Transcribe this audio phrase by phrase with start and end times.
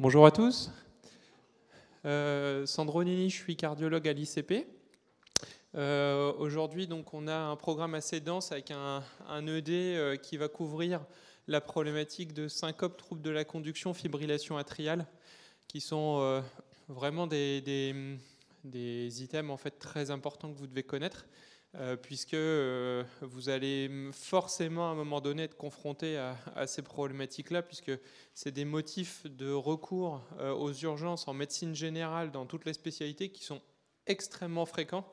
[0.00, 0.70] Bonjour à tous.
[2.04, 4.68] Euh, Sandro Nini, je suis cardiologue à l'ICP.
[5.74, 11.04] Euh, aujourd'hui, on a un programme assez dense avec un, ED euh, qui va couvrir
[11.48, 15.04] la problématique de syncope, troubles de la conduction, fibrillation atriale,
[15.66, 16.44] qui sont
[16.88, 17.60] vraiment des,
[18.62, 21.26] des, items en fait très importants que vous devez connaître.
[21.74, 27.62] Euh, puisque euh, vous allez forcément à un moment donné être confronté à, ces problématiques-là,
[27.62, 27.92] puisque
[28.34, 33.28] c'est des motifs de recours euh, aux urgences en médecine générale dans toutes les spécialités
[33.28, 33.60] qui sont
[34.06, 35.12] extrêmement fréquents.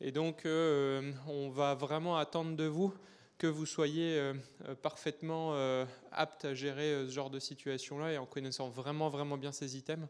[0.00, 2.92] Et donc, on va vraiment attendre de vous
[3.38, 4.32] que vous soyez
[4.82, 5.54] parfaitement
[6.10, 10.08] apte à gérer ce genre de situation-là et en connaissant vraiment, vraiment bien ces items.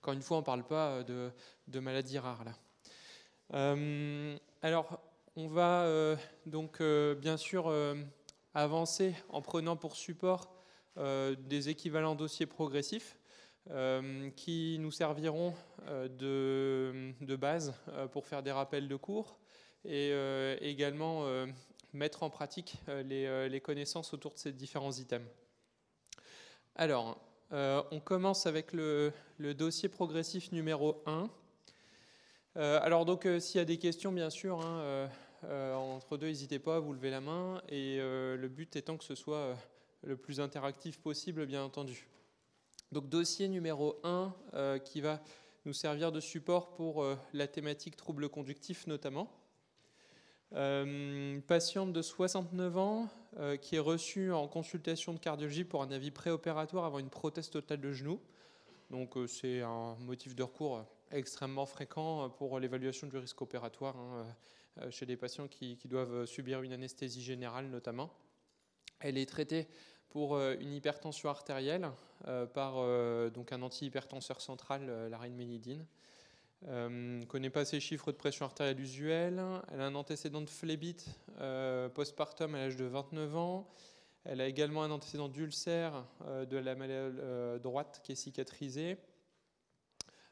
[0.00, 1.30] Encore une fois, on ne parle pas de,
[1.66, 2.52] de maladies rares là.
[3.54, 5.00] Euh, alors,
[5.36, 6.16] on va euh,
[6.46, 7.72] donc euh, bien sûr
[8.54, 10.54] avancer en prenant pour support
[10.96, 13.16] des équivalents dossiers progressifs
[14.34, 15.54] qui nous serviront
[15.86, 17.72] de, base
[18.10, 19.38] pour faire des rappels de cours
[19.84, 20.12] et
[20.60, 21.24] également
[21.92, 25.28] mettre en pratique les, connaissances autour de ces différents items.
[26.74, 27.20] Alors,
[27.52, 31.30] on commence avec le, le, dossier progressif numéro 1.
[32.58, 35.08] Euh, alors donc euh, s'il y a des questions, bien sûr, hein,
[35.44, 37.62] euh, entre deux, n'hésitez pas à vous lever la main.
[37.68, 39.56] Et le but étant que ce soit
[40.02, 42.08] le plus interactif possible, bien entendu.
[42.90, 45.20] Donc dossier numéro 1 qui va
[45.66, 49.30] nous servir de support pour la thématique troubles conductifs notamment.
[50.50, 53.08] Patiente de 69 ans
[53.60, 57.80] qui est reçue en consultation de cardiologie pour un avis préopératoire avant une prothèse totale
[57.80, 58.20] de genou.
[58.90, 64.26] Donc c'est un motif de recours extrêmement fréquent pour l'évaluation du risque opératoire hein,
[64.80, 68.12] euh, chez des patients qui, doivent subir une anesthésie générale notamment.
[69.00, 69.68] Elle est traitée
[70.10, 71.90] pour euh, une hypertension artérielle
[72.26, 72.74] euh, par
[73.30, 75.86] donc un antihypertenseur central, la ménidine.
[76.66, 79.40] Euh, ne connaît pas ses chiffres de pression artérielle usuelle.
[79.72, 81.06] Elle a un antécédent de phlébite
[81.94, 83.70] postpartum à l'âge de 29 ans.
[84.24, 88.98] Elle a également un antécédent d'ulcère de la malle droite qui est cicatrisé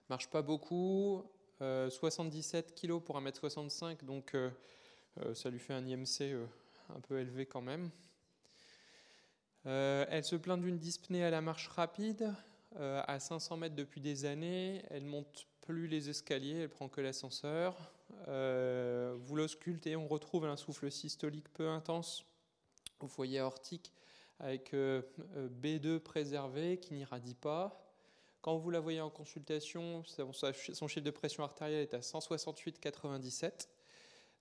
[0.08, 1.24] marche pas beaucoup.
[1.58, 4.50] 77 euh, kg pour 1m65, donc euh,
[5.22, 6.34] euh, ça lui fait un IMC
[6.94, 7.90] un peu élevé quand même.
[9.64, 12.32] elle se plaint d'une dyspnée à la marche rapide,
[12.78, 14.82] à 500 mètres depuis des années.
[14.90, 17.74] Elle monte plus les escaliers, elle prend que l'ascenseur.
[18.28, 22.24] vous l'auscultez, on retrouve un souffle systolique peu intense
[23.00, 23.92] au foyer aortique
[24.38, 27.85] avec B2 préservé qui n'irradie pas.
[28.46, 33.66] Quand vous la voyez en consultation, son chiffre de pression artérielle est à 168,97.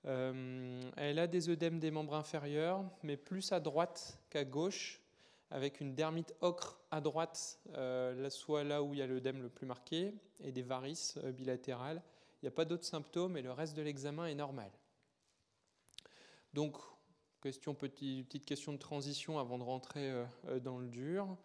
[0.05, 5.01] Euh, elle a des œdèmes des membres inférieurs, mais plus à droite qu'à gauche,
[5.49, 9.49] avec une dermite ocre à droite, euh, soit là où il y a l'œdème le
[9.49, 12.03] plus marqué, et des varices euh, bilatérales.
[12.43, 14.69] Il n'y a pas d'autres symptômes et le reste de l'examen est normal.
[16.53, 16.77] Donc,
[17.41, 20.13] question, petite question de transition avant de rentrer
[20.61, 21.35] dans le dur.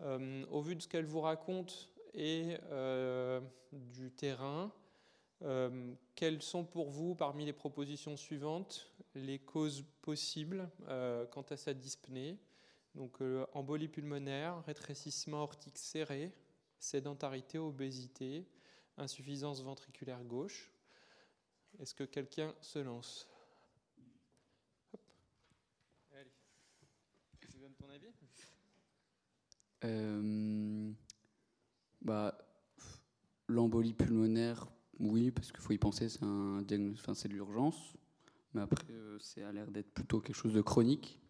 [0.00, 3.40] au vu de ce qu'elle vous raconte, et euh,
[3.72, 4.72] du terrain.
[5.42, 11.56] Euh, quelles sont pour vous, parmi les propositions suivantes, les causes possibles euh, quant à
[11.56, 12.38] sa dyspnée?
[12.94, 13.22] Donc
[13.54, 16.30] embolie pulmonaire, rétrécissement aortique serré,
[16.78, 18.46] sédentarité, obésité,
[18.98, 20.70] insuffisance ventriculaire gauche.
[21.78, 23.26] Est-ce que quelqu'un se lance?
[27.88, 28.12] Avis?
[32.04, 32.38] Bah,
[33.48, 34.66] L'embolie pulmonaire,
[34.98, 37.96] oui, parce qu'il faut y penser, c'est un enfin, c'est de l'urgence.
[38.54, 41.20] Mais après, euh, c'est à l'air d'être plutôt quelque chose de chronique,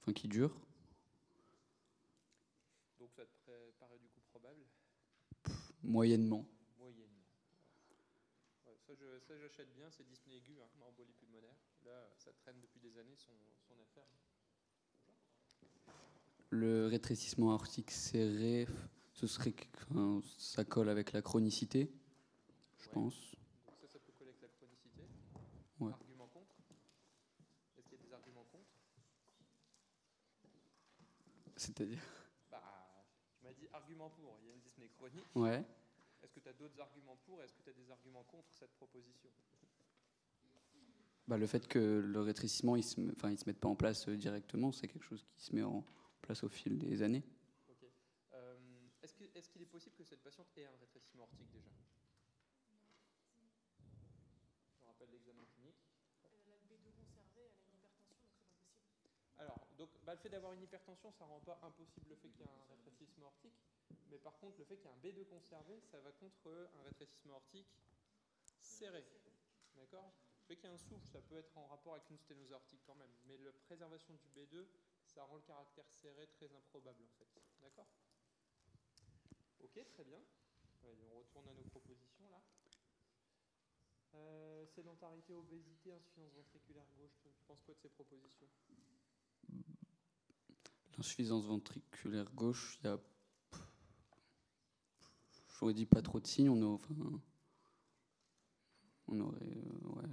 [0.00, 0.54] enfin qui dure.
[2.98, 4.64] Donc ça te paraît du coup probable?
[5.82, 6.46] Moyennement.
[6.78, 7.24] Moyennement.
[9.26, 11.56] ça, j'achète bien, c'est dyspnée aiguë, hein, embolie pulmonaire.
[11.84, 13.32] Là, ça traîne depuis des années son,
[13.66, 14.06] son affaire.
[16.50, 18.66] Le rétrécissement aortique serré,
[19.22, 19.54] ce serait,
[20.36, 21.92] ça colle avec la chronicité,
[22.80, 23.36] je pense.
[23.80, 25.02] ça, ça peut coller avec la chronicité.
[25.78, 25.92] Ouais.
[25.92, 26.56] Argument contre
[27.78, 28.66] Est-ce qu'il y a des arguments contre?
[31.54, 32.02] C'est-à-dire
[32.50, 32.60] bah,
[33.38, 35.26] Tu m'as dit argument pour, il y a une dyspnée chronique.
[35.36, 35.64] Ouais.
[36.20, 38.74] Est-ce que tu as d'autres arguments pour Est-ce que tu as des arguments contre cette
[38.74, 39.30] proposition?
[41.28, 43.76] Bah, Le fait que le rétrécissement, il ne se, enfin, il se mette pas en
[43.76, 45.84] place euh, directement, c'est quelque chose qui se met en
[46.22, 47.22] place au fil des années.
[49.42, 51.72] Est-ce qu'il est possible que cette patiente ait un rétrécissement aortique déjà?
[54.78, 55.82] Je rappelle l'examen clinique.
[56.22, 59.34] Elle a le B2 conservé, elle a une hypertension, donc c'est pas possible.
[59.38, 62.42] Alors, donc, bah, le fait d'avoir une hypertension, ça rend pas impossible le fait qu'il
[62.42, 63.58] y ait un rétrécissement aortique,
[64.10, 66.82] mais par contre, le fait qu'il y ait un B2 conservé, ça va contre un
[66.84, 67.74] rétrécissement aortique
[68.60, 69.04] serré.
[69.74, 70.14] D'accord?
[70.42, 72.52] Le fait qu'il y ait un souffle, ça peut être en rapport avec une sténose
[72.52, 73.10] aortique quand même.
[73.24, 74.68] Mais la préservation du B2,
[75.02, 77.42] ça rend le caractère serré très improbable en fait.
[77.60, 77.88] D'accord?
[79.62, 80.20] Ok, très bien.
[80.84, 82.42] On retourne à nos propositions là.
[84.14, 87.12] Euh, sédentarité, obésité, insuffisance ventriculaire gauche.
[87.22, 88.48] Tu penses quoi de ces propositions?
[90.96, 93.00] L'insuffisance ventriculaire gauche, il y a.
[95.58, 96.84] J'aurais dit pas trop de signes, on aurait.
[99.10, 100.08] Euh, ouais.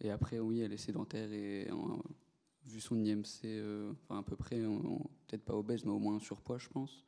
[0.00, 1.68] Et après, oui, elle est sédentaire et
[2.64, 6.58] vu son IMC, euh, enfin à peu près, peut-être pas obèse, mais au moins surpoids,
[6.58, 7.04] je pense.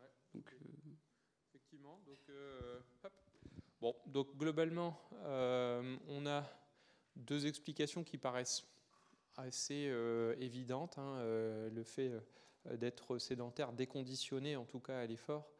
[0.00, 0.10] Ouais.
[0.34, 0.90] Donc, euh,
[1.48, 2.00] Effectivement.
[2.06, 3.12] Donc, euh, hop.
[4.06, 6.44] Donc globalement, euh, on a
[7.16, 8.64] deux explications qui paraissent
[9.36, 10.96] assez euh, évidentes.
[10.98, 11.16] hein.
[11.18, 12.10] Euh, le fait
[12.64, 15.50] d'être sédentaire, déconditionné en tout cas à l'effort,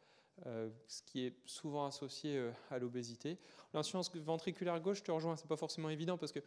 [0.43, 3.37] ce qui est souvent associé à l'obésité.
[3.75, 6.39] L'insuffisance ventriculaire gauche, je te rejoins, c'est pas forcément évident parce que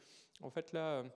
[0.43, 1.05] en fait là.
[1.05, 1.11] tu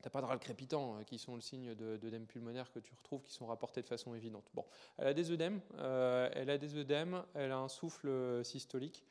[0.00, 2.94] T'as pas de râles crépitants euh, qui sont le signe de- d'œdème pulmonaire que tu
[2.94, 4.48] retrouves, qui sont rapportés de façon évidente.
[4.54, 4.64] Bon,
[4.96, 9.04] elle a des œdèmes, elle a des œdèmes, elle a un souffle systolique.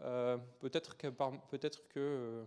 [0.00, 1.08] Euh, peut-être que
[1.96, 2.44] euh,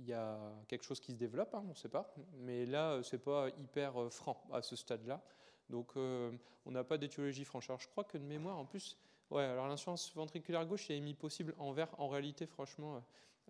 [0.00, 0.38] y a
[0.68, 2.14] quelque chose qui se développe, hein, on ne sait pas.
[2.38, 5.22] Mais là, euh, c'est pas hyper franc à ce stade-là.
[5.70, 7.70] Donc, on n'a pas d'étiologie franche.
[7.70, 8.98] Alors, je crois que de mémoire, en plus,
[9.30, 9.44] ouais.
[9.44, 11.88] Alors, l'insuffisance ventriculaire gauche est émis possible en vert.
[11.98, 13.02] En réalité, franchement,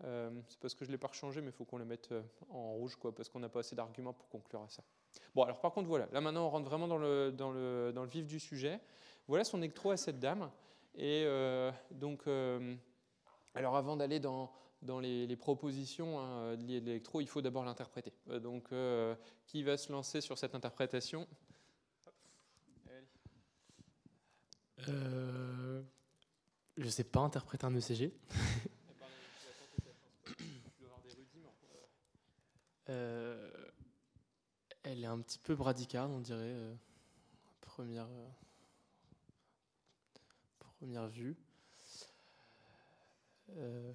[0.05, 2.15] euh, c'est parce que je l'ai pas rechangé, mais il faut qu'on le mette
[2.51, 4.85] en rouge, quoi, parce qu'on n'a pas assez d'arguments pour conclure à ça.
[5.35, 6.07] Bon, alors par contre, voilà.
[6.13, 8.79] Là, maintenant, on rentre vraiment dans le, vif du sujet.
[9.27, 10.53] Voilà son électro à cette dame.
[10.95, 11.27] Et
[11.91, 12.29] donc,
[13.55, 14.53] alors avant d'aller dans,
[14.83, 18.12] dans les, les propositions hein, liées de l'électro, il faut d'abord l'interpréter.
[18.29, 19.15] Euh, donc, euh,
[19.47, 21.27] qui va se lancer sur cette interprétation?
[24.89, 25.83] Euh,
[26.77, 28.12] je sais pas interpréter un ECG.
[32.91, 33.50] Euh,
[34.83, 36.75] elle est un petit peu bradycarde, on dirait, euh,
[37.62, 38.29] première, euh,
[40.59, 41.35] première vue.
[43.50, 43.93] Euh,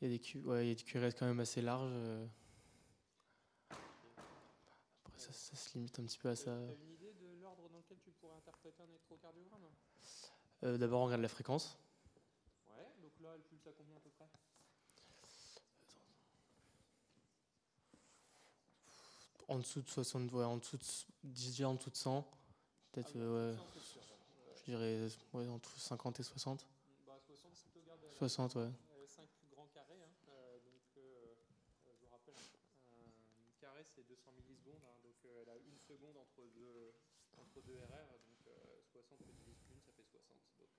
[0.00, 1.90] Il y a des ouais, il y a du QRS quand même assez large.
[1.92, 2.26] euh.
[5.06, 6.52] Après, ça, ça se limite un petit peu à Tu ça.
[6.56, 9.66] as une idée de l'ordre dans lequel tu pourrais interpréter un électrocardiogramme?
[10.64, 11.76] Euh, D'abord, on regarde la fréquence.
[12.76, 14.26] Ouais, donc là, elle pulse à combien à peu près?
[19.48, 20.82] En dessous de 60, ouais, en dessous de,
[21.24, 22.28] déjà en dessous de 100.
[22.92, 23.56] Peut-être, Ah, ouais,
[24.56, 26.66] je dirais ouais, entre 50 et 60.
[27.06, 28.70] bah, 60, c'est plutôt garde à la- 60, ouais.
[28.90, 30.02] Euh, 5 grands carrés.
[30.02, 31.34] hein, euh, donc, euh,
[31.86, 34.82] euh, je vous rappelle, un carré c'est 200 millisecondes.
[34.84, 36.92] hein, donc, elle a une seconde entre deux,
[37.36, 38.18] entre deux RR.
[38.18, 40.36] Donc, euh, 60 multiplié une, ça fait 60.
[40.58, 40.70] Donc,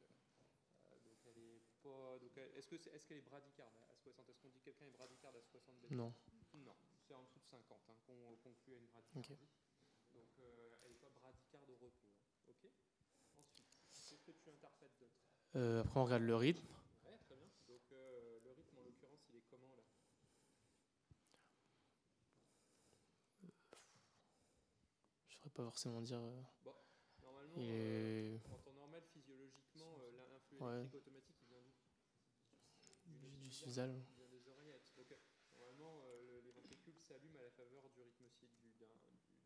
[1.06, 2.18] donc elle est pas.
[2.58, 4.92] Est-ce que c'est- est-ce qu'elle est bradycarde à 60 Est-ce qu'on dit que quelqu'un est
[4.92, 6.14] bradycarde à 60 BPM Non.
[6.54, 6.76] Non,
[7.08, 9.48] c'est en dessous de 50 hein, qu'on conclut à une bradycardie.
[10.14, 12.10] Donc, euh, elle n'est pas bradycarde au repos.
[12.16, 12.72] hein, Ok
[13.96, 15.14] Ensuite, qu'est-ce que tu interprètes d'autre?
[15.56, 16.68] Euh, après, on regarde le rythme.
[17.06, 17.50] Ouais, très bien.
[17.68, 19.84] Donc euh, le rythme en l'occurrence, il est comment là
[25.28, 26.22] Je saurais pas forcément dire.
[26.24, 26.42] euh,
[27.22, 30.72] Normalement, il euh, est en temps normal, physiologiquement, euh, l'influx Ouais.
[30.80, 31.74] électrique automatique, il vient d'où?
[33.06, 33.92] Du, du sinusal.
[34.10, 34.94] Il vient des oreillettes.
[34.96, 35.12] Donc
[35.52, 38.26] normalement, le- les ventricules s'allument à la faveur du rythme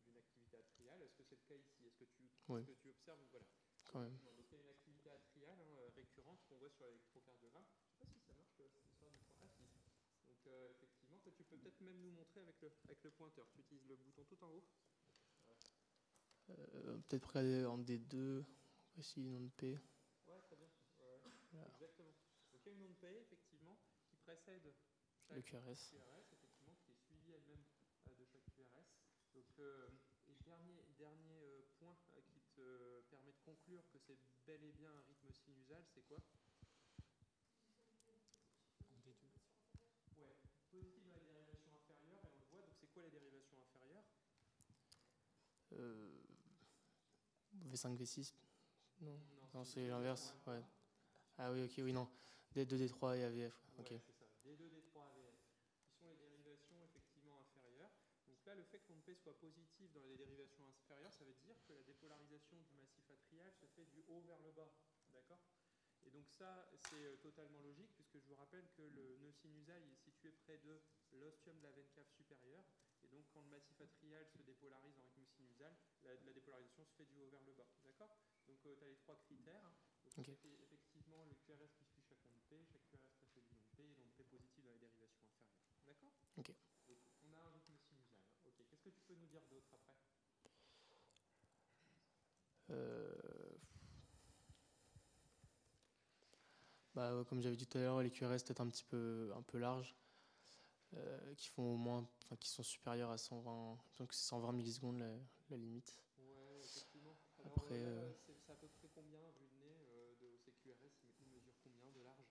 [0.05, 1.01] d'une activité atriale.
[1.01, 1.87] Est-ce que c'est le cas ici?
[1.87, 2.59] Est-ce que tu, Oui.
[2.61, 3.47] est-ce que tu observes Voilà?
[3.91, 4.15] Quand même.
[4.37, 7.65] Donc il y a une activité atriale hein, récurrente qu'on voit sur l'électrocardiogramme.
[7.65, 9.49] Je ne sais pas si ça marche, cette histoire du point.
[9.49, 9.63] Si.
[10.27, 13.47] Donc euh, effectivement, tu peux peut-être même nous montrer avec le, avec le pointeur.
[13.51, 14.63] Tu utilises le bouton tout en haut.
[16.49, 18.43] Euh, Peut-être regarder en D2.
[18.95, 19.79] Voici nom de P.
[20.27, 20.67] Ouais, très bien.
[20.99, 21.19] Ouais,
[21.51, 21.67] Voilà.
[21.73, 22.13] Exactement.
[22.51, 23.77] Donc il y a une onde P, effectivement,
[24.09, 24.73] qui précède
[25.31, 25.91] Le QRS.
[25.91, 27.63] QRS, effectivement, qui est suivie elle-même
[28.07, 28.85] euh, de chaque QRS.
[29.33, 29.89] Donc, euh,
[30.27, 34.71] et dernier, dernier euh, point euh, qui te permet de conclure que c'est bel et
[34.73, 36.17] bien un rythme sinusal, c'est quoi?
[40.17, 40.35] Ouais,
[40.71, 44.03] positive dans la dérivation inférieure, et on le voit, donc c'est quoi la dérivation inférieure?
[45.73, 46.12] Euh,
[47.73, 48.33] V5, V6.
[49.53, 50.33] Non, c'est l'inverse.
[51.37, 52.07] Ah oui, ok, oui, non.
[52.55, 53.53] D2, D3 et AVF.
[53.79, 53.89] Ok.
[53.89, 54.25] Ouais, c'est ça.
[54.45, 55.33] D2, D3, AVF.
[55.81, 57.89] Qui sont les dérivations effectivement inférieures.
[58.27, 61.55] Donc là, le fait que P soit positif dans les dérivations inférieures, ça veut dire
[61.67, 64.71] que la dépolarisation du massif atrial se fait du haut vers le bas.
[65.11, 65.41] D'accord?
[66.05, 69.81] Et donc ça, c'est euh, totalement logique, puisque je vous rappelle que le nœud sinusal
[69.83, 70.81] est situé près de
[71.13, 72.65] l'ostium de la veine cave supérieure.
[73.03, 76.93] Et donc quand le massif atrial se dépolarise en rythme sinusal, la, la dépolarisation se
[76.95, 77.67] fait du haut vers le bas.
[77.83, 78.17] D'accord?
[78.47, 79.15] Donc tu as les trois
[80.15, 80.29] Ok.
[80.29, 83.83] Et effectivement, le QRS plus plus chaque onde P, chaque QRS plus du onde P
[83.83, 85.57] et l'onde P positive dans les dérivations inférieures.
[85.85, 86.13] D'accord?
[86.37, 86.51] Ok.
[86.87, 88.19] Donc, on a un rythme sinusal.
[88.45, 88.63] Ok.
[88.69, 89.95] Qu'est-ce que tu peux nous dire d'autre après?
[92.69, 93.13] Euh,
[96.93, 99.57] Bah, comme j'avais dit tout à l'heure, les QRS peut-être un petit peu, un peu
[99.57, 99.95] larges,
[100.93, 104.99] euh, qui font au moins, enfin, qui sont supérieurs à 120, donc c'est 120 millisecondes
[104.99, 105.09] la,
[105.49, 105.97] la limite.
[106.17, 107.17] Ouais, effectivement.
[107.39, 110.93] Alors, Après, euh, euh, c'est à peu près combien, vu le nez, de ces QRS
[111.19, 112.29] Ils mesurent combien de large?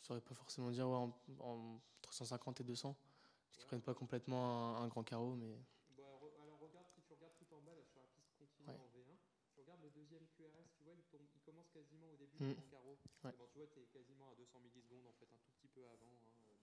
[0.00, 3.66] Je saurais pas forcément dire ouais, en- en- entre 150 et 200, parce qu'ils Ouais.
[3.68, 5.56] prennent pas complètement un, un grand carreau, mais
[5.96, 8.68] Bah, re- alors regarde, si tu regardes tout en bas là, sur la piste continue
[8.68, 8.74] Ouais.
[8.76, 9.16] en V1,
[9.54, 11.68] tu regardes le deuxième QRS, tu vois, il, tombe, il commence
[12.42, 12.54] Mm.
[12.70, 12.98] carreau.
[13.24, 13.32] Ouais.
[13.38, 15.86] Bon, tu vois, tu es quasiment à 200 millisecondes, en fait, un tout petit peu
[15.86, 16.10] avant.
[16.12, 16.54] hein, donc euh,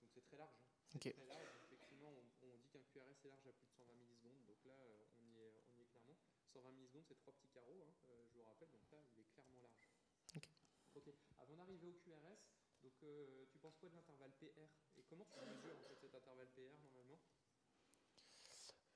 [0.00, 0.56] donc c'est très large.
[0.94, 0.98] hein.
[0.98, 1.46] Très large.
[1.66, 4.44] Effectivement, on, on dit qu'un QRS est large à plus de 120 millisecondes.
[4.46, 6.16] Donc là, euh, on y est, on y est clairement.
[6.52, 8.70] 120 millisecondes, c'est trois petits carreaux, hein, euh, je vous rappelle.
[8.70, 9.88] Donc là, il est clairement large.
[10.36, 10.48] Ok.
[10.96, 11.14] Ok.
[11.38, 12.38] Avant d'arriver au QRS,
[12.82, 16.14] donc, euh, tu penses quoi de l'intervalle PR Et comment tu mesures en fait, cet
[16.14, 17.20] intervalle PR normalement?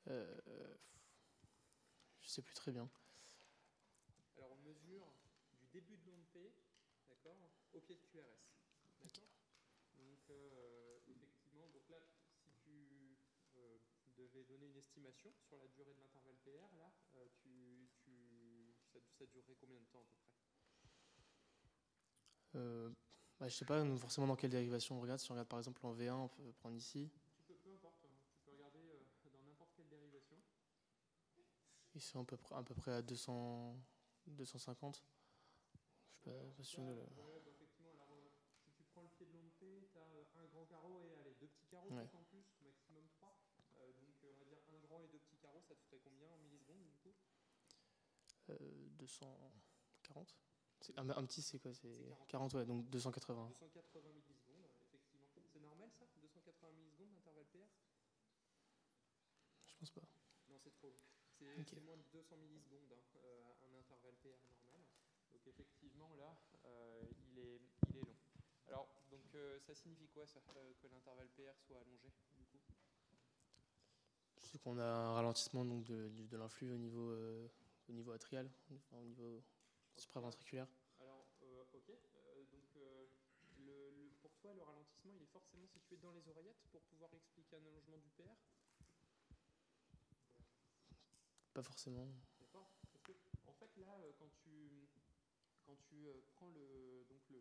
[0.08, 0.76] Euh,
[2.20, 2.90] je sais plus très bien.
[4.36, 5.06] Alors on mesure
[5.60, 6.54] du début de l'onde P,
[7.08, 7.36] d'accord,
[7.72, 8.46] au pied de QRS.
[9.02, 9.28] D'accord
[9.98, 11.98] Donc euh, effectivement, donc là,
[12.30, 13.18] si tu
[13.56, 13.78] euh,
[14.16, 19.00] devais donner une estimation sur la durée de l'intervalle PR, là, euh, tu, tu, ça,
[19.18, 20.30] ça durerait combien de temps à peu près?
[23.40, 25.18] Bah, je sais pas forcément dans quelle dérivation on regarde.
[25.18, 27.10] Si on regarde par exemple en V1, on peut prendre ici.
[27.34, 28.78] tu peux, Peu importe, hein, tu peux regarder
[29.24, 30.40] dans n'importe quelle dérivation.
[31.96, 33.76] Ils sont à peu près, à, peu près à 200,
[34.28, 35.02] 250.
[36.24, 38.28] Pas, Là, bah, effectivement, alors, euh,
[38.64, 41.34] si tu prends le pied de l'onde P, tu as un grand carreau et allez,
[41.34, 42.08] deux petits carreaux Ouais.
[42.14, 43.36] en plus, maximum 3.
[44.00, 46.30] donc euh, on va dire un grand et deux petits carreaux, ça te ferait combien
[46.30, 47.14] en millisecondes du coup?
[48.50, 50.34] Euh, 240.
[50.80, 52.28] C'est- Un, un petit, c'est quoi C'est C'est 40.
[52.28, 53.48] 40, ouais, donc 280.
[53.60, 55.26] 280 millisecondes, effectivement.
[55.52, 56.06] C'est normal ça?
[56.16, 57.68] 280 millisecondes d'intervalle PR
[59.66, 60.02] Je pense pas.
[60.48, 60.94] Non, c'est trop.
[61.38, 61.66] C'est Ok.
[61.68, 64.63] c'est moins de 200 millisecondes, hein, euh, un intervalle PR normal.
[65.46, 67.60] Effectivement, là, euh, il, est,
[67.90, 68.16] il est long.
[68.68, 72.58] Alors, donc euh, ça signifie quoi ça, euh, que l'intervalle PR soit allongé du coup?
[74.42, 77.12] C'est qu'on a un ralentissement donc, de, l'influx au niveau,
[77.88, 79.42] au niveau atrial, enfin, au niveau
[79.96, 80.68] supraventriculaire.
[81.00, 81.26] Alors,
[81.74, 81.92] ok.
[82.52, 86.82] Donc, le- le- pour toi, le ralentissement, il est forcément situé dans les oreillettes pour
[86.82, 88.36] pouvoir expliquer un allongement du PR
[91.52, 92.06] Pas forcément.
[92.40, 92.68] D'accord
[93.46, 93.86] en fait, là,
[94.18, 94.43] quand tu,
[95.66, 97.40] quand tu euh, prends le, donc le,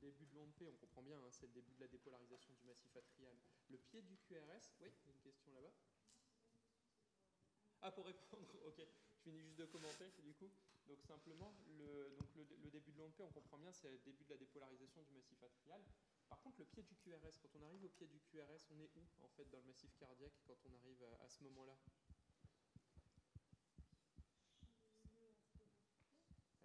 [0.00, 2.64] début de l'onde P, on comprend bien, hein, c'est le début de la dépolarisation du
[2.64, 3.34] massif atrial.
[3.70, 5.72] Le pied du QRS, oui, il y a une question là-bas.
[7.82, 8.78] Ah, pour répondre, ok.
[8.78, 10.50] Je finis juste de commenter, du coup.
[10.86, 14.24] Donc, simplement, le, donc le, début de l'onde P, on comprend bien, c'est le début
[14.24, 15.82] de la dépolarisation du massif atrial.
[16.28, 18.90] Par contre, le pied du QRS, quand on arrive au pied du QRS, on est
[18.94, 21.76] où, en fait, dans le massif cardiaque, quand on arrive à ce moment-là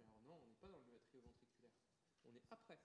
[0.00, 1.72] Alors non, on n'est pas dans le atrioventriculaire.
[2.24, 2.78] On est après.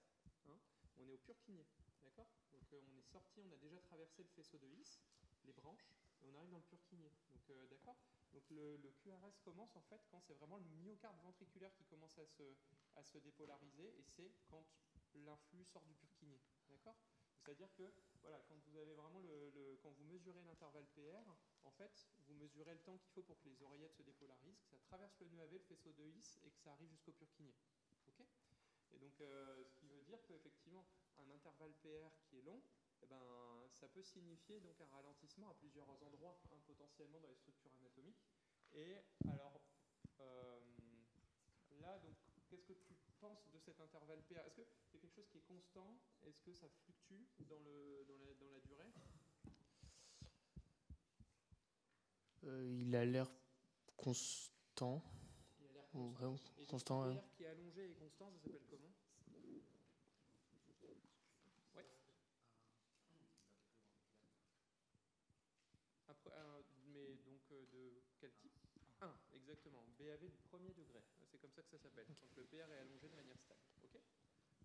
[0.47, 0.57] hein.
[0.97, 1.67] on est au Purkinje.
[2.03, 2.29] D'accord?
[2.53, 4.99] Donc euh, on est sorti, on a déjà traversé le faisceau de His,
[5.43, 7.17] les branches, et on arrive dans le Purkinje.
[7.33, 7.97] Donc euh, d'accord?
[8.33, 12.25] Donc le, QRS commence en fait quand c'est vraiment le myocarde ventriculaire qui commence à
[13.03, 14.65] se, dépolariser, et c'est quand
[15.15, 16.47] l'influx sort du Purkinje.
[16.69, 16.97] D'accord?
[17.43, 21.23] C'est-à-dire que voilà, quand vous avez vraiment le, quand vous mesurez l'intervalle PR,
[21.63, 24.67] en fait, vous mesurez le temps qu'il faut pour que les oreillettes se dépolarisent, que
[24.67, 27.55] ça traverse le nœud AV, le faisceau de His, et que ça arrive jusqu'au Purkinje.
[28.97, 30.83] Et donc, euh, ce qui veut dire qu'effectivement,
[31.19, 32.59] un intervalle PR qui est long,
[33.03, 33.21] eh ben,
[33.69, 38.25] ça peut signifier donc un ralentissement à plusieurs endroits, hein, potentiellement dans les structures anatomiques.
[38.73, 39.61] Et alors,
[40.19, 40.59] euh,
[41.79, 42.15] là, donc,
[42.49, 45.47] qu'est-ce que tu penses de cet intervalle PR Est-ce que c'est quelque chose qui est
[45.47, 45.99] constant?
[46.23, 48.91] Est-ce que ça fluctue dans, le, dans, la, dans la durée?
[52.45, 53.29] Euh, il a l'air
[53.95, 55.03] constant.
[55.59, 56.09] Il a l'air constant.
[56.09, 57.21] vraiment Et constant, ouais.
[57.35, 58.93] Qui est allongé et constant, ça s'appelle comment
[61.75, 61.85] Ouais.
[66.07, 68.53] Après, euh, mais donc euh, de quel type
[69.01, 69.85] 1, exactement.
[69.99, 71.03] BAV du premier degré.
[71.29, 72.07] C'est comme ça que ça s'appelle.
[72.21, 73.61] Donc le PR est allongé de manière stable.
[73.83, 73.99] Ok?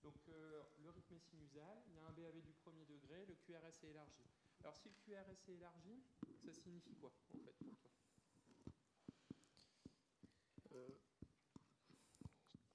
[0.02, 3.35] Donc euh, le rythme est sinusal, il y a un BAV du premier degré, le
[3.35, 4.25] QRS est élargi.
[4.62, 6.02] Alors si le QRS est élargi,
[6.44, 7.90] ça signifie quoi en fait pour toi?
[10.75, 10.99] Euh,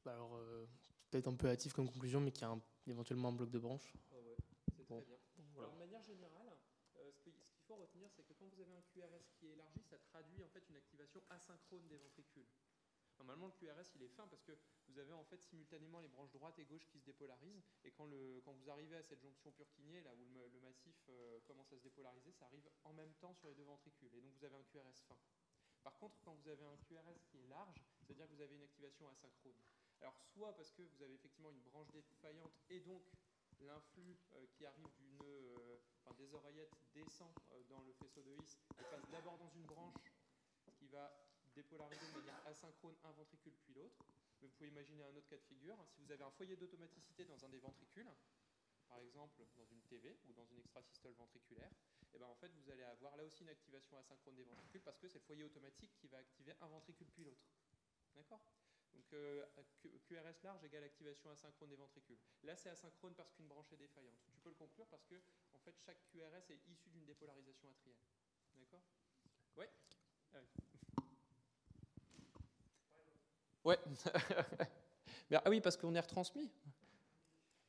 [0.05, 0.65] bah alors, euh,
[1.09, 3.59] peut-être un peu hâtif comme conclusion, mais qu'il y a un- éventuellement un bloc de
[3.59, 3.91] branche.
[4.11, 4.35] Ouais,
[4.75, 5.01] c'est Bon.
[5.01, 5.17] très bien.
[5.53, 5.67] Voilà.
[5.69, 6.57] Alors, de manière générale,
[6.97, 7.33] euh, ce qu'il
[7.65, 10.49] faut retenir, c'est que quand vous avez un QRS qui est élargi, ça traduit en
[10.49, 12.47] fait une activation asynchrone des ventricules.
[13.19, 14.51] Normalement, le QRS, il est fin parce que
[14.87, 17.65] vous avez en fait simultanément les branches droite et gauche qui se dépolarisent.
[17.83, 21.77] Et quand, vous arrivez à cette jonction Purkinje, là où le, massif euh, commence à
[21.77, 24.13] se dépolariser, ça arrive en même temps sur les deux ventricules.
[24.15, 25.17] Et donc vous avez un QRS fin.
[25.83, 28.63] Par contre, quand vous avez un QRS qui est large, c'est-à-dire que vous avez une
[28.63, 29.61] activation asynchrone.
[30.01, 33.03] Alors, soit parce que vous avez effectivement une branche défaillante et donc
[33.61, 37.33] l'influx euh, qui arrive du nœud, euh, enfin, des oreillettes descend
[37.69, 40.13] dans le faisceau de His et passe d'abord dans une branche
[40.77, 41.26] qui va
[41.57, 43.97] dépolariser de manière asynchrone un ventricule puis l'autre.
[44.39, 45.75] Mais vous pouvez imaginer un autre cas de figure.
[45.89, 48.09] Si vous avez un foyer d'automaticité dans un des ventricules,
[48.87, 51.71] par exemple dans une TV ou dans une extrasystole ventriculaire,
[52.13, 54.97] et ben en fait vous allez avoir là aussi une activation asynchrone des ventricules parce
[54.99, 57.45] que c'est le foyer automatique qui va activer un ventricule puis l'autre.
[58.15, 58.41] D'accord?
[58.93, 59.45] Donc euh,
[60.07, 62.19] QRS large égale activation asynchrone des ventricules.
[62.43, 64.19] Là c'est asynchrone parce qu'une branche est défaillante.
[64.31, 65.15] Tu peux le conclure parce que
[65.53, 67.97] en fait chaque QRS est issu d'une dépolarisation atriale.
[68.55, 68.83] D'accord?
[70.33, 70.66] Ah oui.
[73.67, 73.77] Ouais.
[75.29, 76.49] Ah oui, parce qu'on est retransmis.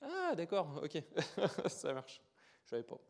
[0.01, 1.03] Ah, d'accord, ok.
[1.67, 2.23] Ça marche.
[2.65, 3.01] Je savais pas.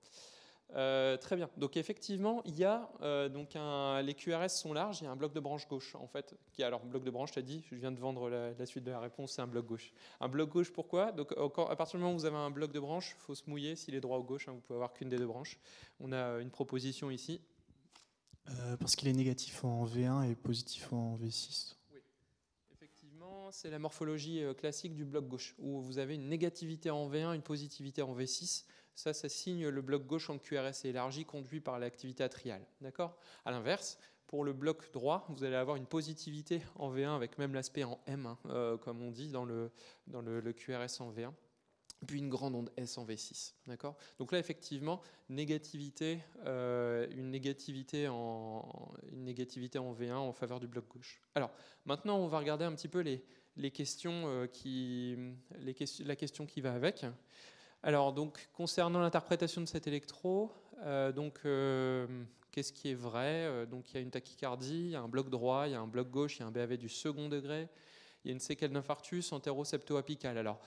[0.75, 1.51] Euh, très bien.
[1.59, 3.59] Donc effectivement, il y a euh, donc
[4.03, 5.03] les QRS sont larges.
[5.03, 6.35] Il y a un bloc de branche gauche en fait.
[6.55, 7.63] Qui alors bloc de branche, t'as dit.
[7.71, 9.33] Je viens de vendre la, suite de la réponse.
[9.33, 9.93] C'est un bloc gauche.
[10.21, 11.13] Un bloc gauche, pourquoi?
[11.13, 13.77] Donc à partir du moment où vous avez un bloc de branche, faut se mouiller
[13.77, 14.49] s'il est droit ou gauche.
[14.49, 15.59] hein, vous pouvez avoir qu'une des deux branches.
[16.01, 17.43] On a une proposition ici.
[18.51, 21.78] Euh, parce qu'il est négatif en V1 et positif en V6.
[23.51, 27.35] C'est la morphologie euh, classique du bloc gauche, où vous avez une négativité en V1,
[27.35, 28.65] une positivité en V6.
[28.95, 32.67] Ça, ça signe le bloc gauche en QRS élargi conduit par l'activité atriale.
[32.81, 33.17] D'accord?
[33.45, 37.55] À l'inverse, pour le bloc droit, vous allez avoir une positivité en V1 avec même
[37.55, 39.71] l'aspect en M, hein, euh, comme on dit dans le,
[40.09, 41.33] dans le QRS en V1
[42.07, 43.55] puis une grande onde S en V6.
[43.67, 43.97] D'accord?
[44.19, 50.69] Donc là, effectivement, négativité, euh, une, négativité en, une négativité en V1 en faveur du
[50.69, 51.21] bloc gauche.
[51.35, 51.51] Alors,
[51.85, 53.25] maintenant, on va regarder un petit peu les,
[53.59, 55.17] les questions euh, qui,
[55.61, 57.05] la question qui va avec.
[57.83, 60.51] Alors, donc, concernant l'interprétation de cet électro,
[60.83, 62.07] euh, donc, euh,
[62.51, 63.67] qu'est-ce qui est vrai?
[63.67, 65.81] Donc, il y a une tachycardie, il y a un bloc droit, il y a
[65.81, 67.69] un bloc gauche, il y a un BAV du second degré,
[68.25, 70.39] il y a une séquelle d'infarctus antéro-septo-apicale.
[70.39, 70.61] Alors,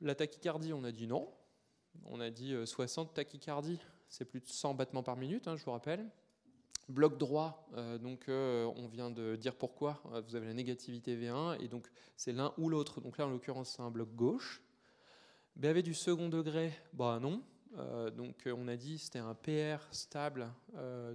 [0.00, 1.30] la tachycardie, on a dit non.
[2.04, 5.64] On a dit euh, 60 tachycardies, c'est plus de 100 battements par minute, hein, je
[5.64, 6.06] vous rappelle.
[6.88, 10.02] Bloc droit, euh, donc euh, on vient de dire pourquoi.
[10.12, 13.00] Euh, Vous avez la négativité V1 et donc c'est l'un ou l'autre.
[13.00, 14.62] Donc là, en l'occurrence, c'est un bloc gauche.
[15.56, 17.42] BAV du second degré, bah non.
[18.16, 20.48] Donc on a dit c'était un PR stable,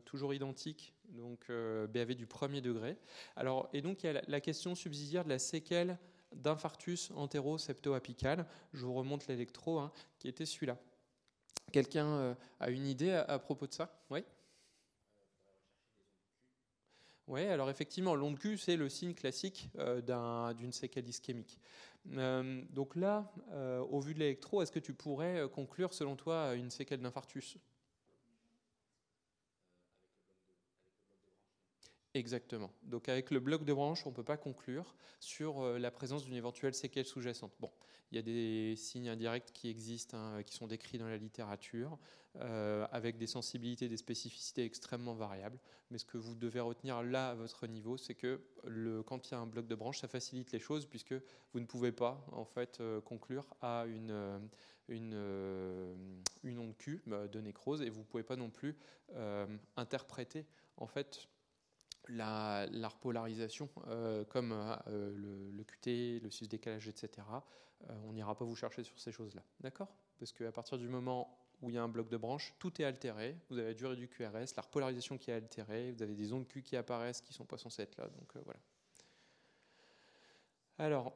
[0.05, 0.93] toujours identique.
[1.10, 2.97] Donc BAV du premier degré.
[3.36, 5.97] Alors et donc il y a la, question subsidiaire de la séquelle
[6.34, 8.45] d'infarctus antéro-septo-apical.
[8.73, 10.77] Je vous remonte l'électro, hein, qui était celui-là.
[11.71, 13.93] Quelqu'un a une idée à, à propos de ça?
[14.10, 14.23] Oui
[17.29, 21.59] Oui, alors effectivement, l'onde Q, c'est le signe classique euh, d'un- d'une séquelle ischémique.
[22.13, 26.55] Euh, donc là, euh, au vu de l'électro, est-ce que tu pourrais conclure, selon toi,
[26.55, 27.57] une séquelle d'infarctus?
[32.15, 32.71] Exactement.
[32.83, 36.23] Donc avec le bloc de branche, on ne peut pas conclure sur euh, la présence
[36.23, 37.53] d'une éventuelle séquelle sous-jacente.
[37.59, 37.71] Bon,
[38.11, 41.99] il y a des signes indirects qui existent, hein, qui sont décrits dans la littérature,
[42.37, 45.59] euh, avec des sensibilités, des spécificités extrêmement variables.
[45.91, 49.33] Mais ce que vous devez retenir là, à votre niveau, c'est que le, quand il
[49.33, 51.13] y a un bloc de branche, ça facilite les choses, puisque
[51.53, 54.39] vous ne pouvez pas en fait euh, conclure à une, euh,
[54.89, 55.93] euh,
[56.43, 58.75] onde Q euh, de nécrose, et vous ne pouvez pas non plus
[59.13, 59.45] euh,
[59.75, 61.29] interpréter en fait
[62.09, 64.51] la, la repolarisation, euh, comme
[64.87, 67.25] euh, le, QT, le sus-décalage, etc.,
[67.89, 69.43] euh, on n'ira pas vous chercher sur ces choses-là.
[69.61, 69.87] D'accord?
[70.17, 72.85] Parce qu'à partir du moment où il y a un bloc de branche, tout est
[72.85, 73.37] altéré.
[73.49, 76.47] Vous avez la durée du QRS, la repolarisation qui est altérée, vous avez des ondes
[76.47, 78.05] Q qui apparaissent qui ne sont pas censées être là.
[78.07, 78.59] Donc voilà.
[80.77, 81.13] Alors,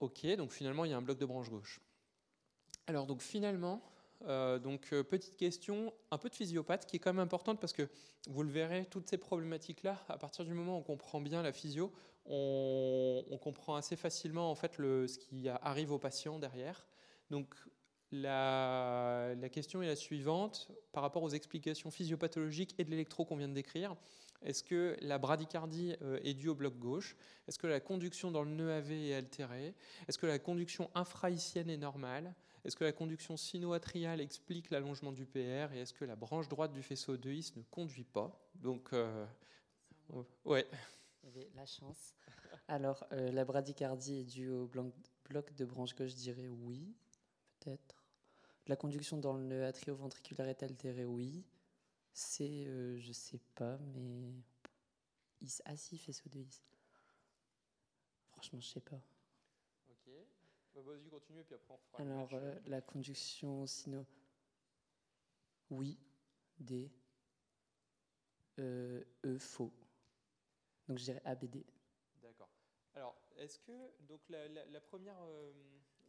[0.00, 1.80] ok, donc finalement, il y a un bloc de branche gauche.
[2.86, 3.82] Alors, donc finalement,
[4.26, 7.72] euh, donc, euh, petite question, un peu de physiopathe qui est quand même importante parce
[7.72, 7.88] que
[8.28, 11.52] vous le verrez, toutes ces problématiques-là, à partir du moment où on comprend bien la
[11.52, 11.92] physio,
[12.26, 16.86] on, comprend assez facilement en fait ce qui arrive au patient derrière.
[17.30, 17.54] Donc,
[18.12, 23.48] la, question est la suivante par rapport aux explications physiopathologiques et de l'électro qu'on vient
[23.48, 23.96] de décrire.
[24.42, 27.14] Est-ce que la bradycardie euh, est due au bloc gauche?
[27.46, 29.74] Est-ce que la conduction dans le nœud AV est altérée?
[30.08, 32.34] Est-ce que la conduction infrahaïtienne est normale?
[32.64, 36.72] Est-ce que la conduction sino-atriale explique l'allongement du PR Et est-ce que la branche droite
[36.72, 38.38] du faisceau de His ne conduit pas?
[38.54, 39.26] Donc, euh,
[40.44, 40.66] ouais.
[41.22, 42.14] Il y avait la chance.
[42.68, 46.94] Alors, euh, la bradycardie est due au bloc de branche gauche, je dirais oui,
[47.58, 48.04] peut-être.
[48.66, 51.44] La conduction dans le nœud atrioventriculaire est altérée, oui.
[52.12, 54.32] C'est, euh, je sais pas, mais
[55.40, 55.60] is.
[55.64, 56.62] Ah si, faisceau de is.
[58.32, 59.00] Franchement, je sais pas.
[59.88, 60.06] Ok.
[60.06, 60.59] Bah, Vas-y, continue, puis après on fera.
[61.98, 62.56] Alors, le match.
[62.56, 64.06] euh, la conjonction sino.
[65.70, 65.98] Oui,
[66.58, 66.90] D.
[68.58, 69.72] Euh, e, faux.
[70.88, 71.64] Donc, je dirais ABD.
[72.22, 72.48] D'accord.
[72.94, 75.52] Alors, est-ce que donc la, la- la première euh,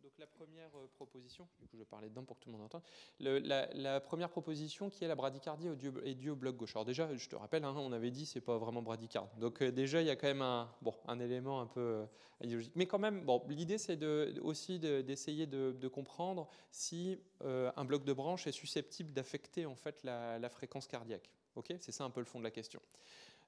[0.02, 2.66] donc la première euh, proposition, du coup je parler dedans pour que tout le monde
[2.66, 2.82] entende.
[3.20, 6.76] La, première proposition qui est la bradycardie est due, au bloc gauche.
[6.76, 9.30] Alors déjà, je te rappelle, hein, on avait dit c'est pas vraiment bradycarde.
[9.40, 12.06] Donc euh, déjà il y a quand même un bon un élément un peu euh,
[12.44, 12.74] idéologique.
[12.76, 18.06] Mais quand même, bon, l'idée c'est de, aussi de- d'essayer de, comprendre si un bloc
[18.06, 21.30] de branche est susceptible d'affecter en fait la, fréquence cardiaque.
[21.56, 22.82] Ok, c'est ça un peu le fond de la question.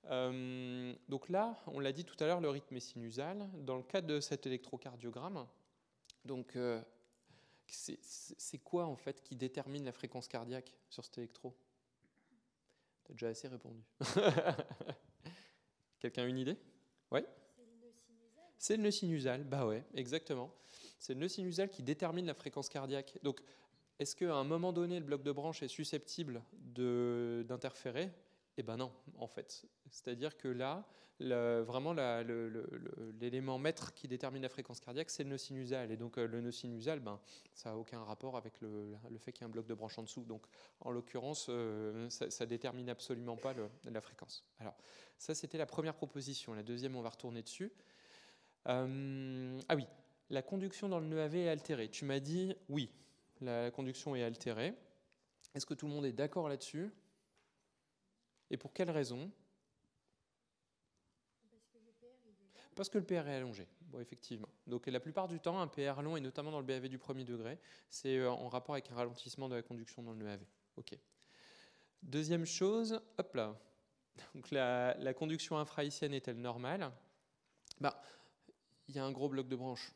[0.10, 3.50] Donc là, on l'a dit tout à l'heure, le rythme est sinusal.
[3.62, 5.48] Dans le cadre de cet électrocardiogramme,
[6.26, 6.82] donc euh,
[7.68, 11.56] c'est quoi en fait qui détermine la fréquence cardiaque sur cet électro?
[13.04, 13.84] T'as déjà assez répondu.
[16.00, 16.58] Quelqu'un a une idée?
[17.12, 17.22] Oui
[18.58, 20.54] C'est le nœud sinusal, bah ouais, exactement.
[21.00, 23.18] C'est le nœud sinusal qui détermine la fréquence cardiaque.
[23.24, 23.42] Donc,
[24.00, 28.10] est-ce qu'à un moment donné, le bloc de branche est susceptible d'interférer?
[28.58, 29.66] Eh ben non, en fait.
[29.90, 30.86] C'est-à-dire que là,
[31.20, 31.94] vraiment,
[33.20, 35.92] l'élément maître qui détermine la fréquence cardiaque, c'est le nœud sinusal.
[35.92, 37.20] Et donc, euh, le nœud sinusal, ben,
[37.54, 40.04] ça n'a aucun rapport avec le, fait qu'il y a un bloc de branche en
[40.04, 40.24] dessous.
[40.24, 40.46] Donc,
[40.82, 43.54] en l'occurrence, euh, ça, ça détermine absolument pas
[43.86, 44.44] la fréquence.
[44.60, 44.76] Alors,
[45.18, 46.54] ça, c'était la première proposition.
[46.54, 47.72] La deuxième, on va retourner dessus.
[48.68, 49.86] Euh, ah oui,
[50.30, 51.90] la conduction dans le nœud AV est altérée.
[51.90, 52.90] Tu m'as dit oui,
[53.42, 54.74] la conduction est altérée.
[55.54, 56.92] Est-ce que tout le monde est d'accord là-dessus?
[58.50, 59.32] Et pour quelle raison?
[62.76, 64.50] Parce que le PR est allongé, bon, effectivement.
[64.66, 67.24] Donc la plupart du temps, un PR long, et notamment dans le BAV du premier
[67.24, 70.42] degré, c'est euh, en rapport avec un ralentissement de la conduction dans le nœud AV.
[70.78, 70.98] Ok.
[72.02, 73.56] Deuxième chose, hop là.
[74.36, 76.92] Donc la, conduction infrahaïtienne est-elle normale?
[77.80, 78.02] Bah,
[78.88, 79.94] Il y a un gros bloc de branches.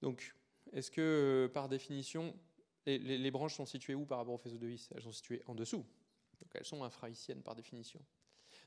[0.00, 0.34] Donc,
[0.72, 2.34] est-ce que euh, par définition,
[2.86, 5.42] les, les- branches sont situées où par rapport au faisceau de His Elles sont situées
[5.46, 5.84] en dessous.
[6.40, 8.00] Donc elles sont infrahaïtiennes par définition.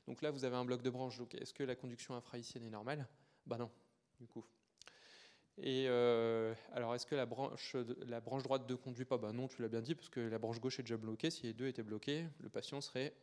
[0.06, 1.18] Donc là, vous avez un bloc de branches.
[1.18, 3.06] Donc est-ce que la conduction infrahaïtienne est normale?
[3.46, 3.70] Bah non,
[4.20, 4.44] du coup.
[5.58, 9.18] Et euh, alors, est-ce que la branche, la branche droite ne conduit pas?
[9.18, 11.30] Bah non, tu l'as bien dit, parce que la branche gauche est déjà bloquée.
[11.30, 13.14] Si les deux étaient bloqués, le patient serait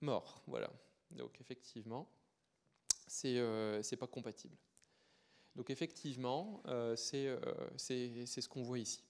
[0.00, 0.42] mort.
[0.46, 0.70] Voilà.
[1.10, 2.08] Donc effectivement,
[3.06, 4.56] c'est euh, pas compatible.
[5.56, 9.04] Donc effectivement, euh, euh, c'est ce qu'on voit ici.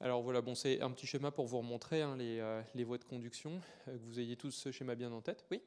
[0.00, 2.98] Alors voilà, bon, c'est un petit schéma pour vous remontrer hein, les, euh, les voies
[2.98, 5.46] de conduction, euh, que vous ayez tous ce schéma bien en tête.
[5.50, 5.62] Oui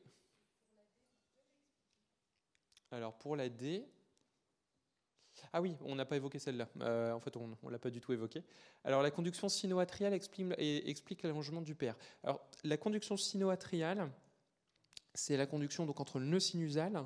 [2.91, 3.87] Alors pour la D,
[5.53, 6.67] ah oui, on n'a pas évoqué celle-là.
[6.81, 8.43] Euh, en fait, on ne l'a pas du tout évoqué.
[8.83, 11.93] Alors la conduction sinoatriale explique, l'allongement du PR.
[12.23, 14.11] Alors la conduction sinoatriale,
[15.13, 17.03] c'est la conduction donc, entre le nœud sinusal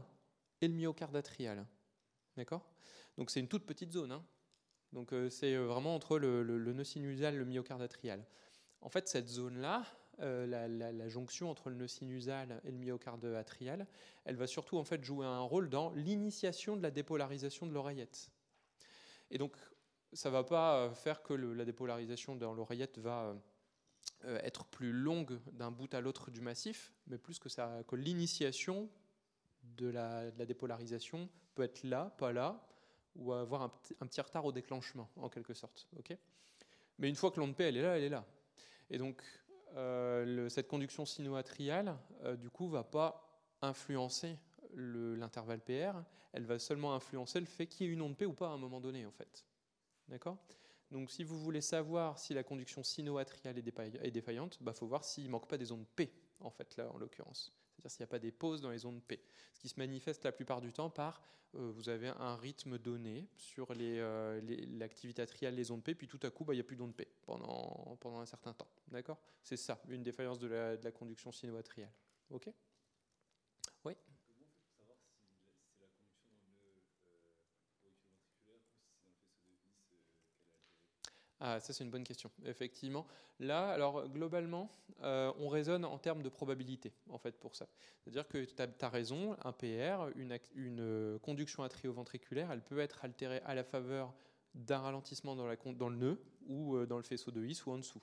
[0.62, 1.66] et le myocarde atrial.
[2.36, 2.66] D'accord?
[3.18, 4.12] Donc c'est une toute petite zone.
[4.12, 4.26] hein.
[4.94, 8.24] Donc euh, c'est euh, vraiment entre le, le- nœud sinusal et le myocarde atrial.
[8.82, 9.86] En fait, cette zone-là,
[10.20, 13.88] euh, la, jonction entre le nœud sinusal et le myocarde atrial,
[14.26, 18.30] elle va surtout en fait jouer un rôle dans l'initiation de la dépolarisation de l'oreillette.
[19.32, 19.56] Et donc,
[20.12, 23.36] ça ne va pas faire que la dépolarisation dans l'oreillette va
[24.26, 27.50] être plus longue d'un bout à l'autre du massif, mais plus que,
[27.82, 28.90] que l'initiation
[29.64, 32.64] de la dépolarisation peut être là, pas là,
[33.16, 35.88] ou avoir un, petit- retard au déclenchement, en quelque sorte.
[37.00, 38.26] Mais une fois que l'onde P, elle est là, elle est là.
[38.90, 39.24] Et donc,
[39.76, 44.38] euh, cette conduction sinoatriale, euh, du coup, va pas influencer
[44.74, 48.26] le- l'intervalle PR, elle va seulement influencer le fait qu'il y ait une onde P
[48.26, 49.46] ou pas à un moment donné, en fait.
[50.08, 50.38] D'accord?
[50.92, 55.30] Donc, si vous voulez savoir si la conduction sinoatriale est, défaillante, il faut voir s'il
[55.30, 57.52] manque pas des ondes P, en fait, là, en l'occurrence.
[57.84, 59.22] C'est-à-dire s'il n'y a pas des pauses dans les ondes P.
[59.54, 61.22] Ce qui se manifeste la plupart du temps par,
[61.56, 64.42] euh, vous avez un rythme donné sur euh,
[64.78, 66.96] l'activité atriale, les ondes P, puis tout à coup, bah, il n'y a plus d'ondes
[66.96, 68.70] P pendant, pendant un certain temps.
[68.88, 69.20] D'accord?
[69.44, 71.92] C'est ça, une défaillance de la, de la conduction sinoatriale.
[72.32, 72.50] OK
[73.86, 73.94] Oui
[81.46, 82.32] Ah, ça c'est une bonne question.
[82.46, 83.06] Effectivement,
[83.38, 87.68] là, alors globalement, euh, on raisonne en termes de probabilité, en fait, pour ça.
[88.00, 90.40] C'est-à-dire que tu as, raison, un PR, une,
[90.80, 94.14] euh, conduction atrioventriculaire, elle peut être altérée à la faveur
[94.56, 98.02] d'un ralentissement dans, le nœud ou euh, dans le faisceau de His ou en dessous.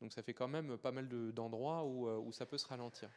[0.00, 3.08] Donc ça fait quand même pas mal de- d'endroits où, ça peut se ralentir.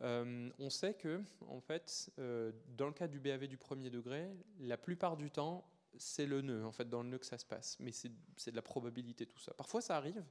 [0.00, 5.18] On sait que, en fait, dans le cas du BAV du premier degré, la plupart
[5.18, 5.62] du temps,
[5.98, 7.76] c'est le nœud, en fait, dans le nœud que ça se passe.
[7.80, 8.10] Mais c'est
[8.50, 9.52] de la probabilité, tout ça.
[9.54, 10.22] Parfois, ça arrive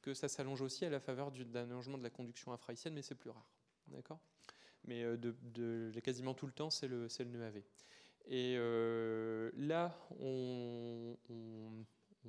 [0.00, 3.02] que ça s'allonge aussi à la faveur du- d'un allongement de la conduction infrahaïtienne, mais
[3.02, 3.46] c'est plus rare.
[3.88, 4.18] D'accord?
[4.84, 7.62] Mais euh, quasiment tout le temps, c'est le, nœud AV.
[8.26, 11.16] Et euh, là, on,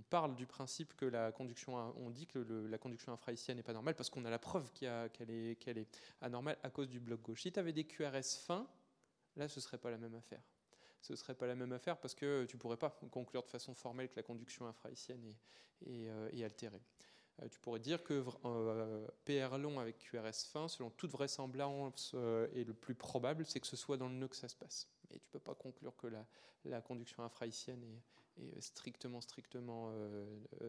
[0.10, 3.18] parle du principe que la conduction, on dit que la conduction
[3.50, 5.88] n'est pas normale parce qu'on a la preuve qu'elle est, est
[6.22, 7.42] anormale à cause du bloc gauche.
[7.42, 8.68] Si tu avais des QRS fins,
[9.36, 10.42] là, ce serait pas la même affaire.
[11.04, 14.08] Ce serait pas la même affaire parce que tu pourrais pas conclure de façon formelle
[14.08, 16.82] que la conduction infrahaïtienne est, est, euh, est altérée.
[17.42, 22.16] Euh, tu pourrais dire que vr- euh, PR long avec QRS fin, selon toute vraisemblance
[22.54, 24.88] et le plus probable, c'est que ce soit dans le nœud que ça se passe.
[25.12, 29.92] Mais tu peux pas conclure que la, conduction infrahaïtienne est, est strictement, strictement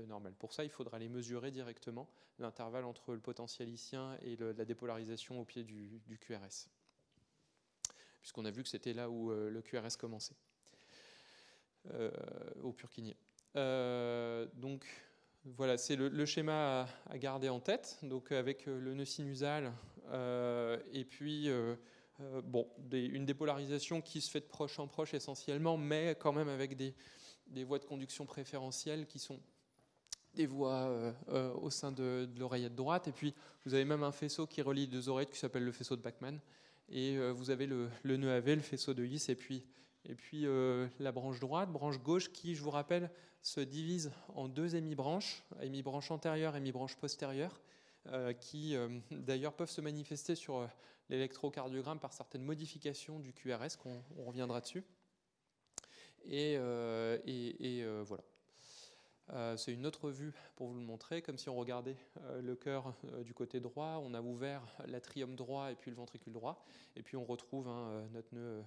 [0.08, 0.34] normale.
[0.34, 2.08] Pour ça, il faudra aller mesurer directement
[2.40, 6.68] l'intervalle entre le potentiel hissien et la dépolarisation au pied du QRS.
[8.24, 10.34] Puisqu'on a vu que c'était là où euh, le QRS commençait,
[11.90, 12.10] euh,
[12.62, 13.14] au Purkinje.
[13.54, 14.86] Euh, donc,
[15.44, 17.98] voilà, c'est le, schéma à, garder en tête.
[18.02, 19.74] Donc, avec le nœud sinusal
[20.10, 21.50] et puis
[22.92, 26.94] une dépolarisation qui se fait de proche en proche essentiellement, mais quand même avec des,
[27.64, 29.38] voies de conduction préférentielles qui sont
[30.32, 31.14] des voies
[31.60, 33.06] au sein de, de l'oreillette droite.
[33.06, 33.34] Et puis,
[33.66, 36.40] vous avez même un faisceau qui relie deux oreillettes qui s'appelle le faisceau de Bachmann.
[36.88, 39.64] Et euh, vous avez le, le nœud AV, le faisceau de His, et puis,
[40.04, 43.10] et puis euh, la branche droite, branche gauche, qui, je vous rappelle,
[43.42, 47.60] se divise en deux hémibranches, hémibranche antérieure et hémibranche postérieure,
[48.08, 48.76] euh, qui
[49.10, 50.68] d'ailleurs peuvent se manifester sur
[51.10, 54.84] l'électrocardiogramme par certaines modifications du QRS, qu'on on reviendra dessus.
[56.26, 58.24] Et, et- voilà.
[59.32, 62.54] Euh, c'est une autre vue pour vous le montrer, comme si on regardait euh, le
[62.54, 66.64] cœur euh, du côté droit, on a ouvert l'atrium droit et puis le ventricule droit,
[66.94, 68.62] et puis on retrouve hein, notre, nœud,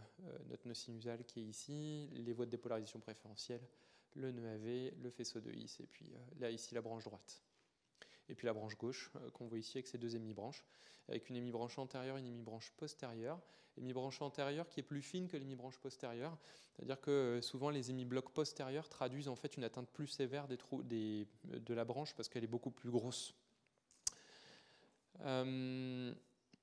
[0.73, 3.61] sinusal qui est ici, les voies de dépolarisation préférentielle,
[4.15, 6.07] le nœud AV, le faisceau de His, et puis
[6.39, 7.46] là ici la branche droite.
[8.29, 10.65] Et puis la branche gauche euh, qu'on voit ici avec ces deux hémibranches,
[11.07, 13.39] avec une hémibranche antérieure et une hémibranche postérieure.
[13.77, 16.35] Hémibranche antérieure qui est plus fine que l'hémibranche postérieure,
[16.75, 21.25] c'est-à-dire que euh, souvent les hémiblocs postérieurs traduisent en fait une atteinte plus sévère euh,
[21.45, 23.35] de la branche parce qu'elle est beaucoup plus grosse.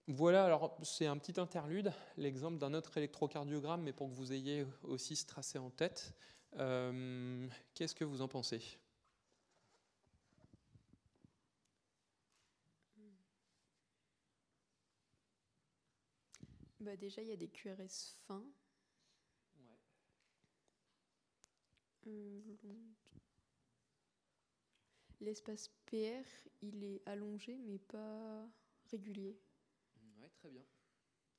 [0.06, 4.66] Voilà, alors c'est un petit interlude, l'exemple d'un autre électrocardiogramme, mais pour que vous ayez
[4.82, 6.12] aussi ce tracé en tête.
[6.52, 8.60] Qu'est-ce que vous en pensez?
[16.84, 18.46] Bah déjà, il y a des QRS fins.
[22.06, 22.40] Euh,
[25.20, 26.24] L'espace PR,
[26.62, 28.46] il est allongé mais pas
[28.90, 29.36] régulier.
[30.20, 30.64] Ouais, très bien.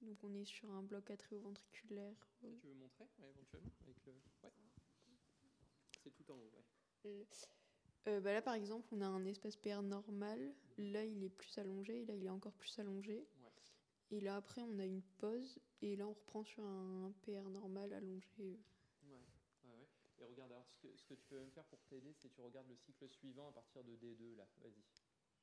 [0.01, 2.15] Donc on est sur un bloc atrioventriculaire.
[2.43, 4.13] euh, Tu veux montrer ouais, éventuellement avec le...
[4.43, 4.53] ouais.
[6.03, 6.63] C'est tout en haut, ouais.
[7.05, 7.23] euh,
[8.07, 10.53] euh, bah là par exemple, on a un espace PR normal.
[10.77, 12.01] Là, il est plus allongé.
[12.01, 13.25] Et là, il est encore plus allongé.
[13.41, 13.44] Ouais.
[14.11, 15.59] Et là après, on a une pause.
[15.81, 18.59] Et là, on reprend sur un PR normal allongé.
[19.03, 19.09] Ouais,
[19.63, 19.87] ouais, ouais.
[20.19, 22.41] Et regarde, alors ce que, ce que tu peux même faire pour t'aider, c'est tu
[22.41, 24.47] regardes le cycle suivant à partir de D2 là.
[24.61, 24.83] Vas-y.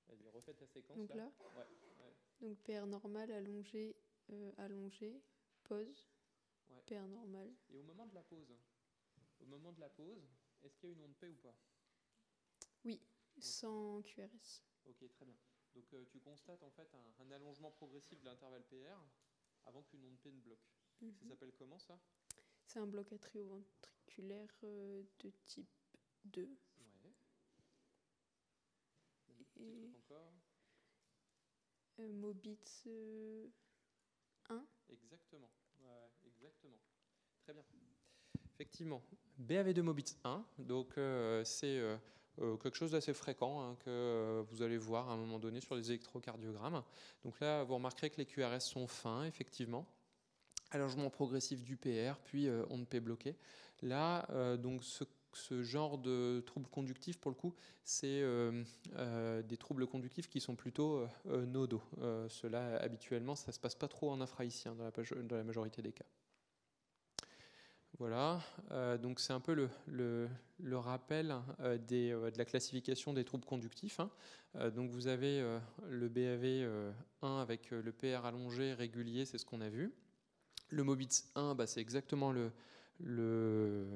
[0.09, 2.15] Vas-y, refais ta séquence Donc là, ouais.
[2.41, 3.95] donc PR normal, allongé,
[4.31, 5.23] euh, allongé,
[5.65, 6.09] pause.
[6.87, 7.53] PR normal.
[7.71, 8.53] Et au moment de la pause,
[9.41, 10.27] au moment de la pause,
[10.63, 11.55] est-ce qu'il y a une onde P ou pas?
[13.39, 14.63] Sans QRS.
[14.87, 15.37] Ok, très bien.
[15.75, 18.99] Donc euh, tu constates en fait un, un allongement progressif de l'intervalle PR
[19.65, 20.59] avant qu'une onde P ne bloque.
[21.01, 21.29] Ça Mhm.
[21.29, 21.99] s'appelle comment ça?
[22.67, 25.69] C'est un bloc atrioventriculaire euh, de type
[26.25, 26.43] 2.
[26.45, 27.13] Ouais.
[29.57, 30.33] Et- truc encore.
[32.01, 33.49] Euh, Mobitz euh,
[34.89, 35.51] Exactement.
[35.81, 36.79] Ouais, ouais, exactement.
[37.41, 37.65] Très bien.
[38.55, 39.03] Effectivement.
[39.41, 40.93] BAV2 Mobitz 1, donc
[41.45, 41.81] c'est
[42.41, 45.61] euh, quelque chose d'assez fréquent hein, que euh, vous allez voir à un moment donné
[45.61, 46.83] sur les électrocardiogrammes.
[47.25, 49.87] Donc là, vous remarquerez que les QRS sont fins, effectivement.
[50.71, 53.37] Allongement progressif du PR, puis euh, onde P bloquée.
[53.83, 55.05] Là, euh, donc ce,
[55.63, 58.23] genre de troubles conductifs, pour le coup, c'est
[59.45, 61.83] des troubles conductifs qui sont plutôt nodaux.
[62.29, 64.91] Cela, habituellement, ça se passe pas trop en infrahaïtien dans
[65.23, 66.05] dans la majorité des cas.
[68.03, 68.41] Voilà,
[68.73, 69.55] euh, donc c'est un peu
[69.87, 70.29] le,
[70.77, 74.01] rappel euh, euh, de la classification des troubles conductifs.
[74.01, 74.11] hein.
[74.75, 75.41] Donc vous avez
[75.89, 76.91] le BAV euh,
[77.23, 79.93] 1 avec le PR allongé régulier, c'est ce qu'on a vu.
[80.71, 82.51] Le Mobitz 1, bah, c'est exactement le,
[82.99, 83.87] le,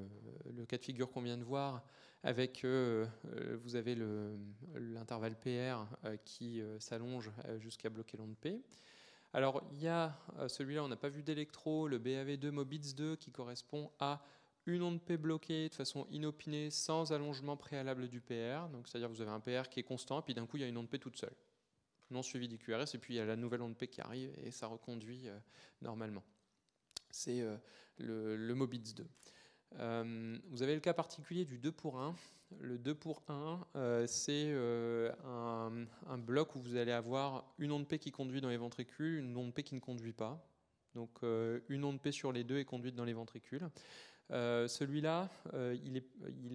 [0.68, 1.82] cas de figure qu'on vient de voir,
[2.22, 4.38] avec vous avez le-
[4.76, 5.84] l'intervalle PR
[6.24, 8.62] qui s'allonge jusqu'à bloquer l'onde P.
[9.36, 13.16] Alors, il y a euh, celui-là, on n'a pas vu d'électro, le BAV2 Mobitz 2,
[13.16, 14.22] qui correspond à
[14.64, 18.70] une onde P bloquée de façon inopinée, sans allongement préalable du PR.
[18.72, 20.68] Donc, c'est-à-dire vous avez un PR qui est constant, puis d'un coup, il y a
[20.68, 21.36] une onde P toute seule.
[22.10, 24.32] non suivi du QRS, et puis il y a la nouvelle onde P qui arrive
[24.42, 25.38] et ça reconduit euh,
[25.82, 26.24] normalement.
[27.10, 27.58] C'est euh,
[27.98, 29.06] le, le Mobitz 2.
[29.80, 32.14] Euh, vous avez le cas particulier du 2 pour 1.
[32.60, 37.88] Le 2 pour 1, euh, c'est euh, un, bloc où vous allez avoir une onde
[37.88, 40.46] P qui conduit dans les ventricules, une onde P qui ne conduit pas.
[40.94, 43.68] Donc euh, une onde P sur les deux est conduite dans les ventricules.
[44.30, 45.28] Celui-là,
[45.84, 45.96] il,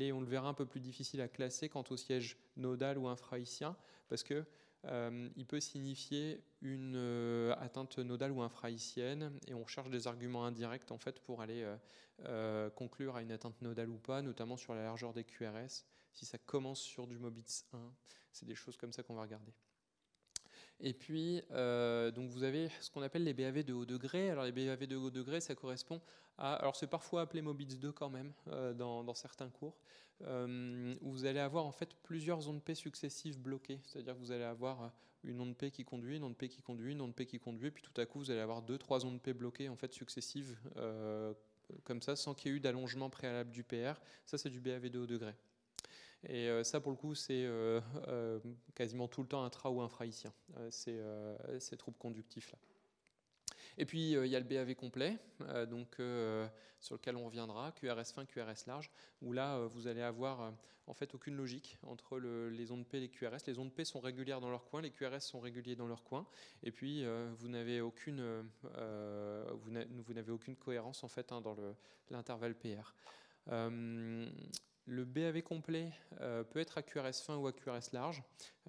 [0.01, 3.07] est, on le verra, un peu plus difficile à classer quant au siège nodal ou
[3.07, 3.77] infraïcien,
[4.09, 4.43] parce que
[4.85, 10.45] euh, il peut signifier une euh, atteinte nodale ou infraïcienne, et on cherche des arguments
[10.45, 11.67] indirects en fait pour aller
[12.25, 15.85] euh, conclure à une atteinte nodale ou pas, notamment sur la largeur des QRS.
[16.13, 17.93] Si ça commence sur du Mobitz 1,
[18.31, 19.53] c'est des choses comme ça qu'on va regarder.
[20.83, 24.31] Et puis, euh, donc vous avez ce qu'on appelle les BAV de haut degré.
[24.31, 26.01] Alors les BAV de haut degré, ça correspond
[26.39, 29.77] à, alors c'est parfois appelé Mobitz 2 quand même euh, dans, certains cours,
[30.23, 33.79] euh, où vous allez avoir en fait plusieurs ondes P successives bloquées.
[33.85, 34.91] C'est-à-dire que vous allez avoir
[35.23, 37.69] une onde P qui conduit, une onde P qui conduit, une onde P qui conduit,
[37.69, 40.57] puis tout à coup vous allez avoir deux, trois ondes P bloquées en fait successives
[41.83, 44.01] comme ça, sans qu'il y ait eu d'allongement préalable du PR.
[44.25, 45.35] Ça c'est du BAV de haut degré.
[46.27, 48.39] Et euh, ça, pour le coup, c'est euh, euh,
[48.75, 50.99] quasiment tout le temps intra ou infraïcien, euh, ces,
[51.59, 52.57] ces troubles conductifs-là.
[53.77, 55.17] Et puis, il y a le BAV complet,
[55.69, 55.95] donc,
[56.81, 60.53] sur lequel on reviendra, QRS fin, QRS large, où là, vous allez avoir
[60.87, 63.45] en fait aucune logique entre le- les ondes P et les QRS.
[63.47, 66.27] Les ondes P sont régulières dans leur coin, les QRS sont réguliers dans leur coin,
[66.63, 67.05] et puis
[67.37, 71.73] vous n'avez aucune, vous n'a- vous n'avez aucune cohérence en fait hein, dans le-
[72.09, 72.93] l'intervalle PR.
[74.87, 75.91] Le BAV complet
[76.21, 78.23] euh, peut être à QRS fin ou à QRS large.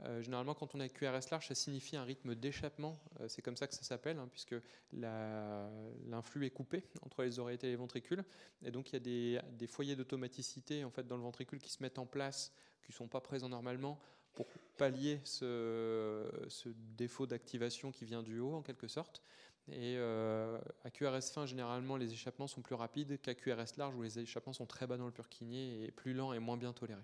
[0.04, 2.98] Euh, généralement, quand on a QRS large, ça signifie un rythme d'échappement.
[3.20, 4.54] Euh, c'est comme ça que ça s'appelle, hein, puisque
[4.92, 8.24] l'influx est coupé entre les oreillettes et les ventricules.
[8.62, 11.82] Et donc, il y a des, foyers d'automaticité en fait, dans le ventricule qui se
[11.82, 13.98] mettent en place, qui ne sont pas présents normalement,
[14.34, 14.46] pour
[14.76, 19.22] pallier ce défaut d'activation qui vient du haut, en quelque sorte.
[19.68, 24.02] Et euh, à QRS fin, généralement, les échappements sont plus rapides qu'à QRS large, où
[24.02, 27.00] les échappements sont très bas dans le Purkinje et plus lents et moins bien tolérés.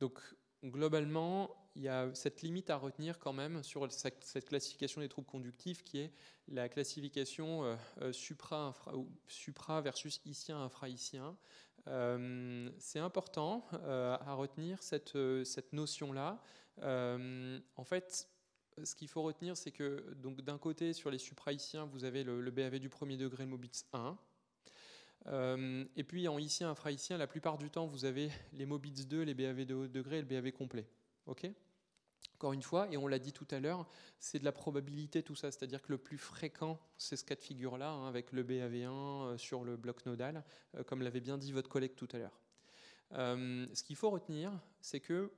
[0.00, 0.18] Donc,
[0.64, 5.28] globalement, il y a cette limite à retenir quand même sur cette classification des troubles
[5.28, 6.12] conductifs qui est
[6.48, 11.36] la classification euh, euh, supra, infra- ou supra versus icien infraïcien.
[11.86, 16.42] Euh, C'est important à retenir cette, cette notion-là.
[16.82, 18.29] En fait,
[18.84, 22.50] ce qu'il faut retenir, c'est que donc d'un côté, sur les supraïciens, vous avez le,
[22.50, 24.18] BAV du premier degré, le Mobitz 1.
[25.26, 29.22] Euh, et puis en icien, infraïcien, la plupart du temps, vous avez les Mobitz 2,
[29.22, 30.86] les BAV de haut degré et le BAV complet.
[31.26, 31.50] Ok?
[32.36, 33.86] Encore une fois, et on l'a dit tout à l'heure,
[34.18, 37.42] c'est de la probabilité tout ça, c'est-à-dire que le plus fréquent, c'est ce cas de
[37.42, 40.42] figure-là, hein, avec le BAV1 euh, sur le bloc nodal,
[40.74, 42.38] euh, comme l'avait bien dit votre collègue tout à l'heure.
[43.12, 45.32] Ce qu'il faut retenir, c'est que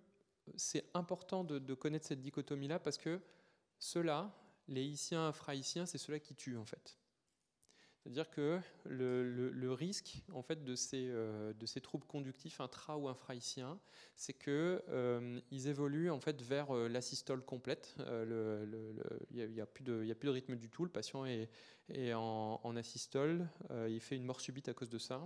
[0.57, 3.21] c'est important de, connaître cette dichotomie-là parce que
[3.79, 4.35] ceux-là,
[4.69, 6.99] les iciens, infraïciens, c'est ceux-là qui tuent en fait.
[8.03, 13.09] C'est-à-dire que le, risque en fait de ces, euh, de ces troubles conductifs intra ou
[13.09, 13.79] infraïciens,
[14.17, 17.95] c'est que euh, ils évoluent en fait vers euh, l'asystole complète.
[18.01, 18.65] Euh,
[19.31, 20.85] Il n'y a, plus de rythme du tout.
[20.85, 21.49] Le patient est,
[22.13, 23.49] en, en asystole.
[23.71, 25.21] euh, il fait une mort subite à cause de ça.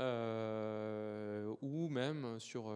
[0.00, 2.72] Ou même sur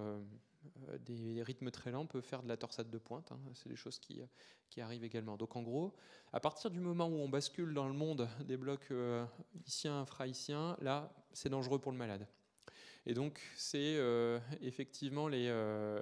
[1.01, 3.33] des rythmes très lents peut faire de la torsade de pointe.
[3.33, 3.41] hein.
[3.55, 4.23] C'est des choses qui,
[4.71, 5.37] qui arrivent également.
[5.37, 5.95] Donc en gros,
[6.33, 9.25] à partir du moment où on bascule dans le monde des blocs euh,
[9.67, 12.27] iciens, infraïciens, là, c'est dangereux pour le malade.
[13.07, 16.01] Et donc, c'est euh, effectivement les, euh,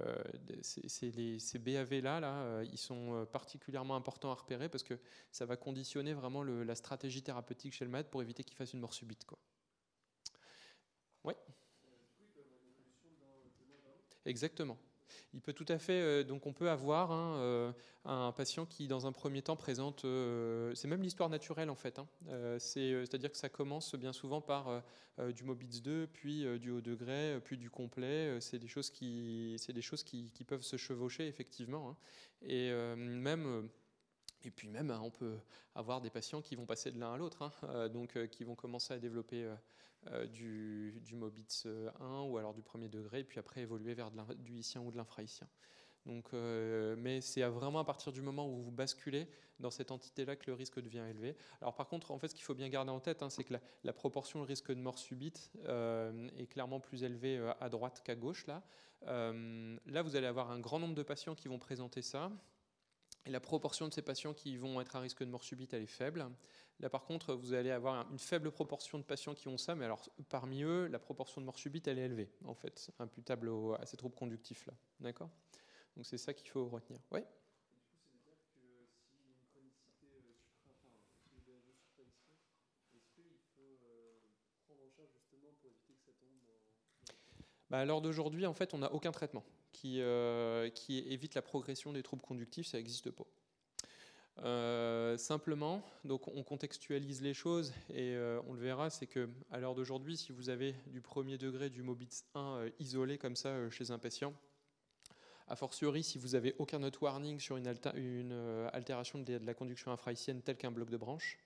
[0.63, 4.95] ces BAV-là, là, euh, ils sont euh, particulièrement importants à repérer parce que
[5.33, 8.81] ça va conditionner vraiment la stratégie thérapeutique chez le malade pour éviter qu'il fasse une
[8.81, 9.25] mort subite.
[9.25, 9.39] Quoi.
[14.27, 14.79] Exactement.
[15.35, 16.01] Il peut tout à fait.
[16.01, 17.73] euh, donc, on peut avoir hein, euh,
[18.05, 20.05] un patient qui, dans un premier temps, présente.
[20.05, 21.99] euh, c'est même l'histoire naturelle en fait.
[21.99, 22.09] hein.
[22.59, 24.83] C'est, c'est-à-dire que ça commence bien souvent par
[25.35, 28.41] du Mobitz 2, puis du haut degré, puis du complet.
[28.41, 31.91] C'est des choses qui, c'est des choses qui, qui peuvent se chevaucher effectivement.
[31.91, 31.97] hein.
[32.43, 33.69] Et même.
[34.45, 35.37] et puis même, hein, on peut
[35.75, 37.51] avoir des patients qui vont passer de l'un à l'autre,
[37.93, 39.47] donc qui vont commencer à développer
[40.33, 41.67] du, du Mobitz
[42.01, 45.49] 1 ou alors du premier degré, puis après évoluer vers du icien ou de l'infraïcien.
[46.07, 49.29] Donc, euh, mais c'est vraiment à partir du moment où vous basculez
[49.61, 51.37] dans cette entité-là que le risque devient élevé.
[51.61, 53.55] Alors par contre, en fait, ce qu'il faut bien garder en tête, hein, c'est que
[53.85, 58.03] la, proportion de risque de mort subite euh, est clairement plus élevée euh, à droite
[58.05, 58.47] qu'à gauche.
[58.47, 58.63] Là.
[59.07, 62.33] Euh, là, vous allez avoir un grand nombre de patients qui vont présenter ça.
[63.25, 65.83] Et la proportion de ces patients qui vont être à risque de mort subite, elle
[65.83, 66.29] est faible.
[66.81, 69.85] Là, par contre, vous allez avoir une faible proportion de patients qui ont ça, mais
[69.85, 73.75] alors parmi eux, la proportion de mort subite, elle est élevée, en fait, imputable au-
[73.75, 74.75] à ces troubles conductifs-là.
[74.99, 75.31] D'accord?
[75.97, 76.99] Donc c'est ça qu'il faut retenir.
[77.13, 77.25] Ouais.
[87.71, 91.43] Bah, à l'heure d'aujourd'hui, en fait, on n'a aucun traitement qui, euh, qui évite la
[91.43, 93.27] progression des troubles conductifs, ça n'existe pas.
[94.39, 99.61] Euh, simplement, donc on contextualise les choses et euh, on le verra, c'est que à
[99.61, 103.69] l'heure d'aujourd'hui, si vous avez du premier degré du Mobitz 1 euh, isolé comme ça
[103.71, 104.33] chez un patient,
[105.49, 107.67] a fortiori si vous avez aucun note warning sur une,
[108.73, 111.39] altération de, la conduction infrahicienne telle qu'un bloc de branche,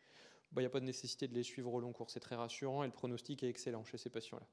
[0.52, 2.10] bah, il n'y a pas de nécessité de les suivre au long cours.
[2.10, 4.46] C'est très rassurant et le pronostic est excellent chez ces patients-là.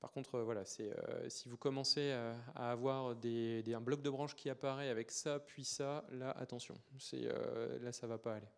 [0.00, 4.08] Par contre, euh, voilà, c'est, euh, si vous commencez à, à avoir un bloc de
[4.10, 6.74] branche qui apparaît avec ça, puis ça, là, attention,
[7.14, 8.48] euh, là, ça va pas aller.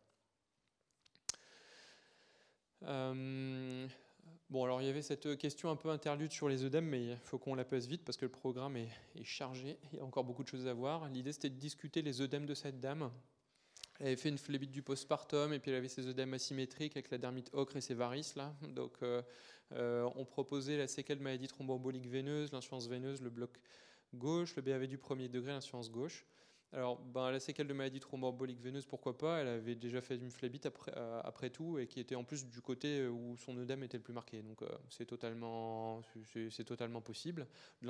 [2.85, 3.89] Euh,
[4.51, 7.19] bon, alors il y avait cette question un peu interlude sur les œdèmes, mais il
[7.19, 9.79] faut qu'on la pèse vite parce que le programme est, est chargé.
[9.93, 11.09] Il y a encore beaucoup de choses à voir.
[11.09, 13.11] L'idée, c'était de discuter les œdèmes de cette dame.
[14.01, 17.11] Elle avait fait une phlébite du postpartum et puis elle avait ses œdèmes asymétriques avec
[17.11, 18.55] la dermite ocre et ses varices là.
[18.69, 19.23] Donc euh,
[19.73, 23.51] euh, on proposait la séquelle maladie thromboembolique veineuse, l'insuffisance veineuse, le bloc
[24.15, 26.27] gauche, le BAV du premier degré, l'insuffisance gauche.
[26.75, 30.31] Alors, ben, la séquelle de maladie thromboembolique veineuse, pourquoi pas Elle avait déjà fait une
[30.31, 33.99] phlébite après, euh, tout et qui était en plus du côté où son œdème était
[33.99, 34.43] le plus marqué.
[34.43, 36.01] Donc, euh, c'est totalement,
[37.05, 37.47] possible.
[37.83, 37.87] De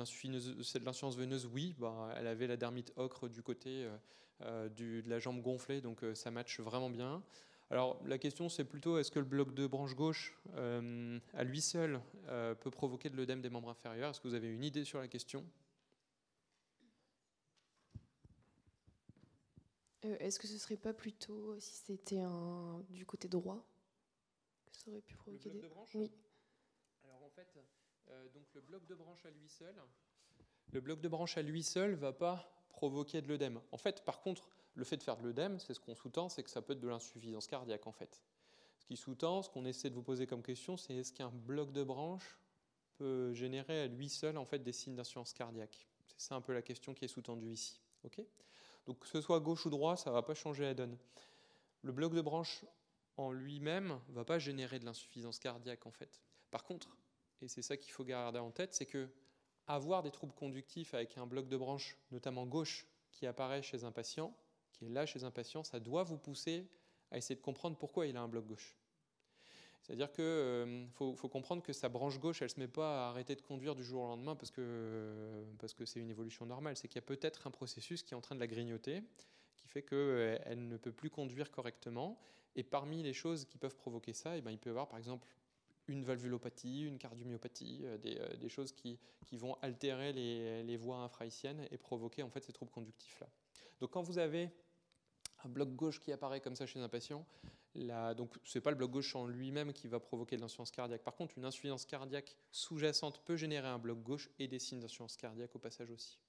[1.17, 1.75] veineuse, oui.
[1.79, 3.95] Ben, elle avait la dermite ocre du côté euh,
[4.41, 7.23] euh, de la jambe gonflée, donc euh, ça matche vraiment bien.
[7.69, 11.61] Alors la question c'est plutôt est-ce que le bloc de branche gauche euh, à lui
[11.61, 14.11] seul euh, peut provoquer de l'œdème des membres inférieurs?
[14.11, 15.43] Est-ce que vous avez une idée sur la question?
[20.05, 23.65] Euh, Est-ce que ce serait pas plutôt si c'était un du côté droit
[24.65, 25.67] que ça aurait pu Le provoquer bloc des...
[25.67, 26.11] de branche Oui.
[27.03, 27.47] Alors en fait,
[28.09, 29.75] euh, donc le bloc de branche à lui seul,
[30.71, 33.61] le bloc de branche à lui seul va pas provoquer de l'œdème.
[33.71, 36.43] En fait, par contre, le fait de faire de l'œdème, c'est ce qu'on sous-tend, c'est
[36.43, 38.23] que ça peut être de l'insuffisance cardiaque en fait.
[38.79, 41.71] Ce qui sous-tend, ce qu'on essaie de vous poser comme question, c'est est-ce qu'un bloc
[41.71, 42.37] de branche
[42.97, 45.87] peut générer à lui seul en fait des signes d'insuffisance cardiaque?
[46.07, 47.79] C'est ça un peu la question qui est sous-tendue ici.
[48.03, 48.21] Ok?
[48.85, 50.97] Donc que ce soit gauche ou droit, ça va pas changer la donne.
[51.81, 52.65] Le bloc de branche
[53.17, 56.21] en lui-même va pas générer de l'insuffisance cardiaque en fait.
[56.51, 56.97] Par contre,
[57.41, 59.09] et c'est ça qu'il faut garder en tête, c'est que
[59.67, 63.91] avoir des troubles conductifs avec un bloc de branche, notamment gauche, qui apparaît chez un
[63.91, 64.35] patient,
[64.71, 66.69] qui est là chez un patient, ça doit vous pousser
[67.11, 68.77] à essayer de comprendre pourquoi il a un bloc gauche.
[69.83, 73.09] C'est-à-dire qu'il euh, faut, comprendre que sa branche gauche, elle ne se met pas à
[73.09, 76.77] arrêter de conduire du jour au lendemain parce que parce que c'est une évolution normale.
[76.77, 79.03] C'est qu'il y a peut-être un processus qui est en train de la grignoter,
[79.57, 82.17] qui fait qu'elle ne peut plus conduire correctement.
[82.55, 84.99] Et parmi les choses qui peuvent provoquer ça, eh ben, il peut y avoir par
[84.99, 85.27] exemple
[85.87, 90.77] une valvulopathie, une cardiomyopathie, euh, des, euh, des choses qui, qui vont altérer les, les
[90.77, 93.27] voies infrahiciennes et provoquer en fait ces troubles conductifs-là.
[93.81, 94.49] Donc quand vous avez
[95.43, 97.25] un bloc gauche qui apparaît comme ça chez un patient,
[97.75, 101.03] donc c'est pas le bloc gauche en lui-même qui va provoquer de l'insuffisance cardiaque.
[101.03, 105.17] Par contre, une insuffisance cardiaque sous-jacente peut générer un bloc gauche et des signes d'insuffisance
[105.17, 106.19] cardiaque au passage aussi.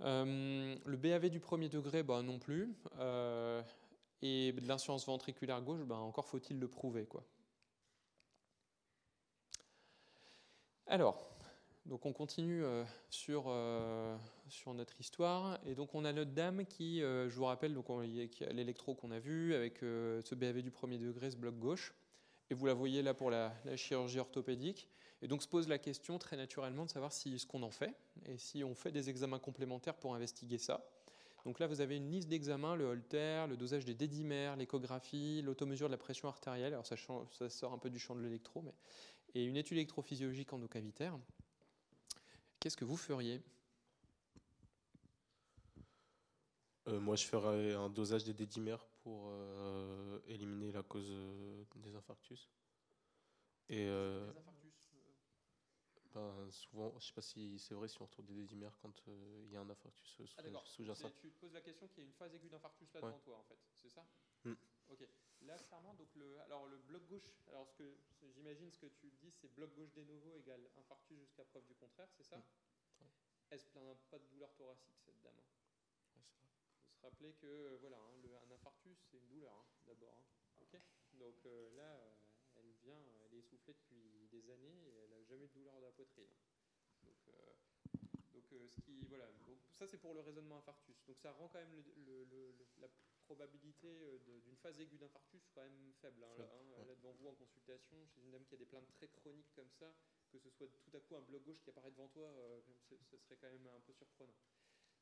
[0.00, 2.72] Euh, le BAV du premier degré, bah, non plus.
[2.98, 3.62] Euh,
[4.22, 7.06] et de l'insuffisance ventriculaire gauche, bah, encore faut-il le prouver.
[7.06, 7.24] Quoi.
[10.86, 11.27] Alors,
[11.88, 14.16] donc on continue euh, sur, euh,
[14.48, 15.58] sur notre histoire.
[15.66, 17.86] Et donc on a notre dame qui, euh, je vous rappelle, donc
[18.52, 21.94] l'électro qu'on a vu avec ce BAV du premier degré, ce bloc gauche.
[22.50, 24.88] Et vous la voyez là pour la, chirurgie orthopédique.
[25.20, 27.92] Et donc se pose la question très naturellement de savoir si, ce qu'on en fait
[28.26, 30.86] et si on fait des examens complémentaires pour investiguer ça.
[31.44, 35.88] Donc là, vous avez une liste d'examens, le holter, le dosage des dédimères, l'échographie, l'automesure
[35.88, 36.74] de la pression artérielle.
[36.74, 36.96] Alors ça,
[37.30, 38.74] ça sort un peu du champ de l'électro, mais
[39.34, 41.18] et une étude électrophysiologique endocavitaire.
[42.60, 43.40] Qu'est-ce que vous feriez
[46.88, 51.94] Euh, moi, je ferais un dosage des dédimères pour euh, éliminer la cause euh, des
[51.94, 52.48] infarctus.
[53.68, 54.32] Et euh,
[56.14, 59.52] ben, souvent, je sais pas si c'est vrai si on retrouve des dédimères quand il
[59.52, 60.26] y a un infarctus sous-
[60.64, 61.10] sous-jacent.
[61.20, 63.08] Tu te poses la question qu'il y a une phase aiguë d'infarctus là Ouais.
[63.08, 64.02] devant toi, en fait, c'est ça?
[64.44, 64.52] Mm.
[64.90, 65.06] Ok.
[65.48, 67.82] Là, clairement, donc le, alors le bloc gauche, alors ce
[68.20, 71.64] que j'imagine ce que tu dis, c'est bloc gauche de novo égale infarctus jusqu'à preuve
[71.66, 72.36] du contraire, c'est ça?
[72.36, 72.42] Mm.
[73.00, 73.08] Ouais.
[73.50, 75.38] Elle se plaint pas de douleur thoracique, cette dame.
[76.16, 76.22] Ouais.
[76.76, 80.16] Il faut se rappeler que voilà, hein, le- un infarctus, c'est une douleur hein, d'abord.
[80.18, 80.24] hein.
[81.14, 82.14] Donc euh, là, euh,
[82.56, 85.76] elle vient, elle est essoufflée depuis des années et elle n'a jamais eu de douleur
[85.76, 86.30] de la poitrine.
[87.02, 87.54] Donc, euh,
[87.94, 90.96] donc, euh, euh, ce qui, voilà, donc ça c'est pour le raisonnement infarctus.
[91.06, 92.88] Donc ça rend quand même le- le- le- le- la
[93.24, 96.22] probabilité euh, d'une phase aiguë d'infarctus quand même faible.
[96.24, 96.84] hein, là, hein.
[96.86, 99.70] Là, devant vous en consultation, chez une dame qui a des plaintes très chroniques comme
[99.70, 99.92] ça,
[100.30, 103.16] que ce soit tout à coup un bloc gauche qui apparaît devant toi, euh, ce
[103.18, 104.34] serait quand même un peu surprenant.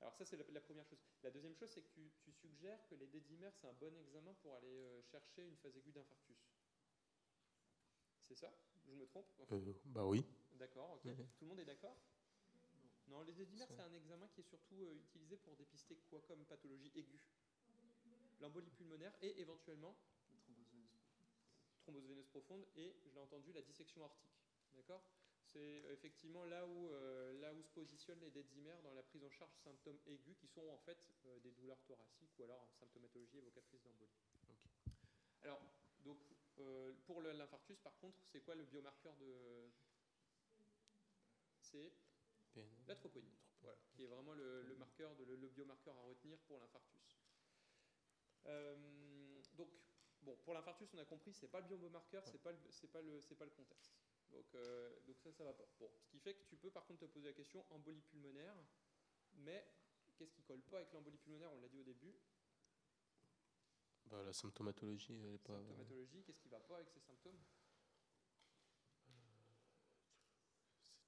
[0.01, 0.99] Alors ça c'est la, la première chose.
[1.23, 4.35] La deuxième chose c'est que tu, tu suggères que les dédimères c'est un bon examen
[4.43, 6.37] pour aller euh, chercher une phase aiguë d'infarctus.
[8.29, 8.53] C'est ça?
[8.89, 9.27] Je me trompe?
[9.53, 10.25] Euh, bah oui.
[10.53, 11.05] D'accord, ok.
[11.05, 11.17] Mhm.
[11.39, 11.97] Tout le monde est d'accord?
[13.09, 16.45] Non, les dédimères, c'est un examen qui est surtout euh, utilisé pour dépister quoi comme
[16.45, 17.21] pathologie aiguë
[18.41, 19.97] L'embolie pulmonaire et éventuellement
[21.81, 24.37] thrombose veineuse profonde et, je l'ai entendu, la dissection aortique.
[24.75, 25.03] D'accord?
[25.45, 29.23] C'est euh, effectivement là où, euh, là où se positionnent les dédimères dans la prise
[29.23, 32.61] en charge de symptômes aigus qui sont en fait euh, des douleurs thoraciques ou alors
[32.61, 34.11] en symptomatologie évocatrice d'embolie.
[35.45, 35.63] Alors,
[36.05, 36.19] donc,
[36.59, 39.71] euh, pour le- l'infarctus, par contre, c'est quoi le biomarqueur de.
[41.61, 41.93] C'est
[42.61, 42.87] PN.
[42.87, 46.39] la troponine, voilà, qui est vraiment le, le marqueur, de, le, le biomarqueur à retenir
[46.47, 47.19] pour l'infarctus.
[48.47, 49.69] Euh, donc,
[50.23, 53.21] bon, pour l'infarctus, on a compris, c'est pas le biomarqueur, c'est pas c'est pas le,
[53.21, 53.93] c'est pas le contexte.
[54.31, 55.67] Donc, euh, donc ça, ça va pas.
[55.79, 58.55] Bon, ce qui fait que tu peux par contre te poser la question embolie pulmonaire,
[59.35, 59.67] mais
[60.17, 62.15] qu'est-ce qui colle pas avec l'embolie pulmonaire On l'a dit au début?
[64.07, 65.59] Bah, la symptomatologie, elle est pas.
[65.59, 67.39] Symptomatologie, qu'est-ce qui va pas avec ces symptômes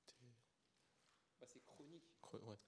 [0.07, 0.27] C'était.
[1.41, 1.63] bah, C'est
[2.29, 2.43] chronique.
[2.43, 2.59] cre- Ouais.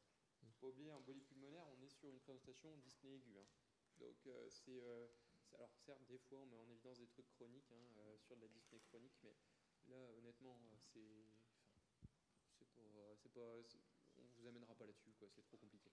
[0.60, 3.38] Pas oublier, embolie pulmonaire, on est sur une présentation dyspnée aiguë.
[3.38, 3.48] hein.
[3.98, 4.80] Donc, euh, c'est.
[4.80, 5.08] euh,
[5.52, 8.42] alors, certes, des fois, on met en évidence des trucs chroniques hein, euh, sur de
[8.42, 9.36] la dyspnée chronique, mais
[9.86, 11.34] là, honnêtement, euh, c'est.
[12.64, 13.56] c'est c'est pas
[14.16, 15.28] on vous amènera pas là-dessus, quoi.
[15.30, 15.90] C'est trop compliqué.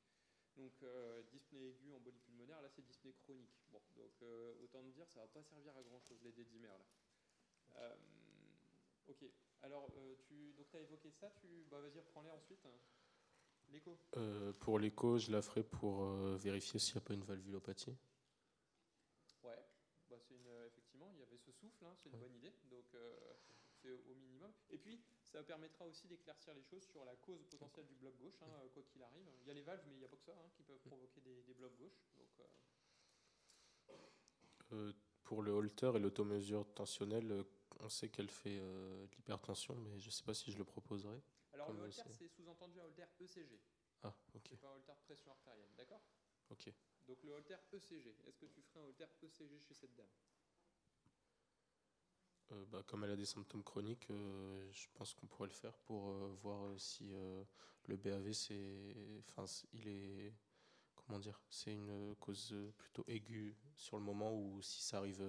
[0.55, 3.63] Donc, euh, dyspnée aiguë, embolie pulmonaire, là, c'est dyspnée chronique.
[3.67, 6.85] Bon, donc, euh, autant te dire, ça va pas servir à grand-chose, les dédimères, là.
[7.75, 7.97] Euh,
[9.07, 9.25] ok.
[9.61, 12.65] Alors, euh, tu donc as évoqué ça, tu bah vas-y reprends-les ensuite.
[12.65, 12.81] hein.
[14.15, 17.95] Euh, pour l'écho, je la ferai pour euh, vérifier s'il n'y a pas une valvulopathie.
[19.43, 19.65] Ouais.
[20.09, 22.21] Bah une, euh, effectivement, il y avait ce souffle, hein, c'est une Ouais.
[22.21, 22.53] bonne idée.
[22.69, 23.15] Donc euh,
[23.81, 24.51] c'est au minimum.
[24.69, 28.41] Et puis ça permettra aussi d'éclaircir les choses sur la cause potentielle du bloc gauche,
[28.41, 29.27] hein, quoi qu'il arrive.
[29.41, 30.81] Il y a les valves, mais il n'y a pas que ça hein, qui peuvent
[30.81, 32.01] provoquer des, des blocs gauches.
[32.17, 32.29] Donc
[34.71, 34.93] euh,
[35.23, 37.43] pour le holter et l'automesure tensionnelle,
[37.79, 40.63] on sait qu'elle fait euh, de l'hypertension, mais je ne sais pas si je le
[40.65, 41.21] proposerai.
[41.57, 43.59] Alors le holter, c'est sous-entendu un holter ECG.
[44.03, 46.01] Ah, ok, C'est pas un holter pression artérielle, d'accord
[46.51, 46.71] ok.
[47.07, 48.15] Donc le holter ECG.
[48.27, 50.07] Est-ce que tu ferais un holter ECG chez cette dame
[52.51, 55.77] Euh, bah, comme elle a des symptômes chroniques, euh, je pense qu'on pourrait le faire
[55.79, 57.09] pour euh, voir si
[57.87, 58.95] le BAV, c'est,
[59.27, 60.33] enfin, il est,
[60.95, 65.23] comment dire, c'est une cause plutôt aiguë sur le moment ou si ça arrive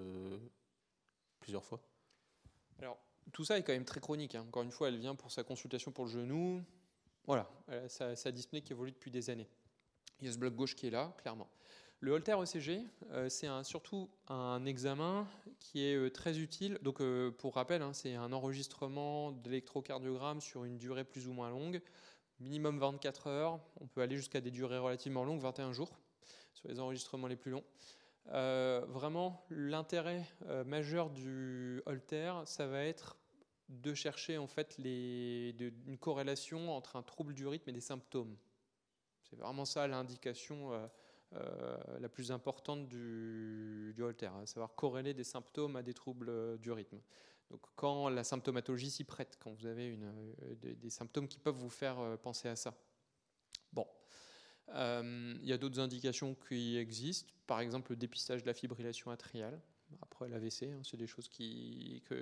[1.41, 1.81] plusieurs fois.
[2.79, 2.99] Alors,
[3.33, 4.35] tout ça est quand même très chronique.
[4.35, 4.45] hein.
[4.49, 6.63] Encore une fois, elle vient pour sa consultation pour le genou.
[7.27, 7.51] Voilà,
[7.89, 9.49] sa, sa dyspnée qui évolue depuis des années.
[10.21, 11.49] Il y a ce bloc gauche qui est là, clairement.
[12.01, 15.27] Le Holter ECG, euh, c'est surtout un examen
[15.59, 16.79] qui est euh, très utile.
[16.81, 21.51] Donc, euh, pour rappel, hein, c'est un enregistrement d'électrocardiogramme sur une durée plus ou moins
[21.51, 21.83] longue,
[22.39, 23.61] minimum 24 heures.
[23.81, 25.99] On peut aller jusqu'à des durées relativement longues, 21 jours,
[26.55, 27.65] sur les enregistrements les plus longs.
[28.27, 30.25] Vraiment, l'intérêt
[30.67, 33.17] majeur du Holter, ça va être
[33.69, 38.37] de chercher en fait une corrélation entre un trouble du rythme et des symptômes.
[39.29, 40.87] C'est vraiment ça l'indication euh,
[41.35, 46.57] euh, la plus importante du, Holter, à savoir corréler des symptômes à des troubles euh,
[46.57, 46.99] du rythme.
[47.51, 49.99] Donc quand la symptomatologie s'y prête, quand vous avez
[50.61, 52.75] des, symptômes qui peuvent vous faire penser à ça.
[53.73, 53.87] Bon.
[54.69, 59.59] Il y a d'autres indications qui existent, par exemple le dépistage de la fibrillation atriale,
[60.03, 61.31] après l'AVC, hein, c'est des choses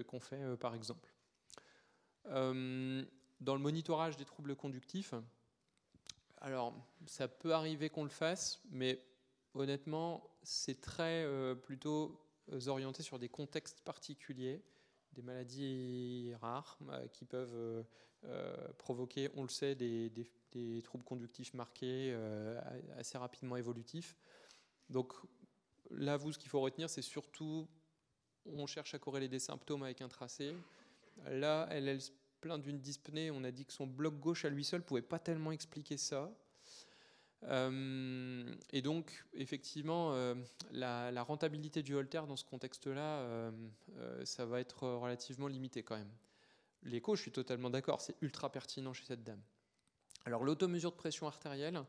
[0.06, 1.10] qu'on fait par exemple.
[2.28, 3.04] Euh,
[3.40, 5.14] dans le monitorage des troubles conductifs,
[6.38, 6.74] alors
[7.06, 9.02] ça peut arriver qu'on le fasse, mais
[9.54, 12.20] honnêtement, c'est très euh, plutôt
[12.52, 14.62] euh, orienté sur des contextes particuliers,
[15.12, 16.78] des maladies rares
[17.12, 17.84] qui peuvent
[18.76, 22.14] provoquer, on le sait, des, des- troubles conductifs marqués,
[22.98, 24.16] assez rapidement évolutifs.
[24.90, 25.14] Donc
[25.90, 27.66] là, vous, ce qu'il faut retenir, c'est surtout,
[28.44, 30.54] on cherche à corréler des symptômes avec un tracé.
[31.30, 32.10] Là, elle, se
[32.40, 33.30] plaint d'une dyspnée.
[33.30, 36.30] On a dit que son bloc gauche à lui seul pouvait pas tellement expliquer ça.
[37.44, 40.34] Euh, et donc, effectivement, euh,
[40.72, 43.50] la, rentabilité du Holter dans ce contexte-là, euh,
[44.24, 46.10] ça va être relativement limité quand même.
[46.82, 49.40] L'écho, je suis totalement d'accord, c'est ultra pertinent chez cette dame.
[50.24, 51.82] Alors, l'automesure de pression artérielle,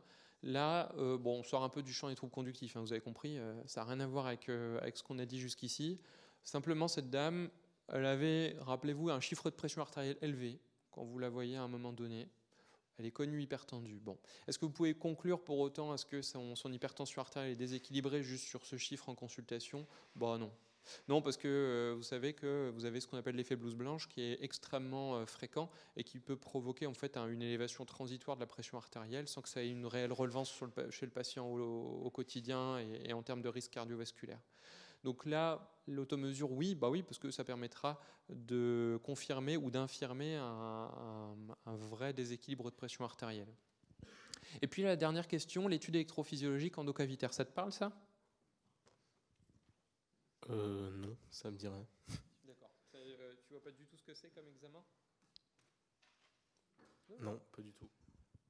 [0.44, 3.40] là, bon, on sort un peu du champ des troubles conductifs, hein, vous avez compris,
[3.66, 6.00] ça n'a rien à voir avec ce qu'on a dit jusqu'ici.
[6.44, 7.50] Simplement, cette dame,
[7.94, 10.60] elle avait, rappelez-vous, un chiffre de pression artérielle élevé
[10.92, 12.28] quand vous la voyez à un moment donné.
[12.98, 14.00] Elle est connue hypertendue.
[14.00, 14.18] Bon.
[14.48, 18.24] Est-ce que vous pouvez conclure pour autant à ce que son, hypertension artérielle est déséquilibrée
[18.24, 19.86] juste sur ce chiffre en consultation?
[20.16, 20.52] Bah non.
[21.08, 24.08] Non, parce que euh, vous savez que vous avez ce qu'on appelle l'effet blouse blanche
[24.08, 28.38] qui est extrêmement euh, fréquent et qui peut provoquer en fait un- une élévation transitoire
[28.38, 30.58] de la pression artérielle sans que ça ait une réelle relevance
[30.90, 34.40] chez le patient au, quotidien et en termes de risque cardiovasculaire.
[35.04, 40.44] Donc là, l'automesure, oui, bah oui, parce que ça permettra de confirmer ou d'infirmer un,
[40.44, 41.36] un-
[41.66, 43.54] un vrai déséquilibre de pression artérielle.
[44.62, 47.92] Et puis la dernière question, l'étude électrophysiologique endocavitaire, ça te parle ça?
[50.50, 51.86] Euh, non, ça me dit rien.
[52.46, 52.70] D'accord.
[52.92, 54.84] tu vois pas du tout ce que c'est comme examen?
[57.20, 57.88] Non, pas du tout.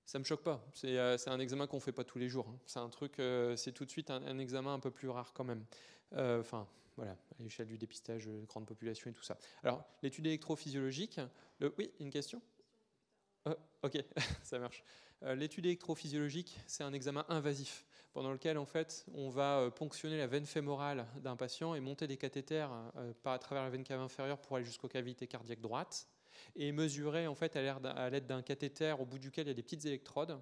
[0.06, 0.66] Ça me choque pas.
[0.74, 2.48] C'est euh, un examen qu'on fait pas tous les jours.
[2.50, 2.60] hein.
[2.66, 5.34] C'est un truc, euh, c'est tout de suite un, un examen un peu plus rare
[5.34, 5.66] quand même.
[6.14, 9.38] Euh, Enfin, voilà, à l'échelle du dépistage, euh, grande population et tout ça.
[9.64, 11.20] Alors, l'étude électrophysiologique.
[11.60, 12.42] Le, oui, une question?
[13.48, 13.98] Euh, Ok,
[14.44, 14.84] ça marche.
[15.22, 20.46] L'étude électrophysiologique, c'est un examen invasif pendant lequel en fait on va ponctionner la veine
[20.46, 22.70] fémorale d'un patient et monter des cathéters
[23.26, 26.08] à travers la veine cave inférieure pour aller jusqu'aux cavités cardiaques droites
[26.56, 29.64] et mesurer en fait à l'aide d'un cathéter au bout duquel il y a des
[29.64, 30.40] petites électrodes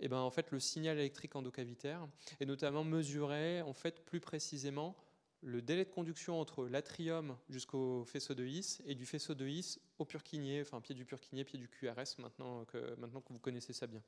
[0.00, 2.06] et ben en fait le signal électrique endocavitaire
[2.40, 4.96] et notamment mesurer en fait plus précisément
[5.42, 9.78] le délai de conduction entre l'atrium jusqu'au faisceau de His et du faisceau de His
[9.98, 13.72] au Purkinje, enfin pied du Purkinje, pied du QRS maintenant que, maintenant que vous connaissez
[13.72, 14.02] ça bien.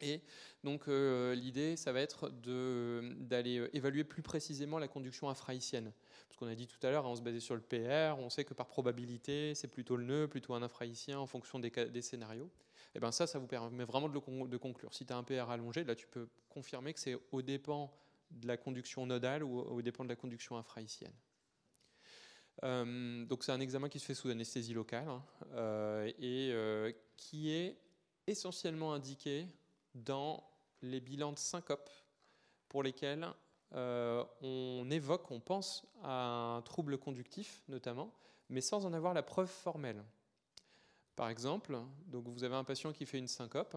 [0.00, 0.20] Et
[0.62, 5.92] donc euh, l'idée, ça va être d'aller euh, évaluer plus précisément la conduction infrahaïtienne.
[6.28, 8.30] Parce qu'on a dit tout à l'heure, hein, on se basait sur le PR, on
[8.30, 12.02] sait que par probabilité, c'est plutôt le nœud, plutôt un infrahaïtien en fonction des, des
[12.02, 12.50] scénarios.
[12.98, 14.92] Et bien ça, ça vous permet vraiment de conclure.
[14.92, 17.94] Si tu as un PR allongé, là tu peux confirmer que c'est au dépend
[18.32, 21.14] de la conduction nodale ou au dépend de la conduction infrahaïtienne.
[22.64, 25.22] Euh, donc c'est un examen qui se fait sous anesthésie locale hein,
[25.52, 27.78] euh, et euh, qui est
[28.26, 29.46] essentiellement indiqué
[29.94, 30.42] dans
[30.82, 31.90] les bilans de syncope
[32.68, 33.28] pour lesquels
[33.70, 38.12] on évoque, on pense à un trouble conductif notamment,
[38.48, 40.02] mais sans en avoir la preuve formelle.
[41.18, 43.76] Par exemple, donc vous avez un patient qui fait une syncope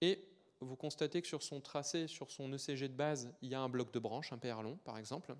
[0.00, 0.28] et
[0.58, 3.68] vous constatez que sur son tracé, sur son ECG de base, il y a un
[3.68, 5.36] bloc de branche, un PR par exemple.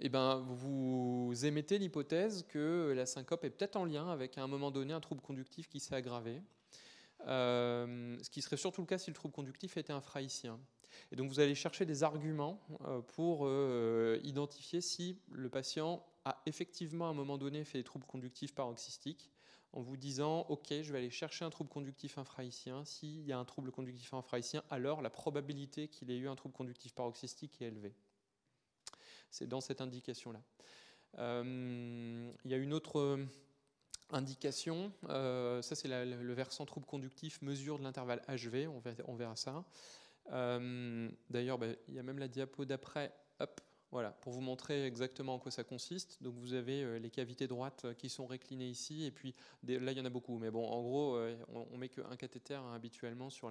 [0.00, 4.46] Eh ben, vous émettez l'hypothèse que la syncope est peut-être en lien avec à un
[4.46, 6.40] moment donné un trouble conductif qui s'est aggravé.
[7.26, 10.58] Euh, ce qui serait surtout le cas si le trouble conductif était infrahaïtien.
[11.12, 16.40] Et donc vous allez chercher des arguments euh, pour euh, identifier si le patient a
[16.46, 19.30] effectivement à un moment donné fait des troubles conductifs paroxystiques
[19.72, 22.84] en vous disant ok je vais aller chercher un trouble conductif infrahaïtien.
[22.84, 26.54] S'il y a un trouble conductif infrahaïtien alors la probabilité qu'il ait eu un trouble
[26.54, 27.94] conductif paroxystique est élevée.
[29.30, 30.40] C'est dans cette indication là
[31.18, 33.26] il y a une autre euh,
[34.10, 38.68] indication, euh, ça c'est le versant trouble conductif, mesure de l'intervalle HV,
[39.06, 39.64] on verra, ça.
[40.32, 43.60] Euh, D'ailleurs, bah, il y a même la diapo d'après, hop,
[43.92, 46.22] voilà, pour vous montrer exactement en quoi ça consiste.
[46.22, 49.92] Donc vous avez euh, les cavités droites euh, qui sont réclinées ici, et puis là
[49.92, 52.54] il y en a beaucoup, mais bon, en gros, euh, on, on met qu'un cathéter
[52.54, 53.50] hein, habituellement sur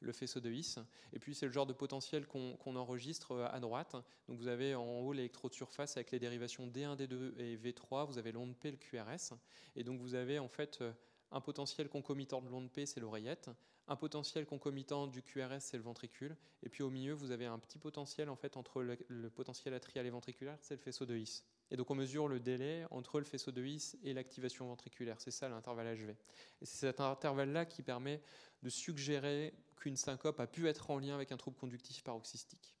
[0.00, 0.76] le faisceau de His,
[1.12, 3.96] et puis c'est le genre de potentiel qu'on enregistre à droite.
[4.28, 8.18] Donc vous avez en haut l'électrode surface avec les dérivations D1, D2 et V3, vous
[8.18, 9.34] avez l'onde P, le QRS,
[9.76, 10.82] et donc vous avez en fait
[11.30, 13.50] un potentiel concomitant de l'onde P, c'est l'oreillette,
[13.88, 17.58] un potentiel concomitant du QRS, c'est le ventricule, et puis au milieu, vous avez un
[17.58, 21.44] petit potentiel en fait entre le, potentiel atrial et ventriculaire, c'est le faisceau de His.
[21.70, 25.30] Et donc on mesure le délai entre le faisceau de His et l'activation ventriculaire, c'est
[25.30, 26.10] ça l'intervalle HV.
[26.10, 28.20] Et c'est cet intervalle-là qui permet
[28.62, 32.74] de suggérer qu'une syncope a pu être en lien avec un trouble conductif paroxystique.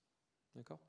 [0.54, 0.80] D'accord?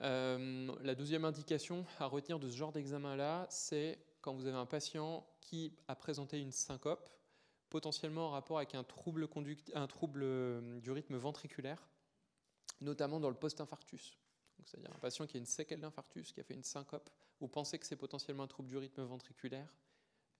[0.00, 4.66] Euh, la deuxième indication à retenir de ce genre d'examen-là, c'est quand vous avez un
[4.66, 7.10] patient qui a présenté une syncope,
[7.70, 9.28] potentiellement en rapport avec un trouble,
[10.22, 11.88] euh, du rythme ventriculaire,
[12.80, 14.18] notamment dans le post-infarctus.
[14.64, 17.10] C'est-à-dire un patient qui a une séquelle d'infarctus, qui a fait une syncope,
[17.40, 19.72] vous pensez que c'est potentiellement un trouble du rythme ventriculaire.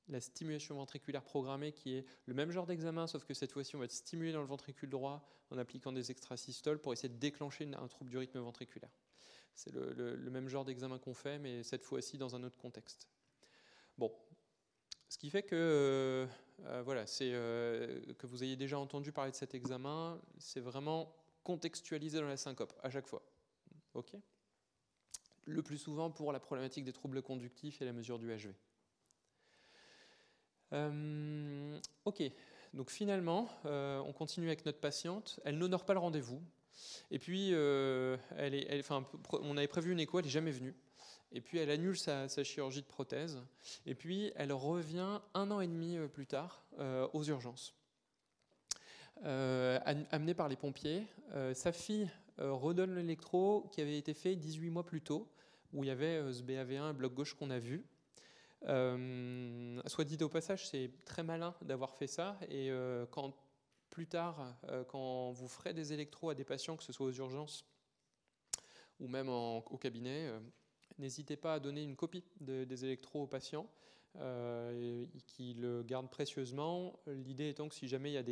[0.09, 3.79] La stimulation ventriculaire programmée, qui est le même genre d'examen, sauf que cette fois-ci, on
[3.79, 7.71] va être stimulé dans le ventricule droit en appliquant des extrasystoles pour essayer de déclencher
[7.75, 8.91] un trouble du rythme ventriculaire.
[9.55, 12.57] C'est le, le- le même genre d'examen qu'on fait, mais cette fois-ci dans un autre
[12.57, 13.07] contexte.
[13.99, 14.13] Bon,
[15.09, 16.27] ce qui fait que
[16.67, 21.15] euh, voilà, c'est euh, que vous ayez déjà entendu parler de cet examen, c'est vraiment
[21.45, 23.23] contextualisé dans la syncope à chaque fois.
[23.95, 24.13] Ok?
[25.45, 28.55] Le plus souvent pour la problématique des troubles conductifs et la mesure du HV.
[30.73, 32.23] Euh, ok.
[32.75, 35.41] Donc finalement, on continue avec notre patiente.
[35.45, 36.43] Elle n'honore pas le rendez-vous.
[37.11, 38.85] Et puis, elle est, elle-
[39.33, 40.75] on avait prévu une écho, elle n'est jamais venue.
[41.33, 43.39] Et puis, elle annule sa, chirurgie de prothèse.
[43.87, 47.75] Et puis, elle revient un an et demi euh, plus tard euh, aux urgences.
[49.25, 51.07] euh, am- amené par les pompiers.
[51.55, 52.09] Sa fille
[52.39, 55.29] redonne l'électro qui avait été fait 18 mois plus tôt,
[55.73, 57.85] où il y avait ce BAV1, bloc gauche qu'on a vu.
[58.63, 62.39] Soit dit au passage, c'est très malin d'avoir fait ça.
[62.49, 62.71] Et
[63.11, 63.35] quand
[63.91, 64.55] plus tard,
[64.89, 67.67] quand vous ferez des électros à des patients, que ce soit aux urgences
[69.01, 70.31] ou même au cabinet,
[70.99, 73.67] n'hésitez pas à donner une copie de- des électros aux patients
[74.17, 76.99] euh, qui le gardent précieusement.
[77.07, 78.23] L'idée étant que si jamais il y a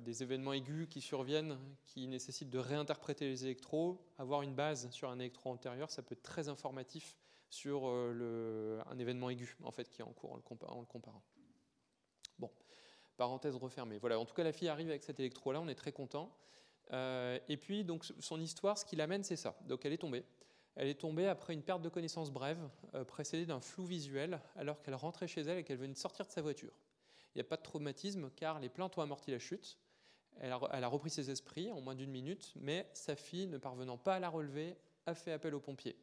[0.00, 0.22] des...
[0.22, 5.18] événements aigus qui surviennent, qui nécessitent de réinterpréter les électros, avoir une base sur un
[5.18, 7.16] électro antérieur, ça peut être très informatif
[7.50, 10.86] sur euh, un événement aigu en fait, qui est en cours en le, en le
[10.86, 11.22] comparant.
[12.38, 12.50] Bon,
[13.16, 13.98] parenthèse refermée.
[13.98, 16.36] Voilà, en tout cas, la fille arrive avec cet électro-là, on est très content.
[16.92, 19.56] Euh, et puis, donc, son histoire, ce qui l'amène, c'est ça.
[19.66, 20.24] Donc, elle est tombée.
[20.76, 24.80] Elle est tombée après une perte de connaissance brève, euh, précédée d'un flou visuel, alors
[24.80, 26.72] qu'elle rentrait chez elle et qu'elle venait de sortir de sa voiture.
[27.34, 29.78] Il n'y a pas de traumatisme, car les plaintes ont amorti la chute.
[30.40, 34.14] Elle a, repris ses esprits en moins d'une minute, mais sa fille, ne parvenant pas
[34.14, 34.76] à la relever,
[35.06, 35.96] a fait appel aux pompiers.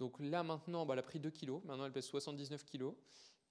[0.00, 1.62] Donc là, maintenant, bah, elle a pris 2 kilos.
[1.64, 2.94] Maintenant, elle pèse 79 kilos.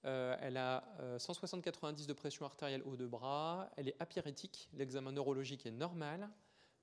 [0.06, 3.70] Euh, elle a euh, 160-90 de pression artérielle haut de bras.
[3.76, 4.68] Elle est apyrétique.
[4.72, 6.28] L'examen neurologique est normal.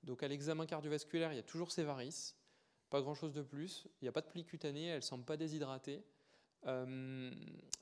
[0.04, 2.36] Donc à l'examen cardiovasculaire, il y a toujours ses varices.
[2.90, 3.86] Pas grand-chose de plus.
[4.00, 4.86] Il n'y a pas de pli cutané.
[4.86, 6.04] Elle ne semble pas déshydratée.
[6.66, 7.30] Euh,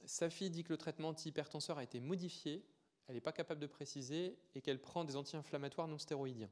[0.05, 2.64] sa fille dit que le traitement antihypertenseur a été modifié.
[3.07, 6.51] Elle n'est pas capable de préciser et qu'elle prend des anti-inflammatoires non stéroïdiens.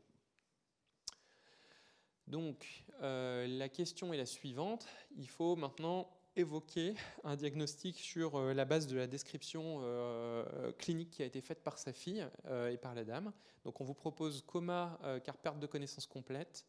[2.26, 4.86] Donc euh, la question est la suivante.
[5.16, 11.10] Il faut maintenant évoquer un diagnostic sur euh, la base de la description euh, clinique
[11.10, 13.32] qui a été faite par sa fille euh, et par la dame.
[13.64, 16.64] Donc on vous propose coma euh, car perte de connaissance complète,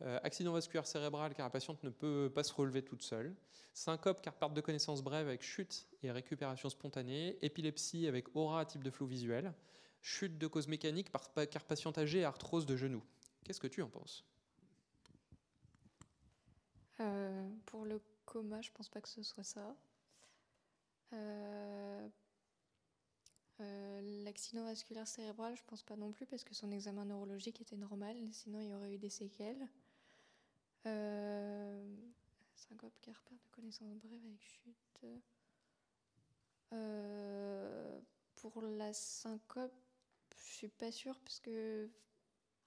[0.00, 3.34] euh, accident vasculaire cérébral car la patiente ne peut pas se relever toute seule,
[3.74, 8.82] syncope car perte de connaissance brève avec chute et récupération spontanée, épilepsie avec aura type
[8.82, 9.52] de flou visuel,
[10.00, 11.12] chute de cause mécanique
[11.50, 13.02] car patiente âgée arthrose de genou.
[13.44, 14.24] Qu'est-ce que tu en penses?
[17.00, 18.00] Euh, pour le
[18.32, 19.76] coma, je pense pas que ce soit ça.
[21.12, 22.08] Euh,
[23.60, 27.76] euh, L'accident vasculaire cérébral, je pense pas non plus parce que son examen neurologique était
[27.76, 29.68] normal, sinon il y aurait eu des séquelles.
[30.86, 31.94] Euh,
[32.56, 35.04] syncope, car de connaissance brève avec chute.
[38.36, 39.74] Pour la syncope,
[40.36, 41.88] je suis pas sûre parce que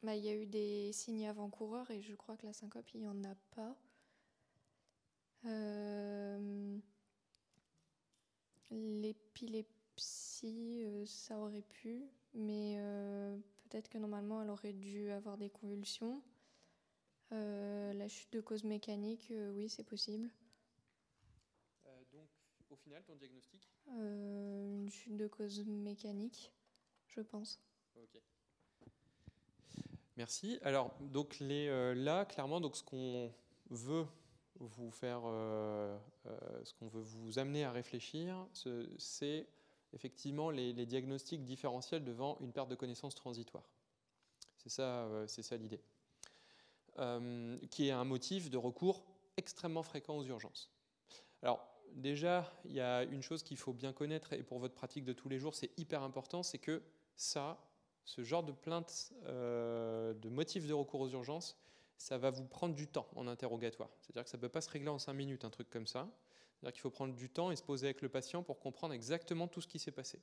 [0.03, 3.01] bah, il y a eu des signes avant-coureurs et je crois que la syncope, il
[3.01, 3.76] y en a pas.
[5.46, 6.80] Euh,
[8.72, 9.66] L'épilepsie,
[10.86, 16.22] euh, ça aurait pu, mais euh, peut-être que normalement elle aurait dû avoir des convulsions.
[17.32, 20.30] La chute de cause mécanique, oui, c'est possible.
[22.14, 22.28] Donc
[22.72, 23.68] au final, ton diagnostic?
[23.88, 26.54] Une chute de cause mécanique,
[27.08, 27.60] je pense.
[27.96, 28.22] Ok.
[30.18, 30.60] Merci.
[30.62, 33.34] Alors, donc les, là, clairement, donc ce qu'on
[33.70, 34.06] veut
[34.60, 35.97] vous faire, euh,
[36.28, 39.47] euh, ce qu'on veut vous amener à réfléchir, ce- c'est
[39.93, 43.64] effectivement les, diagnostics différentiels devant une perte de connaissance transitoire.
[44.58, 45.82] C'est ça, euh, c'est ça l'idée.
[47.72, 49.03] Qui est un motif de recours
[49.36, 50.72] extrêmement fréquent aux urgences.
[51.41, 55.03] Alors, déjà, il y a une chose qu'il faut bien connaître, et pour votre pratique
[55.03, 56.82] de tous les jours, c'est hyper important, c'est que
[57.18, 57.60] ça,
[58.06, 61.58] ce genre de plainte, de motif de recours aux urgences,
[61.98, 63.89] ça va vous prendre du temps en interrogatoire.
[64.02, 66.10] C'est-à-dire que ça ne peut pas se régler en cinq minutes, un truc comme ça.
[66.56, 69.48] C'est-à-dire qu'il faut prendre du temps et se poser avec le patient pour comprendre exactement
[69.48, 70.22] tout ce qui s'est passé.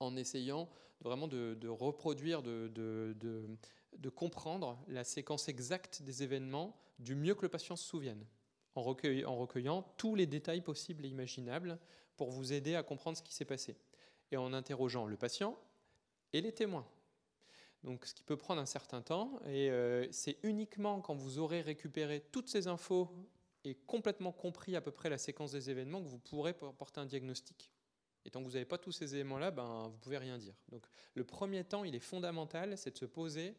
[0.00, 0.68] En essayant
[1.00, 7.76] vraiment de, reproduire, de, comprendre la séquence exacte des événements du mieux que le patient
[7.76, 8.24] se souvienne,
[8.74, 11.78] en recueillant tous les détails possibles et imaginables
[12.16, 13.76] pour vous aider à comprendre ce qui s'est passé.
[14.30, 15.58] Et en interrogeant le patient,
[16.32, 16.86] et les témoins.
[17.84, 21.60] Donc, ce qui peut prendre un certain temps, et euh, c'est uniquement quand vous aurez
[21.62, 23.08] récupéré toutes ces infos
[23.64, 27.00] et complètement compris à peu près la séquence des événements que vous pourrez por- porter
[27.00, 27.72] un diagnostic.
[28.24, 30.54] Et tant que vous n'avez pas tous ces éléments-là, ben, vous pouvez rien dire.
[30.68, 33.56] Donc, le premier temps, il est fondamental, c'est de se poser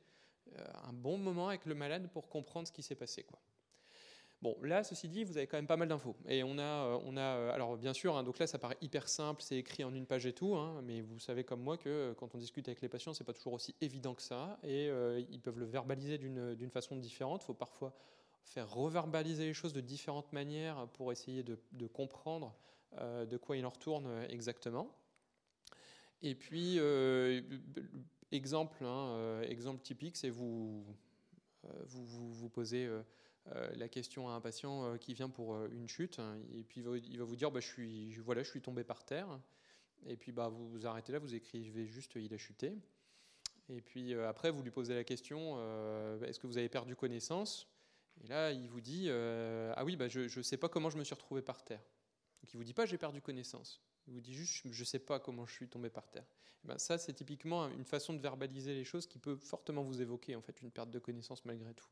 [0.57, 3.23] euh, un bon moment avec le malade pour comprendre ce qui s'est passé.
[3.23, 3.39] Quoi.
[4.43, 6.17] Bon, là, ceci dit, vous avez quand même pas mal d'infos.
[6.27, 8.75] Et on a, euh, on a euh, alors bien sûr, hein, donc là, ça paraît
[8.81, 11.77] hyper simple, c'est écrit en une page et tout, hein, mais vous savez comme moi
[11.77, 14.59] que euh, quand on discute avec les patients, c'est pas toujours aussi évident que ça,
[14.61, 14.89] et
[15.29, 17.41] ils peuvent le verbaliser d'une façon différente.
[17.43, 17.93] Il faut parfois
[18.43, 22.53] faire reverbaliser les choses de différentes manières pour essayer de, comprendre
[22.99, 24.93] de quoi il en retourne exactement.
[26.21, 26.79] Et puis,
[28.33, 30.85] exemple, hein, exemple typique, c'est vous,
[31.85, 32.89] vous, vous, vous posez
[33.45, 36.81] la question à un patient euh, qui vient pour euh, une chute, hein, et puis
[36.81, 39.27] il va, vous dire bah, je, suis, voilà, je suis tombé par terre.
[40.05, 42.73] Et puis bah, vous vous arrêtez là, vous écrivez juste il a chuté.
[43.69, 46.95] Et puis euh, après, vous lui posez la question euh, est-ce que vous avez perdu
[46.95, 47.67] connaissance?
[48.23, 50.97] Et là, il vous dit euh, ah oui, bah, je ne sais pas comment je
[50.97, 51.83] me suis retrouvé par terre.
[52.41, 53.81] Donc il vous dit pas j'ai perdu connaissance.
[54.07, 56.25] Il vous dit juste je ne sais pas comment je suis tombé par terre.
[56.63, 60.35] Ben, ça, c'est typiquement une façon de verbaliser les choses qui peut fortement vous évoquer
[60.35, 61.87] en fait une perte de connaissance malgré tout.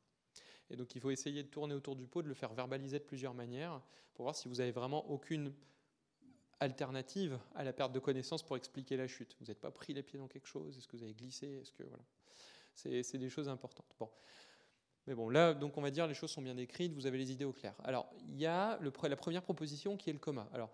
[0.71, 3.03] Et donc il faut essayer de tourner autour du pot, de le faire verbaliser de
[3.03, 3.81] plusieurs manières
[4.13, 5.53] pour voir si vous avez vraiment aucune
[6.59, 9.35] alternative à la perte de connaissance pour expliquer la chute.
[9.39, 11.73] Vous n'êtes pas pris les pieds dans quelque chose Est-ce que vous avez glissé Est-ce
[11.73, 12.03] que voilà
[12.75, 13.93] C'est des choses importantes.
[13.99, 14.09] Bon.
[15.07, 17.31] Mais bon, là, donc on va dire les choses sont bien décrites, vous avez les
[17.31, 17.73] idées au clair.
[17.83, 20.47] Alors, il y a la première proposition qui est le coma.
[20.53, 20.69] Alors,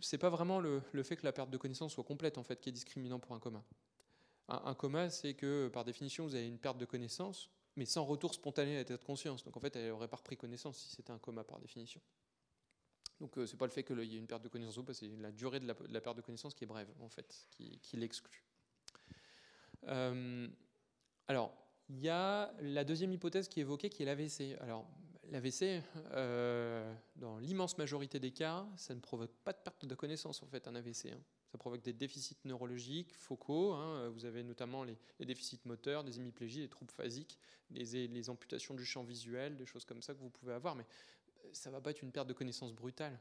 [0.00, 2.60] c'est pas vraiment le, le, fait que la perte de connaissance soit complète en fait
[2.60, 3.62] qui est discriminant pour un coma.
[4.48, 7.50] Un, un coma, c'est que par définition, vous avez une perte de connaissance,
[7.80, 9.42] mais sans retour spontané à l'état de conscience.
[9.42, 11.98] Donc en fait, elle n'aurait pas repris connaissance si c'était un coma par définition.
[13.20, 14.92] Donc euh, c'est pas le fait qu'il y ait une perte de connaissance ou pas,
[14.92, 17.96] c'est la durée de la, perte de connaissance qui est brève en fait, qui, qui
[17.96, 18.44] l'exclut.
[19.84, 20.46] Euh,
[21.26, 21.56] alors
[21.88, 24.60] il y a la deuxième hypothèse qui est évoquée, qui est l'AVC.
[24.60, 24.86] Alors
[25.30, 30.42] l'AVC, euh, dans l'immense majorité des cas, ça ne provoque pas de perte de connaissance
[30.42, 31.12] en fait, un AVC.
[31.14, 31.22] Hein.
[31.50, 33.72] Ça provoque des déficits neurologiques focaux.
[33.72, 34.08] Hein.
[34.10, 37.38] Vous avez notamment les, déficits moteurs, des hémiplégies, des troubles phasiques,
[37.70, 40.76] les, les, amputations du champ visuel, des choses comme ça que vous pouvez avoir.
[40.76, 40.86] Mais
[41.52, 43.18] ça va pas être une perte de connaissance brutale.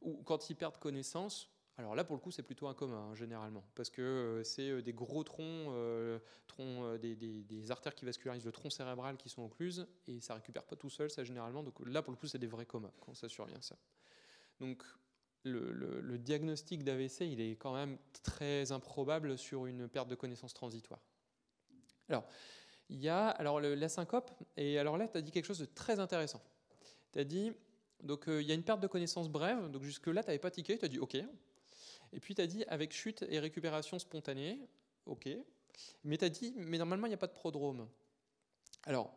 [0.00, 1.48] Ou quand ils perdent connaissance,
[1.78, 4.68] alors là pour le coup c'est plutôt un coma hein, généralement, parce que euh, c'est
[4.68, 6.18] euh, des gros troncs, euh,
[6.60, 10.76] euh, des, artères qui vascularisent le tronc cérébral qui sont occluses, et ça récupère pas
[10.76, 11.62] tout seul ça généralement.
[11.62, 13.76] Donc là pour le coup c'est des vrais comas quand ça survient ça.
[14.60, 14.84] Donc
[15.44, 21.00] le, diagnostic d'AVC il est quand même très improbable sur une perte de connaissance transitoire.
[22.08, 22.24] Alors
[22.90, 25.64] il y a alors la syncope, et alors là tu as dit quelque chose de
[25.64, 26.42] très intéressant
[27.12, 27.52] tu as dit,
[28.02, 30.50] donc il euh, y a une perte de connaissance brève, donc jusque-là, tu n'avais pas
[30.50, 31.14] tiqué, tu as dit OK.
[31.14, 34.58] Et puis tu as dit avec chute et récupération spontanée,
[35.06, 35.28] OK.
[36.04, 37.88] Mais tu as dit, mais normalement, il n'y a pas de prodrome.
[38.84, 39.14] Alors,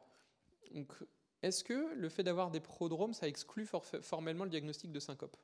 [1.42, 5.36] est-ce que le fait d'avoir des prodromes, ça exclut for formellement le diagnostic de syncope?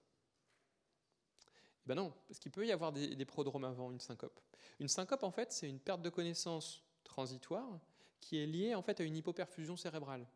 [1.86, 4.40] Ben non, parce qu'il peut y avoir des, prodromes avant une syncope.
[4.80, 7.80] Une syncope, en fait, c'est une perte de connaissance transitoire
[8.20, 10.28] qui est liée en fait à une hypoperfusion cérébrale.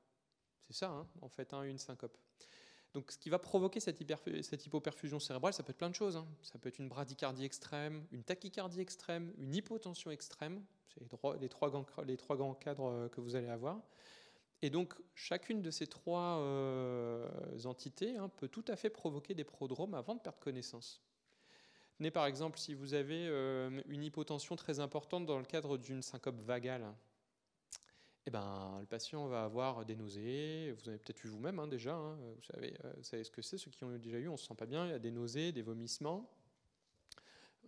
[0.67, 2.17] C'est ça, hein, en fait, hein, une syncope.
[2.95, 6.15] Donc, ce qui va provoquer cette, hypoperfusion cérébrale, ça peut être plein de choses.
[6.15, 6.25] Hein.
[6.41, 10.63] Ça peut être une bradycardie extrême, une tachycardie extrême, une hypotension extrême.
[10.87, 11.01] C'est
[11.41, 13.81] les, trois grands, cadres euh, que vous allez avoir.
[14.61, 17.27] Et donc, chacune de ces trois euh,
[17.65, 21.04] entités peut tout à fait provoquer des prodromes avant de perdre connaissance.
[22.13, 26.39] Par exemple, si vous avez euh, une hypotension très importante dans le cadre d'une syncope
[26.41, 26.85] vagale,
[28.25, 30.73] eh ben, le patient va avoir des nausées.
[30.73, 31.95] Vous avez peut-être vu vous-même hein, déjà.
[31.95, 33.57] Hein, vous, savez, euh, vous, savez, ce que c'est.
[33.57, 34.85] Ceux qui ont déjà eu, on se sent pas bien.
[34.85, 36.29] Il y a des nausées, des vomissements.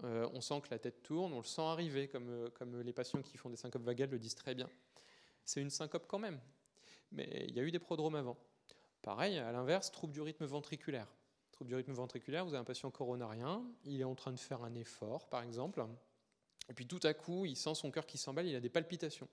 [0.04, 1.32] Euh, on sent que la tête tourne.
[1.34, 4.36] On le sent arriver, comme, comme les patients qui font des syncopes vagales le disent
[4.36, 4.70] très bien.
[5.46, 6.40] C'est une syncope quand même.
[7.14, 8.38] Mais il y a eu des prodromes avant.
[9.02, 11.08] Pareil, à l'inverse, trouble du rythme ventriculaire.
[11.58, 13.66] Trouble du rythme ventriculaire, vous avez un patient coronarien.
[13.84, 15.84] Il est en train de faire un effort, par exemple.
[16.70, 18.46] Et puis tout à coup, il sent son cœur qui s'emballe.
[18.46, 19.28] Il a des palpitations.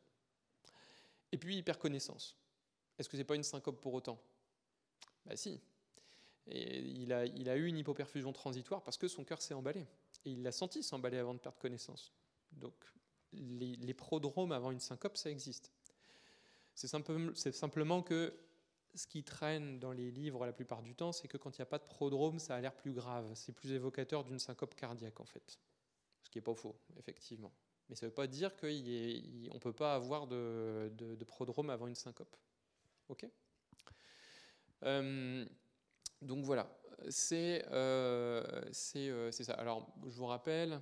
[1.32, 2.38] Et puis hyperconnaissance.
[2.98, 4.18] Est-ce que ce n'est pas une syncope pour autant?
[5.26, 5.60] Ben si.
[6.46, 9.86] Et il, a, il eu une hypoperfusion transitoire parce que son cœur s'est emballé.
[10.24, 12.10] Et il l'a senti s'emballer avant de perdre connaissance.
[12.52, 12.72] Donc
[13.32, 15.72] les, prodromes avant une syncope, ça existe.
[16.74, 16.88] C'est
[17.52, 18.34] simplement que
[18.94, 21.64] ce qui traîne dans les livres la plupart du temps, c'est que quand il n'y
[21.64, 23.30] a pas de prodrome, ça a l'air plus grave.
[23.34, 25.58] C'est plus évocateur d'une syncope cardiaque en fait.
[26.22, 27.52] Ce qui n'est pas faux, effectivement.
[27.88, 31.94] Mais ça ne veut pas dire qu'on ne peut pas avoir de, prodrome avant une
[31.94, 32.36] syncope.
[33.08, 33.26] Ok?
[34.84, 35.44] Euh,
[36.22, 36.68] Donc voilà,
[37.10, 38.42] c'est euh,
[38.96, 39.54] euh, ça.
[39.54, 40.80] Alors, je vous rappelle,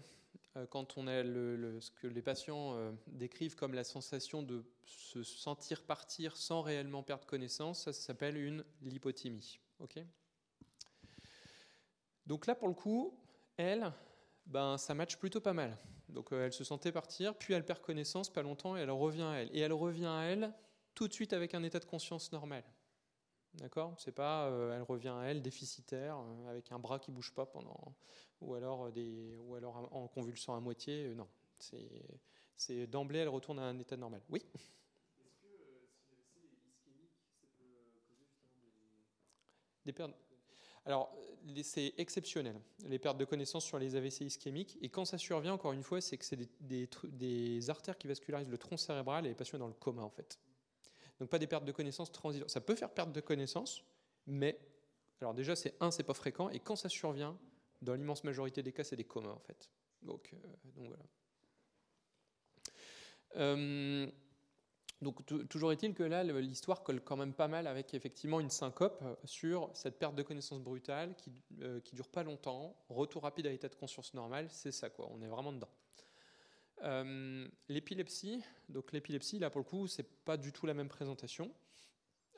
[0.70, 5.82] quand on a ce que les patients euh, décrivent comme la sensation de se sentir
[5.82, 9.58] partir sans réellement perdre connaissance, ça, s'appelle une lipothymie.
[9.80, 9.98] Ok?
[12.26, 13.18] Donc là, pour le coup,
[13.56, 13.92] elle,
[14.46, 15.76] ben, ça match plutôt pas mal.
[16.08, 19.22] Donc euh, elle se sentait partir, puis elle perd connaissance pas longtemps et elle revient
[19.22, 19.50] à elle.
[19.56, 20.52] Et elle revient à elle
[20.94, 22.62] tout de suite avec un état de conscience normal.
[23.54, 23.94] D'accord?
[23.98, 27.46] C'est pas euh, elle revient à elle déficitaire, euh, avec un bras qui bouge pas
[27.46, 27.94] pendant.
[28.40, 31.06] Ou alors, des, ou alors en convulsant à moitié.
[31.06, 31.28] Euh, non.
[32.56, 34.22] C'est d'emblée, elle retourne à un état normal.
[34.30, 34.40] Oui?
[34.54, 37.86] Est-ce que euh, si c'est ischémique, ça peut causer
[38.24, 38.72] justement
[39.84, 39.92] des.
[39.92, 40.14] Pertes.
[40.84, 41.14] Alors,
[41.62, 44.78] c'est exceptionnel, les pertes de connaissance sur les AVC ischémiques.
[44.80, 48.08] Et quand ça survient, encore une fois, c'est que c'est des, des, des, artères qui
[48.08, 50.38] vascularisent le tronc cérébral et les patients dans le coma, en fait.
[51.22, 52.50] Donc, pas des pertes de connaissance transitoires.
[52.50, 53.84] Ça peut faire perte de connaissance,
[54.26, 54.58] mais,
[55.20, 56.48] alors déjà, c'est un, c'est pas fréquent.
[56.50, 57.38] Et quand ça survient,
[57.82, 59.68] Dans l'immense majorité des cas, c'est des comas en fait.
[60.02, 60.36] Donc, euh,
[60.76, 61.04] donc voilà.
[63.36, 64.06] Euh,
[65.00, 68.50] donc tou- toujours est-il que là, l'histoire colle quand même pas mal avec effectivement une
[68.50, 73.22] syncope euh, sur cette perte de connaissance brutale qui, euh, qui dure pas longtemps, retour
[73.24, 75.70] rapide à l'état de conscience normal, c'est ça quoi, on est vraiment dedans.
[76.82, 81.52] Euh, l'épilepsie, donc l'épilepsie là pour le coup, c'est pas du tout la même présentation.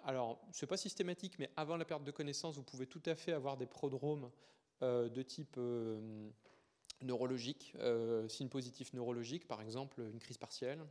[0.05, 3.33] Alors, c'est pas systématique, mais avant la perte de connaissance, vous pouvez tout à fait
[3.33, 4.31] avoir des prodromes
[4.83, 6.29] euh, de type euh,
[7.01, 10.85] neurologique, euh, signe positif neurologique, par exemple une crise partielle,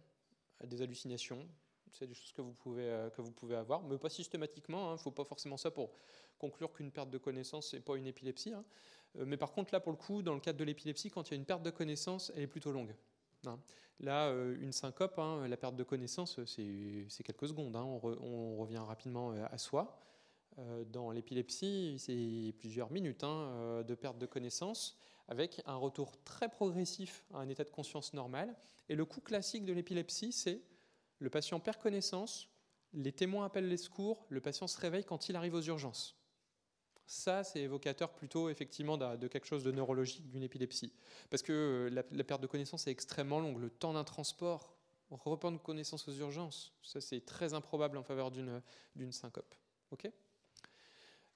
[0.63, 1.47] des hallucinations.
[1.91, 4.89] C'est des choses que vous pouvez, que vous pouvez avoir, mais pas systématiquement.
[4.89, 5.91] Il ne faut pas forcément ça pour
[6.39, 8.51] conclure qu'une perte de connaissance, c'est pas une épilepsie.
[8.51, 8.65] hein.
[9.13, 11.33] Mais par contre, là, pour le coup, dans le cadre de l'épilepsie, quand il y
[11.35, 12.95] a une perte de connaissance, elle est plutôt longue.
[13.47, 13.59] Hein.
[13.99, 17.75] Là, euh, une syncope, hein, la perte de connaissance, c'est quelques secondes.
[17.75, 17.83] hein.
[17.83, 19.99] On, re- on revient rapidement euh, à soi.
[20.57, 27.23] Euh, Dans l'épilepsie, c'est plusieurs minutes de perte de connaissance, avec un retour très progressif
[27.33, 28.55] à un état de conscience normal.
[28.89, 30.61] Et le coup classique de l'épilepsie, c'est
[31.19, 32.49] le patient perd connaissance,
[32.93, 36.17] les témoins appellent les secours, le patient se réveille quand il arrive aux urgences.
[37.05, 40.93] Ça, c'est évocateur plutôt effectivement de quelque chose de neurologique, d'une épilepsie.
[41.29, 43.59] Parce que euh, la, perte de connaissance est extrêmement longue.
[43.59, 44.73] Le temps d'un transport,
[45.11, 49.53] reprendre connaissance aux urgences, ça c'est très improbable en faveur d'une syncope.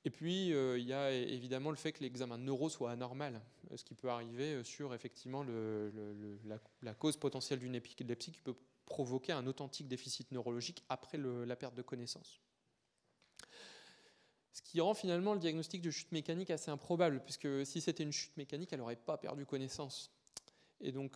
[0.05, 3.41] Et puis, euh, il y a évidemment le fait que l'examen neuro soit anormal,
[3.75, 8.55] ce qui peut arriver euh, sur effectivement la, la cause potentielle d'une épilepsie qui peut
[8.85, 12.39] provoquer un authentique déficit neurologique après la perte de connaissance.
[14.57, 18.11] Ce qui rend finalement le diagnostic de chute mécanique assez improbable, puisque si c'était une
[18.11, 20.11] chute mécanique, elle n'aurait pas perdu connaissance.
[20.81, 21.15] Et donc,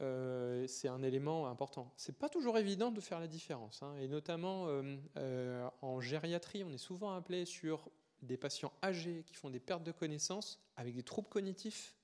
[0.00, 1.92] euh, c'est un élément important.
[1.96, 6.64] C'est pas toujours évident de faire la différence, hein, et notamment euh, euh, en gériatrie,
[6.64, 10.96] on est souvent appelé sur des patients âgés qui font des pertes de connaissance avec
[10.96, 11.94] des troubles cognitifs.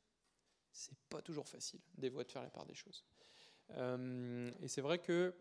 [0.71, 3.05] C'est pas toujours facile des fois de faire la part des choses.
[3.71, 5.35] Et c'est vrai que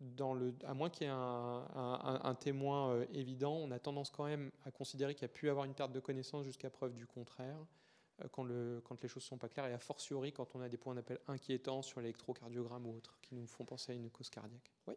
[0.00, 4.24] dans le, à moins qu'il y ait un, témoin euh, évident, on a tendance quand
[4.24, 7.06] même à considérer qu'il y a pu avoir une perte de connaissance jusqu'à preuve du
[7.06, 7.58] contraire
[8.22, 10.60] euh, quand, le, quand les choses ne sont pas claires, et a fortiori quand on
[10.62, 14.10] a des points d'appel inquiétants sur l'électrocardiogramme ou autres qui nous font penser à une
[14.10, 14.72] cause cardiaque.
[14.86, 14.94] Oui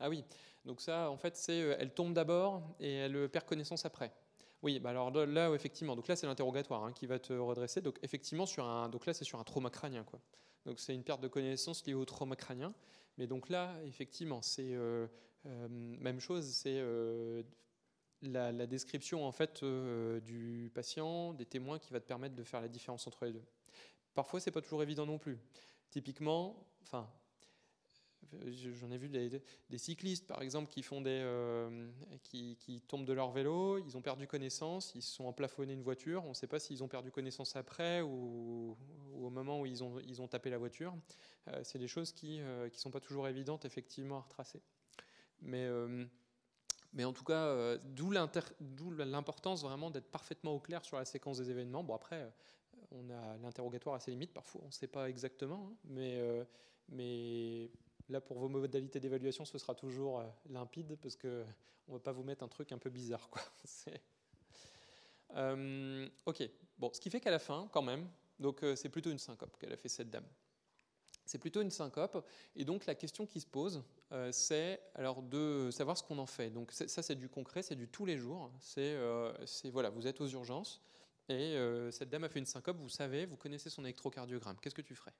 [0.00, 0.24] Ah oui,
[0.64, 4.12] donc ça, en fait, c'est euh, elle tombe d'abord et elle perd connaissance après.
[4.64, 7.82] Oui, bah alors là, effectivement, donc là c'est l'interrogatoire hein, qui va te redresser.
[7.82, 10.20] Donc effectivement sur un, donc là c'est sur un trauma crânien quoi.
[10.64, 12.74] Donc c'est une perte de connaissance liée au trauma crânien.
[13.18, 15.06] Mais donc là, effectivement, c'est euh,
[15.44, 17.42] euh, même chose, c'est euh,
[18.22, 22.42] la, la description en fait euh, du patient, des témoins qui va te permettre de
[22.42, 23.44] faire la différence entre les deux.
[24.14, 25.38] Parfois, c'est pas toujours évident non plus.
[25.90, 27.06] Typiquement, enfin,
[28.80, 29.42] j'en ai vu des,
[29.78, 31.90] cyclistes par exemple qui font des, euh,
[32.22, 36.24] qui, tombent de leur vélo, ils ont perdu connaissance, ils se sont emplafonnés une voiture,
[36.24, 38.76] on ne sait pas s'ils ont perdu connaissance après ou,
[39.14, 40.94] au moment où ils ont, ils ont tapé la voiture.
[41.48, 44.62] Euh, c'est des choses qui ne sont pas toujours évidentes effectivement à retracer.
[45.42, 46.06] Mais, euh,
[46.94, 51.38] mais en tout cas, euh, d'où l'importance vraiment d'être parfaitement au clair sur la séquence
[51.38, 51.82] des événements.
[51.82, 52.30] Bon après, euh,
[52.92, 56.44] on a l'interrogatoire à ses limites, parfois on ne sait pas exactement, hein, mais, euh,
[56.88, 57.70] mais
[58.08, 61.44] là pour vos modalités d'évaluation, ce sera toujours euh, limpide parce que
[61.88, 63.42] on va pas vous mettre un truc un peu bizarre, quoi.
[65.36, 66.48] Euh, ok,
[66.78, 69.56] bon, ce qui fait qu'à la fin, quand même, donc euh, c'est plutôt une syncope
[69.58, 70.26] qu'elle a fait cette dame.
[71.24, 72.24] C'est plutôt une syncope,
[72.54, 73.82] et donc la question qui se pose,
[74.30, 76.50] c'est alors de savoir ce qu'on en fait.
[76.50, 78.52] Donc ça, c'est du concret, c'est du tous les jours.
[78.60, 78.96] C'est
[79.70, 80.82] voilà, vous êtes aux urgences
[81.28, 81.56] et
[81.90, 82.76] cette dame a fait une syncope.
[82.76, 84.58] Vous savez, vous connaissez son électrocardiogramme.
[84.60, 85.14] Qu'est-ce que tu ferais?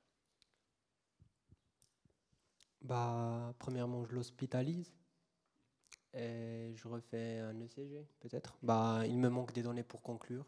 [2.85, 4.93] Bah, premièrement, je l'hospitalise
[6.13, 8.59] et je refais un ECG, peut-être.
[8.63, 10.45] Bah, il me manque des données pour conclure.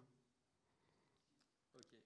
[1.74, 1.96] Ok.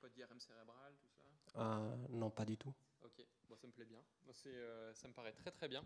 [0.00, 1.22] Pas d'IRM cérébral, tout ça?
[1.54, 2.74] Ah, non, pas du tout.
[3.04, 4.00] Ok, bon, ça me plaît bien.
[4.32, 5.84] C'est, euh, ça me paraît très très bien.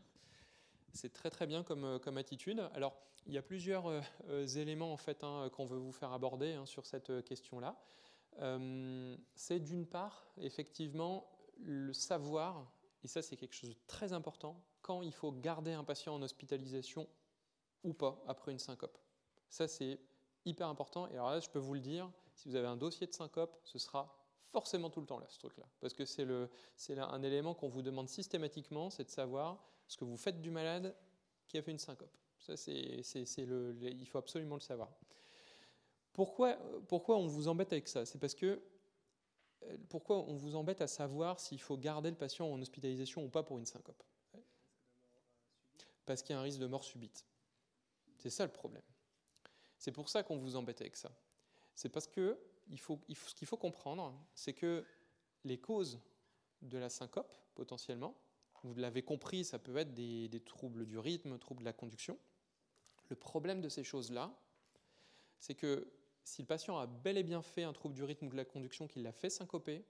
[0.94, 2.60] C'est très très bien comme, euh, comme attitude.
[2.72, 6.12] Alors, il y a plusieurs euh, euh, éléments en fait hein, qu'on veut vous faire
[6.12, 7.76] aborder hein, sur cette euh, question-là.
[8.38, 12.72] Euh, c'est d'une part, effectivement, le savoir,
[13.04, 16.22] et ça c'est quelque chose de très important, quand il faut garder un patient en
[16.22, 17.08] hospitalisation
[17.84, 18.98] ou pas après une syncope.
[19.48, 20.00] Ça c'est
[20.44, 21.08] hyper important.
[21.08, 23.56] Et alors là, je peux vous le dire, si vous avez un dossier de syncope,
[23.64, 24.14] ce sera
[24.50, 25.64] forcément tout le temps là, ce truc-là.
[25.80, 30.16] Parce que c'est un élément qu'on vous demande systématiquement, c'est de savoir ce que vous
[30.16, 30.94] faites du malade
[31.48, 32.14] qui a fait une syncope.
[32.38, 34.90] Ça, c'est, le, il faut absolument le savoir.
[36.12, 36.56] Pourquoi,
[36.88, 38.04] pourquoi on vous embête avec ça?
[38.06, 38.62] C'est parce que
[39.88, 43.42] pourquoi on vous embête à savoir s'il faut garder le patient en hospitalisation ou pas
[43.42, 44.02] pour une syncope?
[46.06, 47.24] Parce qu'il y a un risque de mort subite.
[48.18, 48.82] C'est ça le problème.
[49.78, 51.10] C'est pour ça qu'on vous embête avec ça.
[51.74, 52.38] C'est parce que
[52.68, 54.84] ce qu'il faut comprendre, c'est que
[55.44, 56.00] les causes
[56.62, 58.14] de la syncope, potentiellement,
[58.62, 62.18] vous l'avez compris, ça peut être des, des troubles du rythme, troubles de la conduction.
[63.10, 64.34] Le problème de ces choses-là,
[65.38, 65.86] c'est que
[66.24, 68.44] si le patient a bel et bien fait un trouble du rythme ou de la
[68.44, 69.84] conduction qui l'a fait syncoper,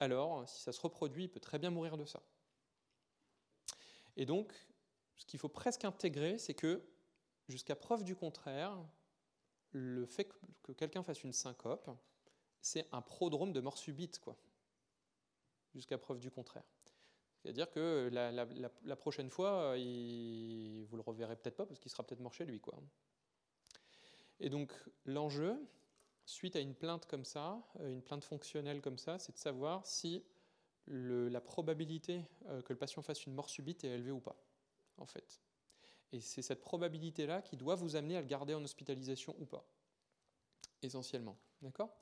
[0.00, 2.22] alors si ça se reproduit, il peut très bien mourir de ça.
[4.16, 4.52] Et donc,
[5.16, 6.82] ce qu'il faut presque intégrer, c'est que,
[7.48, 8.76] jusqu'à preuve du contraire,
[9.70, 11.90] le fait que, que quelqu'un fasse une syncope,
[12.60, 14.36] c'est un prodrome de mort subite, quoi.
[15.74, 16.64] Jusqu'à preuve du contraire.
[17.38, 22.20] C'est-à-dire que la, prochaine fois, il- vous le reverrez peut-être pas parce qu'il sera peut-être
[22.20, 22.74] mort chez lui, quoi.
[24.40, 24.72] Et donc,
[25.04, 25.58] l'enjeu,
[26.26, 29.86] suite à une plainte comme ça, euh, une plainte fonctionnelle comme ça, c'est de savoir
[29.86, 30.24] si
[30.88, 34.36] la probabilité euh, que le patient fasse une mort subite est élevée ou pas,
[34.98, 35.42] en fait.
[36.12, 39.66] Et c'est cette probabilité-là qui doit vous amener à le garder en hospitalisation ou pas,
[40.82, 41.36] essentiellement.
[41.62, 41.96] D'accord?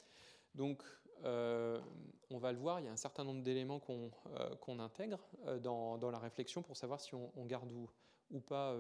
[0.55, 0.83] Donc,
[1.23, 1.81] euh,
[2.29, 5.27] on va le voir, il y a un certain nombre d'éléments qu'on intègre
[5.63, 7.89] dans, dans la réflexion pour savoir si on, garde ou,
[8.31, 8.77] ou pas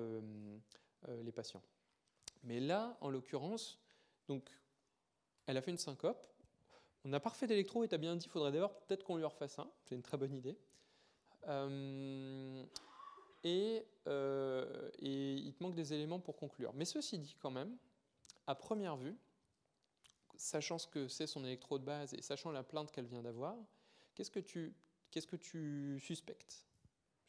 [1.08, 1.62] les patients.
[2.44, 3.78] Mais là, en l'occurrence,
[4.28, 4.48] donc,
[5.46, 6.26] elle a fait une syncope.
[7.04, 9.16] On n'a pas refait d'électro et tu as bien dit, il faudrait d'abord peut-être qu'on
[9.16, 9.70] lui refasse un.
[9.84, 10.56] C'est une très bonne idée.
[11.48, 12.64] Euh,
[13.42, 16.72] et, euh, et il te manque des éléments pour conclure.
[16.74, 17.76] Mais ceci dit, quand même,
[18.46, 19.16] à première vue,
[20.36, 23.56] sachant ce que c'est son électro de base et sachant la plainte qu'elle vient d'avoir,
[24.14, 26.66] qu'est-ce que tu, suspectes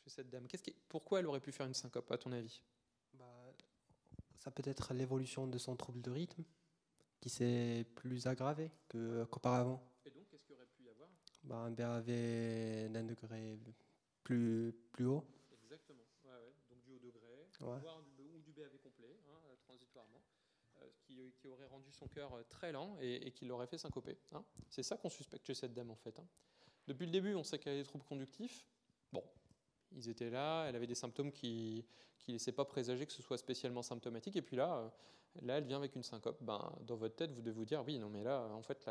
[0.04, 0.48] chez cette dame?
[0.88, 2.62] Pourquoi elle aurait pu faire une syncope, à ton avis?
[4.46, 6.44] Ça peut être l'évolution de son trouble de rythme
[7.20, 9.82] qui s'est plus aggravé qu'auparavant.
[10.06, 11.10] Et donc, qu'est-ce qu'il aurait pu y avoir?
[11.44, 12.06] Bah, un BAV
[12.92, 13.58] d'un degré
[14.24, 15.26] plus, plus haut.
[15.52, 16.54] Exactement, ouais, ouais.
[16.70, 17.80] donc du haut degré, Ouais.
[17.80, 20.22] voire du, ou du BAV complet, hein, euh, transitoirement,
[20.78, 23.66] euh, ce qui, qui aurait rendu son cœur euh, très lent et, et qui l'aurait
[23.66, 24.16] fait syncoper.
[24.34, 24.46] hein.
[24.70, 26.20] C'est ça qu'on suspecte chez cette dame en fait.
[26.20, 26.28] hein.
[26.88, 28.68] Depuis le début, on sait qu'elle a des troubles conductifs.
[29.12, 29.24] Bon,
[29.92, 31.86] ils étaient là, elle avait des symptômes qui
[32.28, 34.36] ne laissaient pas présager que ce soit spécialement symptomatique.
[34.36, 34.90] Et puis là, euh,
[35.42, 36.38] là, elle vient avec une syncope.
[36.42, 38.90] Ben, dans votre tête, vous devez vous dire, oui, non, mais là, en fait,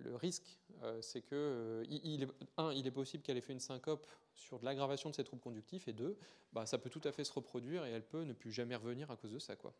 [0.00, 2.26] le risque, euh, c'est que, euh,
[2.56, 5.42] un, il est possible qu'elle ait fait une syncope sur de l'aggravation de ses troubles
[5.42, 6.16] conductifs, et deux,
[6.52, 9.10] bah, ça peut tout à fait se reproduire et elle peut ne plus jamais revenir
[9.10, 9.56] à cause de ça.
[9.56, 9.74] Quoi.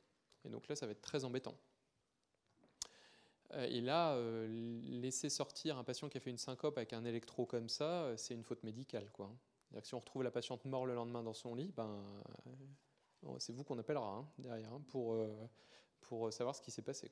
[0.45, 1.57] Et donc là, ça va être très embêtant.
[3.55, 7.71] Et là, laisser sortir un patient qui a fait une syncope avec un électro comme
[7.71, 9.11] ça, c'est une faute médicale.
[9.11, 9.35] Quoi.
[9.83, 12.03] Si on retrouve la patiente morte le lendemain dans son lit, ben,
[13.25, 15.49] euh, c'est vous qu'on appellera hein, derrière hein, pour, euh,
[16.01, 17.11] pour savoir ce qui s'est passé.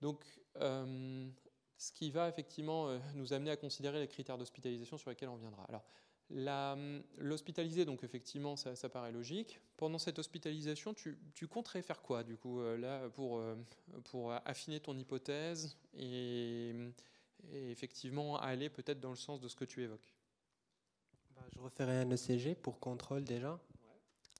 [0.00, 0.24] Donc,
[0.56, 1.28] euh,
[1.76, 5.34] ce qui va effectivement euh, nous amener à considérer les critères d'hospitalisation sur lesquels on
[5.34, 5.64] reviendra.
[5.64, 5.84] Alors,
[6.30, 6.76] la-
[7.18, 9.60] L'hospitaliser, donc effectivement, ça, paraît logique.
[9.76, 13.54] Pendant cette hospitalisation, tu, compterais faire quoi, du coup, euh, là, pour, euh,
[14.04, 16.72] pour affiner ton hypothèse et,
[17.52, 20.13] et effectivement aller peut-être dans le sens de ce que tu évoques?
[21.52, 23.60] Je referai un ECG pour contrôle déjà.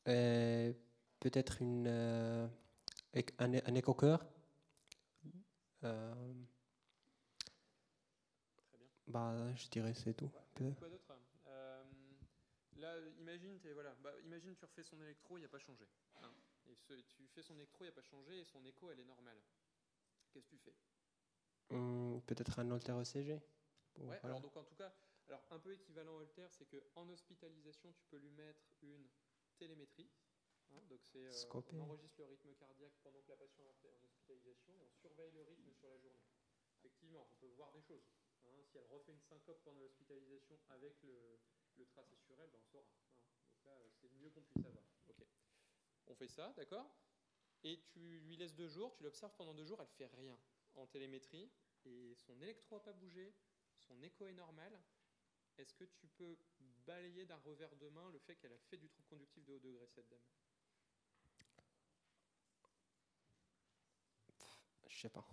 [0.06, 0.74] Et
[1.20, 2.46] peut-être une, euh,
[3.38, 4.24] un, un écho-cœur.
[5.84, 6.34] Euh,
[9.06, 10.30] bah, je dirais c'est tout.
[10.78, 11.82] Quoi d'autre Euh,
[12.76, 15.86] Là, imagine, t'es- voilà, bah, imagine tu refais son électro, il n'y a pas changé.
[16.22, 16.30] hein.
[16.66, 18.98] Et ce- tu fais son électro, il n'y a pas changé, et son écho, elle
[18.98, 19.36] est normale.
[20.32, 20.74] Qu'est-ce que tu fais?
[21.70, 23.40] Hum, peut-être un Holter ECG.
[23.96, 24.20] Bon, Ouais, voilà.
[24.24, 24.92] alors donc en tout cas,
[25.28, 29.08] alors un peu équivalent Holter, c'est qu'en hospitalisation, tu peux lui mettre une
[29.58, 30.10] télémétrie.
[30.70, 31.32] hein, donc c'est euh,
[31.72, 35.32] on enregistre le rythme cardiaque pendant que la patiente est en hospitalisation, et on surveille
[35.32, 36.20] le rythme sur la journée.
[36.80, 38.04] Effectivement, on peut voir des choses.
[38.44, 38.50] hein.
[38.64, 41.38] si elle refait une syncope pendant l'hospitalisation avec le,
[41.76, 42.92] le tracé sur elle, ben on saura.
[42.92, 43.08] hein.
[43.48, 44.84] Donc là, c'est le mieux qu'on puisse avoir.
[45.08, 45.24] Ok.
[46.06, 46.94] On fait ça, d'accord?
[47.62, 50.38] Et tu lui laisses deux jours, tu l'observes pendant deux jours, elle fait rien
[50.74, 51.50] en télémétrie,
[51.86, 53.32] et son électro n'a pas bougé,
[53.78, 54.78] son écho est normal.
[55.58, 56.36] Est-ce que tu peux
[56.86, 59.58] balayer d'un revers de main le fait qu'elle a fait du trouble conductif de haut
[59.58, 60.20] degré, cette dame?
[64.88, 65.24] Je sais pas.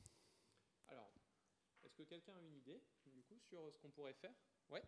[0.88, 1.12] Alors,
[1.84, 4.34] est-ce que quelqu'un a une idée, du coup, sur ce qu'on pourrait faire?
[4.70, 4.84] Ouais.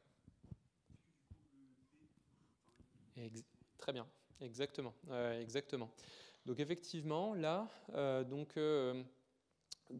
[3.17, 3.43] Ex-
[3.77, 4.07] Très bien,
[4.39, 5.89] exactement, euh, exactement.
[6.45, 9.03] Donc effectivement, là, euh, donc euh,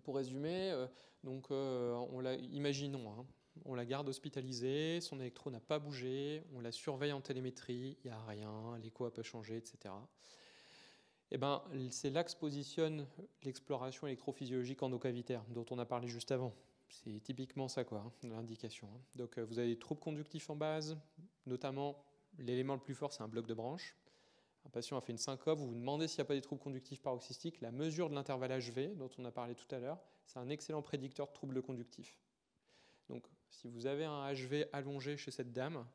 [0.04, 0.88] pour résumer, euh,
[1.24, 3.26] donc on la, imaginons, hein,
[3.66, 8.08] on la garde hospitalisée, son électro n'a pas bougé, on la surveille en télémétrie, il
[8.08, 9.94] n'y a rien, l'écho a pas changé, etc.
[11.32, 13.08] Eh ben, c'est là que se positionne
[13.44, 16.54] l'exploration électrophysiologique endocavitaire dont on a parlé juste avant.
[16.90, 18.88] C'est typiquement ça, quoi, hein, l'indication.
[18.94, 19.02] hein.
[19.16, 20.96] Donc, euh, vous avez des troubles conductifs en base,
[21.48, 22.04] notamment
[22.38, 23.96] l'élément le plus fort, c'est un bloc de branche.
[24.66, 26.62] un patient a fait une syncope, vous vous demandez s'il n'y a pas des troubles
[26.62, 30.40] conductifs paroxystiques, la mesure de l'intervalle HV, dont on a parlé tout à l'heure, c'est
[30.40, 32.18] un excellent prédicteur de troubles conductifs.
[33.54, 35.86] Si vous avez un HV allongé chez cette dame,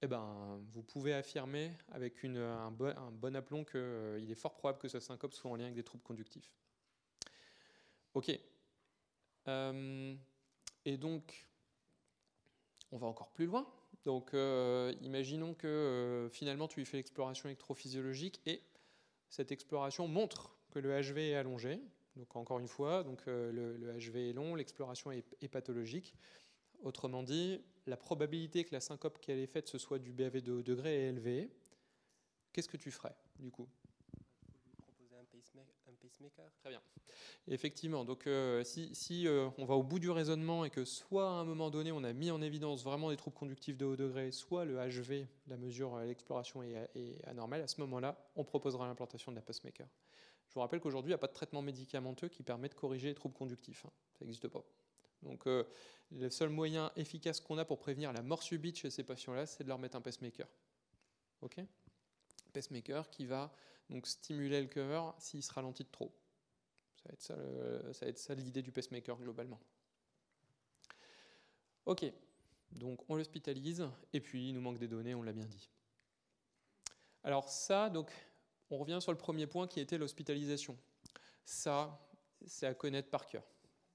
[0.00, 4.98] eh ben, vous pouvez affirmer avec un, bon, aplomb qu'il est fort probable que ce
[4.98, 6.50] syncope soit en lien avec des troubles conductifs.
[8.14, 8.30] Ok.
[9.48, 10.14] Euh,
[10.84, 11.46] et donc,
[12.90, 13.66] on va encore plus loin.
[14.04, 18.62] Donc, euh, imaginons que euh, finalement tu lui fais l'exploration électrophysiologique et
[19.28, 21.80] cette exploration montre que le HV est allongé.
[22.16, 26.14] Donc, encore une fois, donc, euh, le, HV est long, l'exploration est pathologique.
[26.82, 30.52] Autrement dit, la probabilité que la syncope qu'elle ait faite ce soit du BAV de
[30.52, 31.50] haut degré est élevée.
[32.52, 33.68] Qu'est-ce que tu ferais du coup?
[35.14, 35.74] Un pacemaker.
[35.88, 36.44] Un pacemaker.
[36.60, 36.82] Très bien.
[37.48, 41.28] Effectivement, donc euh, si, si, euh, on va au bout du raisonnement et que soit
[41.28, 43.96] à un moment donné on a mis en évidence vraiment des troubles conductifs de haut
[43.96, 48.44] degré, soit le HV, la mesure, euh, l'exploration est, est anormale, à ce moment-là, on
[48.44, 49.86] proposera l'implantation de la pacemaker.
[50.48, 53.08] Je vous rappelle qu'aujourd'hui, il n'y a pas de traitement médicamenteux qui permet de corriger
[53.08, 53.84] les troubles conductifs.
[53.86, 53.90] hein.
[54.18, 54.62] Ça n'existe pas.
[55.22, 55.64] Donc euh,
[56.10, 59.64] le seul moyen efficace qu'on a pour prévenir la mort subite chez ces patients-là, c'est
[59.64, 60.48] de leur mettre un pacemaker.
[61.40, 61.60] Ok?
[62.52, 63.52] Pacemaker qui va
[63.88, 66.12] donc stimuler le cœur s'il se ralentit de trop.
[66.96, 69.60] Ça va être ça, ça va être ça l'idée du pacemaker globalement.
[71.84, 72.04] Ok,
[72.70, 75.68] donc on l'hospitalise et puis il nous manque des données, on l'a bien dit.
[77.24, 78.10] Alors ça, donc
[78.70, 80.76] on revient sur le premier point qui était l'hospitalisation.
[81.44, 82.00] Ça,
[82.46, 83.44] c'est à connaître par cœur.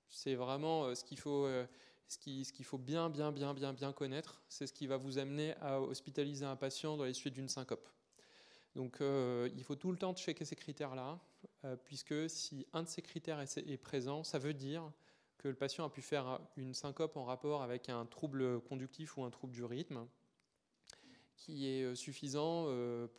[0.10, 1.66] C'est vraiment euh, ce qu'il faut, euh,
[2.08, 4.42] ce qui- ce qu'il faut bien, bien, bien, bien, bien connaître.
[4.50, 7.88] C'est ce qui va vous amener à hospitaliser un patient dans les suites d'une syncope.
[8.76, 11.20] Donc euh, il faut tout le temps checker ces critères-là,
[11.84, 14.92] puisque si un de ces critères est, présent, ça veut dire
[15.38, 19.24] que le patient a pu faire une syncope en rapport avec un trouble conductif ou
[19.24, 20.08] un trouble du rythme
[21.36, 22.68] qui est suffisant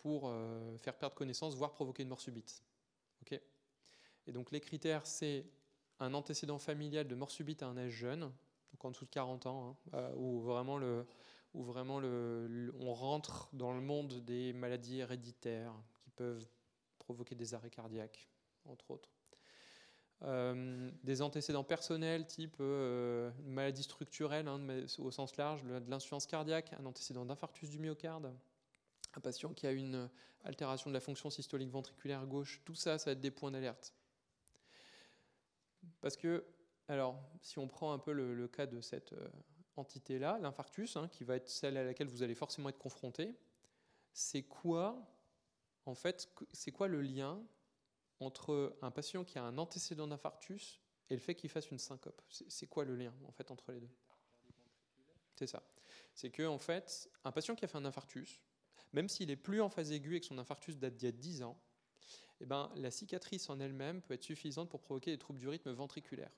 [0.01, 0.33] pour
[0.79, 2.63] faire perdre connaissance, voire provoquer une mort subite.
[4.29, 5.47] Et donc les critères, c'est
[6.01, 9.47] un antécédent familial de mort subite à un âge jeune, donc en dessous de 40
[9.47, 10.81] ans, hein, euh, où vraiment,
[11.55, 16.47] on rentre dans le monde des maladies héréditaires qui peuvent
[16.99, 18.29] provoquer des arrêts cardiaques,
[18.67, 19.11] entre autres.
[20.23, 24.61] Euh, des antécédents personnels type euh, maladie structurelle hein,
[24.99, 28.35] au sens large, de l'insuffisance cardiaque, un antécédent d'infarctus du myocarde,
[29.15, 30.11] un patient qui a une
[30.45, 33.95] altération de la fonction systolique ventriculaire gauche, tout ça, ça va être des points d'alerte.
[36.01, 36.45] Parce que,
[36.89, 39.29] alors, si on prend un peu le, cas de cette euh,
[39.77, 43.37] entité-là, l'infarctus, hein, qui va être celle à laquelle vous allez forcément être confronté,
[44.13, 44.99] c'est quoi,
[45.87, 47.43] en fait, c'est quoi le lien
[48.21, 50.81] entre un patient qui a un antécédent d'infarctus
[51.11, 52.21] et le fait qu'il fasse une syncope?
[52.29, 53.91] C'est quoi le lien, en fait, entre les deux?
[55.37, 55.63] C'est ça.
[56.15, 58.41] C'est que, en fait, un patient qui a fait un infarctus,
[58.93, 61.13] même s'il est plus en phase aiguë et que son infarctus date d'il y a
[61.13, 61.61] 10 ans,
[62.41, 65.71] eh ben, la cicatrice en elle-même peut être suffisante pour provoquer des troubles du rythme
[65.73, 66.31] ventriculaire.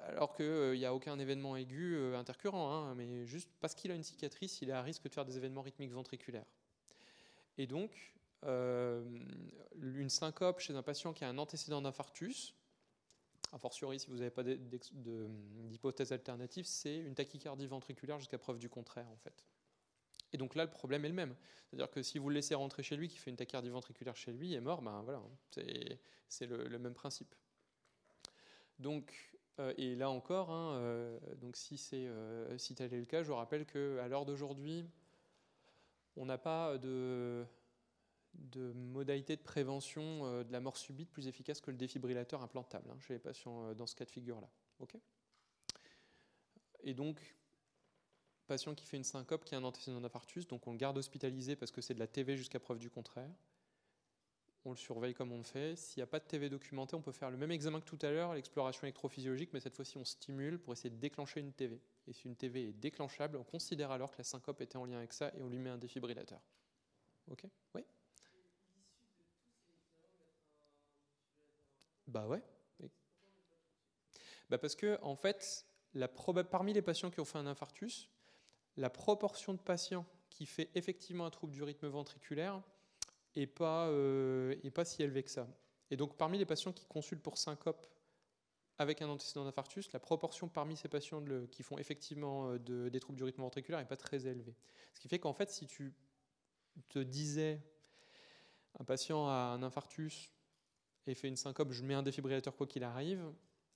[0.00, 3.94] Alors qu'il n'y a aucun événement aigu euh, intercurrent, hein, mais juste parce qu'il a
[3.94, 6.46] une cicatrice, il est à risque de faire des événements rythmiques ventriculaires.
[7.58, 9.04] Et donc, euh,
[9.80, 12.54] une syncope chez un patient qui a un antécédent d'infarctus,
[13.52, 18.68] a fortiori si vous n'avez pas d'hypothèse alternative, c'est une tachycardie ventriculaire jusqu'à preuve du
[18.68, 19.44] contraire en fait.
[20.32, 21.34] Et donc là, le problème est le même.
[21.66, 24.32] C'est-à-dire que si vous le laissez rentrer chez lui, qui fait une tachycardie ventriculaire chez
[24.32, 25.98] lui, il est mort, ben voilà, c'est
[26.32, 27.34] c'est le, même principe.
[28.78, 33.22] Donc, euh, et là encore, hein, euh, donc si euh, si tel est le cas,
[33.22, 34.88] je rappelle qu'à l'heure d'aujourd'hui,
[36.16, 37.44] on n'a pas de,
[38.74, 43.14] modalité de prévention de la mort subite plus efficace que le défibrillateur implantable hein, chez
[43.14, 44.48] les patients dans ce cas de figure-là.
[46.82, 47.20] Et donc,
[48.52, 51.56] patient qui fait une syncope, qui a un antécédent d'infarctus, donc on le garde hospitalisé
[51.56, 53.30] parce que c'est de la TV jusqu'à preuve du contraire.
[54.66, 55.74] On le surveille comme on le fait.
[55.74, 57.98] S'il n'y a pas de TV documenté, on peut faire le même examen que tout
[58.02, 61.80] à l'heure, l'exploration électrophysiologique, mais cette fois-ci on stimule pour essayer de déclencher une TV.
[62.06, 64.98] Et si une TV est déclenchable, on considère alors que la syncope était en lien
[64.98, 66.42] avec ça et on lui met un défibrillateur.
[67.30, 67.44] Ok?
[67.74, 67.86] Oui
[72.06, 72.42] Bah ouais.
[74.50, 75.64] Bah parce que en fait,
[76.50, 78.10] parmi les patients qui ont fait un infarctus,
[78.76, 82.62] la proportion de patients qui fait effectivement un trouble du rythme ventriculaire
[83.34, 85.46] est pas, euh, est pas si élevée que ça.
[85.90, 87.86] Et donc parmi les patients qui consultent pour syncope
[88.78, 93.00] avec un antécédent d'infarctus, la proportion parmi ces patients qui font effectivement euh, de- des
[93.00, 94.56] troubles du rythme ventriculaire n'est pas très élevée.
[94.94, 95.94] Ce qui fait qu'en fait, si tu
[96.88, 97.60] te disais
[98.78, 100.30] un patient a un infarctus
[101.06, 103.22] et fait une syncope, je mets un défibrillateur quoi qu'il arrive,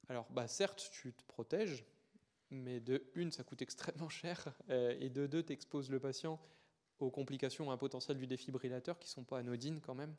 [0.09, 1.85] alors bah certes tu te protèges,
[2.51, 6.41] mais de une, ça coûte extrêmement cher, euh, et de deux, tu exposes le patient
[6.99, 10.15] aux complications, un potentiel du défibrillateur qui sont pas anodines quand même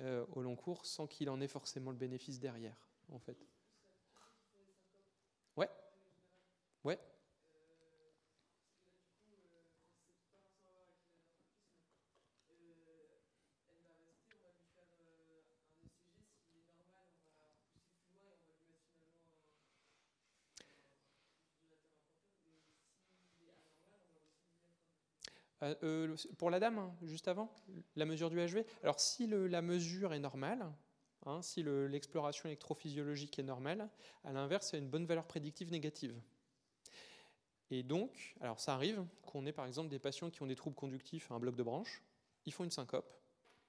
[0.00, 3.46] euh, au long cours, sans qu'il en ait forcément le bénéfice derrière, en fait.
[5.56, 5.68] Ouais.
[6.84, 6.98] Ouais.
[25.82, 27.50] Euh, pour la dame, hein, juste avant,
[27.96, 28.64] la mesure du HV.
[28.82, 30.70] Alors, si la mesure est normale,
[31.26, 33.88] hein, si le- l'exploration électrophysiologique est normale,
[34.24, 36.14] à l'inverse, il y a une bonne valeur prédictive négative.
[37.70, 40.76] Et donc, alors ça arrive qu'on ait par exemple des patients qui ont des troubles
[40.76, 42.02] conductifs à un bloc de branche,
[42.46, 43.10] ils font une syncope,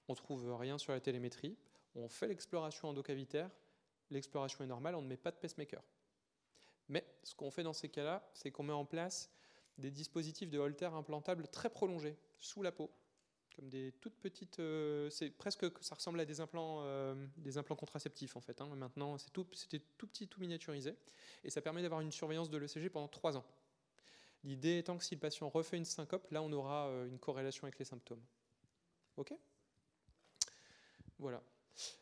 [0.08, 1.58] on trouve rien sur la télémétrie,
[1.96, 3.50] on fait l'exploration endocavitaire,
[4.12, 5.82] l'exploration est normale, on ne met pas de pacemaker.
[6.90, 9.32] Mais ce qu'on fait dans ces cas-là, c'est qu'on met en place
[9.78, 12.90] des dispositifs de holter implantables très prolongés sous la peau,
[13.56, 14.60] comme des toutes petites.
[14.60, 18.62] euh, c'est presque que ça ressemble à des implants, euh, des implants contraceptifs en fait.
[18.62, 18.70] hein.
[18.76, 20.96] Maintenant, c'est tout, c'était tout petit, tout miniaturisé,
[21.44, 23.46] et ça permet d'avoir une surveillance de l'ECG pendant trois ans.
[24.44, 27.64] L'idée étant que si le patient refait une syncope, là, on aura euh, une corrélation
[27.64, 28.24] avec les symptômes.
[29.18, 29.34] Ok?
[31.18, 31.42] Voilà.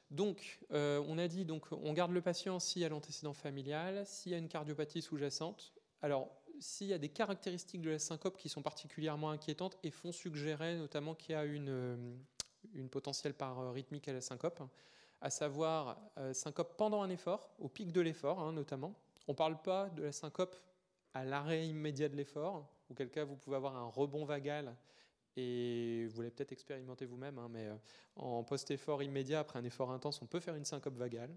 [0.09, 4.31] Donc, on a dit, donc, on garde le patient s'il y a l'antécédent familial, s'il
[4.31, 5.73] y a une cardiopathie sous-jacente.
[6.03, 10.11] Alors, s'il y a des caractéristiques de la syncope qui sont particulièrement inquiétantes et font
[10.11, 12.15] suggérer notamment qu'il y a une, euh,
[12.73, 14.61] une potentielle part euh, rythmique à la syncope,
[15.21, 18.93] à savoir euh, syncope pendant un effort, au pic de l'effort hein, notamment.
[19.27, 20.55] On ne parle pas de la syncope
[21.13, 24.75] à l'arrêt immédiat de l'effort, auquel cas vous pouvez avoir un rebond vagal
[25.35, 27.67] et vous l'avez peut-être expérimenté vous-même, hein, mais
[28.15, 31.33] en post-effort immédiat, après un effort intense, on peut faire une syncope vagale.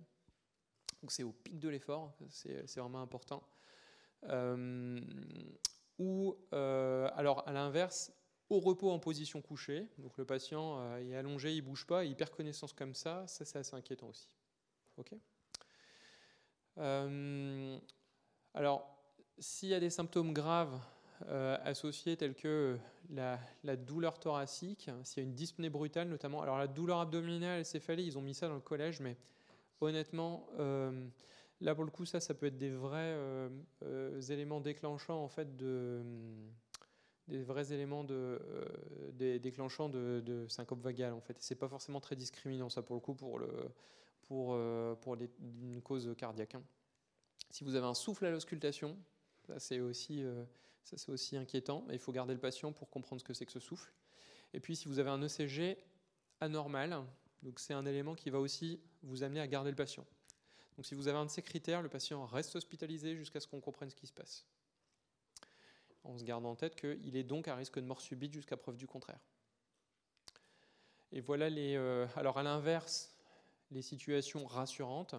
[1.01, 3.43] Donc c'est au pic de l'effort, c'est vraiment important.
[4.25, 5.01] Euh,
[5.99, 8.13] ou euh, alors à l'inverse,
[8.51, 12.15] au repos en position couchée, donc le patient euh, est allongé, il bouge pas, il
[12.17, 14.29] perd connaissance comme ça, ça c'est assez inquiétant aussi.
[14.99, 15.15] Ok.
[18.55, 18.87] Alors,
[19.39, 20.79] s'il y a des symptômes graves
[21.65, 22.79] associés tels que
[23.11, 28.03] la, douleur thoracique, s'il y a une dyspnée brutale notamment, alors la douleur abdominale, céphalée,
[28.03, 29.17] ils ont mis ça dans le collège, mais
[29.81, 30.47] honnêtement,
[31.61, 33.49] là pour le coup, ça, ça peut être des vrais euh,
[33.85, 36.03] euh, éléments déclenchants en fait de
[37.29, 38.41] des vrais éléments de,
[39.19, 41.37] euh, déclenchants de, syncope vagale en fait.
[41.41, 43.49] C'est pas forcément très discriminant ça pour le coup pour le
[44.23, 44.57] pour
[45.01, 46.55] pour les- une cause cardiaque.
[46.55, 46.63] hein.
[47.51, 48.97] Si vous avez un souffle à l'auscultation,
[49.49, 51.85] ça c'est aussi inquiétant.
[51.91, 53.93] Il faut garder le patient pour comprendre ce que c'est que ce souffle.
[54.55, 55.77] Et puis si vous avez un ECG
[56.41, 57.03] anormal,
[57.43, 60.07] donc c'est un élément qui va aussi vous amener à garder le patient.
[60.77, 63.61] Donc si vous avez un de ces critères, le patient reste hospitalisé jusqu'à ce qu'on
[63.61, 64.45] comprenne ce qui se passe.
[66.05, 68.77] En se gardant en tête qu'il est donc à risque de mort subite jusqu'à preuve
[68.77, 69.19] du contraire.
[71.13, 71.77] Et voilà les.
[71.77, 73.17] euh, alors à l'inverse,
[73.71, 75.15] les situations rassurantes.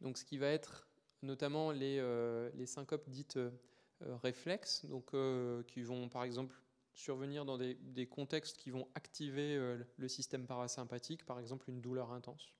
[0.00, 0.88] Donc ce qui va être
[1.22, 3.50] notamment les, euh, les syncopes dites euh,
[4.22, 5.14] réflexes, donc
[5.66, 6.60] qui vont par exemple
[6.92, 9.56] survenir dans des, contextes qui vont activer
[9.96, 12.52] le système parasympathique, par exemple une douleur intense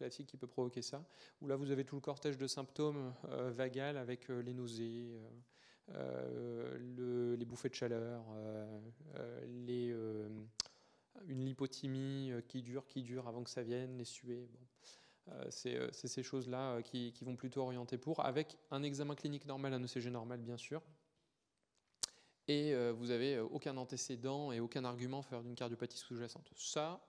[0.00, 1.04] classique qui peut provoquer ça,
[1.42, 5.12] où là vous avez tout le cortège de symptômes euh, vagales avec euh, les nausées,
[5.12, 5.28] euh,
[5.94, 8.24] euh, le- les bouffées de chaleur,
[11.26, 14.48] une lipothymie qui dure, qui dure avant que ça vienne, les suées.
[14.50, 14.58] Bon.
[15.50, 20.10] C'est ces choses-là qui, vont plutôt orienter pour, avec un examen clinique normal, un ECG
[20.10, 20.82] normal bien sûr.
[22.48, 26.50] Et vous avez euh, aucun antécédent et aucun argument en faveur d'une cardiopathie sous-jacente.
[26.56, 27.00] Ça,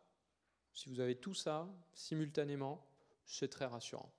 [0.74, 2.86] si vous avez tout ça simultanément,
[3.26, 4.12] c'est très rassurant.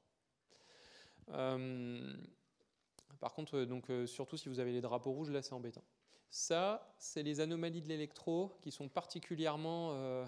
[1.30, 2.14] Euh,
[3.20, 5.84] par contre, euh, donc, euh, surtout si vous avez les drapeaux rouges, là c'est embêtant.
[6.30, 10.24] Ça, c'est les anomalies de l'électro qui sont particulièrement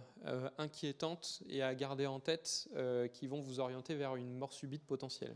[0.59, 2.69] inquiétantes et à garder en tête,
[3.15, 5.35] qui vont vous orienter vers une mort subite potentielle.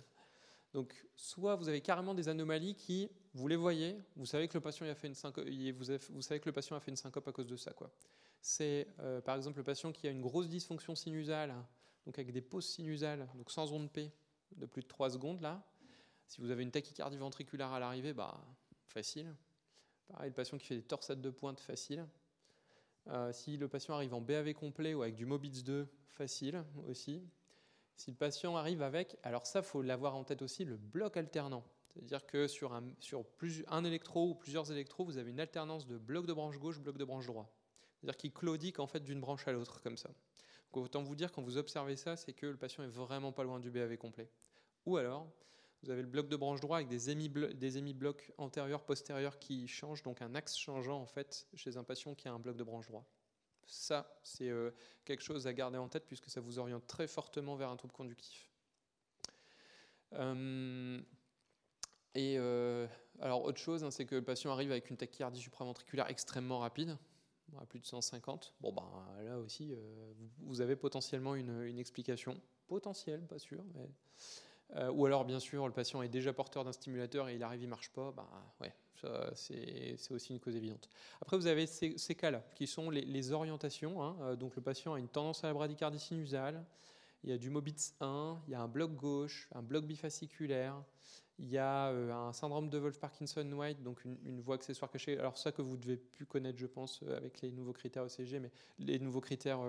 [0.75, 4.61] Donc, soit vous avez carrément des anomalies qui, vous les voyez, vous savez que le
[4.61, 7.33] patient a fait une syncope, vous savez que le patient a fait une syncope à
[7.33, 7.91] cause de ça, quoi.
[8.41, 11.55] C'est euh, par exemple le patient qui a une grosse dysfonction sinusale,
[12.07, 14.13] donc avec des pauses sinusales, donc sans onde P
[14.57, 15.63] de plus de 3 secondes là.
[16.27, 18.39] Si vous avez une tachycardie ventriculaire à l'arrivée, bah
[18.87, 19.35] facile.
[20.09, 22.07] Pareil, le patient qui fait des torsades de pointe, facile.
[23.09, 27.23] Euh, si le patient arrive en BAV complet ou avec du Mobitz 2, facile aussi.
[27.97, 31.65] Si le patient arrive avec, alors ça, faut l'avoir en tête aussi, le bloc alternant.
[31.89, 35.87] C'est-à-dire que sur, un, sur plus, un électro ou plusieurs électros, vous avez une alternance
[35.87, 37.51] de bloc de branche gauche, bloc de branche droit.
[38.01, 40.11] C'est-à-dire qu'il claudique en fait d'une branche à l'autre comme ça.
[40.73, 43.59] Autant vous dire quand vous observez ça, c'est que le patient est vraiment pas loin
[43.59, 44.31] du BAV complet.
[44.87, 45.29] Ou alors,
[45.83, 47.95] Vous avez le bloc de branche droit avec des émis, des
[48.39, 52.33] antérieurs, postérieurs qui changent, donc un axe changeant en fait chez un patient qui a
[52.33, 53.05] un bloc de branche droit.
[53.67, 54.71] Ça, c'est euh,
[55.05, 57.93] quelque chose à garder en tête puisque ça vous oriente très fortement vers un trouble
[57.93, 58.51] conductif.
[60.15, 61.01] Euh,
[62.15, 62.87] et euh,
[63.21, 66.97] alors autre chose, hein, c'est que le patient arrive avec une tachycardie supraventriculaire extrêmement rapide,
[67.61, 68.55] à plus de 150.
[68.61, 68.89] Bon ben
[69.25, 69.75] là aussi,
[70.39, 73.91] vous avez potentiellement une, explication potentielle, pas sûr, mais
[74.77, 77.63] euh, ou alors, bien sûr, le patient est déjà porteur d'un stimulateur et il arrive,
[77.63, 78.13] il marche pas.
[78.13, 78.29] Bah,
[78.61, 78.73] ouais,
[79.35, 80.89] c'est aussi une cause évidente.
[81.23, 84.03] Après, vous avez ces, cas-là, qui sont les, orientations.
[84.03, 84.17] Hein.
[84.21, 86.65] Euh, donc, le patient a une tendance à la bradycardie sinusale.
[87.25, 90.81] Il y a du MOBITS 1, il y a un bloc gauche, un bloc bifasciculaire,
[91.39, 95.19] il y a euh, un syndrome de Wolf-Parkinson-White, donc une, voie accessoire cachée.
[95.19, 98.51] Alors ça que vous devez plus connaître, je pense, avec les nouveaux critères ECG, mais
[98.79, 99.61] les nouveaux critères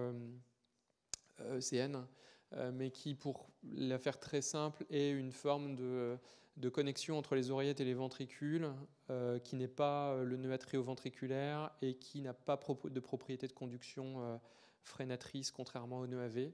[1.39, 1.95] ECN.
[1.95, 2.03] E
[2.53, 6.17] euh, mais qui, pour la faire très simple, est une forme de,
[6.69, 8.69] connexion entre les oreillettes et les ventricules,
[9.09, 14.23] euh, qui n'est pas le nœud atrioventriculaire et qui n'a pas de propriété de conduction
[14.23, 14.37] euh,
[14.83, 16.51] freinatrice, contrairement au nœud AV.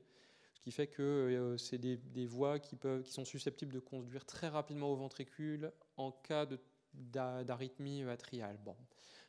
[0.56, 4.48] Ce qui fait que c'est des, voies qui, peuvent, qui sont susceptibles de conduire très
[4.48, 6.48] rapidement au ventricule en cas
[6.94, 8.58] d'arythmie atriale.
[8.66, 8.76] Bon,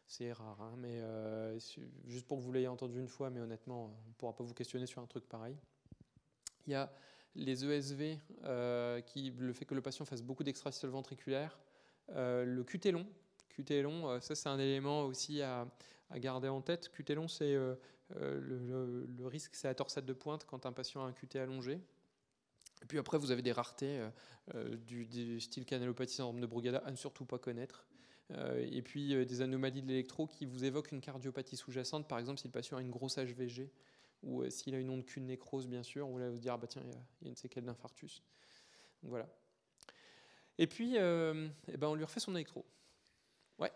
[0.07, 1.03] c'est rare, hein, mais
[2.07, 4.55] juste pour que vous l'ayez entendu une fois, mais honnêtement, on ne pourra pas vous
[4.55, 5.57] questionner sur un truc pareil.
[6.67, 6.91] Il y a
[7.37, 11.59] les ESV, euh, qui, le fait que le patient fasse beaucoup d'extracystole ventriculaire.
[12.11, 13.07] Euh, le QT long,
[13.51, 15.67] QT long, euh, ça c'est un élément aussi à,
[16.15, 16.91] garder en tête.
[16.91, 17.57] QT long, c'est
[18.15, 21.81] le, risque, c'est la torsade de pointe quand un patient a un QT allongé.
[22.83, 24.07] Et puis après, vous avez des raretés
[24.87, 27.87] du, style canalopathie syndrome de Brugada à ne surtout pas connaître.
[28.31, 32.47] et puis des anomalies de l'électro qui vous évoquent une cardiopathie sous-jacente, par exemple si
[32.47, 33.71] le patient a une grosse HVG
[34.23, 36.59] ou euh, s'il a une onde qu'une nécrose, bien sûr, vous allez vous dire, ah
[36.59, 38.23] bah tiens, il y, a une séquelle d'infarctus.
[39.03, 39.29] voilà.
[40.59, 42.65] Et puis, euh, eh ben, on lui refait son électro.
[43.59, 43.73] Ouais.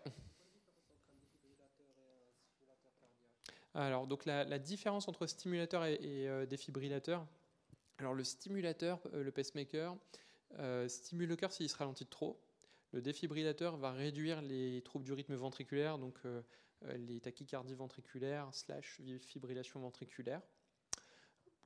[3.73, 7.25] Alors, donc la, différence entre stimulateur et, euh, défibrillateur.
[7.97, 9.95] Alors, le stimulateur, le pacemaker,
[10.87, 12.41] stimule le cœur s'il se ralentit trop.
[12.91, 16.41] Le défibrillateur va réduire les troubles du rythme ventriculaire, donc euh,
[16.97, 20.41] les tachycardies ventriculaires slash fibrillation ventriculaire,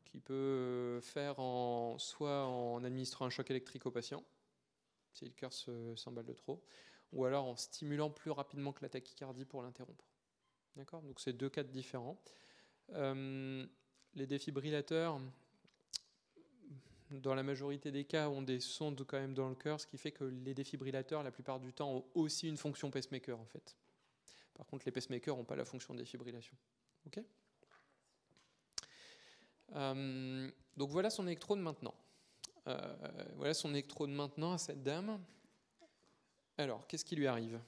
[0.05, 4.23] qui peut euh, faire en, soit en administrant un choc électrique au patient,
[5.13, 6.63] si le cœur s'emballe de trop,
[7.11, 10.05] ou alors en stimulant plus rapidement que la tachycardie pour l'interrompre.
[10.75, 12.17] D'accord Donc c'est deux cas différents.
[12.93, 13.65] Euh,
[14.13, 15.19] les défibrillateurs,
[17.11, 19.97] dans la majorité des cas, ont des sondes quand même dans le cœur, ce qui
[19.97, 23.75] fait que les défibrillateurs, la plupart du temps, ont aussi une fonction pacemaker en fait.
[24.53, 26.55] Par contre, les pacemakers n'ont pas la fonction de défibrillation.
[27.07, 27.21] Ok?
[29.75, 31.95] Euh, donc voilà son électrode maintenant.
[32.67, 32.95] Euh,
[33.35, 35.19] voilà son électrode maintenant à cette dame.
[36.57, 37.59] Alors, qu'est-ce qui lui arrive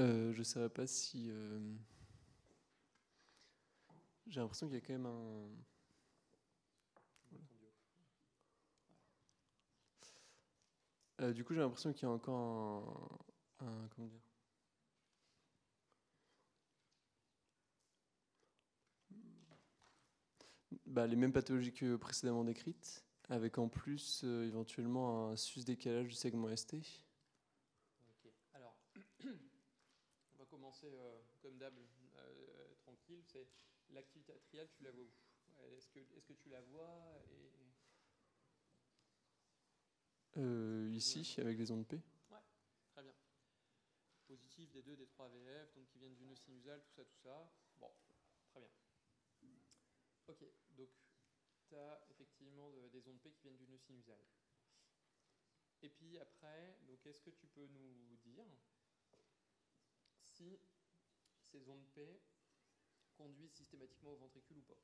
[0.00, 1.30] Euh, je ne saurais pas si.
[1.30, 1.58] Euh,
[4.26, 5.48] j'ai l'impression qu'il y a quand même un.
[11.20, 13.24] Euh, du coup, j'ai l'impression qu'il y a encore
[13.60, 14.20] un, comment dire?
[20.86, 26.14] Bah, les mêmes pathologies que précédemment décrites, avec en plus éventuellement un sus décalage du
[26.14, 27.03] segment ST.
[30.82, 31.72] Euh, comme d'hab
[32.16, 33.46] euh, tranquille, c'est
[33.90, 35.12] l'activité atriale, tu la vois où?
[35.76, 37.22] Est-ce que, est que tu la vois
[40.36, 42.38] euh, Ici, avec les ondes P Ouais,
[42.90, 43.14] très bien.
[44.26, 47.18] Positif des 2, des 3 VF, donc qui viennent du nœud sinusal, tout ça, tout
[47.22, 47.52] ça.
[47.76, 47.92] Bon,
[48.50, 48.70] très bien.
[50.26, 50.88] Ok, donc
[51.68, 54.18] tu as effectivement des ondes P qui viennent du nœud sinusal.
[55.82, 58.46] Et puis après, donc est-ce que tu peux nous dire
[60.44, 60.58] si
[61.50, 62.20] ces ondes P
[63.16, 64.78] conduisent systématiquement au ventricule ou pas.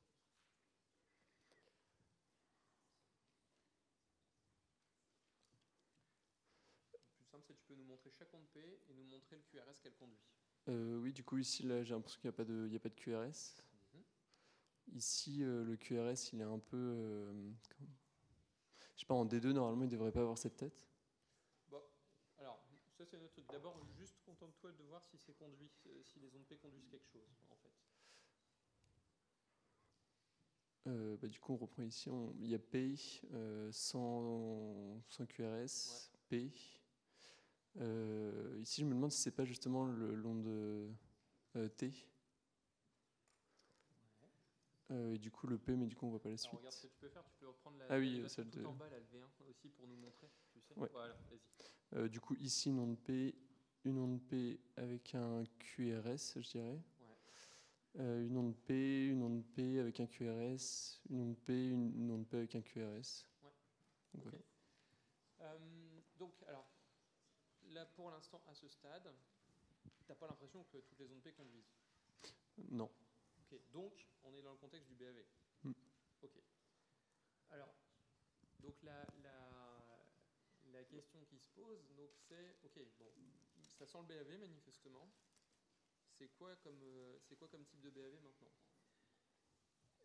[6.93, 9.37] Le plus simple, c'est que tu peux nous montrer chaque onde P et nous montrer
[9.37, 10.21] le QRS qu'elle conduit.
[10.69, 12.89] Euh, oui, du coup, ici, là, j'ai l'impression qu'il n'y a, pas de, a pas
[12.89, 13.63] de QRS.
[13.95, 14.05] Mhm.
[14.93, 16.77] Ici, euh, le QRS, il est un peu.
[16.77, 17.51] Euh,
[18.95, 20.90] je sais pas, en D2, normalement, il ne devrait pas avoir cette tête.
[23.01, 23.47] Alors, ça, c'est notre truc.
[23.51, 25.71] D'abord, juste contente-toi de voir si c'est conduit,
[26.05, 27.71] si les ondes P conduisent quelque chose, en fait.
[30.87, 32.11] Euh, bah, du coup, on reprend ici.
[32.11, 32.97] on- Il y a P
[33.33, 36.53] euh, sans, sans QRS, P.
[37.77, 40.91] Euh, ici, je me demande si c'est pas justement le long de
[41.57, 41.91] euh, T.
[44.91, 46.59] Euh, et du coup, le P, mais du coup, on voit pas la Alors, suite.
[46.59, 48.59] regarde ce que tu peux faire, tu peux reprendre la Ah oui, l'animation celle tout
[48.59, 50.75] de- en bas, le V1 aussi pour nous montrer, tu sais.
[50.77, 50.89] Ouais.
[50.93, 51.41] Voilà, vas-y.
[51.95, 53.35] Euh, du coup, ici, une onde P,
[53.85, 56.81] une onde P avec un QRS, je dirais.
[57.01, 58.01] Ouais.
[58.01, 62.11] Euh, une onde P, une onde P avec un QRS, une onde P, une, une
[62.13, 63.27] onde P avec un QRS.
[63.43, 63.51] Ouais.
[64.15, 64.39] Donc, voilà.
[65.41, 65.59] Euh,
[66.19, 66.69] donc, alors,
[67.71, 69.13] là pour l'instant, à ce stade,
[70.07, 71.73] t'as pas l'impression que toutes les ondes P conduisent?
[72.71, 72.91] Non.
[73.41, 75.25] Ok, donc on est dans le contexte du BAV.
[75.65, 75.73] Hmm.
[76.23, 76.41] Ok.
[77.51, 77.75] Alors,
[78.61, 79.05] donc la
[80.91, 83.13] question qui se pose, donc c'est, ok, bon,
[83.79, 85.11] ça sent le BAV manifestement.
[86.19, 88.53] C'est quoi comme, euh, c'est quoi comme type de BAV maintenant?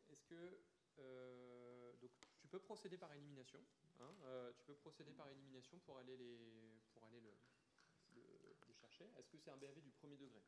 [0.09, 0.61] Est-ce que
[0.99, 3.59] euh, donc tu peux procéder par élimination
[3.99, 6.39] hein, euh, Tu peux procéder par élimination pour aller les,
[6.93, 7.31] pour aller le,
[8.73, 9.05] chercher.
[9.17, 10.41] Est-ce que c'est un BAV du premier degré?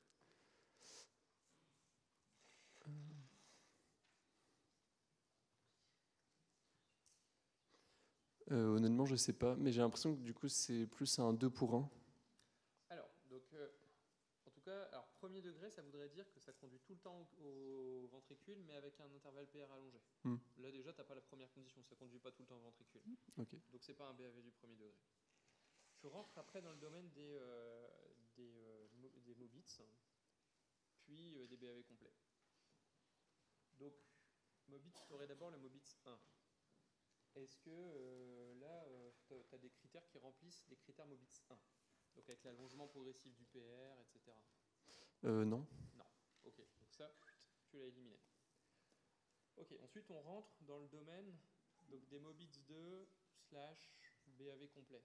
[8.52, 11.49] Euh, honnêtement, je sais pas, mais j'ai l'impression que du coup, c'est plus un 2
[11.49, 11.90] pour 1.
[12.90, 13.69] Alors, donc, euh,
[14.45, 17.28] en tout cas, alors premier degré, ça voudrait dire que ça conduit tout le temps
[17.41, 20.02] au, au ventricule, mais avec un intervalle PR allongé.
[20.24, 20.38] Hmm.
[20.60, 23.02] Là, déjà, t'as pas la première condition, ça conduit pas tout le temps au ventricule.
[23.38, 23.52] Ok.
[23.72, 24.95] Donc, c'est pas un BAV du premier degré.
[25.98, 27.88] Tu rentres après dans le domaine des, euh,
[28.38, 29.82] des, mo- des Mobits,
[31.02, 32.14] puis euh, des BAV complets.
[33.80, 33.94] Donc,
[34.69, 36.18] Mobits, tu aurais d'abord le Mobits 1.
[37.38, 38.85] Est-ce que euh, là,
[39.27, 41.55] tu as des critères qui remplissent les critères Mobits 1
[42.15, 44.35] Donc avec l'allongement progressif du PR, etc.
[45.26, 45.68] Euh, non.
[45.95, 46.05] Non.
[46.45, 47.14] Ok, donc ça,
[47.69, 48.19] tu l'as éliminé.
[49.57, 51.38] Ok, ensuite on rentre dans le domaine
[51.89, 53.07] donc, des Mobits 2
[53.49, 53.91] slash
[54.26, 55.03] BAV complet.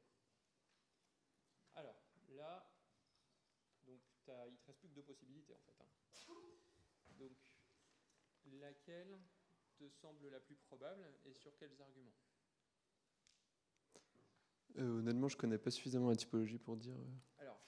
[1.74, 2.70] Alors, là,
[3.82, 5.80] donc, il te reste plus que deux possibilités en fait.
[5.80, 5.88] hein.
[7.18, 7.32] Donc,
[8.44, 9.18] laquelle?
[9.88, 12.14] Te semble la plus probable et sur quels arguments
[14.78, 16.96] Euh, honnêtement, je connais pas suffisamment la typologie pour dire.
[16.96, 17.60] euh, Alors,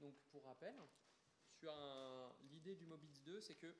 [0.00, 0.74] donc pour rappel,
[1.52, 1.72] sur
[2.50, 3.72] l'idée du Mobits 2, c'est que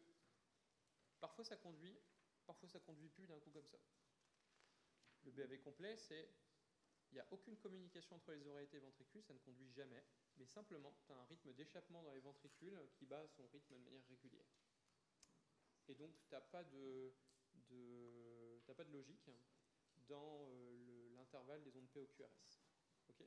[1.20, 1.98] parfois ça conduit,
[2.46, 3.78] parfois ça conduit plus d'un coup comme ça.
[5.24, 6.28] Le BAV complet, c'est
[7.10, 10.04] il n'y a aucune communication entre les oreillettes et les ventricules, ça ne conduit jamais,
[10.36, 13.78] mais simplement tu as un rythme d'échappement dans les ventricules qui bat son rythme de
[13.80, 14.46] manière régulière.
[15.88, 17.14] Et donc tu n'as pas de,
[17.70, 19.30] de, t'as pas de logique
[20.08, 22.60] dans euh, le- l'intervalle des ondes P au QRS.
[23.08, 23.22] Ok?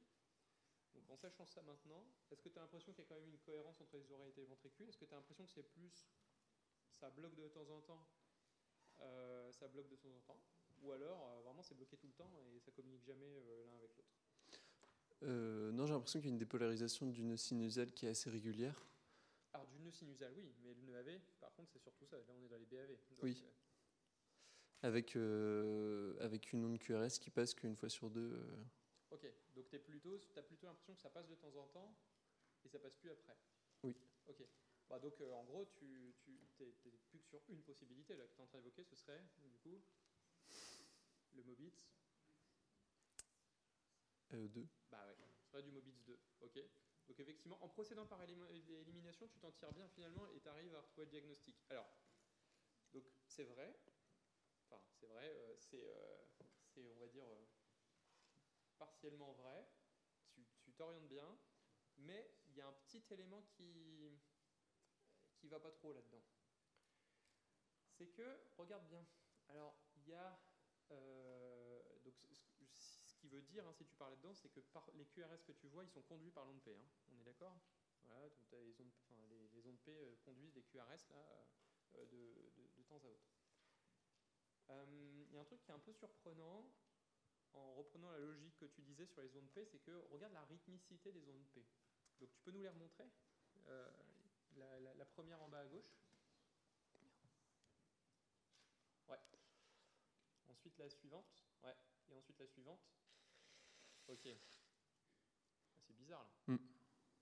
[0.96, 3.30] Donc en sachant ça maintenant, est-ce que tu as l'impression qu'il y a quand même
[3.30, 4.88] une cohérence entre les oreilles et les ventricules?
[4.90, 6.08] Est-ce que tu as l'impression que c'est plus
[6.90, 8.08] ça bloque de temps en temps
[9.00, 10.42] euh, ça bloque de temps en temps?
[10.82, 13.96] Ou alors euh, vraiment c'est bloqué tout le temps et ça communique jamais l'un avec
[13.98, 14.12] l'autre?
[15.22, 18.84] Non, j'ai l'impression qu'il y a une dépolarisation d'une sinusale qui est assez régulière.
[19.54, 22.24] Alors du nœud sinusal oui, mais le nœud AV par contre c'est surtout ça, là
[22.30, 22.88] on est dans les BAV.
[23.10, 23.36] Donc, Oui.
[24.84, 28.34] Avec, euh, avec une onde QRS qui passe qu'une fois sur deux.
[28.34, 28.64] euh,
[29.12, 29.26] ok,
[29.56, 30.18] donc tu as plutôt,
[30.48, 31.96] plutôt l'impression que ça passe de temps en temps
[32.66, 33.38] et ça passe plus après
[33.84, 33.96] Oui.
[34.28, 34.44] Ok.
[34.90, 36.16] Bah, donc euh, en gros tu,
[36.58, 36.66] t'es
[37.10, 39.52] plus que sur une possibilité là que tu es en train d'évoquer, ce serait du
[39.60, 39.82] coup
[41.36, 41.86] le Mobits
[44.34, 44.68] euh, deux.
[44.90, 46.60] Bah ouais, ce serait du Mobits 2, ok
[47.08, 48.48] Donc effectivement, en procédant par élim-
[48.82, 51.56] élimination, tu t'en tires bien finalement et tu arrives à retrouver le diagnostic.
[51.70, 51.88] Alors,
[52.94, 53.78] donc c'est vrai,
[54.80, 56.18] c'est vrai, euh, c'est, euh,
[56.64, 57.46] c'est, on va dire, euh,
[58.78, 59.68] partiellement vrai,
[60.34, 61.38] tu, t'orientes bien,
[61.98, 64.10] mais il y a un petit élément qui
[65.38, 66.24] qui va pas trop là-dedans.
[67.90, 69.06] C'est que, regarde bien,
[69.48, 70.40] alors il y a
[72.04, 72.16] donc,
[72.74, 75.52] ce- qui veut dire, hein, si tu parlais dedans, c'est que par, les QRS que
[75.52, 76.76] tu vois, ils sont conduits par l'onde P.
[76.76, 76.90] hein.
[77.12, 77.62] On est d'accord?
[78.04, 81.48] Voilà, donc t'as les, ondes, enfin, les, ondes P conduisent les QRS là,
[82.06, 83.41] de temps à autre.
[84.72, 84.86] Euh,
[85.30, 86.66] Il y a un truc qui est un peu surprenant
[87.54, 90.44] en reprenant la logique que tu disais sur les ondes P, c'est que regarde la
[90.46, 91.66] rythmicité des ondes P.
[92.20, 93.10] Donc tu peux nous les remontrer
[93.68, 93.92] Euh,
[94.56, 95.92] la, la- la première en bas à gauche.
[99.08, 99.20] Ouais.
[100.48, 101.44] Ensuite la suivante.
[101.64, 101.76] Ouais.
[102.10, 102.80] Et ensuite la suivante.
[104.08, 104.26] Ok.
[104.28, 106.32] Ah, C'est bizarre là.
[106.48, 106.58] Hmm.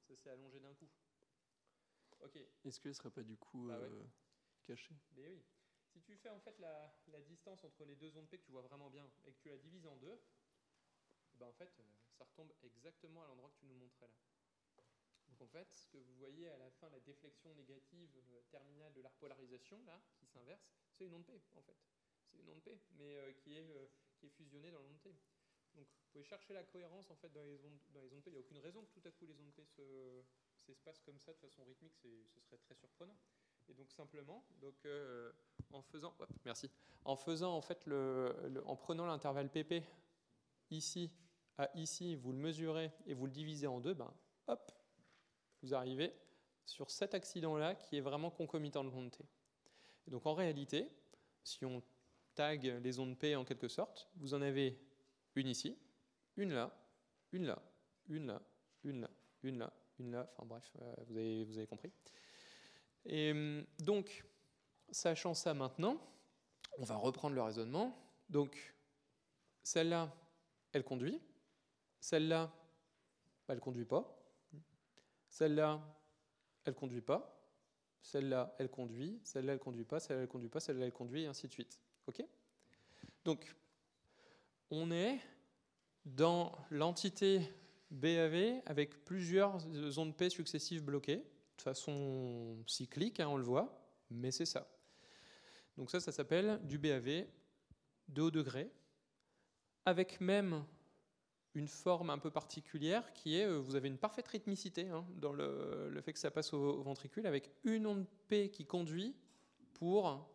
[0.07, 0.89] Ça s'est allongé d'un coup.
[2.21, 2.37] Ok.
[2.65, 3.85] Est-ce qu'elle serait pas du coup Bah ouais.
[3.85, 4.03] euh,
[4.65, 4.95] cachée?
[5.11, 5.43] Mais oui.
[5.89, 6.93] Si tu fais en fait la,
[7.27, 9.57] distance entre les deux ondes P que tu vois vraiment bien et que tu la
[9.57, 10.21] divises en deux,
[11.33, 11.83] eh ben en fait euh,
[12.17, 14.13] ça retombe exactement à l'endroit que tu nous montrais là.
[15.27, 18.93] Donc en fait, ce que vous voyez à la fin, la déflexion négative euh, terminale
[18.93, 21.77] de la repolarisation là, qui s'inverse, c'est une onde P en fait.
[22.31, 25.15] c'est une onde P, mais euh, qui, est, qui est fusionnée dans l'onde T.
[25.75, 28.29] Donc vous pouvez chercher la cohérence en fait dans les ondes, dans les ondes P.
[28.29, 30.23] Il n'y a aucune raison que tout à coup les ondes P se-
[30.65, 33.17] s'espacent comme ça de façon rythmique, ce serait très surprenant.
[33.69, 34.83] Et donc simplement, donc,
[35.71, 36.13] en faisant,
[36.45, 36.69] merci,
[37.05, 39.83] en faisant en fait le, en prenant l'intervalle PP
[40.71, 41.11] ici
[41.57, 44.13] à ici, vous le mesurez et vous le divisez en deux, ben
[44.47, 44.71] hop,
[45.61, 46.13] vous arrivez
[46.65, 49.25] sur cet accident-là qui est vraiment concomitant de l'onde T.
[50.07, 50.89] Donc en réalité,
[51.43, 51.83] si on
[52.33, 54.79] tag les ondes P en quelque sorte, vous en avez
[55.35, 55.77] une ici,
[56.37, 56.71] une là,
[57.33, 57.61] une là,
[58.07, 58.41] une là,
[58.83, 59.09] une là,
[59.43, 61.91] une là, une là, enfin bref, euh, vous, avez, vous avez compris.
[63.05, 64.23] Et hum, donc,
[64.91, 65.97] sachant ça maintenant,
[66.77, 67.95] on va reprendre le raisonnement.
[68.29, 68.75] Donc,
[69.63, 70.11] celle-là,
[70.71, 71.21] elle conduit.
[71.99, 72.51] Celle-là,
[73.47, 74.17] elle ne conduit pas.
[75.27, 75.81] Celle-là,
[76.65, 77.35] elle ne conduit pas.
[78.01, 79.19] Celle-là, elle conduit.
[79.23, 79.99] Celle-là, elle ne conduit pas.
[79.99, 80.59] Celle-là, elle conduit pas.
[80.59, 81.79] Celle-là, elle conduit, et ainsi de suite.
[82.07, 82.23] OK?
[83.25, 83.55] Donc,
[84.71, 85.19] on est
[86.05, 87.41] dans l'entité
[87.91, 89.57] BAV avec plusieurs
[89.97, 91.25] ondes P successives bloquées,
[91.57, 94.67] de façon cyclique, hein, on le voit, mais c'est ça.
[95.79, 97.25] Donc ça, ça s'appelle du BAV
[98.09, 98.69] de haut degré,
[99.85, 100.65] avec même
[101.55, 105.31] une forme un peu particulière qui est, euh, vous avez une parfaite rythmicité hein, dans
[105.31, 109.15] le, fait que ça passe au, ventricule, avec une onde P qui conduit
[109.73, 110.29] pour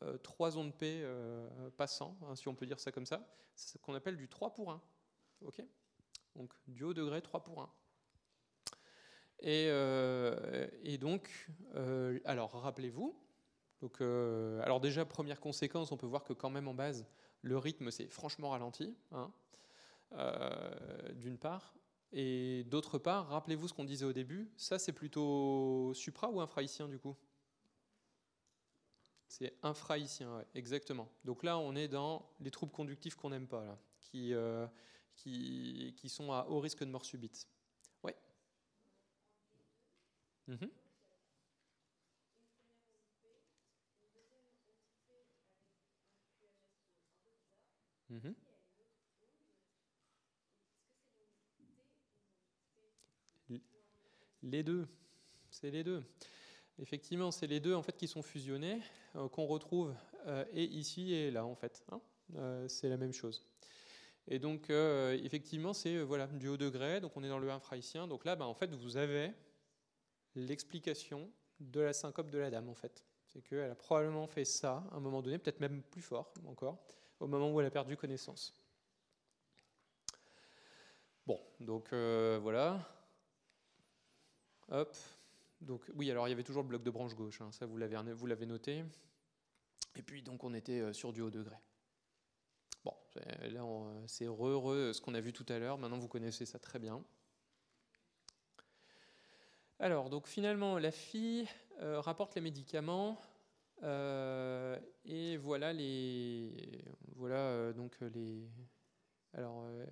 [0.00, 3.30] euh, trois ondes P euh, passant, hein, si on peut dire ça comme ça.
[3.54, 4.82] C'est ce qu'on appelle du 3 pour 1.
[5.42, 5.62] ok?
[6.34, 7.70] Donc du haut degré 3 pour 1.
[9.40, 11.50] Et, donc,
[12.24, 13.21] alors rappelez-vous,
[14.00, 17.06] euh, alors déjà première conséquence, on peut voir que quand même en base,
[17.42, 19.32] le rythme s'est franchement ralenti, hein,
[20.12, 21.74] euh, d'une part,
[22.12, 26.88] et d'autre part, rappelez-vous ce qu'on disait au début, ça c'est plutôt supra ou infraïcien
[26.88, 27.16] du coup?
[29.28, 31.08] C'est infraïcien, ouais, exactement.
[31.24, 33.78] Donc là, on est dans les troubles conductifs qu'on n'aime pas,
[34.14, 34.66] euh,
[35.16, 37.48] qui, sont à haut risque de mort subite.
[38.02, 38.12] Oui.
[40.48, 40.81] Mhm.
[48.12, 48.34] Mhm.
[54.42, 54.86] Les deux,
[55.50, 56.02] c'est les deux.
[56.78, 58.80] Effectivement, c'est les deux en fait qui sont fusionnés,
[59.16, 59.94] euh, qu'on retrouve
[60.26, 61.84] euh, et ici et là en fait.
[61.92, 62.00] hein.
[62.36, 63.46] Euh, c'est la même chose.
[64.28, 68.06] Et donc, effectivement, c'est voilà, du haut degré, donc on est dans le infraïcien.
[68.06, 69.32] Donc là, bah, en fait, vous avez
[70.36, 71.28] l'explication
[71.58, 73.04] de la syncope de la dame, en fait.
[73.26, 76.78] C'est qu'elle a probablement fait ça à un moment donné, peut-être même plus fort encore,
[77.22, 78.52] au moment où elle a perdu connaissance.
[81.26, 82.84] Bon, donc euh, voilà.
[84.68, 84.96] Hop.
[85.60, 87.76] Donc oui, alors il y avait toujours le bloc de branche gauche, hein, ça vous
[87.78, 88.84] l'avez noté.
[89.94, 91.56] Et puis donc on était euh, sur du haut degré.
[92.84, 95.78] Bon, là, on- c'est heureux, ce qu'on a vu tout à l'heure.
[95.78, 97.04] Maintenant, vous connaissez ça très bien.
[99.78, 101.46] Alors, donc finalement, la fille
[101.80, 103.20] euh, rapporte les médicaments
[103.82, 106.84] euh, et voilà les,
[107.16, 108.48] voilà euh, donc les.
[109.34, 109.86] Alors, euh,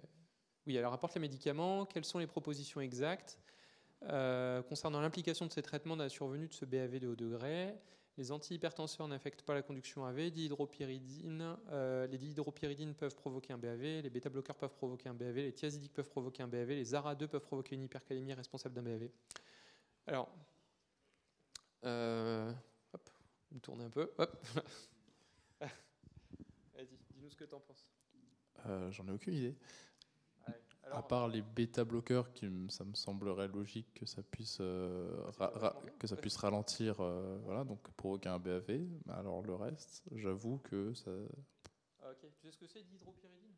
[0.66, 1.86] oui, elle rapporte les médicaments.
[1.86, 3.38] Quelles sont les propositions exactes
[4.04, 7.74] euh, concernant l'implication de ces traitements dans la survenue de ce BAV de haut degré
[8.20, 10.30] les antihypertenseurs n'affectent pas la conduction AV.
[10.30, 15.52] Dihydropyridine, euh, les dihydropyridines peuvent provoquer un BAV, les bêta-bloqueurs peuvent provoquer un BAV, les
[15.54, 19.08] thiazidiques peuvent provoquer un BAV, les ARA2 peuvent provoquer une hypercalémie responsable d'un BAV.
[20.06, 20.28] Alors,
[21.86, 22.52] euh,
[23.52, 24.10] me tourner un peu.
[24.18, 24.46] Hop.
[26.74, 27.90] Vas-y, dis-nous ce que tu en penses.
[28.66, 29.56] Euh, J'en ai aucune idée.
[30.46, 30.54] Ouais,
[30.92, 35.30] À part les bêta-bloqueurs, qui me- ça me semblerait logique que ça puisse, euh,
[35.98, 38.88] que ça puisse ralentir, euh, voilà, donc provoquer un BAV.
[39.06, 41.10] Mais alors le reste, j'avoue que ça.
[42.00, 43.54] Ah, ok, tu sais ce que c'est dihydropyridine?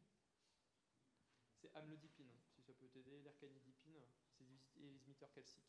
[1.61, 3.21] C'est amlodipine, si ça peut t'aider.
[3.23, 4.03] L'ercanidipine,
[4.37, 5.63] c'est des inhibiteurs calciques.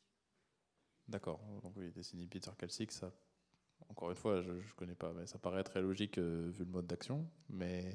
[1.07, 1.39] D'accord.
[1.61, 3.11] Donc oui, des inhibiteurs calciques, ça.
[3.89, 6.71] Encore une fois, je, je connais pas, mais ça paraît très logique euh, vu le
[6.71, 7.29] mode d'action.
[7.49, 7.85] Mais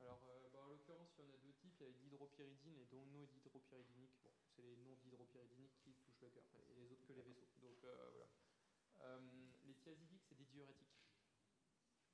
[0.00, 1.74] Alors, euh, bah, en l'occurrence, il y en a deux types.
[1.80, 4.16] Il y a les dihydropyridines et non-dihydropyridiniques.
[4.24, 7.46] Bon, c'est les non-dihydropyridiniques qui touchent le cœur, et les autres que les vaisseaux.
[7.60, 8.28] Donc, euh, voilà.
[9.02, 9.18] Euh,
[9.66, 10.96] les thiazidiques, c'est des diurétiques.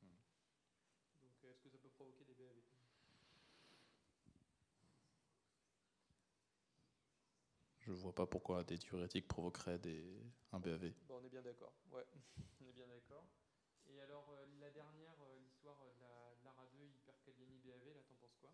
[0.03, 2.61] Donc, euh, est-ce que ça peut provoquer des BAV
[7.86, 10.05] je vois pas pourquoi des diurétiques provoqueraient des,
[10.52, 10.93] un BAV.
[11.09, 11.73] Bon, on est bien d'accord.
[11.93, 12.05] Ouais,
[12.62, 13.27] on est bien d'accord.
[13.86, 18.15] Et alors, euh, la dernière, euh, l'histoire de la, de l'ARA2 hypercalémie BAV, là, t'en
[18.15, 18.51] penses quoi?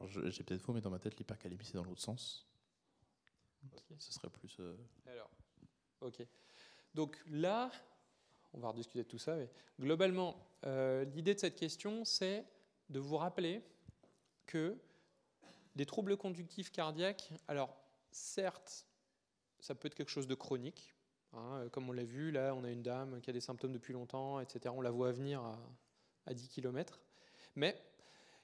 [0.00, 2.46] Alors j'ai peut-être faux, mais dans ma tête, l'hypercalémie, c'est dans l'autre sens.
[3.98, 4.56] Ce serait plus.
[4.60, 4.76] euh,
[5.06, 5.30] Alors,
[6.00, 6.26] ok.
[6.94, 7.70] Donc là,
[8.54, 9.36] on va rediscuter de tout ça.
[9.36, 9.48] Mais
[9.80, 12.44] globalement, euh, l'idée de cette question, c'est
[12.88, 13.62] de vous rappeler
[14.46, 14.76] que
[15.74, 17.76] des troubles conductifs cardiaques, alors
[18.10, 18.86] certes,
[19.60, 20.94] ça peut être quelque chose de chronique.
[21.32, 23.72] hein, euh, comme on l'a vu, là, on a une dame qui a des symptômes
[23.72, 24.72] depuis longtemps, etc.
[24.76, 25.58] On la voit venir à,
[26.26, 27.00] à 10 km.
[27.56, 27.76] Mais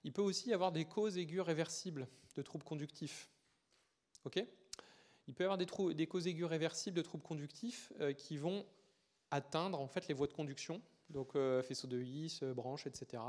[0.03, 3.31] il peut aussi y avoir des causes aiguës réversibles de troubles conductifs.
[5.27, 8.67] Il peut y avoir des causes aiguës réversibles de troubles conductifs euh, qui vont
[9.31, 13.23] atteindre en fait les voies de conduction, donc euh, faisceau de His, euh, branches, etc.,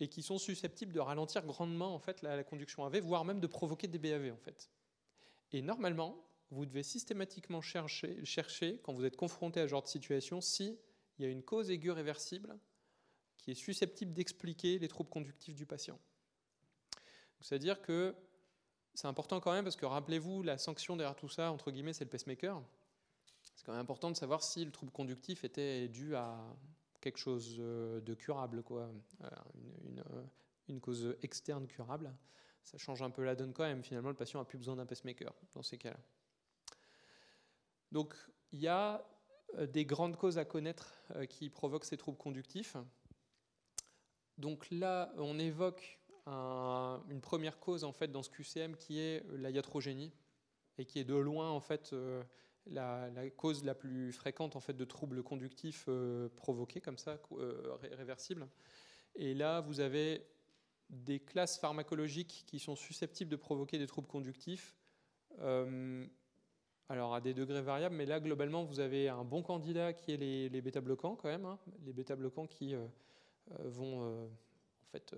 [0.00, 3.40] et qui sont susceptibles de ralentir grandement en fait la, la conduction AV, voire même
[3.40, 4.70] de provoquer des BAV en fait.
[5.52, 9.88] Et normalement, vous devez systématiquement chercher, chercher quand vous êtes confronté à ce genre de
[9.88, 10.78] situation, si
[11.18, 12.58] il y a une cause aiguë réversible
[13.38, 15.98] qui est susceptible d'expliquer les troubles conductifs du patient.
[17.40, 18.14] C'est-à-dire que
[18.94, 22.04] c'est important quand même parce que rappelez-vous, la sanction derrière tout ça, entre guillemets, c'est
[22.04, 22.62] le pacemaker.
[23.54, 26.38] C'est quand même important de savoir si le trouble conductif était dû à
[27.00, 28.90] quelque chose euh, de curable, quoi,
[29.22, 29.28] Euh,
[29.98, 30.22] euh,
[30.68, 32.14] une cause externe curable.
[32.64, 33.82] Ça change un peu la donne quand même.
[33.82, 35.98] Finalement, le patient n'a plus besoin d'un pacemaker dans ces cas-là.
[37.90, 38.14] Donc,
[38.52, 39.04] il y a
[39.68, 40.94] des grandes causes à connaître
[41.28, 42.76] qui provoquent ces troubles conductifs.
[44.38, 49.24] Donc là, on évoque un- une première cause en fait dans ce QCM qui est
[49.32, 50.12] la iatrogénie
[50.78, 51.94] et qui est de loin en fait
[52.66, 57.74] la, cause la plus fréquente en fait de troubles conductifs euh, provoqués comme ça, euh,
[57.80, 58.46] ré- réversibles.
[59.14, 60.26] Et là, vous avez
[60.90, 64.76] des classes pharmacologiques qui sont susceptibles de provoquer des troubles conductifs.
[65.40, 66.06] euh,
[66.88, 70.18] alors à des degrés variables, mais là globalement vous avez un bon candidat qui est
[70.18, 71.58] les, les bêta-bloquants quand même, hein.
[71.86, 72.74] les bêta-bloquants qui
[73.60, 75.14] vont en fait,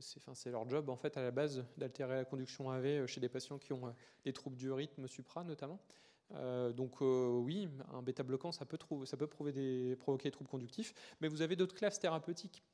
[0.00, 3.58] c'est leur job en fait à la base d'altérer la conduction AV chez des patients
[3.58, 3.94] qui ont
[4.24, 5.80] des troubles du rythme supra notamment.
[6.32, 11.56] Euh, donc euh, oui, un bêta-bloquant ça peut, provoquer des troubles conductifs, mais vous avez
[11.56, 12.64] d'autres classes thérapeutiques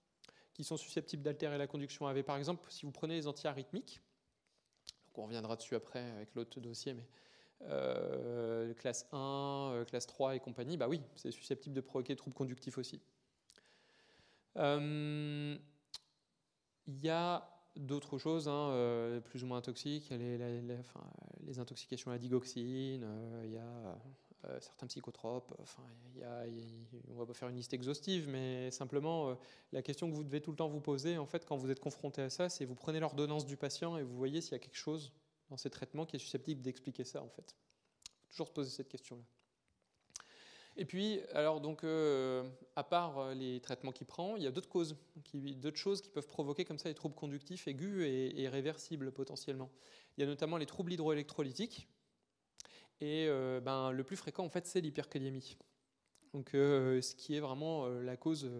[0.54, 2.22] qui sont susceptibles d'altérer la conduction AV.
[2.22, 4.00] Par exemple, si vous prenez les antiarythmiques,
[5.06, 7.06] donc on reviendra dessus après avec l'autre dossier, mais
[7.62, 9.16] euh, classe 1,
[9.74, 13.00] euh, classe 3 et compagnie, bah oui, c'est susceptible de provoquer des troubles conductifs aussi.
[14.56, 15.58] Il
[16.86, 22.18] y a d'autres choses hein, euh, plus ou moins toxiques, les, les intoxications à la
[22.18, 23.98] digoxine, euh, il y a
[24.46, 25.82] euh, certains psychotropes, enfin,
[26.14, 26.44] il y a,
[27.08, 29.36] on va pas faire une liste exhaustive, mais simplement
[29.72, 31.80] la question que vous devez tout le temps vous poser en fait quand vous êtes
[31.80, 34.60] confronté à ça, c'est vous prenez l'ordonnance du patient et vous voyez s'il y a
[34.60, 35.12] quelque chose
[35.50, 37.54] dans ces traitements qui est susceptible d'expliquer ça en fait.
[38.28, 39.22] Faut toujours se poser cette question-là.
[40.80, 42.42] Et puis, alors donc, euh,
[42.74, 44.96] à part euh, les traitements qu'il prend, il y a d'autres causes,
[45.34, 49.70] d'autres choses qui peuvent provoquer comme ça des troubles conductifs aigus et, réversibles potentiellement.
[50.16, 51.86] Il y a notamment les troubles hydroélectrolytiques.
[53.02, 55.58] Et euh, ben, le plus fréquent, en fait, c'est l'hyperkaliémie.
[56.32, 58.50] Donc, ce qui est vraiment la cause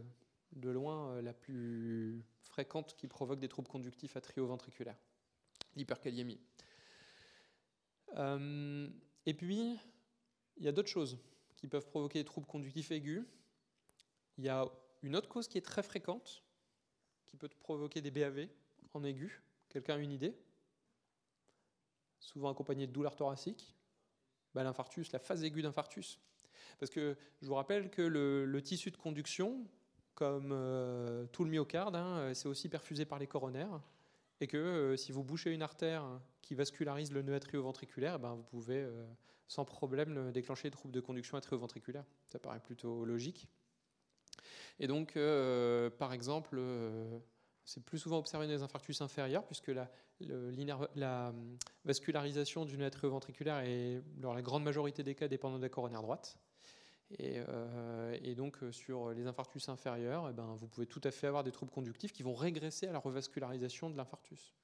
[0.53, 4.99] de loin la plus fréquente qui provoque des troubles conductifs atrioventriculaires,
[5.75, 6.41] l'hyperkaliémie.
[8.19, 9.79] Et puis,
[10.59, 11.17] il y a d'autres choses
[11.61, 13.23] qui peuvent provoquer des troubles conductifs aigus.
[14.39, 14.65] Il y a
[15.03, 16.43] une autre cause qui est très fréquente,
[17.27, 18.49] qui peut provoquer des BAV
[18.95, 19.43] en aigu.
[19.69, 20.35] Quelqu'un a une idée?
[22.19, 23.77] Souvent accompagné de douleurs thoraciques.
[24.55, 26.19] Bah, L'infarctus, la phase aiguë d'infarctus.
[26.79, 29.67] Parce que je vous rappelle que le, le tissu de conduction,
[30.15, 33.81] comme euh, tout le myocarde, hein, c'est aussi perfusé par les coronaires.
[34.41, 36.05] Et que euh, si vous bouchez une artère
[36.43, 39.07] qui vascularise le nœud atrioventriculaire, ben, vous pouvez euh,
[39.49, 42.05] sans problème le- déclencher des troubles de conduction atrioventriculaire.
[42.27, 43.49] Ça paraît plutôt logique.
[44.79, 46.59] Et donc, euh, par exemple,
[47.65, 51.33] c'est plus souvent observé dans les infarctus inférieurs, puisque la,
[51.85, 56.03] vascularisation du nœud atrioventriculaire est, dans la grande majorité des cas, dépendante de la coronaire
[56.03, 56.39] droite.
[57.19, 61.11] Et, euh, et donc, euh, sur les infarctus inférieurs, eh ben, vous pouvez tout à
[61.11, 64.55] fait avoir des troubles conductifs qui vont régresser à la revascularisation de l'infarctus.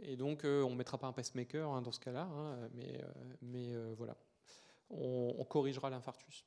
[0.00, 3.00] Et donc, euh, on ne mettra pas un pacemaker hein, dans ce cas-là, hein, mais,
[3.42, 4.16] mais voilà,
[4.90, 6.44] on, on corrigera l'infarctus.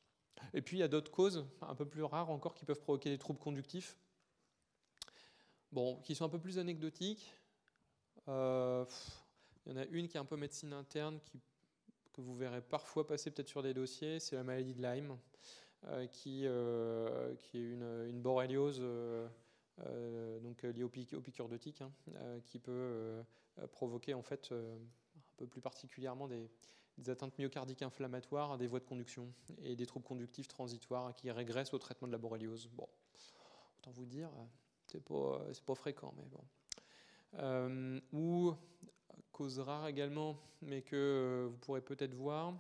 [0.54, 3.10] Et puis, il y a d'autres causes, un peu plus rares encore, qui peuvent provoquer
[3.10, 3.98] des troubles conductifs,
[5.72, 7.34] bon, qui sont un peu plus anecdotiques.
[8.28, 11.40] Il y en a une qui est un peu médecine interne, qui,
[12.18, 15.18] que vous verrez parfois passer peut-être sur des dossiers, c'est la maladie de Lyme,
[15.86, 21.92] euh, qui, euh, qui est une, une borréliose euh, donc, liée aux, piqûres- de hein,
[22.44, 23.24] qui peut
[23.72, 24.80] provoquer en fait un
[25.38, 26.50] peu plus particulièrement des,
[27.08, 29.32] atteintes myocardiques inflammatoires des voies de conduction
[29.62, 32.68] et des troubles conductifs transitoires qui régressent au traitement de la borréliose.
[32.74, 32.88] Bon,
[33.78, 34.32] autant vous dire,
[34.88, 38.02] c'est pas, pas fréquent, mais bon.
[38.12, 38.56] ou
[39.38, 42.56] cause rare également, mais que euh, vous pourrez peut-être voir.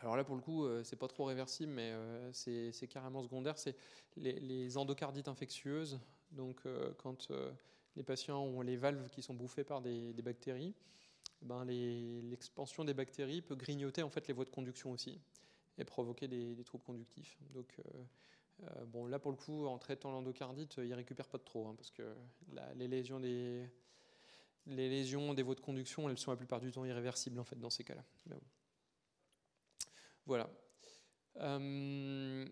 [0.00, 3.58] Alors là, pour le coup, euh, c'est pas trop réversible, mais euh, c'est carrément secondaire.
[3.58, 3.74] C'est
[4.16, 5.98] les, endocardites infectieuses.
[6.32, 6.62] Donc,
[6.98, 7.32] quand
[7.96, 10.74] les patients ont les valves qui sont bouffées par des, bactéries,
[11.42, 15.18] ben les- l'expansion des bactéries peut grignoter en fait les voies de conduction aussi
[15.76, 17.36] et provoquer des, troubles conductifs.
[17.52, 17.80] Donc,
[18.86, 21.90] bon, là pour le coup, en traitant l'endocardite, ils récupèrent pas de trop, hein, parce
[21.90, 22.14] que
[22.76, 23.68] les lésions des
[24.70, 27.58] les lésions des voies de conduction, elles sont la plupart du temps irréversibles en fait
[27.58, 28.04] dans ces cas-là.
[30.26, 30.48] Voilà.
[31.36, 32.48] Euh,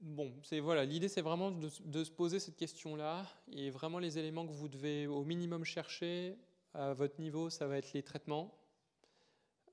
[0.00, 0.84] bon, c'est voilà.
[0.84, 5.06] L'idée, c'est vraiment de, se poser cette question-là et vraiment les éléments que vous devez
[5.06, 6.36] au minimum chercher
[6.74, 8.56] à votre niveau, ça va être les traitements,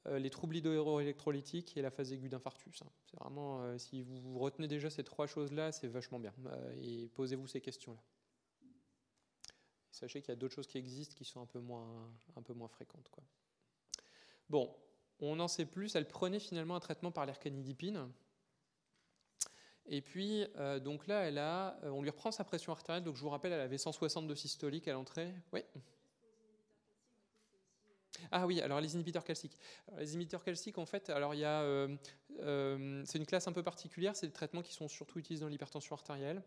[0.07, 2.81] euh, les troubles hydroélectrolytiques et la phase aiguë d'infarctus.
[2.81, 2.89] hein.
[3.05, 6.33] C'est vraiment, euh, si vous retenez déjà ces trois choses-là, c'est vachement bien.
[6.81, 8.01] Et posez-vous ces questions-là.
[9.97, 12.53] Sachez qu'il y a d'autres choses qui existent qui sont un peu moins, un peu
[12.53, 13.09] moins fréquentes.
[14.47, 14.75] Bon,
[15.19, 15.95] on en sait plus.
[15.95, 18.07] Elle prenait finalement un traitement par l'ercanidipine.
[19.87, 23.03] Et puis, euh, donc là, elle a, euh, on lui reprend sa pression artérielle.
[23.03, 25.33] Donc, je vous rappelle, elle avait 160 de systolique à l'entrée.
[25.51, 25.63] Oui.
[28.31, 29.57] Ah oui, alors les inhibiteurs calciques.
[29.97, 33.63] Les inhibiteurs calciques, en fait, alors il y a, euh, c'est une classe un peu
[33.63, 34.15] particulière.
[34.15, 36.43] C'est des traitements qui sont surtout utilisés dans l'hypertension artérielle.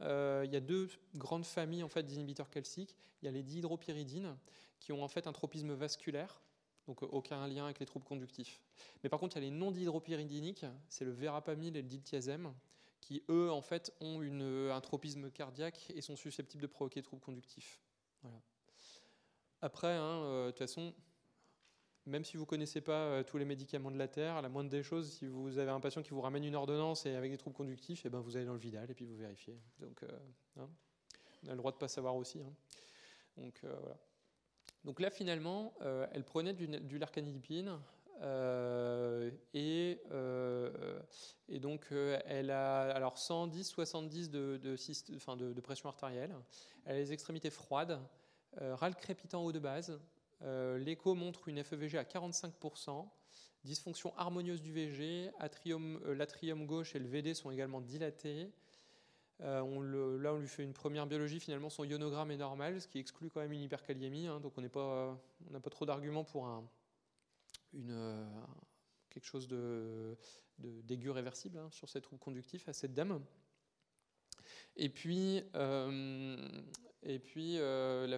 [0.00, 2.96] Euh, il y a deux grandes familles en fait d'inhibiteurs calciques.
[3.20, 4.36] Il y a les dihydropyridines
[4.80, 6.40] qui ont en fait un tropisme vasculaire,
[6.86, 8.60] donc euh, aucun lien avec les troubles conductifs.
[9.02, 12.52] Mais par contre, il y a les non dihydropyridiniques, c'est le verapamil et le diltiazem,
[13.00, 17.04] qui eux en fait ont une, un tropisme cardiaque et sont susceptibles de provoquer des
[17.04, 17.80] troubles conductifs.
[18.22, 18.40] Voilà.
[19.60, 20.92] Après, hein, euh, de toute façon,
[22.06, 24.70] même si vous ne connaissez pas euh, tous les médicaments de la Terre, la moindre
[24.70, 27.38] des choses, si vous avez un patient qui vous ramène une ordonnance et avec des
[27.38, 29.56] troubles conductifs, et ben vous allez dans le Vidal et puis vous vérifiez.
[29.78, 30.08] Donc, euh,
[30.58, 30.68] hein,
[31.44, 32.40] on a le droit de ne pas savoir aussi.
[32.40, 32.52] hein.
[33.36, 33.76] Donc, euh.
[34.84, 35.74] Donc là, finalement,
[36.10, 37.78] elle prenait du, du larcanidipine
[39.54, 40.00] et,
[41.60, 46.34] donc elle a alors 110, 70 de, pression artérielle.
[46.84, 48.00] Elle a les extrémités froides,
[48.56, 50.00] râle crépitant haut de base.
[50.44, 53.08] Euh, L'écho montre une FEVG à 45%.
[53.64, 55.30] Dysfonction harmonieuse du VG.
[55.40, 58.50] Euh, L'atrium gauche et le VD sont également dilatés.
[59.40, 61.40] Euh, là, on lui fait une première biologie.
[61.40, 64.26] Finalement, son ionogramme est normal, ce qui exclut quand même une hyperkaliémie.
[64.26, 65.18] hein, donc, on n'a pas
[65.70, 66.48] trop d'arguments pour
[69.10, 69.48] quelque chose
[70.58, 73.24] d'aigu réversible hein, sur ces troubles conductifs à cette dame.
[74.76, 75.88] Et puis, la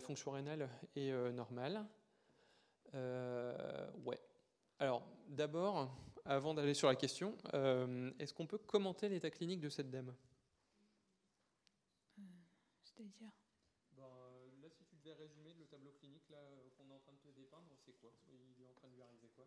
[0.01, 1.85] fonction rénale est normale.
[2.95, 4.21] Euh, ouais.
[4.79, 5.91] Alors, d'abord,
[6.25, 10.15] avant d'aller sur la question, euh, est-ce qu'on peut commenter l'état clinique de cette dame?
[12.83, 13.31] C'est-à-dire
[13.97, 17.19] Là, si tu devais résumer le tableau clinique là, euh, qu'on est en train de
[17.19, 19.47] te dépeindre, c'est quoi Il est en train de lui arriver quoi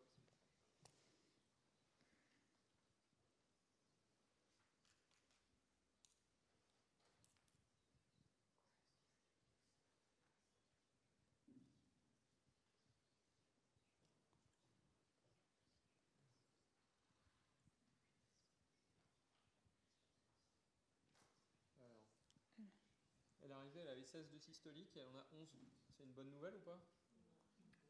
[23.48, 25.48] Alors, Elle avait 16 de systolique, elle en a 11.
[25.92, 26.80] C'est une bonne nouvelle ou pas?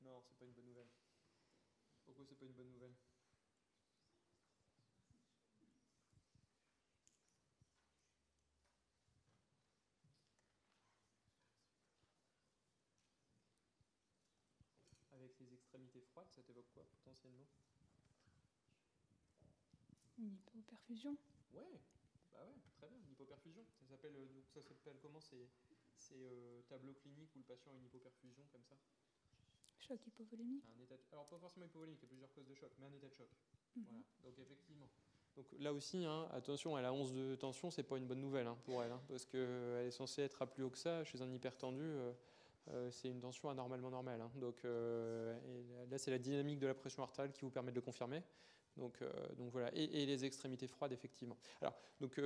[0.02, 0.88] Non, c'est pas une bonne nouvelle.
[2.06, 2.96] Pourquoi c'est pas une bonne nouvelle?
[15.14, 17.48] Avec les extrémités froides, ça t'évoque quoi potentiellement?
[20.20, 21.18] Une hypoperfusion
[21.54, 21.82] Ouais,
[22.32, 23.66] bah ouais, très bien, une hypoperfusion.
[23.80, 25.50] Ça s'appelle euh, donc ça s'appelle comment C'est
[25.98, 28.76] c'est euh, tableau clinique où le patient a une hypoperfusion comme ça.
[29.80, 32.56] Choc hypovolémique Un état de- Alors pas forcément hypovolémique, il y a plusieurs causes de
[32.56, 33.30] choc, mais un état de choc.
[33.76, 33.84] Mhm.
[33.86, 34.00] Voilà.
[34.24, 34.90] Donc effectivement.
[35.36, 38.48] Donc là aussi, hein, attention, elle a 11 de tension, c'est pas une bonne nouvelle
[38.48, 41.04] hein, pour elle, hein, parce qu'elle est censée être à plus haut que ça.
[41.04, 42.12] Chez un hypertendu, euh,
[42.70, 44.28] euh, c'est une tension anormalement normale.
[44.36, 45.38] Donc euh,
[45.92, 48.24] là, c'est la dynamique de la pression artérielle qui vous permet de le confirmer.
[48.78, 51.38] Donc, euh, donc voilà, et, et les extrémités froides, effectivement.
[51.62, 52.22] Alors, donc, tu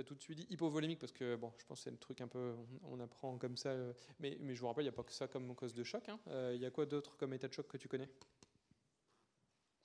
[0.00, 2.20] as tout de suite dit hypovolémique, parce que, bon, je pense que c'est le truc
[2.22, 4.94] un peu, on, on apprend comme ça, euh, mais, mais je vous rappelle, il n'y
[4.94, 6.08] a pas que ça comme cause de choc.
[6.08, 6.18] hein.
[6.28, 8.08] Euh, Il y a quoi d'autre comme état de choc que tu connais?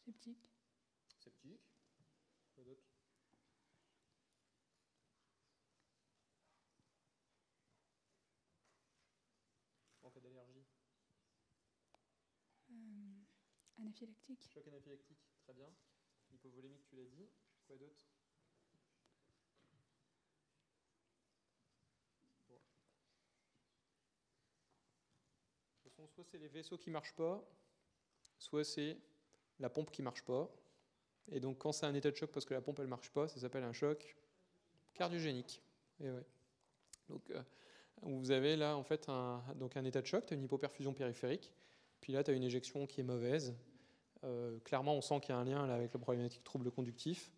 [0.04, 0.50] Septique
[1.18, 1.62] Septique.
[2.56, 2.84] Quoi d'autre?
[10.04, 10.66] En cas d'allergie.
[12.72, 15.18] euh, Anaphylactique Choc anaphylactique,
[15.50, 15.74] très bien.
[16.32, 17.28] Hypovolémique, tu l'as dit.
[17.66, 17.96] Quoi d'autre?
[26.14, 27.44] Soit c'est les vaisseaux qui marchent pas,
[28.38, 28.98] soit c'est
[29.60, 30.50] la pompe qui marche pas.
[31.32, 33.28] Et donc quand c'est un état de choc parce que la pompe elle marche pas,
[33.28, 34.16] ça s'appelle un choc
[34.94, 35.62] cardiogénique.
[36.00, 36.26] Et ouais.
[37.10, 37.42] Donc euh,
[38.04, 40.94] vous avez là en fait un, donc un état de choc, tu as une hypoperfusion
[40.94, 41.54] périphérique,
[42.02, 43.56] puis là tu as une éjection qui est mauvaise.
[44.26, 47.32] Euh, clairement on sent qu'il y a un lien là, avec la problématique trouble conductif.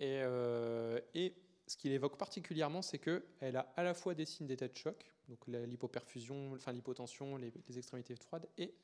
[0.00, 1.34] Et, euh, et
[1.66, 5.12] ce qu'il évoque particulièrement, c'est qu'elle a à la fois des signes d'état de choc,
[5.28, 8.74] donc l'hypoperfusion, enfin l'hypotension, les, les extrémités froides, et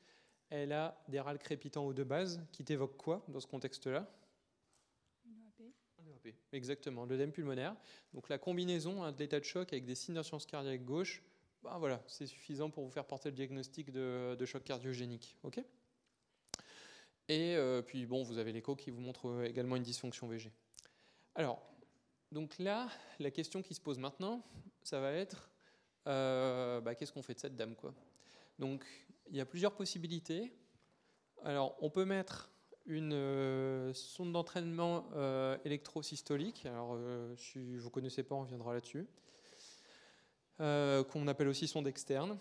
[0.49, 4.09] elle a des râles crépitants aux deux bases, qui t'évoquent quoi dans ce contexte-là?
[6.53, 7.75] Exactement, l'œdème pulmonaire.
[8.13, 11.23] Donc la combinaison hein, de l'état de choc avec des signes d'insuffisance cardiaque gauche,
[11.63, 15.35] bah voilà, c'est suffisant pour vous faire porter le diagnostic de, de choc cardiogénique.
[15.43, 15.61] ok?
[17.29, 20.51] Et euh, puis bon, vous avez l'écho qui vous montre euh, également une dysfonction VG.
[21.35, 21.61] Alors,
[22.31, 22.87] donc là,
[23.19, 24.43] la question qui se pose maintenant,
[24.81, 25.49] ça va être
[26.07, 27.93] euh, bah, qu'est-ce qu'on fait de cette dame quoi?
[28.59, 28.85] Donc,
[29.29, 30.53] il y a plusieurs possibilités.
[31.43, 32.49] Alors, on peut mettre
[32.85, 35.05] une sonde d'entraînement
[35.65, 36.65] électrosystolique.
[36.65, 36.97] Alors,
[37.35, 39.05] si vous ne connaissez pas, on viendra là-dessus.
[40.57, 42.39] Qu'on appelle aussi sonde externe.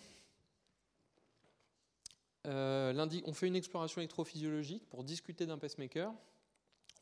[2.47, 6.12] Euh, lundi, on fait une exploration électrophysiologique pour discuter d'un pacemaker.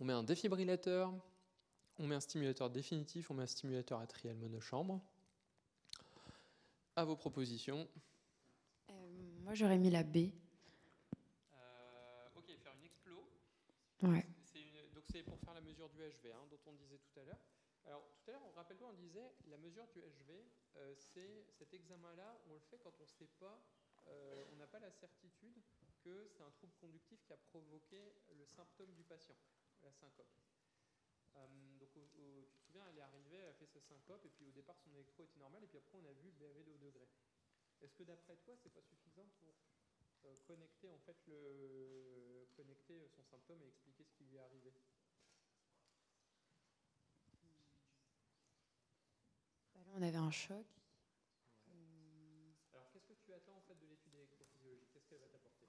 [0.01, 1.12] On met un défibrillateur,
[1.99, 5.01] on met un stimulateur définitif, on met un stimulateur atrial monochambre.
[6.97, 7.87] À vos propositions.
[8.91, 8.93] Euh,
[9.43, 10.16] moi, j'aurais mis la B.
[11.55, 13.29] Euh, ok, faire une explo.
[14.03, 14.27] Ouais.
[14.45, 17.21] C'est une- donc c'est pour faire la mesure du HV, hein, dont on disait tout
[17.21, 17.41] à l'heure.
[17.87, 20.33] Alors tout à l'heure, on rappelle-toi, on disait la mesure du HV,
[20.97, 23.61] c'est cet examen-là, on le fait quand on ne sait pas,
[24.07, 25.63] euh, on n'a pas la certitude
[26.01, 29.37] que c'est un trouble conductif qui a provoqué le symptôme du patient,
[29.83, 30.29] la syncope.
[31.37, 31.47] Euh,
[31.79, 34.53] donc tu te souviens, elle est arrivée, elle a fait sa syncope, et puis au
[34.53, 36.79] départ son électro était normal, et puis après on a vu le BAV de haut
[36.79, 37.09] degré.
[37.81, 39.55] Est-ce que d'après toi, c'est pas suffisant pour
[40.25, 44.73] euh, connecter en fait le connecter son symptôme et expliquer ce qui lui est arrivé?
[49.75, 50.67] Bah on avait un choc.
[52.73, 55.67] Alors qu'est-ce que tu attends en fait de l'étude électrophysiologique Qu'est-ce qu'elle va t'apporter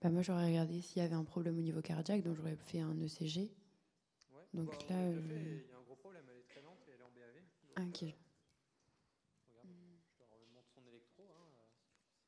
[0.00, 2.78] Bah, moi, j'aurais regardé s'il y avait un problème au niveau cardiaque, donc j'aurais fait
[2.80, 3.50] un ECG.
[4.30, 6.78] Ouais, Donc bah, là, euh, il y a un gros problème, elle est très lente
[6.86, 7.34] et elle est en BAV.
[7.34, 8.02] donc, Ah, ok.
[8.04, 8.12] euh,
[9.48, 9.68] regarde,
[10.06, 11.24] je te remonte son électro.
[11.34, 11.50] Hein.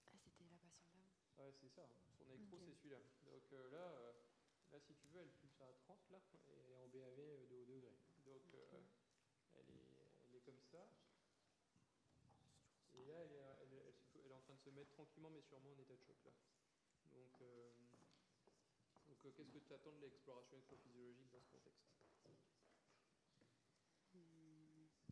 [0.06, 1.86] Ah, c'était la patiente là Ouais, c'est ça.
[2.18, 2.98] Son électro, c'est celui-là.
[3.24, 4.12] Donc euh, là, euh,
[4.72, 6.18] là, si tu veux, elle pulse à 30 là,
[6.48, 7.22] et elle est en BAV de
[7.54, 7.78] haut degré.
[8.26, 8.82] Donc euh,
[9.54, 10.82] elle, est, elle est comme ça.
[12.94, 13.14] Et là,
[13.62, 13.94] elle est,
[14.24, 16.32] elle est en train de se mettre tranquillement, mais sûrement en état de choc là.
[17.12, 17.70] Donc, euh,
[19.08, 21.80] donc euh, qu'est-ce que tu attends de l'exploration électrophysiologique dans ce contexte?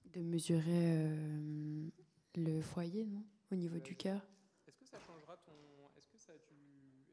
[0.07, 1.91] De mesurer euh,
[2.37, 3.25] le foyer, non?
[3.53, 4.23] Au niveau du cœur?
[4.67, 5.53] Est-ce que ça changera ton,
[5.97, 6.55] est-ce que ça, tu,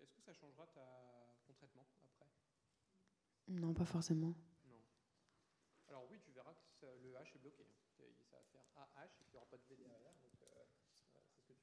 [0.02, 0.82] est-ce que ça changera ta,
[1.46, 2.28] ton traitement après?
[3.48, 4.34] Non, pas forcément.
[4.66, 4.82] Non.
[5.90, 7.64] Alors oui, tu verras que ça- le H est bloqué.
[7.64, 8.06] hein.
[8.30, 8.64] Ça va faire
[8.96, 10.14] AH et qu'il n'y aura pas de V derrière.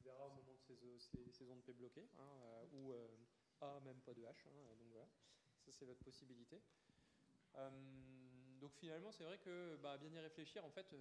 [0.03, 2.93] C'est verras au moment de ces, euh, ces, ces ondes P bloquées, hein, euh, ou
[2.93, 3.07] euh,
[3.61, 4.49] A même pas de H.
[4.49, 5.09] hein, donc voilà,
[5.65, 6.61] ça c'est votre possibilité.
[8.61, 10.93] Donc finalement, c'est vrai que bah, bien y réfléchir, en fait,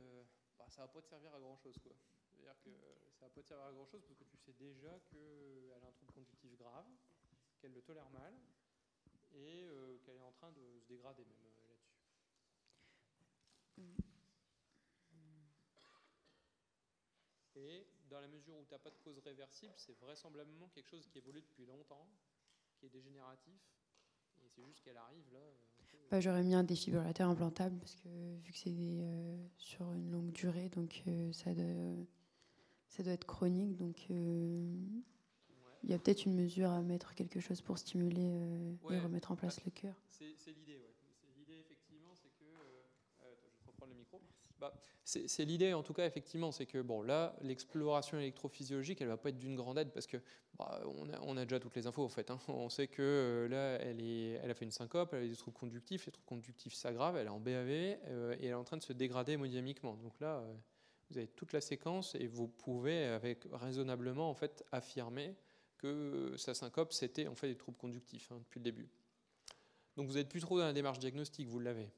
[0.57, 1.95] bah, ça va pas te servir à grand chose, quoi.
[2.31, 2.69] C'est-à-dire que
[3.13, 5.87] ça va pas te servir à grand chose parce que tu sais déjà qu'elle a
[5.87, 6.85] un trouble conductif grave,
[7.59, 8.33] qu'elle le tolère mal
[9.33, 11.97] et euh, qu'elle est en train de se dégrader même euh, là-dessus.
[17.55, 21.07] Et dans la mesure où tu n'as pas de cause réversible, c'est vraisemblablement quelque chose
[21.07, 22.07] qui évolue depuis longtemps,
[22.77, 23.53] qui est dégénératif.
[24.43, 25.39] Et c'est juste qu'elle arrive là.
[25.39, 28.09] euh, Bah, j'aurais mis un défibrillateur implantable parce que
[28.43, 32.05] vu que c'est euh, sur une longue durée, donc euh, ça, doit,
[32.89, 33.77] ça doit être chronique.
[33.77, 34.75] Donc euh,
[35.83, 38.95] il y a peut-être une mesure à mettre, quelque chose pour stimuler Ouais.
[38.95, 39.95] et remettre en place le cœur.
[40.09, 40.93] C'est c'est l'idée, ouais.
[41.21, 42.43] C'est l'idée, effectivement, c'est que.
[42.43, 42.81] euh,
[43.19, 44.19] attends, je vais te reprendre le micro.
[44.61, 44.71] Bah,
[45.03, 49.29] c'est l'idée, en tout cas, effectivement, c'est que, bon, là, l'exploration électrophysiologique, elle va pas
[49.29, 50.17] être d'une grande aide parce que
[50.57, 52.29] bah, on, a, on a déjà toutes les infos, en fait.
[52.29, 52.37] hein.
[52.47, 55.35] On sait que euh, là, elle, est, elle a fait une syncope, elle a des
[55.35, 58.63] troubles conductifs, les troubles conductifs s'aggravent, elle est en BAV euh, et elle est en
[58.63, 59.95] train de se dégrader hémodynamiquement.
[59.95, 60.53] Donc là, euh,
[61.09, 65.35] vous avez toute la séquence et vous pouvez, avec raisonnablement, en fait, affirmer
[65.79, 68.87] que sa syncope, c'était en fait des troubles conductifs hein, depuis le début.
[69.97, 71.89] Donc vous n'êtes plus trop dans la démarche diagnostique, vous l'avez.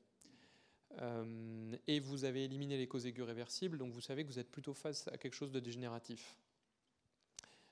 [1.02, 4.52] Euh, et vous avez éliminé les causes aiguës réversibles, donc vous savez que vous êtes
[4.52, 6.38] plutôt face à quelque chose de dégénératif.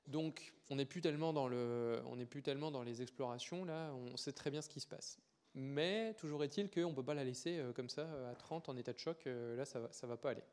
[0.08, 4.80] Donc on n'est plus tellement dans les explorations là, on sait très bien ce qui
[4.80, 5.20] se passe.
[5.54, 8.70] mais toujours est-il qu'on ne peut pas la laisser euh, comme ça euh, à 30
[8.70, 9.26] en état de choc.
[9.26, 10.44] là, ça ne va, pas aller.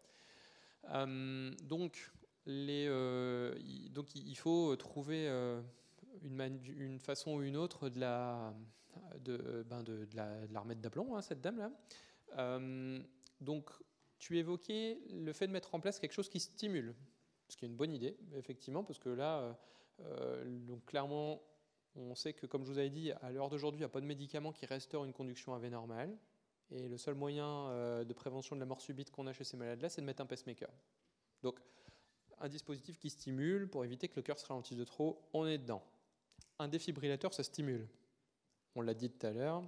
[1.62, 2.12] Donc,
[2.46, 5.28] il- faut trouver
[6.22, 8.54] une, façon ou une autre de la,
[9.20, 9.82] de, ben
[10.60, 11.70] remettre d'aplomb, hein, cette dame-là.
[12.36, 13.00] Euh,
[13.40, 13.70] donc,
[14.18, 16.94] tu évoquais le fait de mettre en place quelque chose qui stimule,
[17.48, 19.56] ce qui est une bonne idée, effectivement, parce que là,
[20.00, 21.42] euh, donc clairement,
[21.96, 24.00] on sait que, comme je vous avais dit, à l'heure d'aujourd'hui, il n'y a pas
[24.00, 26.16] de médicament qui restaure une conduction AV normale.
[26.70, 29.56] Et le seul moyen euh, de prévention de la mort subite qu'on a chez ces
[29.56, 30.68] malades-là, c'est de mettre un pacemaker.
[31.42, 31.60] Donc,
[32.40, 35.58] un dispositif qui stimule pour éviter que le cœur se ralentisse de trop, on est
[35.58, 35.82] dedans.
[36.58, 37.88] Un défibrillateur, ça stimule.
[38.74, 39.64] On l'a dit tout à l'heure.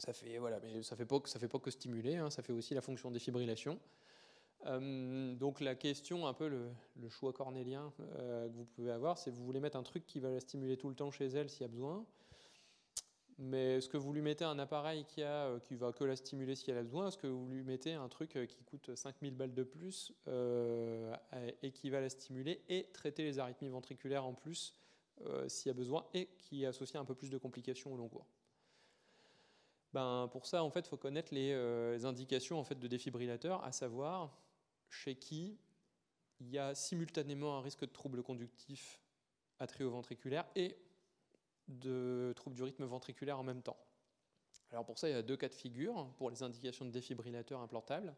[0.00, 2.42] Ça fait voilà, mais ça fait pas que ça fait pas que stimuler, hein, ça
[2.42, 3.78] fait aussi la fonction défibrillation.
[4.66, 6.70] Euh, donc la question, un peu le,
[7.10, 10.30] choix cornélien euh, que vous pouvez avoir, c'est vous voulez mettre un truc qui va
[10.30, 12.06] la stimuler tout le temps chez elle s'il y a besoin,
[13.36, 16.54] mais est-ce que vous lui mettez un appareil qui, euh, qui va que la stimuler
[16.54, 19.34] si elle a besoin Est-ce que vous lui mettez un truc euh, qui coûte 5000
[19.34, 20.14] balles de plus
[21.62, 24.74] et qui va la stimuler et traiter les arythmies ventriculaires en plus
[25.48, 28.26] s'il y a besoin et qui associe un peu plus de complications au long cours?
[29.92, 32.88] Ben, Pour ça, en fait, il faut connaître les, euh, les indications en fait, de
[32.88, 34.36] défibrillateur, à savoir
[34.88, 35.58] chez qui
[36.40, 39.00] il y a simultanément un risque de trouble conductif
[39.58, 40.76] atrioventriculaire et
[41.68, 43.76] de troubles du rythme ventriculaire en même temps.
[44.70, 47.60] Alors pour ça, il y a deux cas de figure pour les indications de défibrillateur
[47.60, 48.14] implantable.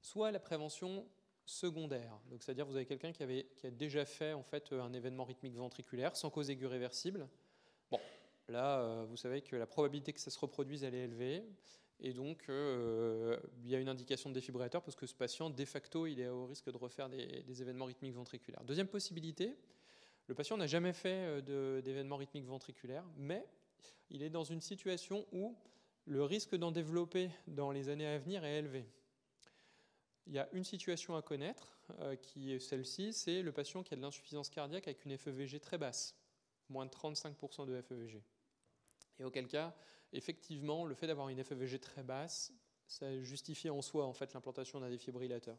[0.00, 1.06] Soit la prévention
[1.44, 3.24] secondaire, c'est-à-dire vous avez quelqu'un qui,
[3.56, 7.28] qui a déjà fait en fait un événement rythmique ventriculaire sans cause aiguë réversible.
[8.50, 11.44] Là, euh, vous savez que la probabilité que ça se reproduise, elle est élevée.
[12.00, 15.64] Et donc, euh, il y a une indication de défibrillateur parce que ce patient, de
[15.64, 18.64] facto, il est au risque de refaire des, événements rythmiques ventriculaires.
[18.64, 19.54] Deuxième possibilité,
[20.26, 23.44] le patient n'a jamais fait euh, d'événements rythmiques ventriculaires, mais
[24.08, 25.54] il est dans une situation où
[26.06, 28.86] le risque d'en développer dans les années à venir est élevé.
[30.26, 31.78] Il y a une situation à connaître,
[32.22, 35.76] qui est celle-ci, c'est le patient qui a de l'insuffisance cardiaque avec une FEVG très
[35.76, 36.14] basse,
[36.68, 38.22] moins de 35% de FEVG.
[39.20, 39.74] Et auquel cas,
[40.12, 42.52] effectivement, le fait d'avoir une FEVG très basse,
[42.86, 45.56] ça justifie en soi en fait l'implantation d'un défibrillateur.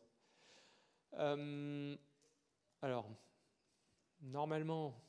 [1.13, 1.95] Euh,
[2.81, 3.07] alors,
[4.21, 4.99] normalement,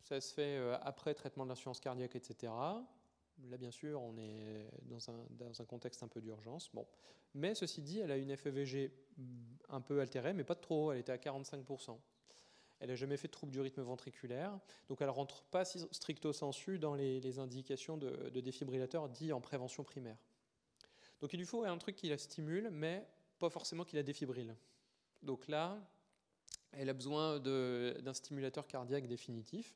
[0.00, 2.52] ça se fait euh, après traitement de l'insuffisance cardiaque, etc.
[2.52, 6.70] Là, bien sûr, on est dans un, dans un contexte un peu d'urgence.
[6.72, 6.86] Bon.
[7.34, 8.92] Mais ceci dit, elle a une FEVG
[9.68, 10.92] un peu altérée, mais pas trop.
[10.92, 11.98] Elle était à 45%.
[12.80, 16.32] Elle n'a jamais fait de trouble du rythme ventriculaire, donc elle ne rentre pas stricto
[16.32, 20.18] sensu dans les, les indications de, de défibrillateur dit en prévention primaire.
[21.20, 23.06] Donc il lui faut un truc qui la stimule, mais
[23.38, 24.54] pas forcément qui la défibrille.
[25.22, 25.80] Donc là,
[26.72, 29.74] elle a besoin d'un stimulateur cardiaque définitif,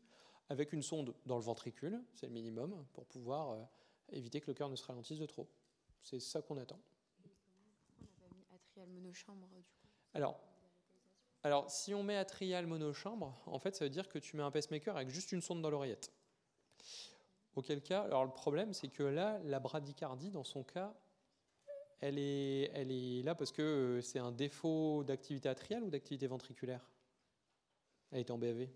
[0.50, 3.62] avec une sonde dans le ventricule, c'est le minimum, pour pouvoir euh,
[4.10, 5.46] éviter que le cœur ne se ralentisse de trop.
[6.02, 6.80] C'est ça qu'on attend.
[8.22, 9.88] On mis atrial monochambre du coup?
[10.14, 10.40] Alors,
[11.44, 14.50] alors, si on met atrial monochambre, en fait, ça veut dire que tu mets un
[14.50, 16.12] pacemaker avec juste une sonde dans l'oreillette.
[17.54, 20.94] Auquel cas, alors le problème, c'est que là, la bradycardie, dans son cas,
[22.00, 26.26] elle est, elle est là parce que euh, c'est un défaut d'activité atriale ou d'activité
[26.26, 26.88] ventriculaire?
[28.12, 28.68] Elle était en BAV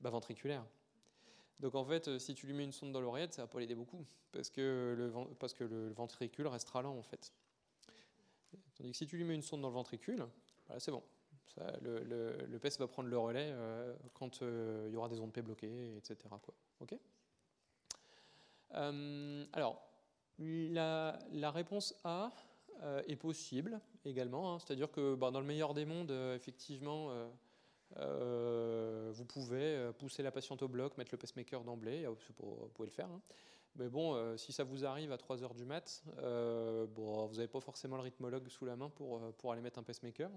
[0.00, 0.64] bah, Ventriculaire.
[1.58, 3.58] Donc en fait, euh, si tu lui mets une sonde dans l'oreillette, ça va pas
[3.58, 7.32] l'aider beaucoup, parce que le, parce que le ventricule restera lent en fait.
[8.92, 10.26] Si tu lui mets une sonde dans le ventricule,
[10.66, 11.02] voilà, c'est bon.
[11.82, 15.42] Le, PES va prendre le relais euh, quand euh, il y aura des ondes P
[15.42, 16.16] bloquées, etc.
[18.74, 19.82] Euh, alors,
[20.38, 22.32] la, réponse A
[23.06, 24.54] est possible également.
[24.54, 24.58] hein.
[24.58, 27.12] C'est-à-dire que bah, dans le meilleur des mondes, effectivement,
[27.96, 33.10] vous pouvez pousser la patiente au bloc, mettre le pacemaker d'emblée, vous pouvez le faire.
[33.10, 33.20] hein.
[33.80, 37.48] Mais bon, euh, si ça vous arrive à 3h du mat, euh, bon, vous n'avez
[37.48, 40.30] pas forcément le rythmologue sous la main pour, euh, pour aller mettre un pacemaker.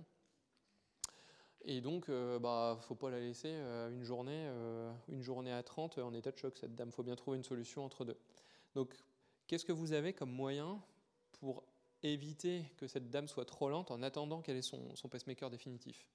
[1.66, 4.50] Et donc, euh, bah, faut pas la laisser une, journée,
[5.10, 6.94] une journée à 30 en état de choc, cette dame.
[6.94, 8.18] faut bien trouver une solution entre deux.
[8.76, 8.96] Donc,
[9.48, 10.82] qu'est-ce que vous avez comme moyen
[11.34, 11.66] pour
[12.02, 16.08] éviter que cette dame soit trop lente en attendant qu'elle ait son, son pacemaker définitif?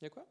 [0.00, 0.26] Il y a quoi?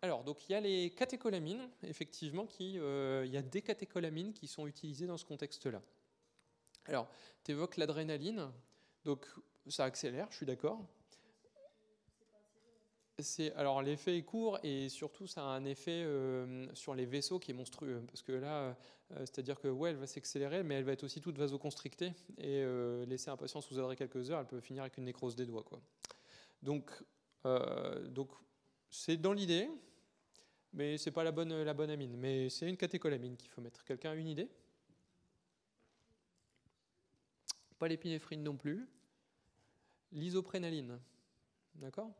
[0.00, 4.32] Alors, donc il y a les catécholamines, effectivement, qui, euh, il y a des catécholamines
[4.32, 5.82] qui sont utilisées dans ce contexte-là.
[6.86, 7.08] Alors,
[7.42, 8.48] tu évoques l'adrénaline,
[9.04, 9.26] donc
[9.66, 10.86] ça accélère, je suis d'accord.
[13.18, 17.40] C'est, alors l'effet est court et surtout ça a un effet euh, sur les vaisseaux
[17.40, 18.76] qui est monstrueux parce que là,
[19.10, 22.64] euh, c'est-à-dire que ouais, elle va s'accélérer, mais elle va être aussi toute vasoconstrictée et
[23.06, 25.64] laisser un patient sous adré quelques heures, elle peut finir avec une nécrose des doigts,
[25.64, 25.80] quoi.
[26.62, 26.92] Donc,
[27.44, 28.30] donc
[28.90, 29.68] c'est dans l'idée.
[30.72, 32.16] Mais c'est pas la bonne, la bonne amine.
[32.16, 33.84] Mais c'est une catécholamine qu'il faut mettre.
[33.84, 34.48] Quelqu'un a une idée?
[37.78, 38.88] Pas l'épinéphrine non plus.
[40.12, 40.98] L'isoprénaline.
[41.74, 42.12] D'accord?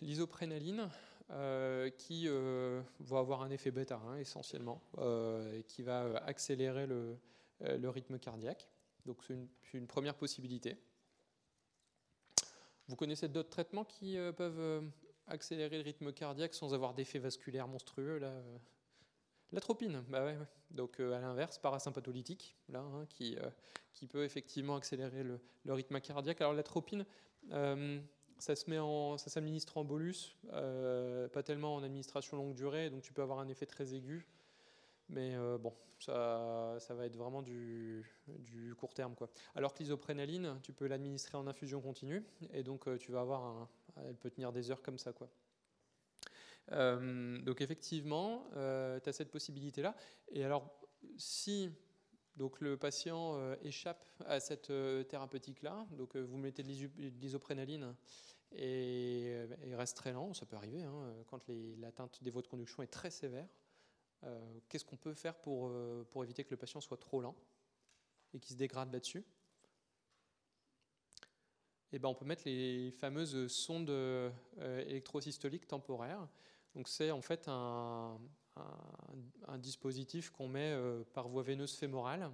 [0.00, 0.88] L'isoprénaline,
[1.30, 6.86] euh, qui euh, va avoir un effet bêta hein, essentiellement, euh, et qui va accélérer
[6.86, 7.16] le,
[7.88, 8.68] rythme cardiaque.
[9.06, 10.76] Donc c'est une, première possibilité.
[12.86, 14.90] Vous connaissez d'autres traitements qui peuvent
[15.26, 18.58] accélérer le rythme cardiaque sans avoir d'effet vasculaire monstrueux là euh
[19.52, 20.32] L'atropine, bah
[20.70, 23.50] donc euh, à l'inverse, parasympatholytique, hein, qui, euh,
[23.92, 26.40] qui peut effectivement accélérer le, rythme cardiaque.
[26.40, 27.04] Alors l'atropine,
[27.50, 33.48] ça s'administre en bolus, pas tellement en administration longue durée, donc tu peux avoir un
[33.48, 34.26] effet très aigu.
[35.10, 38.06] Mais bon, ça, va être vraiment du,
[38.78, 39.14] court terme.
[39.54, 42.24] Alors que l'isoprénaline, tu peux l'administrer en infusion continue,
[42.54, 45.12] et donc tu vas avoir un, elle peut tenir des heures comme ça.
[45.12, 45.28] Quoi.
[46.70, 49.94] Euh, donc effectivement, euh, tu as cette possibilité-là.
[50.28, 50.70] Et alors,
[51.16, 51.70] si
[52.36, 54.72] donc, le patient euh, échappe à cette
[55.08, 57.94] thérapeutique-là, donc vous mettez de l'iso- de l'isoprénaline
[58.52, 59.34] et
[59.66, 61.42] il reste très lent, ça peut arriver, hein, quand
[61.78, 63.48] l'atteinte des voies de conduction est très sévère.
[64.68, 65.72] Qu'est-ce qu'on peut faire pour,
[66.10, 67.34] pour éviter que le patient soit trop lent
[68.34, 69.24] et qu'il se dégrade là-dessus?
[71.92, 74.30] Eh ben, on peut mettre les fameuses sondes euh,
[74.86, 76.26] électrosystoliques temporaires.
[76.74, 78.18] Donc c'est en fait un,
[79.46, 82.30] un- dispositif qu'on met euh, par voie veineuse fémorale.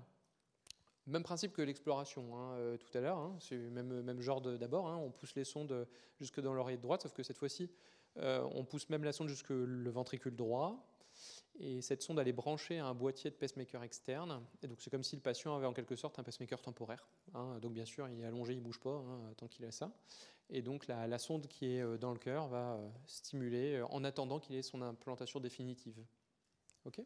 [1.06, 3.18] Même principe que l'exploration hein, euh, tout à l'heure.
[3.18, 3.36] hein.
[3.40, 4.89] C'est le même, même genre d'abord.
[4.89, 4.97] hein.
[4.97, 5.86] On pousse les sondes
[6.20, 7.70] jusque dans l'oreille droite, sauf que cette fois-ci,
[8.16, 10.85] on pousse même la sonde jusque le ventricule droit.
[11.60, 14.40] Et cette sonde, elle est branchée à un boîtier de pacemaker externe.
[14.62, 17.09] Donc, c'est comme si le patient avait en quelque sorte un pacemaker temporaire.
[17.35, 17.59] hein.
[17.60, 19.93] Donc, bien sûr, il est allongé, il ne bouge pas hein, tant qu'il a ça.
[20.51, 24.02] Et donc, la, sonde qui est euh, dans le cœur va euh, stimuler euh, en
[24.05, 25.98] attendant qu'il ait son implantation définitive.
[26.85, 27.01] OK?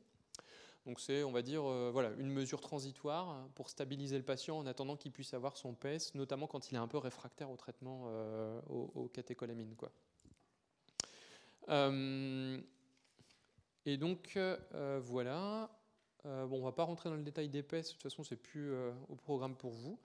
[0.85, 4.97] Donc c'est, on va dire, voilà, une mesure transitoire pour stabiliser le patient en attendant
[4.97, 8.11] qu'il puisse avoir son PES, notamment quand il est un peu réfractaire au traitement
[8.69, 9.77] aux, catécholamines.
[9.77, 9.93] Quoi.
[13.87, 15.71] Et donc, euh, voilà.
[16.25, 18.73] Euh, bon, on va pas rentrer dans le détail PES, de toute façon, c'est plus
[18.73, 19.99] euh, au programme pour vous.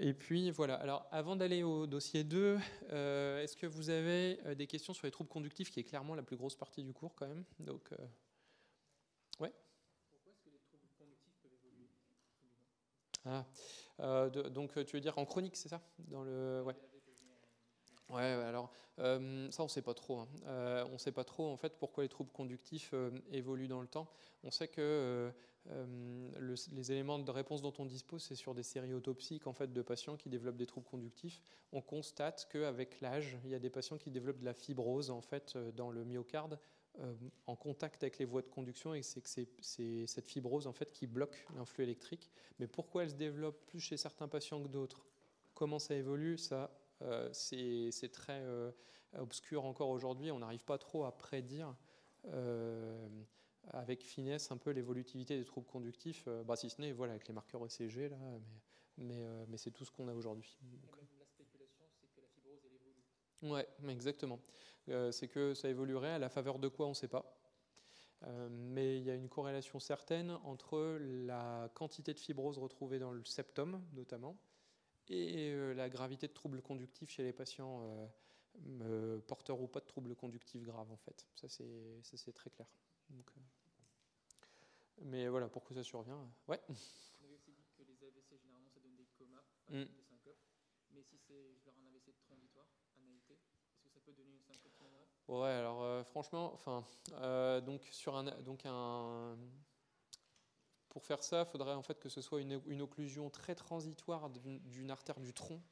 [0.00, 0.76] Et puis, voilà.
[0.76, 2.58] Alors, avant d'aller au dossier 2,
[2.92, 6.22] euh, est-ce que vous avez des questions sur les troubles conductifs, qui est clairement la
[6.22, 7.44] plus grosse partie du cours, quand même?
[7.60, 7.90] Donc,
[9.40, 9.52] ouais.
[13.24, 13.46] Ah,
[14.00, 15.80] euh, de- donc euh, tu veux dire en chronique, c'est ça?
[15.98, 16.74] Dans le, ouais.
[18.12, 20.18] Ouais, alors euh, ça on sait pas trop.
[20.18, 20.28] hein.
[20.46, 23.86] Euh, on sait pas trop en fait pourquoi les troubles conductifs euh, évoluent dans le
[23.88, 24.06] temps.
[24.44, 25.32] On sait que
[25.66, 29.72] le- les éléments de réponse dont on dispose, c'est sur des séries autopsiques en fait
[29.72, 31.40] de patients qui développent des troubles conductifs.
[31.72, 35.20] On constate qu'avec l'âge, il y a des patients qui développent de la fibrose en
[35.22, 36.58] fait dans le myocarde
[37.46, 39.28] en contact avec les voies de conduction et c'est que
[39.60, 42.30] c'est cette fibrose en fait qui bloque l'influx électrique.
[42.58, 45.06] Mais pourquoi elle se développe plus chez certains patients que d'autres?
[45.54, 46.36] Comment ça évolue?
[46.36, 46.70] Ça,
[47.32, 48.70] c'est c'est très euh,
[49.18, 50.30] obscur encore aujourd'hui.
[50.30, 51.74] On n'arrive pas trop à prédire
[52.26, 53.08] euh,
[53.70, 57.28] avec finesse un peu l'évolutivité des troubles conductifs, euh, bah, si ce n'est voilà, avec
[57.28, 58.40] les marqueurs ECG, là, mais,
[58.98, 60.58] mais, euh, mais c'est tout ce qu'on a aujourd'hui.
[61.18, 63.52] La spéculation, c'est que la fibrose, elle évolue.
[63.54, 64.40] Ouais, exactement.
[64.88, 67.38] Euh, c'est que ça évoluerait à la faveur de quoi, on ne sait pas.
[68.24, 73.10] Euh, mais il y a une corrélation certaine entre la quantité de fibrose retrouvée dans
[73.10, 74.36] le septum, notamment,
[75.08, 78.10] et euh, la gravité de troubles conductifs chez les patients
[78.82, 81.26] euh, porteurs ou pas de troubles conductifs graves, en fait.
[81.34, 82.66] Ça, c'est très clair.
[83.10, 83.40] Donc, euh,
[85.04, 86.60] mais voilà, pourquoi ça survient Ouais.
[86.68, 89.84] On avait aussi dit que les AVC, généralement, ça donne des comas, pas Mm.
[89.84, 90.38] des syncopes.
[90.90, 92.66] Mais si c'est un AVC transitoire,
[92.98, 94.72] un AIT, est-ce que ça peut donner une syncope
[95.28, 99.38] Ouais, alors euh, franchement, enfin, euh, donc sur un, donc un,
[100.92, 104.90] pour faire ça, il faudrait en fait que ce soit une, occlusion très transitoire d'une
[104.90, 105.62] artère du tronc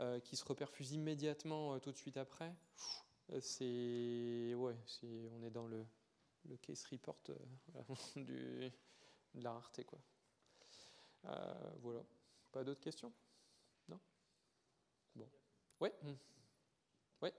[0.00, 2.52] euh, qui se reperfuse immédiatement euh, tout de suite après.
[3.30, 5.86] Euh, C'est ouais, on est dans le,
[6.48, 7.16] le case report
[8.16, 8.72] de
[9.34, 10.00] la rareté quoi.
[11.80, 12.02] Voilà.
[12.50, 13.12] Pas d'autres questions?
[13.88, 14.00] Non?
[15.14, 15.28] Bon.
[15.78, 15.94] Ouais.
[16.02, 16.14] hmm.
[17.22, 17.32] Ouais.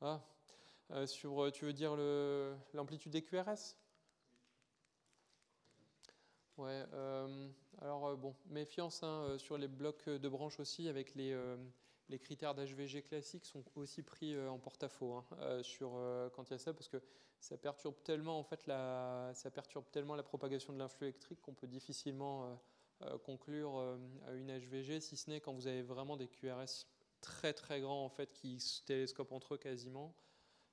[0.00, 0.20] Ah,
[0.92, 1.96] euh, sur, euh, tu veux dire
[2.72, 3.76] l'amplitude des QRS
[6.56, 7.48] Ouais, euh,
[7.80, 11.36] alors bon, méfiance hein, sur les blocs de branches aussi, avec les,
[12.08, 15.92] les critères d'HVG classiques sont aussi pris en porte-à-faux hein, sur,
[16.34, 17.00] quand il y a ça, parce que
[17.40, 21.54] ça perturbe tellement, en fait, la, ça perturbe tellement la propagation de l'influx électrique qu'on
[21.54, 22.60] peut difficilement
[23.24, 23.78] conclure
[24.26, 26.86] à une HVG, si ce n'est quand vous avez vraiment des QRS
[27.20, 30.14] très très grands en fait qui se télescopent entre eux quasiment.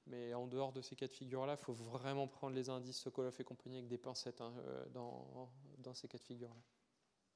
[0.08, 3.36] Mais en dehors de ces cas de figure-là, il faut vraiment prendre les indices Sokolov
[3.40, 5.50] et compagnie avec des pincettes hein, euh, dans,
[5.80, 6.62] dans ces cas de figure-là.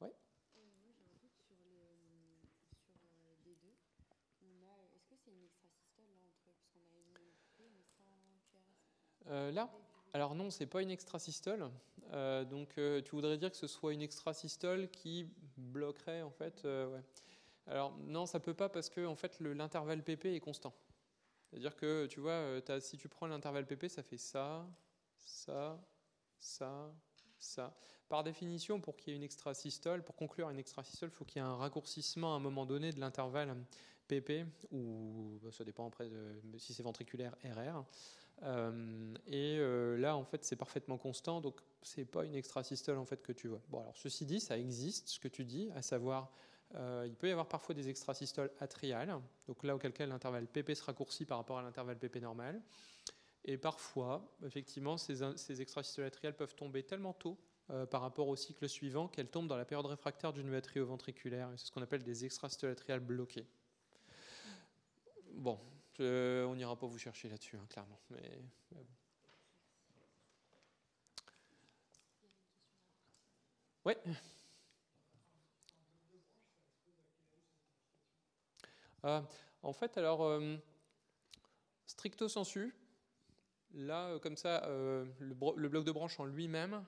[0.02, 0.14] Ouais.
[1.48, 2.38] sur le
[3.02, 3.74] sur les deux.
[4.44, 7.84] On a est-ce que c'est une extrasystole là entre parce qu'on a une P mais
[7.84, 9.72] sans QRS Euh, là,
[10.14, 11.70] alors non, c'est pas une extrasystole.
[12.12, 15.28] Euh, donc euh, tu voudrais dire que ce soit une extrasystole qui
[15.58, 16.64] bloquerait en fait.
[16.66, 17.04] ouais.
[17.70, 20.74] Alors non, ça peut pas parce que en fait le- l'intervalle PP est constant.
[21.50, 24.68] C'est-à-dire que tu vois, euh, si tu prends l'intervalle PP, ça fait ça,
[25.18, 25.80] ça,
[26.40, 26.94] ça,
[27.40, 27.76] ça.
[28.10, 31.42] Par définition, pour qu'il y ait une extrasystole, pour conclure une extrasystole, il faut qu'il
[31.42, 33.56] y ait un raccourcissement à un moment donné de l'intervalle
[34.08, 37.86] PP, ou bah, ça dépend après de, si c'est ventriculaire RR.
[38.44, 43.06] Euh, et euh, là, en fait, c'est parfaitement constant, donc c'est pas une extrasystole en
[43.06, 43.62] fait que tu vois.
[43.70, 46.32] Bon, alors ceci dit, ça existe, ce que tu dis, à savoir,
[46.76, 50.76] euh, il peut y avoir parfois des extrasystoles atriales, donc là auquel cas l'intervalle PP
[50.76, 52.62] se raccourcit par rapport à l'intervalle PP normal.
[53.46, 57.40] Et parfois, effectivement, ces, extrasystoles atriales peuvent tomber tellement tôt
[57.72, 61.52] euh, par rapport au cycle suivant qu'elles tombent dans la période réfractaire d'une atrioventriculaire.
[61.52, 63.48] Et c'est ce qu'on appelle des extrasystoles atriales bloquées.
[65.34, 65.60] Bon,
[66.00, 68.00] on n'ira pas vous chercher là-dessus, hein, clairement.
[68.10, 68.40] Mais.
[73.86, 73.98] Ouais.
[79.04, 79.24] Ah,
[79.62, 80.58] en fait, alors, euh,
[81.86, 82.76] stricto sensu,
[83.74, 85.34] là, euh, comme ça, euh, le,
[85.70, 86.84] bloc de branche en lui-même,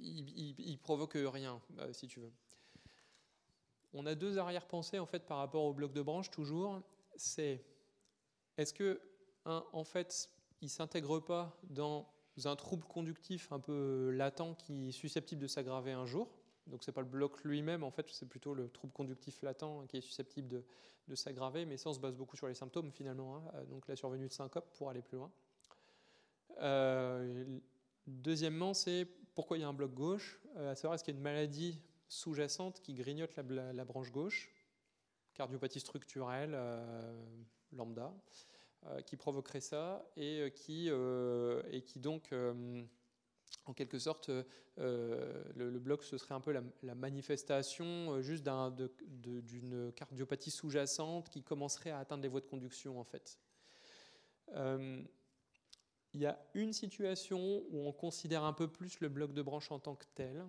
[0.00, 1.60] il, provoque rien,
[1.92, 2.32] si tu veux.
[3.92, 6.82] On a deux arrière-pensées en fait par rapport au bloc de branche toujours.
[7.16, 7.64] C'est
[8.56, 9.00] est-ce que
[9.44, 10.28] un, en fait,
[10.60, 12.12] il s'intègre pas dans
[12.44, 16.28] un trouble conductif un peu latent qui est susceptible de s'aggraver un jour?
[16.66, 19.98] Donc c'est pas le bloc lui-même, en fait, c'est plutôt le trouble conductif latent qui
[19.98, 20.64] est susceptible
[21.08, 21.66] de, s'aggraver.
[21.66, 23.36] Mais ça, on se base beaucoup sur les symptômes finalement.
[23.36, 23.42] hein.
[23.54, 25.30] Euh, Donc la survenue de syncope pour aller plus loin.
[26.62, 27.58] Euh,
[28.06, 31.16] deuxièmement, c'est pourquoi il y a un bloc gauche, euh, à savoir est-ce qu'il y
[31.16, 34.50] a une maladie sous-jacente qui grignote la, branche gauche,
[35.34, 36.56] cardiopathie structurelle
[37.72, 38.14] lambda,
[39.06, 40.90] qui provoquerait ça et qui,
[41.96, 42.32] donc,
[43.66, 44.30] en quelque sorte,
[44.78, 51.30] euh, le, le bloc, ce serait un peu la, manifestation euh, juste d'une cardiopathie sous-jacente
[51.30, 53.38] qui commencerait à atteindre les voies de conduction, en fait.
[54.54, 55.02] Euh,
[56.12, 59.72] il y a une situation où on considère un peu plus le bloc de branche
[59.72, 60.44] en tant que tel.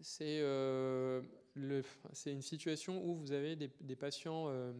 [0.00, 1.22] C'est euh,
[1.54, 4.72] une situation où vous avez des, patients euh,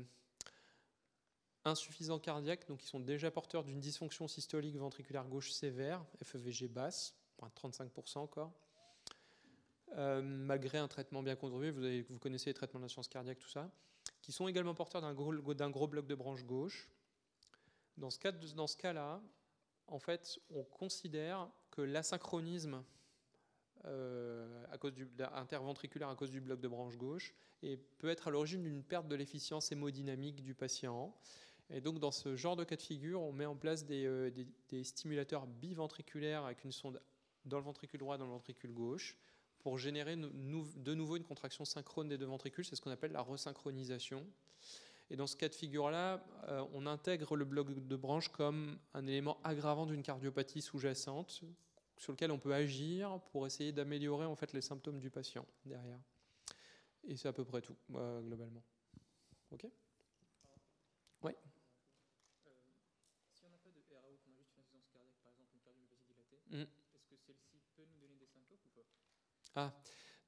[1.68, 7.14] insuffisants cardiaques, donc qui sont déjà porteurs d'une dysfonction systolique ventriculaire gauche sévère, FEVG basse,
[7.42, 8.52] à 35% encore,
[9.96, 13.70] euh, malgré un traitement bien contrôlé, vous, connaissez les traitements d'insuffisance cardiaque, tout ça,
[14.20, 16.88] qui sont également porteurs d'un gros, bloc de branche gauche.
[17.96, 19.20] Dans ce, cas-là,
[19.86, 22.84] en fait, on considère que l'asynchronisme
[23.84, 24.92] euh, à cause
[25.34, 27.32] interventriculaire à cause du bloc de branche gauche
[27.62, 31.14] et peut être à l'origine d'une perte de l'efficience hémodynamique du patient.
[31.70, 34.30] Et donc, dans ce genre de cas de figure, on met en place des, euh,
[34.82, 37.00] stimulateurs biventriculaires avec une sonde
[37.44, 39.16] dans le ventricule droit, dans le ventricule gauche,
[39.58, 42.64] pour générer de nouveau une contraction synchrone des deux ventricules.
[42.64, 44.26] C'est ce qu'on appelle la resynchronisation.
[45.10, 49.06] Et dans ce cas de figure-là, euh, on intègre le bloc de branche comme un
[49.06, 51.42] élément aggravant d'une cardiopathie sous-jacente
[51.96, 55.98] sur lequel on peut agir pour essayer d'améliorer en fait les symptômes du patient derrière.
[57.04, 58.62] Et c'est à peu près tout, euh, globalement.
[59.50, 59.66] Ok?
[61.22, 61.36] Ouais.
[62.46, 62.50] Euh,
[63.32, 65.60] si on n'a pas de RAO, qu'on a juste une insuffisance cardiaque, par exemple une
[65.60, 66.68] cardiomyopathie dilatée, Mm.
[66.94, 68.84] est-ce que celle-ci peut nous donner des symptômes ou pas
[69.60, 69.72] Ah,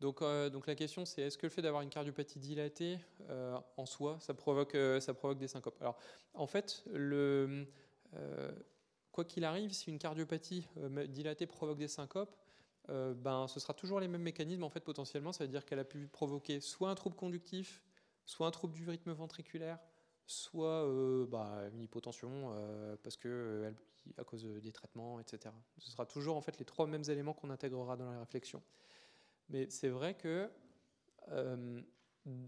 [0.00, 2.98] donc, euh, donc la question c'est est-ce que le fait d'avoir une cardiopathie dilatée
[3.28, 4.98] euh, en soi, ça provoque, euh,
[5.34, 5.80] des syncopes?
[5.80, 5.96] Alors,
[6.34, 6.84] en fait,
[9.12, 10.66] quoi qu'il arrive, si une cardiopathie
[11.08, 12.36] dilatée provoque des syncopes,
[12.88, 14.64] ben, ce sera toujours les mêmes mécanismes.
[14.64, 17.84] En fait, potentiellement, ça veut dire qu'elle a pu provoquer soit un trouble conductif,
[18.24, 19.78] soit un trouble du rythme ventriculaire,
[20.26, 20.84] soit
[21.28, 22.52] bah, une hypotension
[23.04, 23.72] parce que
[24.18, 25.54] à cause des traitements, etc.
[25.78, 28.60] Ce sera toujours en fait les trois mêmes éléments qu'on intégrera dans la réflexion.
[29.50, 30.50] Mais c'est vrai que
[31.30, 31.82] euh,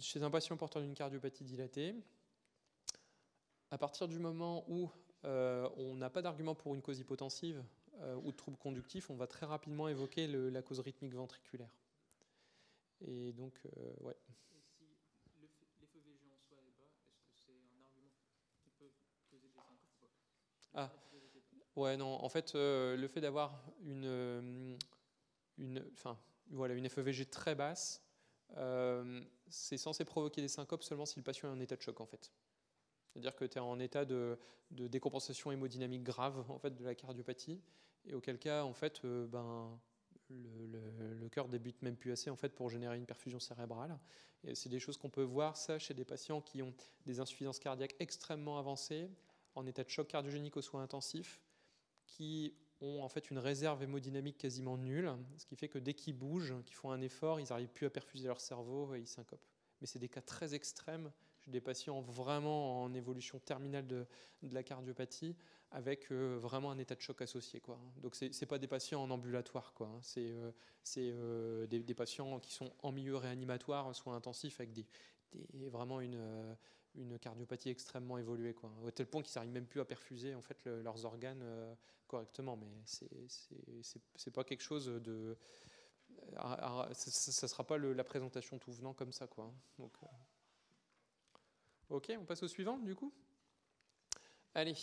[0.00, 1.96] chez un patient porteur d'une cardiopathie dilatée,
[3.72, 4.88] à partir du moment où
[5.24, 7.62] euh, on n'a pas d'argument pour une cause hypotensive
[8.00, 11.74] euh, ou de trouble conductif, on va très rapidement évoquer le- la cause rythmique ventriculaire.
[13.00, 13.60] Et donc,
[14.00, 14.16] ouais.
[14.50, 14.84] Et si
[15.40, 18.12] le f- l'FEVG en soi est bas, est-ce que c'est un argument
[18.62, 18.92] qui peut
[19.28, 20.08] causer des syncopes ou pas?
[20.74, 20.90] Ah,
[21.76, 24.78] ouais, non, en fait, euh, le fait d'avoir une,
[25.58, 26.18] une, enfin,
[26.50, 28.02] voilà, une FEVG très basse,
[28.56, 32.00] euh, c'est censé provoquer des syncopes seulement si le patient est en état de choc
[32.00, 32.32] en fait.
[33.08, 34.38] C'est-à-dire que tu es en état de,
[34.70, 37.60] de, décompensation hémodynamique grave en fait, de la cardiopathie,
[38.06, 39.78] et auquel cas, en fait, euh, ben,
[40.30, 43.98] le, le, le, cœur débute même plus assez en fait, pour générer une perfusion cérébrale.
[44.54, 46.74] C'est des choses qu'on peut voir ça chez des patients qui ont
[47.06, 49.08] des insuffisances cardiaques extrêmement avancées,
[49.54, 51.40] en état de choc cardiogénique aux soins intensifs,
[52.06, 56.16] qui ont en fait une réserve hémodynamique quasiment nulle, ce qui fait que dès qu'ils
[56.16, 59.46] bougent, qu'ils font un effort, ils n'arrivent plus à perfuser leur cerveau et ils syncopent.
[59.80, 61.10] Mais c'est des cas très extrêmes
[61.48, 64.06] des patients vraiment en évolution terminale de,
[64.50, 65.34] la cardiopathie,
[65.70, 67.62] avec euh, vraiment un état de choc associé.
[68.00, 69.90] Donc ce n'est pas des patients en ambulatoire, quoi.
[70.02, 70.52] c'est euh,
[70.98, 74.86] euh, des, patients qui sont en milieu réanimatoire, soins intensifs, avec des,
[75.68, 76.56] vraiment une,
[76.94, 80.42] une cardiopathie extrêmement évoluée, quoi, au tel point qu'ils n'arrivent même plus à perfuser en
[80.42, 81.74] fait, le, leurs organes euh,
[82.06, 82.56] correctement.
[82.56, 85.36] Mais c'est pas quelque chose de.
[86.34, 89.26] ça ne sera pas la présentation tout venant comme ça.
[89.26, 89.52] Quoi.
[89.78, 90.06] Donc, euh...
[91.88, 93.12] Ok, on passe au suivant du coup
[94.54, 94.76] Allez.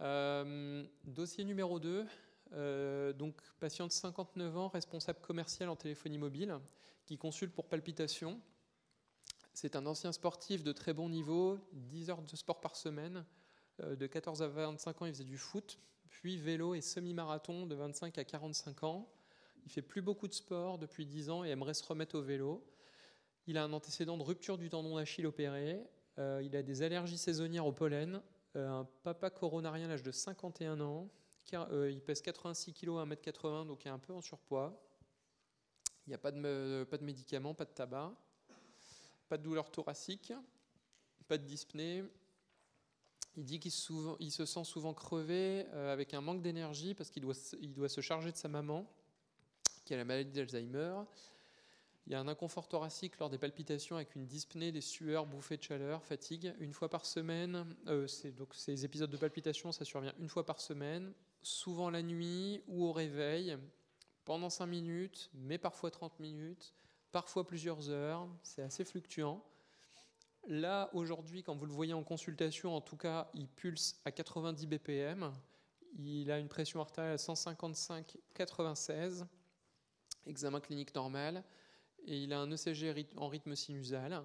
[0.00, 2.06] Euh, dossier numéro 2.
[2.52, 6.58] Euh, donc, patient de 59 ans, responsable commercial en téléphonie mobile,
[7.04, 8.40] qui consulte pour palpitation.
[9.54, 13.24] C'est un ancien sportif de très bon niveau, 10 heures de sport par semaine.
[13.80, 15.78] Euh, de 14 à 25 ans, il faisait du foot,
[16.08, 19.08] puis vélo et semi-marathon de 25 à 45 ans.
[19.64, 22.66] Il fait plus beaucoup de sport depuis 10 ans et aimerait se remettre au vélo.
[23.46, 25.80] Il a un antécédent de rupture du tendon d'Achille opéré.
[26.18, 28.20] Euh, il a des allergies saisonnières au pollen.
[28.56, 31.08] Euh, un papa coronarien à l'âge de 51 ans.
[31.52, 34.82] Il pèse 86 kg à 1m80, donc il est un peu en surpoids.
[36.06, 38.12] Il n'y a pas de médicaments, pas de tabac
[39.28, 40.32] pas de douleur thoracique,
[41.28, 42.04] pas de dyspnée.
[43.36, 47.34] Il dit qu'il se, sent souvent crevé, euh, avec un manque d'énergie, parce qu'il doit,
[47.88, 48.86] se charger de sa maman,
[49.84, 50.94] qui a la maladie d'Alzheimer.
[52.06, 55.56] Il y a un inconfort thoracique lors des palpitations, avec une dyspnée, des sueurs, bouffées
[55.56, 56.54] de chaleur, fatigue.
[56.60, 58.06] Une fois par semaine, euh,
[58.36, 62.84] donc ces épisodes de palpitation, ça survient une fois par semaine, souvent la nuit ou
[62.84, 63.56] au réveil,
[64.24, 66.74] pendant 5 minutes, mais parfois 30 minutes
[67.14, 69.40] parfois plusieurs heures, c'est assez fluctuant.
[70.48, 74.66] Là, aujourd'hui, quand vous le voyez en consultation, en tout cas, il pulse à 90
[74.66, 75.32] BPM,
[75.96, 79.26] il a une pression artérielle à 155-96,
[80.26, 81.44] examen clinique normal,
[82.04, 84.20] et il a un ECG en rythme sinusal.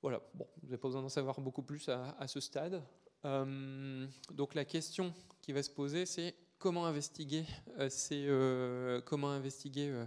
[0.00, 2.82] Voilà, bon, vous n'avez pas besoin d'en savoir beaucoup plus à, ce stade.
[3.26, 5.12] Euh, donc la question
[5.42, 7.44] qui va se poser, c'est comment investiguer,
[7.78, 10.06] euh, euh, comment investiguer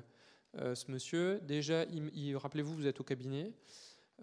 [0.58, 1.40] euh, ce monsieur.
[1.44, 1.86] Déjà,
[2.36, 3.54] rappelez-vous, vous êtes au cabinet.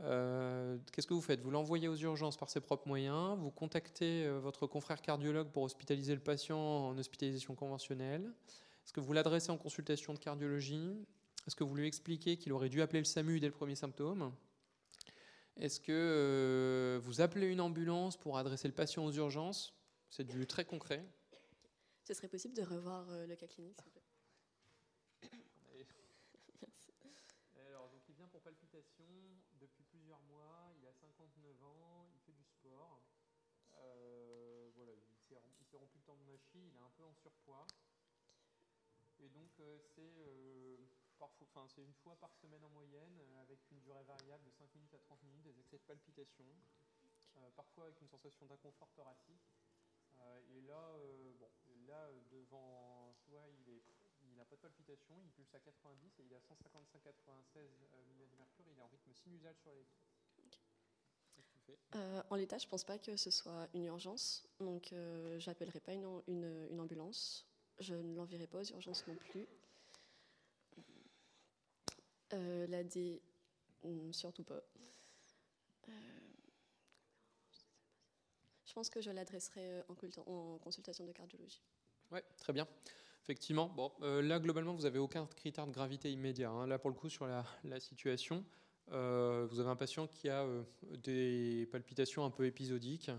[0.01, 1.41] Euh, Qu'est-ce que vous faites?
[1.41, 5.63] Vous l'envoyez aux urgences par ses propres moyens, vous contactez euh, votre confrère cardiologue pour
[5.63, 8.31] hospitaliser le patient en hospitalisation conventionnelle.
[8.85, 11.07] Est-ce que vous l'adressez en consultation de cardiologie?
[11.47, 14.33] Est-ce que vous lui expliquez qu'il aurait dû appeler le SAMU dès le premier symptôme?
[15.57, 19.75] Est-ce que vous appelez une ambulance pour adresser le patient aux urgences?
[20.11, 21.05] C'est du très concret.
[22.05, 24.07] Ce serait possible de revoir le cas clinique, s'il vous plaît
[28.29, 29.05] pour palpitation
[29.61, 30.71] depuis plusieurs mois.
[30.79, 33.03] Il a 59 ans, il fait du sport.
[33.75, 37.67] Euh, voilà, il s'est rompu le tendon d'Achille, il est un peu en surpoids.
[39.19, 40.77] Et donc euh, c'est euh,
[41.57, 44.99] enfin, une fois par semaine en moyenne, avec une durée variable de 5 minutes à
[44.99, 46.47] 30 minutes, des excès de palpitation,
[47.37, 49.49] euh, parfois avec une sensation d'inconfort thoracique.
[50.49, 50.97] et là,
[51.39, 51.51] bon,
[51.87, 53.83] là devant toi, il est
[54.37, 58.37] il n'a pas de palpitation, il pulse à 90 et il a 155-96 mm de
[58.37, 60.05] mercure, il est en rythme sinusal sur l'électrode.
[61.63, 61.79] Okay.
[61.95, 65.81] Euh, en l'état, je ne pense pas que ce soit une urgence, donc euh, j'appellerai
[65.81, 67.47] pas une, une, une, ambulance.
[67.79, 69.47] Je ne l'enverrai pas aux urgences non plus.
[72.37, 73.21] Euh, la D,
[74.13, 74.63] surtout pas.
[75.89, 75.93] Euh,
[78.67, 81.63] je pense que je l'adresserai en, en consultation de cardiologie.
[82.11, 82.69] Ouais, très bien.
[83.27, 86.49] Effectivement, bon, euh, là globalement vous n'avez aucun critère de gravité immédiat.
[86.49, 86.69] Hein.
[86.69, 87.45] Là pour le coup sur la,
[87.81, 88.45] situation,
[88.93, 90.63] euh, vous avez un patient qui a euh,
[91.03, 93.11] des palpitations un peu épisodiques.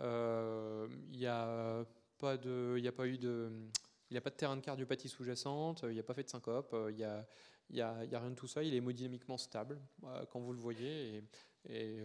[0.00, 1.86] Euh, il n'y a
[2.18, 6.28] pas de, a pas de, terrain de cardiopathie sous-jacente, il n'y a pas fait de
[6.28, 7.24] syncope, il n'y a,
[7.70, 8.62] il y a, rien de tout ça.
[8.62, 9.80] Il est hémodynamiquement stable
[10.30, 11.22] quand vous le voyez
[11.68, 12.02] et, et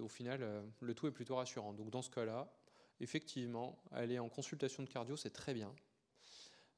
[0.00, 1.72] au final le tout est plutôt rassurant.
[1.72, 2.52] Donc dans ce cas-là,
[3.00, 5.72] effectivement, aller en consultation de cardio c'est très bien.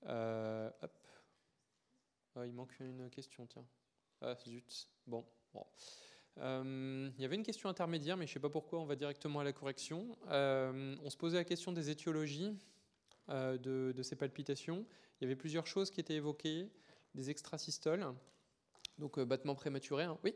[0.06, 0.98] Euh, hop.
[2.34, 3.64] Ah, il manque une question, tiens.
[4.20, 4.89] Ah, zut.
[5.06, 5.24] Bon.
[6.39, 8.97] Euh, il y avait une question intermédiaire, mais je ne sais pas pourquoi, on va
[8.97, 10.16] directement à la correction.
[10.28, 12.56] Euh, on se posait la question des étiologies
[13.28, 14.86] de, ces palpitations.
[15.20, 16.70] Il y avait plusieurs choses qui étaient évoquées.
[17.14, 18.06] Des extrasystoles,
[18.98, 20.05] donc euh, battements prématurés.
[20.05, 20.18] hein.
[20.24, 20.34] Oui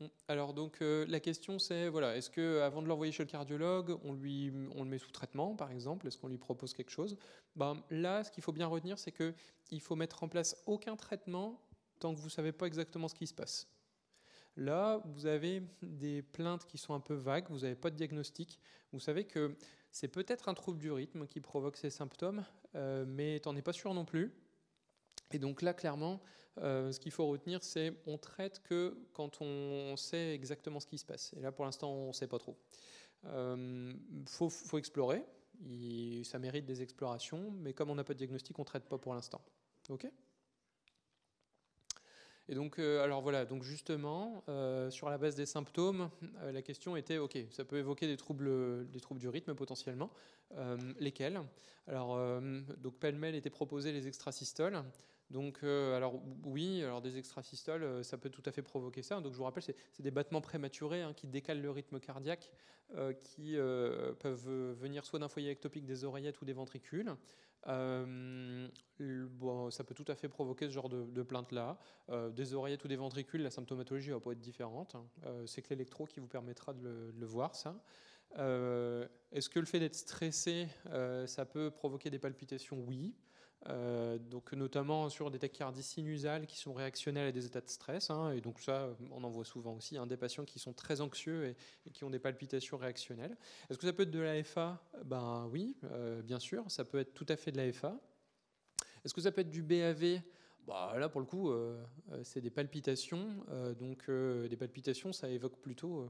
[0.00, 0.06] Mm.
[0.28, 3.98] Alors donc euh, la question c'est voilà est-ce que avant de l'envoyer chez le cardiologue
[4.04, 6.06] on lui on le met sous traitement par exemple?
[6.06, 7.16] Est-ce qu'on lui propose quelque chose?
[7.54, 9.34] Ben, là ce qu'il faut bien retenir c'est que
[9.70, 11.60] il faut mettre en place aucun traitement
[11.98, 13.68] tant que vous savez pas exactement ce qui se passe
[14.56, 18.58] là vous avez des plaintes qui sont un peu vagues vous n'avez pas de diagnostic
[18.92, 19.56] vous savez que
[19.90, 23.72] c'est peut-être un trouble du rythme qui provoque ces symptômes euh, mais t'en es pas
[23.72, 24.32] sûr non plus
[25.32, 26.20] et donc là, clairement,
[26.58, 30.98] euh, ce qu'il faut retenir, c'est on traite que quand on sait exactement ce qui
[30.98, 31.32] se passe.
[31.36, 32.56] Et là, pour l'instant, on ne sait pas trop.
[33.24, 33.92] Il euh,
[34.26, 35.24] faut, explorer.
[36.24, 38.98] Ça mérite des explorations, mais comme on n'a pas de diagnostic, on ne traite pas
[38.98, 39.40] pour l'instant.
[39.88, 40.06] OK?
[42.48, 46.10] Et donc, euh, alors voilà, donc justement, euh, sur la base des symptômes,
[46.42, 50.10] euh, la question était, ok, ça peut évoquer des troubles, des troubles du rythme potentiellement,
[51.00, 51.40] lesquels?
[51.88, 52.18] Alors,
[52.78, 54.82] donc pêle-mêle était proposé les extrasystoles.
[55.30, 59.20] Donc, alors oui, alors des extrasystoles, ça peut tout à fait provoquer ça.
[59.20, 62.50] Donc, je vous rappelle, c'est des battements prématurés hein, qui décalent le rythme cardiaque,
[63.22, 63.56] qui
[64.20, 67.12] peuvent venir soit d'un foyer ectopique des oreillettes ou des ventricules.
[67.66, 68.68] Euh,
[69.70, 71.78] ça peut tout à fait provoquer ce genre de, de plainte-là.
[72.10, 74.94] Euh, des oreillettes ou des ventricules, la symptomatologie va pas être différente.
[74.94, 75.06] Hein.
[75.24, 77.74] Euh, c'est que l'électro qui vous permettra de le, de le voir, ça.
[78.34, 80.68] Est-ce que le fait d'être stressé,
[81.26, 82.78] ça peut provoquer des palpitations?
[82.86, 83.14] Oui.
[83.68, 88.10] Euh, donc notamment sur des tachycardies sinusales qui sont réactionnelles à des états de stress.
[88.10, 91.00] Hein, et donc ça, on en voit souvent aussi hein, des patients qui sont très
[91.00, 91.56] anxieux
[91.86, 93.36] et, qui ont des palpitations réactionnelles.
[93.68, 97.14] Est-ce que ça peut être de l'AFA Ben oui, euh, bien sûr, ça peut être
[97.14, 97.98] tout à fait de l'AFA.
[99.04, 100.20] Est-ce que ça peut être du BAV
[100.68, 101.80] là, pour le coup, euh,
[102.24, 103.28] c'est des palpitations.
[103.78, 106.08] Donc, des palpitations, ça évoque plutôt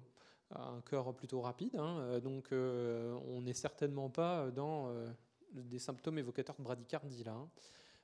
[0.50, 1.76] un cœur plutôt rapide.
[1.76, 4.90] Hein, donc, on n'est certainement pas dans
[5.52, 7.32] des symptômes évocateurs de bradycardie là.
[7.32, 7.50] Hein.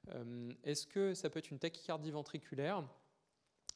[0.08, 2.86] Euh, Est-ce que ça peut être une tachycardie ventriculaire?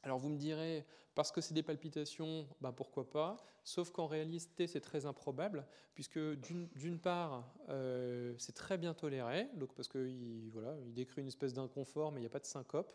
[0.02, 0.84] Alors vous me direz,
[1.14, 6.18] parce que c'est des palpitations, ben pourquoi pas, sauf qu'en réalité c'est très improbable, puisque
[6.18, 12.12] d'une part euh, c'est très bien toléré, parce qu'il voilà, il décrit une espèce d'inconfort,
[12.12, 12.92] mais il n'y a pas de syncope.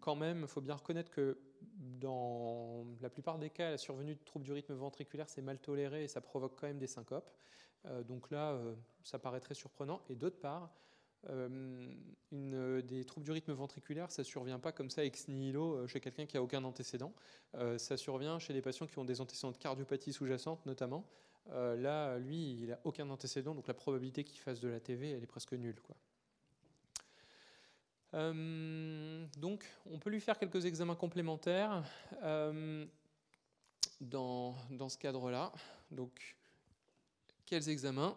[0.00, 1.38] Quand même, il faut bien reconnaître que
[2.00, 6.04] dans la plupart des cas, la survenue de troubles du rythme ventriculaire, c'est mal toléré
[6.04, 7.30] et ça provoque quand même des syncopes.
[7.86, 10.00] Euh, donc là, euh, ça paraît très surprenant.
[10.08, 10.70] Et d'autre part,
[11.30, 11.92] euh,
[12.82, 16.26] des troubles du rythme ventriculaire, ça ne survient pas comme ça ex nihilo chez quelqu'un
[16.26, 17.12] qui n'a aucun antécédent.
[17.76, 21.06] ça survient chez des patients qui ont des antécédents de cardiopathie sous-jacente notamment.
[21.48, 25.22] là, lui, il n'a aucun antécédent, donc la probabilité qu'il fasse de la TV, elle
[25.22, 25.80] est presque nulle.
[28.12, 31.84] Donc, on peut lui faire quelques examens complémentaires
[34.00, 35.52] dans, dans, ce cadre-là.
[35.92, 36.34] Donc,
[37.52, 38.16] quels examens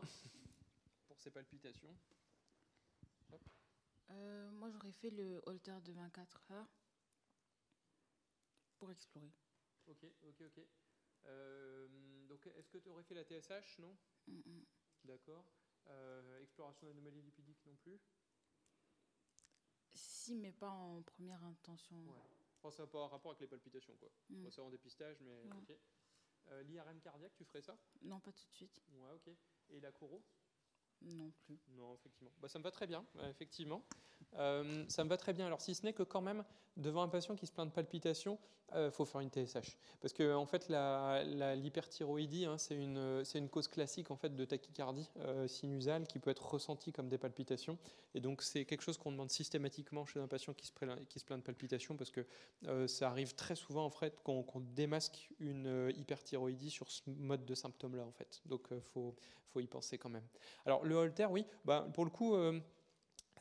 [1.09, 1.93] pour ces palpitations
[4.11, 6.73] euh, Moi, j'aurais fait le holter de 24 heures
[8.77, 9.33] pour explorer.
[9.87, 10.63] Ok, ok, ok.
[11.25, 11.87] Euh,
[12.29, 13.97] donc, est-ce que tu aurais fait la TSH Non
[14.27, 14.65] mm -mm.
[15.03, 15.45] D'accord.
[15.87, 17.99] Euh, exploration d'anomalies lipidiques non plus
[19.93, 21.97] Si, mais pas en première intention.
[22.07, 22.23] Ouais.
[22.63, 24.11] Oh, ça n'a pas rapport avec les palpitations, quoi.
[24.29, 24.43] Mm.
[24.43, 25.57] Bon, ça en dépistage, mais Ouais.
[25.57, 25.77] ok.
[26.47, 27.77] Euh, L'IRM cardiaque, tu ferais ça?
[28.01, 28.81] Non, pas tout de suite.
[28.89, 29.29] Ouais, ok.
[29.69, 30.23] Et la choro?
[31.01, 31.59] Non plus.
[31.77, 32.31] Non, effectivement.
[32.41, 33.83] Bah, ça me va très bien, euh, effectivement.
[34.37, 35.45] Euh, ça me va très bien.
[35.45, 36.43] Alors, si ce n'est que quand même,
[36.77, 38.37] devant un patient qui se plaint de palpitations,
[38.71, 39.77] il euh, faut faire une TSH.
[40.01, 45.09] Parce que, en fait, l'hyperthyroïdie, hein, c'est une, une cause classique en fait, de tachycardie
[45.47, 47.77] sinusale qui peut être ressentie comme des palpitations.
[48.13, 51.19] Et donc, c'est quelque chose qu'on demande systématiquement chez un patient qui se, plaint, qui
[51.19, 52.25] se plaint de palpitations parce que
[52.87, 58.03] ça arrive très souvent en fait, qu'on démasque une hyperthyroïdie sur ce mode de symptômes-là.
[58.03, 58.41] En fait.
[58.45, 59.15] Donc, il faut,
[59.55, 60.27] faut y penser quand même.
[60.65, 62.35] Alors, le holter, oui, bah, pour le coup.
[62.35, 62.59] euh,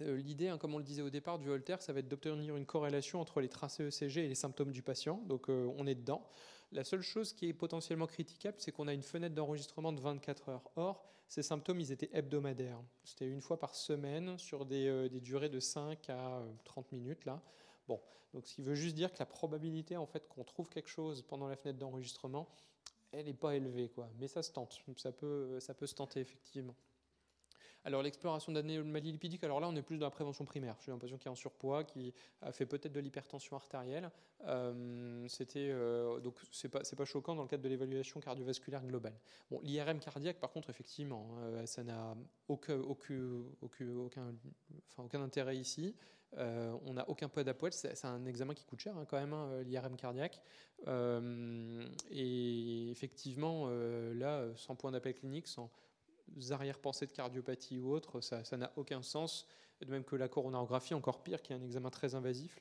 [0.01, 2.57] euh, L'idée, hein, comme on le disait au départ, du holter, ça va être d'obtenir
[2.57, 5.21] une corrélation entre les tracés ECG et les symptômes du patient.
[5.27, 6.27] Donc euh, on est dedans.
[6.73, 10.49] La seule chose qui est potentiellement critiquable, c'est qu'on a une fenêtre d'enregistrement de 24
[10.49, 10.71] heures.
[10.75, 12.81] Or, ces symptômes, ils étaient hebdomadaires.
[13.05, 17.25] C'était une fois par semaine sur des, durées de 5 à euh, 30 minutes.
[17.25, 17.41] Là.
[17.87, 18.01] Bon,
[18.33, 21.23] donc ce qui veut juste dire que la probabilité en fait, qu'on trouve quelque chose
[21.23, 22.49] pendant la fenêtre d'enregistrement,
[23.13, 23.91] elle n'est pas élevée.
[23.91, 24.11] Quoi.
[24.19, 24.83] Mais ça se tente.
[24.97, 26.75] Ça peut, ça peut se tenter effectivement.
[27.87, 30.77] Alors l'exploration d'anomalies lipidiques, alors là on est plus dans la prévention primaire.
[30.81, 34.11] J'ai un patient qui est en surpoids, qui a fait peut-être de l'hypertension artérielle.
[34.47, 38.83] Euh, C'était euh, donc c'est pas c'est pas choquant dans le cadre de l'évaluation cardiovasculaire
[38.85, 39.15] globale.
[39.51, 42.17] Bon, l'IRM cardiaque par contre effectivement, euh, ça n'a
[42.49, 43.45] aucun aucun
[44.97, 45.95] aucun intérêt ici.
[46.37, 47.73] On n'a aucun poids d'apoil.
[47.73, 50.41] C'est c'est un examen qui coûte cher hein, quand même, hein, l'IRM cardiaque.
[52.11, 55.71] Et effectivement, là, sans point d'appel clinique, sans
[56.51, 59.47] arrière-pensée de cardiopathie ou autre, ça n'a aucun sens.
[59.81, 62.61] De même que la coronarographie, encore pire, qui est un examen très invasif,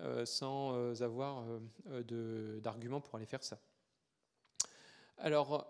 [0.00, 1.44] euh, sans euh, avoir
[1.88, 3.58] euh, d'arguments pour aller faire ça.
[5.16, 5.66] Alors,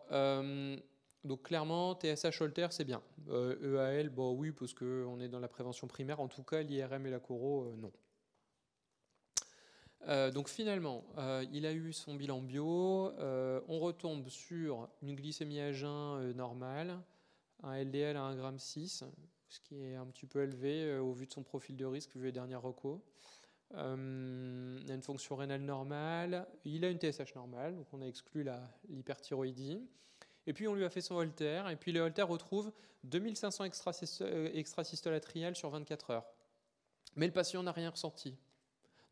[1.25, 3.03] donc clairement, TSH Holter, c'est bien.
[3.31, 6.21] EAL, bon oui, parce qu'on est dans la prévention primaire.
[6.21, 7.91] En tout cas, l'IRM et la coro, non.
[10.33, 11.07] Donc finalement,
[11.51, 13.11] il a eu son bilan bio.
[13.69, 16.99] On retombe sur une glycémie à jeun normale,
[17.63, 19.07] un LDL à 1,6 g,
[19.49, 22.17] ce qui est un petit peu élevé euh, au vu de son profil de risque
[22.17, 23.01] vu les dernières recos.
[23.75, 28.07] Euh, il a une fonction rénale normale, il a une TSH normale, donc on a
[28.07, 28.45] exclu
[28.89, 29.81] l'hyperthyroïdie.
[30.47, 32.73] Et puis on lui a fait son Holter, et puis le Holter retrouve
[33.05, 36.27] 2500 extrasysto- euh, extrasystoles atriales sur 24 heures.
[37.17, 38.35] Mais le patient n'a rien ressenti.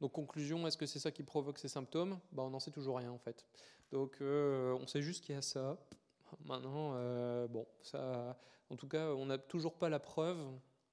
[0.00, 2.18] Donc conclusion, est-ce que c'est ça qui provoque ces symptômes?
[2.32, 3.46] Bah, On n'en sait toujours rien en fait.
[3.92, 5.78] Donc euh, on sait juste qu'il y a ça.
[6.44, 8.36] Maintenant, euh, bon, ça,
[8.70, 10.38] en tout cas, on n'a toujours pas la preuve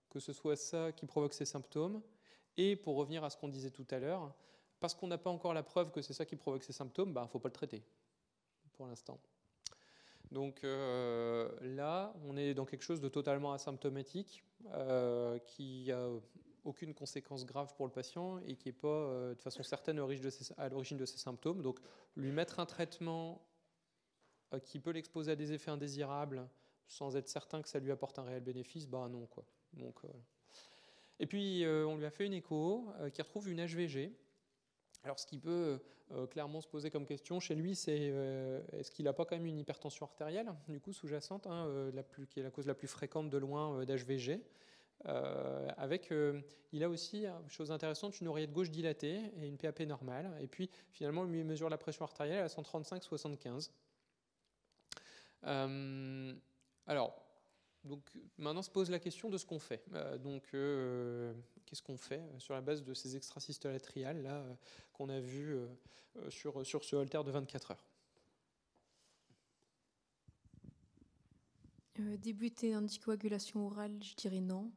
[0.10, 2.02] que ce soit ça qui provoque ces symptômes.
[2.56, 4.34] Et pour revenir à ce qu'on disait tout à l'heure,
[4.80, 7.22] parce qu'on n'a pas encore la preuve que c'est ça qui provoque ces symptômes, il
[7.22, 7.84] ne faut pas le traiter
[8.74, 9.20] pour l'instant.
[10.32, 14.44] Donc euh, là, on est dans quelque chose de totalement asymptomatique,
[14.74, 16.10] euh, qui a
[16.64, 20.98] aucune conséquence grave pour le patient et qui n'est pas de façon certaine à l'origine
[20.98, 21.62] de ces symptômes.
[21.62, 21.80] Donc
[22.16, 23.42] lui mettre un traitement
[24.60, 26.48] qui peut l'exposer à des effets indésirables
[26.88, 29.46] sans être certain que ça lui apporte un réel bénéfice, bah non quoi.
[29.74, 30.08] Donc, euh,
[31.20, 34.12] et puis euh, on lui a fait une écho euh, qui retrouve une HVG.
[35.04, 35.82] Alors ce qui peut
[36.12, 39.36] euh, clairement se poser comme question chez lui, c'est euh, est-ce qu'il n'a pas quand
[39.36, 41.92] même une hypertension artérielle, du coup sous-jacente, hein, euh,
[42.30, 44.42] qui est la cause la plus fréquente de loin euh, d'HVG.
[45.06, 49.58] Euh, avec, euh, il a aussi, euh, chose intéressante, une oreillette gauche dilatée et une
[49.58, 50.32] PAP normale.
[50.42, 53.72] Et puis finalement, lui mesure la pression artérielle à 135-75.
[55.46, 56.34] Euh,
[56.88, 57.22] alors,
[57.84, 58.02] donc
[58.38, 59.84] maintenant se pose la question de ce qu'on fait.
[59.94, 61.34] Euh, donc, euh,
[61.66, 64.46] qu'est-ce qu'on fait sur la base de ces extrasystoles atriales là
[64.94, 65.58] qu'on a vu
[66.30, 67.86] sur, sur ce holter de 24 heures
[72.18, 74.72] débuter anticoagulation orale, je dirais non,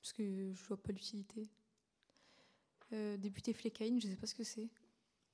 [0.00, 1.50] parce que je vois pas l'utilité.
[2.90, 4.70] Débuter flécaïne, je sais pas ce que c'est.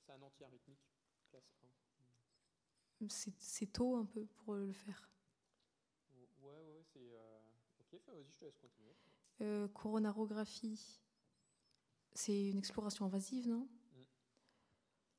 [0.05, 0.84] C'est un antiarythmique,
[3.09, 5.09] C'est tôt un peu pour le faire.
[6.11, 6.45] 1.
[6.45, 6.99] Ouais, ouais, c'est.
[7.13, 7.39] euh,
[7.79, 8.95] Ok, vas-y, je te laisse continuer.
[9.41, 10.99] Euh, coronarographie,
[12.13, 13.67] c'est une exploration invasive, non?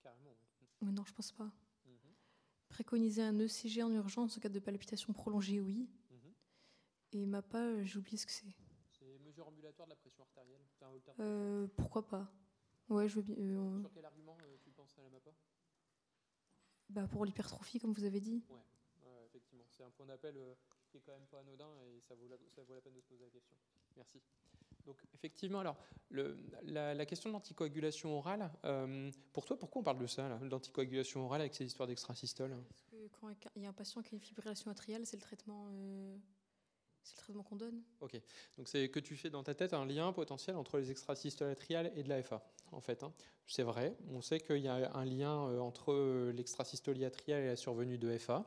[0.03, 0.31] Carrément.
[0.31, 0.37] ouais.
[0.83, 1.51] Mais non, je pense pas.
[1.87, 1.95] Mhm.
[2.69, 5.89] Préconiser un ECG en urgence en cas de palpitation prolongée, oui.
[6.11, 6.33] Mhm.
[7.13, 8.55] Et MAPA, euh, j'ai oublié ce que c'est.
[8.91, 10.61] C'est mesure ambulatoire de la pression artérielle.
[11.21, 12.31] Euh, pourquoi pas?
[12.89, 13.37] Ouais, je veux bien.
[13.39, 15.31] euh, Sur quel argument euh, tu penses à la MAPA?
[16.89, 18.45] Bah, pour l'hypertrophie, comme vous avez dit.
[18.49, 18.57] Ouais,
[19.07, 19.65] ouais, effectivement.
[19.69, 20.55] C'est un point d'appel euh,
[20.89, 23.01] qui est quand même pas anodin et ça vaut, la, ça vaut la peine de
[23.01, 23.57] se poser la question.
[23.97, 24.21] Merci.
[24.85, 25.77] Donc, effectivement, alors,
[26.11, 30.39] le, la, la question de l'anticoagulation orale, euh, pour toi, pourquoi on parle de ça,
[30.43, 34.15] l'anticoagulation orale avec ces histoires d'extrasystole Parce que quand il y a un patient qui
[34.15, 36.17] a une fibrillation atriale, c'est le traitement, euh,
[37.07, 37.83] c'est le traitement qu'on donne.
[38.01, 38.21] Ok,
[38.59, 41.93] donc c'est que tu fais dans ta tête un lien potentiel entre les extrasystoles atriales
[41.95, 43.03] et de l'AFA, en fait.
[43.05, 43.13] hein.
[43.47, 47.47] C'est vrai, on sait qu'il y a un lien euh, entre euh, l'extrasystolie atriale et
[47.47, 48.45] la survenue de FA,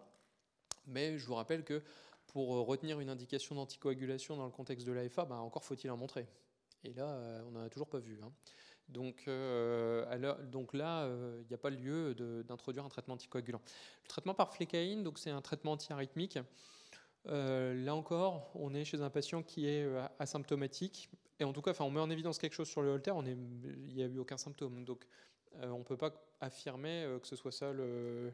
[0.88, 1.82] mais je vous rappelle que
[2.28, 5.98] pour euh, retenir une indication d'anticoagulation dans le contexte de l'AFA, ben, encore faut-il en
[5.98, 6.28] montrer.
[6.84, 8.20] Et là, on n'en a toujours pas vu.
[8.24, 8.32] hein.
[8.88, 11.08] Donc, là,
[11.42, 13.62] il n'y a pas lieu d'introduire un traitement anticoagulant.
[14.04, 16.40] Le traitement par flécaïne, c'est un traitement antiarythmique.
[17.28, 21.10] Euh, là encore, on est chez un patient qui est euh, asymptomatique.
[21.40, 23.94] Et en tout cas, enfin, on met en évidence quelque chose sur le holter, il
[23.94, 24.84] n'y a eu aucun symptôme.
[24.84, 25.06] Donc,
[25.56, 28.34] euh, on ne peut pas affirmer que ce soit ça le,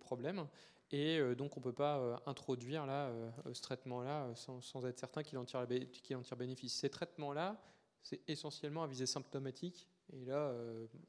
[0.00, 0.46] problème.
[0.90, 3.10] Et donc, on ne peut pas introduire là,
[3.52, 6.74] ce traitement-là sans, être certain qu'il en, tire bénéfice.
[6.74, 7.60] Ces traitements-là,
[8.02, 9.86] c'est essentiellement à visée symptomatique.
[10.14, 10.54] Et là,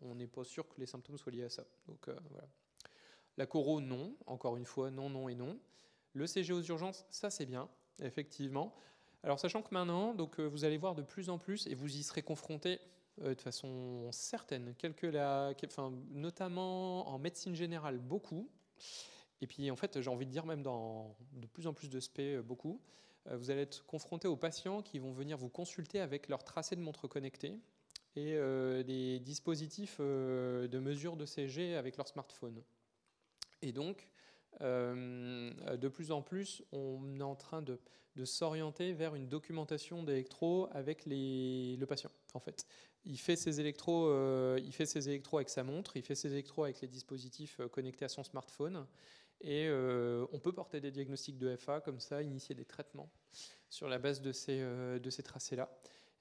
[0.02, 1.64] on n'est pas sûr que les symptômes soient liés à ça.
[1.88, 2.10] Donc.
[3.38, 4.14] La coro, non.
[4.26, 5.58] Encore une fois, non, non et non.
[6.14, 7.70] Le CG aux urgences, ça c'est bien,
[8.02, 8.74] effectivement.
[9.24, 11.98] Alors sachant que maintenant, donc, euh, vous allez voir de plus en plus, et vous
[11.98, 12.80] y serez confrontés
[13.22, 14.74] euh, de façon certaine,
[16.12, 18.50] notamment en médecine générale, beaucoup.
[19.42, 22.00] Et puis en fait, j'ai envie de dire même dans de plus en plus de
[22.00, 22.82] SP, euh, beaucoup.
[23.32, 26.82] Vous allez être confronté aux patients qui vont venir vous consulter avec leur tracé de
[26.82, 27.60] montre connectée
[28.16, 28.34] et
[28.84, 32.64] des dispositifs de mesure de CG avec leur smartphone.
[33.62, 34.10] Et donc,
[34.62, 37.80] euh, de plus en plus, on est en train de,
[38.26, 42.12] s'orienter vers une documentation d'électro avec les, le patient.
[42.34, 42.66] En fait,
[43.06, 46.66] il fait ses électros, euh, il fait ses avec sa montre, il fait ses électros
[46.66, 48.86] avec les dispositifs euh, connectés à son smartphone,
[49.42, 49.70] et
[50.34, 53.10] on peut porter des diagnostics de FA comme ça, initier des traitements
[53.70, 55.72] sur la base de ces tracés-là.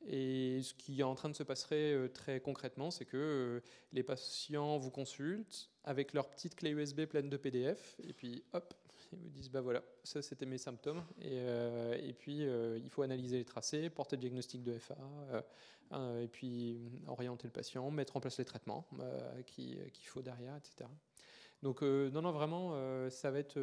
[0.07, 3.61] Et ce qui est en train de se passer euh, très concrètement, c'est que euh,
[3.93, 8.75] les patients vous consultent avec leur petite clé USB pleine de PDF, et puis hop,
[9.13, 13.39] ils vous disent bah voilà, ça c'était mes symptômes, et, euh, puis il faut analyser
[13.39, 14.97] les tracés, porter le diagnostic de FA,
[16.21, 18.87] et puis orienter le patient, mettre en place les traitements
[19.47, 20.89] qui- qu'il faut derrière, etc.
[21.63, 23.59] Donc non, non, vraiment, ça va être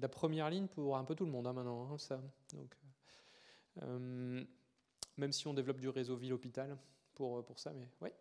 [0.00, 2.20] la première ligne pour un peu tout le monde hein, maintenant, hein, ça.
[2.54, 2.76] Donc,
[5.18, 6.76] même si on développe du réseau ville-hôpital
[7.14, 8.14] pour, pour ça, mais ouais.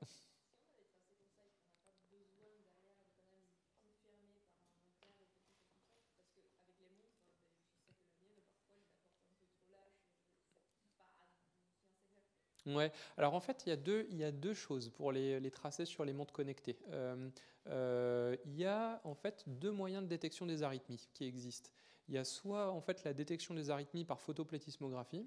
[12.66, 12.92] Ouais.
[13.18, 15.52] Alors en fait, il y a deux, il y a deux choses pour les, les
[15.52, 16.78] tracés sur les montres connectées.
[16.90, 17.30] Euh,
[17.68, 21.70] euh, il y a en fait deux moyens de détection des arythmies qui existent.
[22.10, 25.26] Il y a soit en fait la détection des arythmies par photoplétismographie,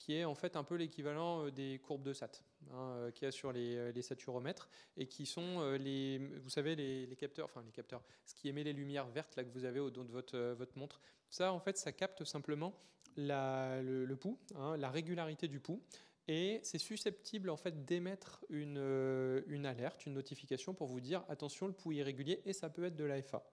[0.00, 3.26] qui est en fait un peu l'équivalent euh, des courbes de SAT hein, euh, qu'il
[3.26, 7.44] y a sur les, euh, les saturomètres et qui sont les, vous savez, les, capteurs,
[7.44, 10.04] enfin les capteurs, ce qui émet les lumières vertes là que vous avez au dos
[10.04, 11.00] de votre, votre montre.
[11.28, 12.74] Ça, en fait, ça capte simplement
[13.16, 15.82] le, pouls, hein, la régularité du pouls.
[16.28, 21.66] Et c'est susceptible en fait d'émettre une, une alerte, une notification pour vous dire attention,
[21.66, 23.44] le pouls est irrégulier et ça peut être de l'AFA.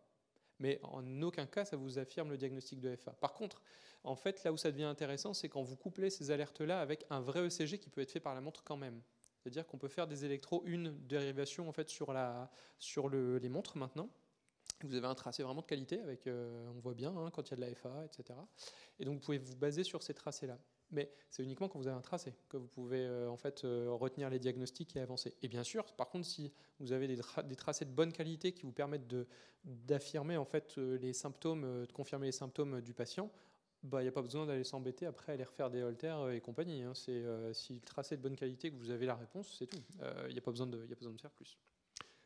[0.59, 3.11] Mais en aucun cas, ça vous affirme le diagnostic de FA.
[3.13, 3.61] Par contre,
[4.03, 7.19] en fait, là où ça devient intéressant, c'est quand vous couplez ces alertes-là avec un
[7.19, 9.01] vrai ECG qui peut être fait par la montre quand même.
[9.39, 13.49] C'est-à-dire qu'on peut faire des électros, une dérivation en fait sur, la, sur le- les
[13.49, 14.09] montres maintenant.
[14.83, 17.51] Vous avez un tracé vraiment de qualité, avec, euh, on voit bien hein, quand il
[17.51, 18.37] y a de la FA, etc.
[18.99, 20.59] Et donc vous pouvez vous baser sur ces tracés-là.
[20.91, 23.89] Mais c'est uniquement quand vous avez un tracé que vous pouvez euh, en fait euh,
[23.91, 25.33] retenir les diagnostics et avancer.
[25.41, 28.51] Et bien sûr, par contre, si vous avez des, tra- des tracés de bonne qualité
[28.53, 29.07] qui vous permettent
[29.63, 33.31] d'affirmer en fait les symptômes, de confirmer les symptômes du patient,
[33.83, 36.41] bah, il n'y a pas besoin d'aller s'embêter après aller refaire des holters euh, et
[36.41, 36.83] compagnie.
[36.83, 36.93] hein.
[36.93, 39.67] C'est euh, si le tracé est de bonne qualité que vous avez la réponse, c'est
[39.67, 39.83] tout.
[40.01, 41.57] Euh, Il n'y a pas besoin de, a besoin de faire plus.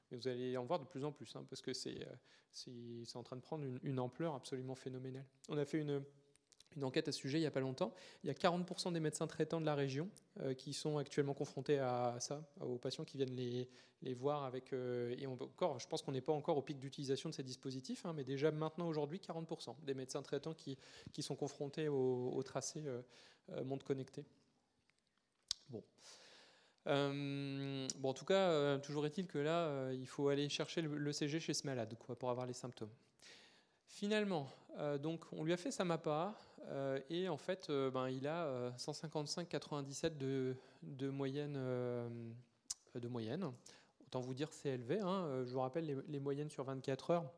[0.09, 2.05] Mais vous allez en voir de plus en plus, hein, parce que euh,
[2.51, 5.25] c'est c'est en train de prendre une, une ampleur absolument phénoménale.
[5.49, 6.03] On a fait une,
[6.75, 7.93] une enquête à ce sujet il n'y a pas longtemps.
[8.24, 10.09] Il y a 40% des médecins traitants de la région
[10.40, 13.67] euh, qui sont actuellement confrontés à ça, aux patients qui viennent les,
[14.14, 14.74] voir avec.
[14.74, 18.06] euh, et encore, je pense qu'on n'est pas encore au pic d'utilisation de ces dispositifs,
[18.06, 20.77] hein, mais déjà maintenant, aujourd'hui, 40% des médecins traitants qui,
[21.22, 24.25] sont confrontés au, tracé euh, montre connecté.
[25.69, 25.83] Bon.
[26.85, 31.67] En tout cas, toujours est-il que là, il faut aller chercher le, CG chez ce
[31.67, 32.90] malade pour avoir les symptômes.
[33.85, 34.50] Finalement,
[35.00, 36.33] donc, on lui a fait sa MAPA
[37.09, 42.07] et en fait, euh, ben, il a euh, 155,97 de, de, moyenne, euh,
[42.95, 43.51] de moyenne.
[44.06, 44.99] Autant vous dire c'est élevé.
[44.99, 45.25] hein.
[45.27, 47.31] Euh, Je vous rappelle les, moyennes sur 24 heures.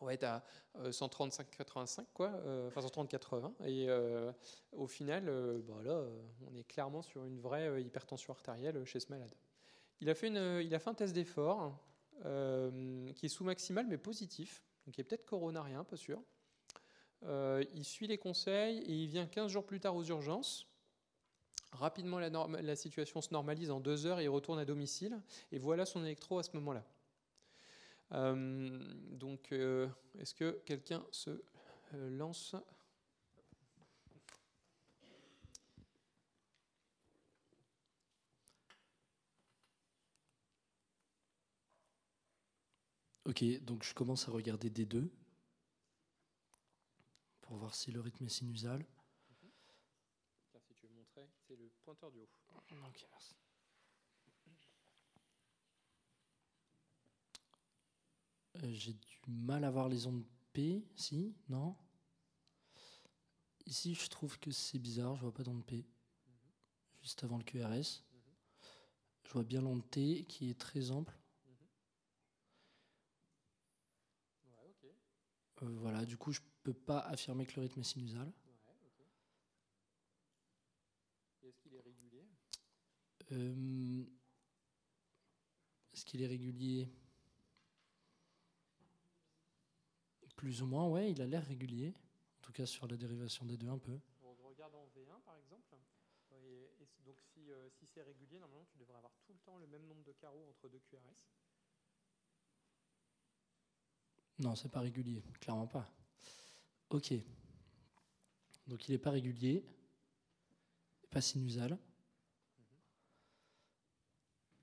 [0.00, 0.44] On va être à
[0.76, 4.32] euh, 135,85 quoi, euh, enfin 130,80 et euh,
[4.72, 6.20] au final, euh, bah là, euh,
[6.50, 9.32] on est clairement sur une vraie euh, hypertension artérielle chez ce malade.
[10.00, 11.78] Il a fait, une, il a fait un test d'effort
[12.26, 16.20] euh, qui est sous-maximal mais positif, donc il est peut-être coronarien, pas sûr.
[17.26, 20.66] Euh, il suit les conseils et il vient 15 jours plus tard aux urgences.
[21.72, 25.20] Rapidement, la, situation se normalise en deux heures et il retourne à domicile.
[25.50, 26.84] Et voilà son électro à ce moment-là.
[28.12, 28.78] Euh,
[29.10, 29.88] donc, euh,
[30.18, 31.42] est-ce que quelqu'un se
[31.92, 32.54] lance?
[43.26, 45.08] Ok, donc je commence à regarder D2
[47.54, 48.84] pour voir si le rythme est sinusal.
[50.58, 52.28] Si tu veux montrer, c'est le pointeur du haut.
[52.84, 53.36] Ok, merci.
[58.56, 61.76] Euh, J'ai du mal à voir les ondes P, si, non?
[63.66, 65.86] Ici, je trouve que c'est bizarre, je vois pas d'onde P.
[67.02, 68.02] Juste avant le QRS.
[69.22, 71.16] Je vois bien l'onde T qui est très ample.
[75.62, 78.32] Euh, voilà, du coup, je peux pas affirmer que le rythme est sinusal.
[81.42, 82.26] Est-ce qu'il est régulier?
[83.32, 84.04] Euh,
[85.92, 86.88] Est-ce qu'il est régulier?
[90.36, 91.94] Plus ou moins, ouais, il a l'air régulier.
[92.38, 93.98] En tout cas, sur la dérivation des deux, un peu.
[94.22, 95.76] On regarde en V1 par exemple.
[96.32, 99.38] Et, et c- donc si, euh, si c'est régulier, normalement tu devrais avoir tout le
[99.40, 101.24] temps le même nombre de carreaux entre deux QRS.
[104.40, 105.88] Non, c'est pas régulier, clairement pas.
[106.90, 107.12] Ok.
[108.66, 109.64] Donc il n'est pas régulier,
[111.10, 111.78] pas sinusal,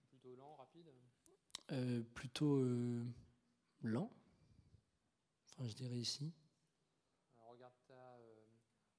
[0.09, 0.91] Plutôt lent, rapide?
[1.71, 3.05] euh, plutôt euh,
[3.83, 4.11] lent.
[5.57, 6.31] Enfin, je dirais ici.
[7.37, 8.45] Alors regarde, t'as, euh,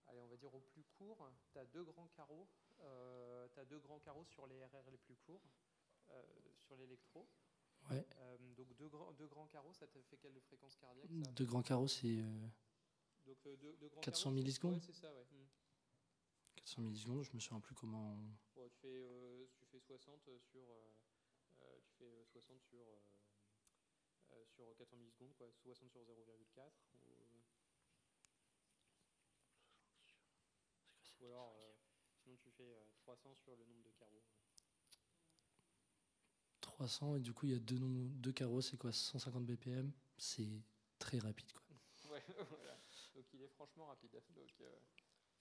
[0.09, 2.49] allez, on va dire au plus court, tu as deux grands carreaux.
[3.55, 5.43] tu as deux grands carreaux sur les RR les plus courts,
[6.11, 6.23] euh,
[6.57, 7.29] sur l'électro.
[7.91, 8.07] Ouais.
[8.19, 11.31] Euh, donc deux, grands- deux grands carreaux, ça te fait quelle fréquence cardiaque ça?
[11.33, 12.49] Deux grands carreaux, c'est euh,
[13.27, 15.25] Donc, euh, deux grands 400 carreaux, millisecondes Ouais, ça, ouais.
[15.31, 15.47] Hmm.
[16.57, 18.17] 400 millisecondes, je me souviens plus comment.
[18.55, 20.93] Bon, tu, fais, euh, tu fais 60 sur, euh,
[21.63, 23.01] euh, tu fais euh, 60 sur, euh,
[24.33, 26.73] euh, sur 400 millisecondes, quoi, 60 sur 0,4.
[26.95, 27.41] Ou,
[31.21, 31.73] ou alors, euh,
[32.23, 34.23] sinon tu fais euh, 300 sur le nombre de carreaux.
[36.61, 38.93] 300 et du coup il y a deux, nombres- deux carreaux, c'est quoi?
[38.93, 40.49] 150 BPM C'est
[40.99, 41.63] très rapide quoi.
[42.11, 42.79] Ouais, voilà.
[43.15, 44.13] Donc il est franchement rapide.
[44.35, 44.79] Donc, euh,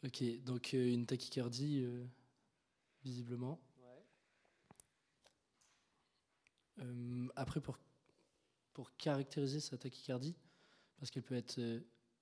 [0.03, 2.05] Ok, donc euh, une tachycardie euh,
[3.03, 3.59] visiblement.
[3.77, 4.05] ouais.
[6.79, 7.77] Euh, après pour,
[8.73, 10.35] pour caractériser sa tachycardie,
[10.97, 11.59] parce qu'elle peut être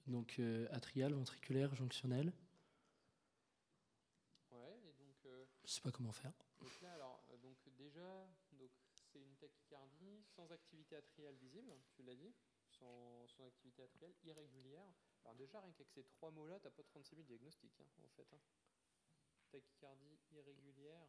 [0.08, 2.34] donc atriale, ventriculaire, jonctionnelle,
[4.52, 5.16] Ouais, et donc,
[5.66, 6.34] je sais pas comment faire.
[6.60, 12.16] donc là, alors, donc déjà, donc c'est une tachycardie sans activité atriale visible, tu l'as
[12.16, 12.34] dit,
[12.69, 14.94] sans, sans activité atriale irrégulière.
[15.24, 18.28] Alors déjà, rien qu'avec ces trois mots-là, t'as pas 36 000 diagnostics, hein, en fait.
[18.34, 18.40] hein.
[19.52, 21.08] Tachycardie irrégulière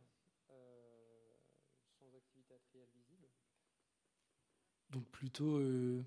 [0.51, 1.37] euh,
[1.99, 3.29] sans activité atriale visible.
[4.91, 6.05] Donc plutôt euh,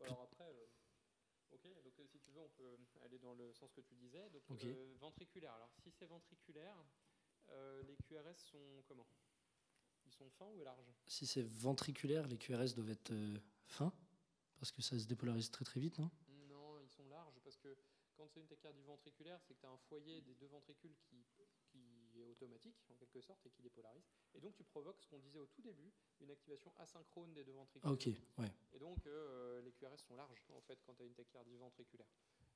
[0.00, 0.66] Alors après, euh,
[1.52, 4.28] ok, donc euh, si tu veux, on peut aller dans le sens que tu disais.
[4.30, 4.42] Donc
[4.98, 5.52] ventriculaire.
[5.54, 6.76] Alors si c'est ventriculaire,
[7.86, 9.06] les QRS sont comment?
[10.06, 10.92] Ils sont fins ou larges?
[11.06, 13.12] Si c'est ventriculaire, les QRS doivent être
[13.66, 13.92] fins,
[14.58, 16.10] parce que ça se dépolarise très très vite, Non,
[18.24, 21.24] 1,51 du ventriculaire, c'est que tu as un foyer des deux ventricules qui,
[21.70, 24.04] qui, est automatique, en quelque sorte, et qui dépolarise.
[24.34, 27.52] Et donc, tu provoques ce qu'on disait au tout début, une activation asynchrone des deux
[27.52, 27.88] ventricules.
[27.88, 28.06] Ah, ok,
[28.38, 28.52] ouais.
[28.72, 32.08] Et donc, euh, les QRS sont larges, en fait, quand tu as une tachycardie ventriculaire.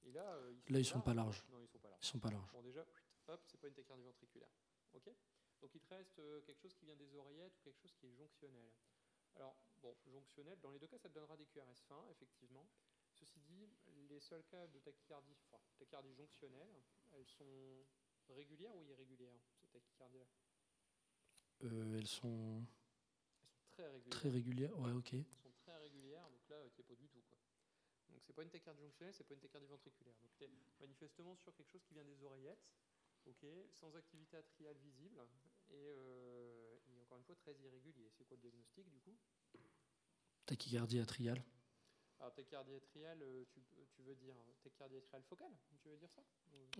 [0.04, 1.16] Et là, euh, ils, sont là sont larges.
[1.16, 1.46] Larges.
[1.50, 2.02] Non, ils sont pas larges.
[2.02, 2.52] ils sont pas larges.
[2.52, 2.86] Bon, déjà,
[3.26, 4.50] hop, c'est pas une tachycardie ventriculaire.
[4.94, 5.10] Ok
[5.60, 8.06] Donc, il te reste euh, quelque chose qui vient des oreillettes ou quelque chose qui
[8.06, 8.70] est jonctionnel.
[9.34, 12.68] Alors, bon, jonctionnel, dans les deux cas, ça te donnera des QRS fins, effectivement.
[13.12, 13.68] Ceci dit,
[14.08, 17.86] les seuls cas de tachycardie, enfin, tachycardie jonctionnelle, elles sont
[18.28, 20.26] régulières ou irrégulières, ces tachycardies-là
[21.64, 22.64] Euh, elles sont
[23.70, 24.10] Très régulières.
[24.10, 25.14] très régulières, ouais, ok.
[25.14, 27.22] Elles sont très régulières, donc là, tu pas du tout.
[27.28, 27.38] Quoi.
[28.08, 30.14] Donc c'est pas une tachycardie jonctionnelle, c'est pas une tachycardie ventriculaire.
[30.20, 32.66] Donc tu es manifestement sur quelque chose qui vient des oreillettes,
[33.26, 35.20] ok, sans activité atriale visible,
[35.70, 38.08] et, euh, et encore une fois très irrégulier.
[38.10, 39.16] C'est quoi le diagnostic du coup?
[40.46, 41.44] Tachycardie atriale.
[42.20, 43.60] Alors tachycardie atriale, euh, tu,
[43.94, 46.22] tu veux dire tachycardie atriale focale Tu veux dire ça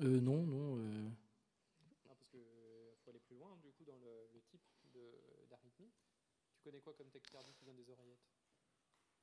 [0.01, 0.79] Euh, non, non.
[0.79, 1.09] euh,
[2.07, 2.41] parce qu'il
[3.05, 4.63] faut aller plus loin du coup dans le, le type
[5.51, 5.91] d'arythmie.
[6.57, 8.27] Tu connais quoi comme tachycardie qui vient des oreillettes?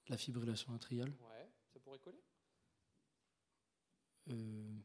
[0.08, 1.11] La fibrillation atriale.
[1.22, 2.24] Ouais, ça pourrait coller?
[4.30, 4.76] Euh,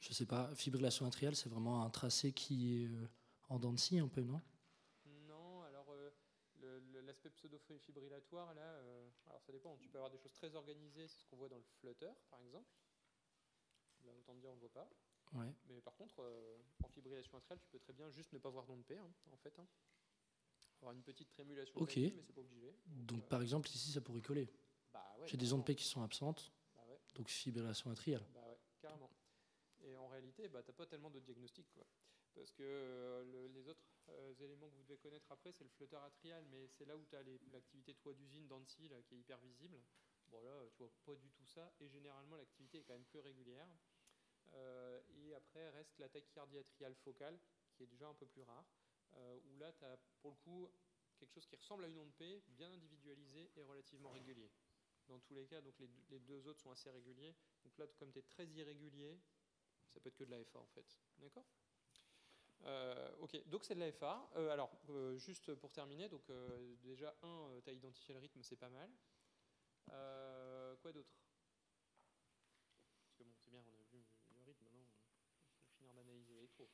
[0.00, 0.54] je sais pas.
[0.54, 3.08] Fibrillation atriale, c'est vraiment un tracé qui est euh,
[3.48, 4.24] en dents de scie un peu,
[5.28, 6.10] Non, alors euh,
[6.60, 9.76] le- le- l'aspect pseudo-fibrillatoire, là, euh, alors ça dépend.
[9.76, 12.40] Tu peux avoir des choses très organisées, c'est ce qu'on voit dans le flutter, par
[12.40, 12.68] exemple.
[14.04, 14.88] Là, autant dire, on ne voit pas.
[15.32, 15.52] Ouais.
[15.66, 18.66] Mais par contre, euh, en fibrillation atriale, tu peux très bien juste ne pas voir
[18.66, 19.58] d'onde P, hein, en fait.
[19.58, 19.66] hein.
[20.80, 21.96] Avoir une petite trémulation, Ok.
[21.96, 22.74] mais c'est pas obligé.
[22.86, 24.48] Donc par exemple, ici, ça pourrait coller.
[24.92, 27.00] Bah ouais, J'ai des ondes P qui sont absentes, Bah ouais.
[27.14, 28.24] donc fibrillation atriale.
[28.34, 29.10] Bah ouais, carrément.
[29.82, 31.68] Et en réalité, bah, tu n'as pas tellement de diagnostic.
[31.72, 31.86] Quoi.
[32.34, 35.70] Parce que euh, le- les autres euh, éléments que vous devez connaître après, c'est le
[35.70, 39.18] flutter atrial, mais c'est là où tu as l'activité toit d'usine d'Annecy là, qui est
[39.18, 39.82] hyper visible.
[40.28, 43.20] Bon là, tu vois pas du tout ça, et généralement l'activité est quand même plus
[43.20, 43.68] régulière.
[44.54, 47.38] Euh, et après reste la tachycardie atriale focale,
[47.74, 48.66] qui est déjà un peu plus rare,
[49.14, 50.70] euh, où là tu as pour le coup
[51.18, 54.50] quelque chose qui ressemble à une onde P, bien individualisé et relativement régulier.
[55.08, 57.34] Dans tous les cas, donc les deux autres sont assez réguliers.
[57.64, 59.20] Donc là, comme tu es très irrégulier,
[59.92, 60.98] ça peut être que de la FA en fait.
[61.18, 61.46] D'accord?
[62.64, 64.28] Euh, Ok, donc c'est de la FA.
[64.36, 66.22] Euh, alors, euh, juste pour terminer, donc
[66.82, 68.90] déjà, un, tu as identifié le rythme, c'est pas mal.
[70.80, 71.10] Quoi d'autre?
[73.04, 76.34] Parce que bon, c'est bien, on a vu le rythme, maintenant, il faut finir d'analyser
[76.34, 76.68] l'électro.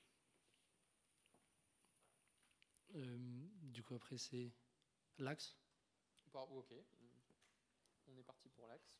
[3.72, 4.52] Du coup, après, c'est
[5.18, 5.56] l'axe?
[6.34, 6.72] Ok,
[8.08, 8.92] on est parti pour l'axe.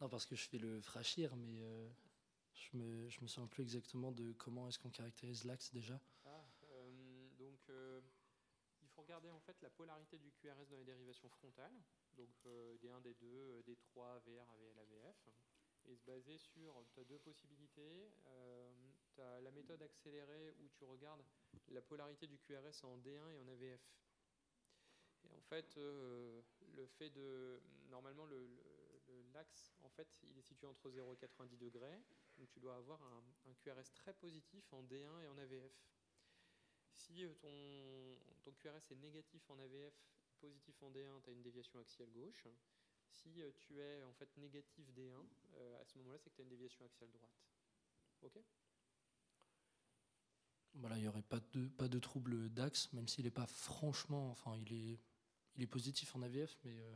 [0.00, 1.62] Non, parce que je fais le frachir, mais
[2.60, 6.00] je me, je me souviens plus exactement de comment est-ce qu'on caractérise l'axe déjà.
[6.24, 8.00] Ah, euh, donc, euh,
[8.82, 11.74] il faut regarder en fait la polarité du QRS dans les dérivations frontales,
[12.16, 15.28] donc euh, D1, D2, euh, D3, VR, AVL, AVF,
[15.86, 18.12] et se baser sur, tu as deux possibilités.
[19.14, 21.24] tu as la méthode accélérée où tu regardes
[21.68, 23.80] la polarité du QRS en D1 et en AVF.
[25.24, 26.42] Et en fait, euh,
[26.76, 27.60] le fait de.
[27.90, 28.26] Normalement,
[29.34, 32.00] l'axe, en fait, il est situé entre 0 et 90 degrés.
[32.40, 35.72] Donc, tu dois avoir un, un QRS très positif en D1 et en AVF.
[36.90, 39.94] Si euh, ton, ton QRS est négatif en AVF,
[40.40, 42.48] positif en D1, tu as une déviation axiale gauche.
[43.10, 45.24] Si euh, tu es en fait négatif D1,
[45.80, 47.38] à ce moment-là, c'est que tu as une déviation axiale droite.
[48.22, 48.42] OK?
[50.74, 54.30] Voilà, il n'y aurait pas de, pas de trouble d'axe, même s'il n'est pas franchement.
[54.30, 55.00] Enfin, il est
[55.56, 56.80] il est positif en AVF, mais.
[56.80, 56.94] Euh,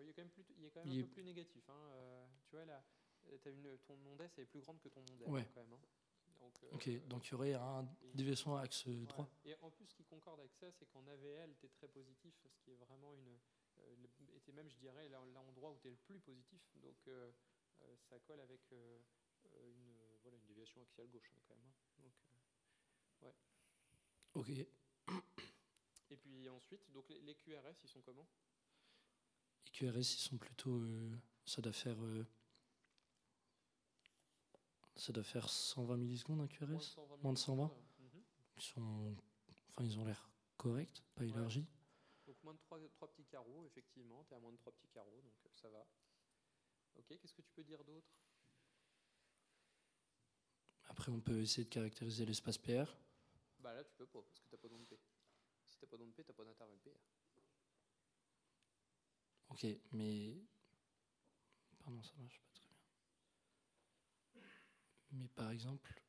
[0.00, 1.68] il est quand même, il est quand même un peu plus négatif.
[1.68, 1.90] Hein.
[1.92, 2.84] Euh, tu vois, là,
[3.32, 3.96] as une, ton
[4.46, 5.46] plus grande que ton ouais.
[5.54, 5.72] quand même.
[5.72, 5.80] Hein.
[6.40, 9.28] Donc, euh, ok, donc il y aurait un déviation axe droit.
[9.44, 12.34] Et en plus, ce qui concorde avec ça, c'est qu'en AVL, tu es très positif,
[12.48, 13.38] ce qui est vraiment une.
[14.46, 16.60] et même, je dirais, l'endroit où tu es le plus positif.
[16.76, 17.08] Donc,
[18.08, 21.72] ça colle avec une, voilà, une déviation axiale gauche hein, quand même.
[21.98, 22.12] Donc,
[23.22, 23.34] ouais.
[24.34, 24.50] Ok.
[26.10, 28.26] Et puis ensuite, donc les, QRS, ils sont comment?
[29.66, 30.80] Les QRS, ils sont plutôt.
[30.80, 31.96] Euh, ça doit faire.
[34.96, 38.22] Ça doit faire 120 millisecondes un QRS Moins de 120, mhm.
[38.56, 39.16] Ils sont.
[39.68, 41.66] Enfin, ils ont l'air corrects, pas élargis.
[42.26, 44.24] Donc moins de 3, petits carreaux, effectivement.
[44.24, 45.86] Tu es à moins de 3 petits carreaux, donc euh, ça va.
[46.94, 48.08] Ok, qu'est-ce que tu peux dire d'autre?
[50.84, 52.96] Après, on peut essayer de caractériser l'espace PR.
[53.58, 54.98] Bah là, tu peux pas, parce que tu n'as pas d'onde P
[55.84, 56.98] t'as pas d'onde P, t'as pas d'intervalle PR.
[59.50, 60.36] Ok, mais.
[61.78, 62.63] Pardon, ça marche pas bien.
[65.14, 66.00] Mais par exemple.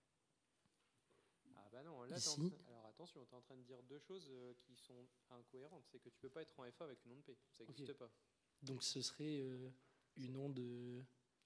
[1.55, 4.27] Ah bah non, là, ici, alors attention, tu es en train de dire deux choses
[4.31, 5.85] euh, qui sont incohérentes.
[5.87, 7.37] C'est que tu peux pas être en FA avec une onde P.
[7.51, 8.09] Ça n'existe pas.
[8.61, 9.69] Donc ce serait euh,
[10.15, 10.59] une onde.
[10.59, 11.03] Euh,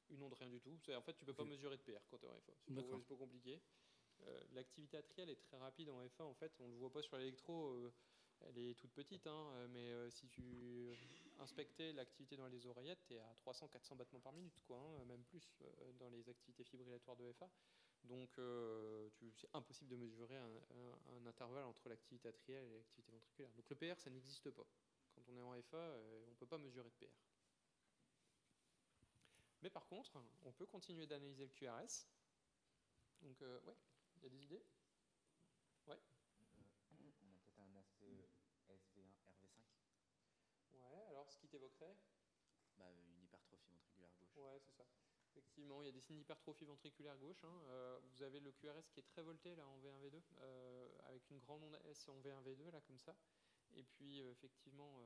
[0.09, 0.77] une onde rien du tout.
[0.95, 2.53] En fait, tu peux pas mesurer de PR quand tu es en FA.
[2.67, 3.61] C'est pas compliqué.
[4.51, 6.25] L'activité atriale est très rapide en FA.
[6.25, 7.91] En fait, on le voit pas sur l'électro
[8.47, 10.95] elle est toute petite, hein, euh, mais euh, si tu
[11.39, 15.43] inspectais l'activité dans les oreillettes, tu es à 300-400 battements par minute, hein, même plus
[15.61, 17.49] euh, dans les activités fibrillatoires de FA.
[18.05, 18.29] Donc
[19.35, 23.51] c'est impossible de mesurer un, intervalle entre l'activité atriale et l'activité ventriculaire.
[23.51, 24.65] Donc le PR, ça n'existe pas.
[25.13, 27.11] Quand on est en FA, on ne peut pas mesurer de PR.
[29.61, 30.13] Mais par contre,
[30.45, 32.07] on peut continuer d'analyser le QRS.
[33.21, 33.75] Donc, ouais,
[34.15, 34.63] il y a des idées
[35.85, 35.99] Ouais.
[40.91, 41.95] Ouais, alors ce qui t'évoquerait
[42.77, 44.35] bah, Une hypertrophie ventriculaire gauche.
[44.37, 44.85] Ouais, c'est ça.
[45.31, 47.43] Effectivement, il y a des signes d'hypertrophie ventriculaire gauche.
[47.43, 47.61] Hein.
[47.67, 51.39] Euh, vous avez le QRS qui est très volté là en V1V2, euh, avec une
[51.39, 53.15] grande onde S en V1V2 là comme ça.
[53.75, 54.99] Et puis euh, effectivement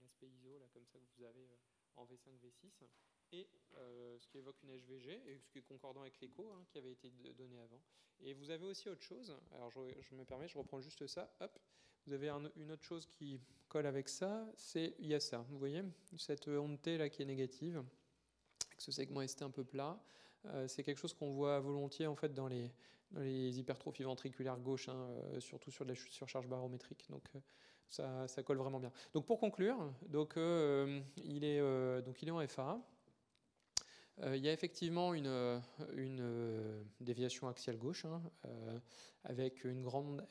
[0.00, 1.48] l'aspect ISO là comme ça que vous avez
[1.96, 2.86] en V5, V6
[3.32, 6.76] et ce qui évoque une HVG, et ce qui est concordant avec l'écho hein, qui
[6.76, 7.80] avait été donné avant.
[8.20, 11.58] Et vous avez aussi autre chose, alors je, me permets, je reprends juste ça, hop,
[12.06, 15.58] vous avez une autre chose qui colle avec ça, c'est il y a ça, vous
[15.58, 15.82] voyez,
[16.16, 19.98] cette onde T là qui est négative, avec ce segment ST un peu plat,
[20.46, 22.70] euh, c'est quelque chose qu'on voit volontiers en fait dans les,
[23.14, 27.06] hypertrophies ventriculaires gauches, hein, euh, surtout sur la surcharge barométrique.
[27.10, 27.28] Donc
[27.88, 28.92] ça, ça, colle vraiment bien.
[29.12, 32.80] Donc pour conclure, donc, il est, donc il est en FA.
[34.20, 35.58] Euh, il y a effectivement une, euh,
[35.96, 38.22] euh, déviation axiale gauche hein,
[39.24, 40.26] avec une grande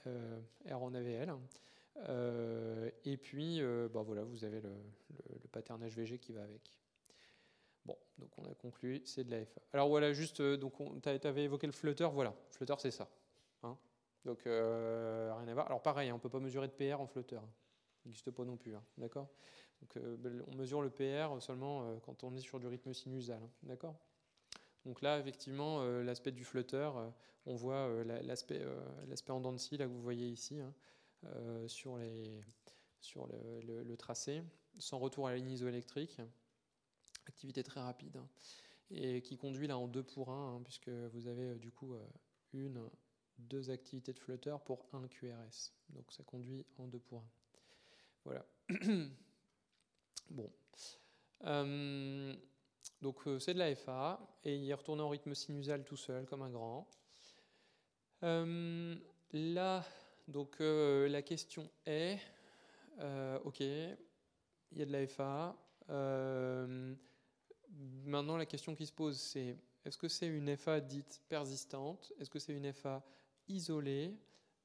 [0.69, 1.33] R en AVL.
[3.05, 3.61] et puis,
[3.91, 4.71] bah voilà, vous avez le,
[5.51, 6.71] pattern HVG qui va avec.
[7.83, 9.61] Bon, donc on a conclu, c'est de la FA.
[9.73, 13.09] Alors voilà, juste, donc tu avais évoqué le flutter, voilà, flutter c'est ça.
[13.63, 13.77] Hein.
[14.23, 15.65] donc rien à voir.
[15.65, 17.37] Alors pareil, on ne peut pas mesurer de PR en flutter.
[17.37, 17.49] Hein.
[18.05, 19.29] Il n'existe pas non plus, d'accord?
[19.81, 22.93] Donc, euh, ben, on mesure le PR seulement euh, quand on est sur du rythme
[22.93, 23.41] sinusal.
[23.41, 23.95] Hein, d'accord?
[24.85, 27.13] Donc là, effectivement, euh, l'aspect du flotteur,
[27.45, 28.63] on voit l'aspect
[29.29, 30.73] en dents de scie, là, que vous voyez ici, hein,
[31.67, 34.41] sur, le, tracé,
[34.77, 36.21] sans retour à la ligne isoélectrique.
[37.27, 38.27] Activité très rapide, hein,
[38.89, 41.95] et qui conduit là en 2 pour 1, puisque vous avez du coup
[42.53, 42.81] une,
[43.37, 45.73] deux activités de flotteur pour un QRS.
[45.89, 47.23] Donc ça conduit en 2 pour 1.
[48.25, 48.45] Voilà.
[50.29, 50.49] Bon.
[51.45, 52.35] Euh,
[53.01, 56.25] donc euh, c'est de la FA et il est retourné en rythme sinusal tout seul
[56.25, 56.87] comme un grand.
[58.23, 58.95] Euh,
[59.33, 59.83] là,
[60.27, 62.19] donc la question est,
[63.43, 63.97] ok, il
[64.73, 65.55] y a de la FA.
[68.05, 72.13] maintenant la question qui se pose c'est, est-ce que c'est une FA dite persistante?
[72.19, 73.03] Est-ce que c'est une FA
[73.47, 74.15] isolée?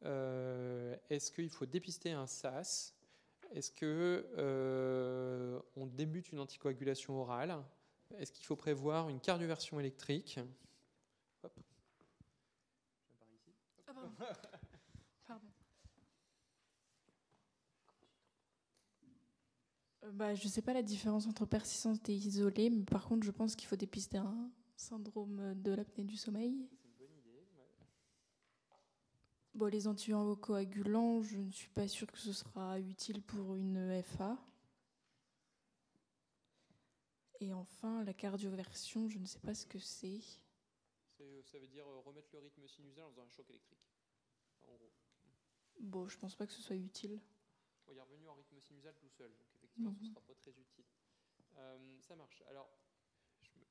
[0.03, 2.96] Est-ce qu'il faut dépister un SAS?
[3.53, 7.57] Est-ce que euh, on débute une anticoagulation orale?
[8.19, 10.39] Est-ce qu'il faut prévoir une cardioversion électrique?
[11.43, 11.53] Hop.
[13.87, 14.11] Ah, pardon.
[15.27, 15.47] Pardon.
[20.05, 23.25] Euh, bah, je ne sais pas la différence entre persistante et isolée, mais par contre,
[23.25, 26.69] je pense qu'il faut dépister un syndrome de l'apnée du sommeil.
[29.57, 34.37] Bon, les anticoagulants, je ne suis pas sûre que ce sera utile pour une FA.
[37.41, 40.21] Et enfin, la cardioversion, je ne sais pas ce que c'est.
[41.17, 43.79] C'est- Ça veut dire euh, remettre le rythme sinusal en faisant un choc électrique.
[44.69, 44.93] En gros.
[45.81, 47.19] Bon, je pense pas que ce soit utile.
[47.87, 50.11] Bon, il est revenu en rythme sinusal tout seul, donc effectivement, ce ne Mhm.
[50.11, 50.85] sera pas très utile.
[51.57, 52.43] Euh, ça marche.
[52.49, 52.69] Alors,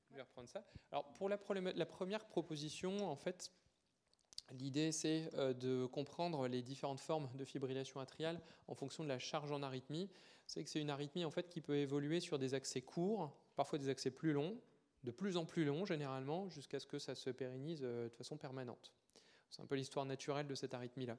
[0.10, 0.66] je vais reprendre ça.
[0.92, 3.52] Alors, pour la première proposition, en fait,
[4.52, 9.20] l'idée, c'est euh, de comprendre les différentes formes de fibrillation atriale en fonction de la
[9.20, 10.10] charge en arythmie.
[10.48, 13.80] C'est que c'est une arythmie, en fait, qui peut évoluer sur des accès courts, parfois
[13.80, 14.58] des accès plus longs,
[15.04, 18.38] de plus en plus longs, généralement, jusqu'à ce que ça se pérennise euh, de façon
[18.38, 18.94] permanente.
[19.50, 21.18] C'est un peu l'histoire naturelle de cette arythmie-là.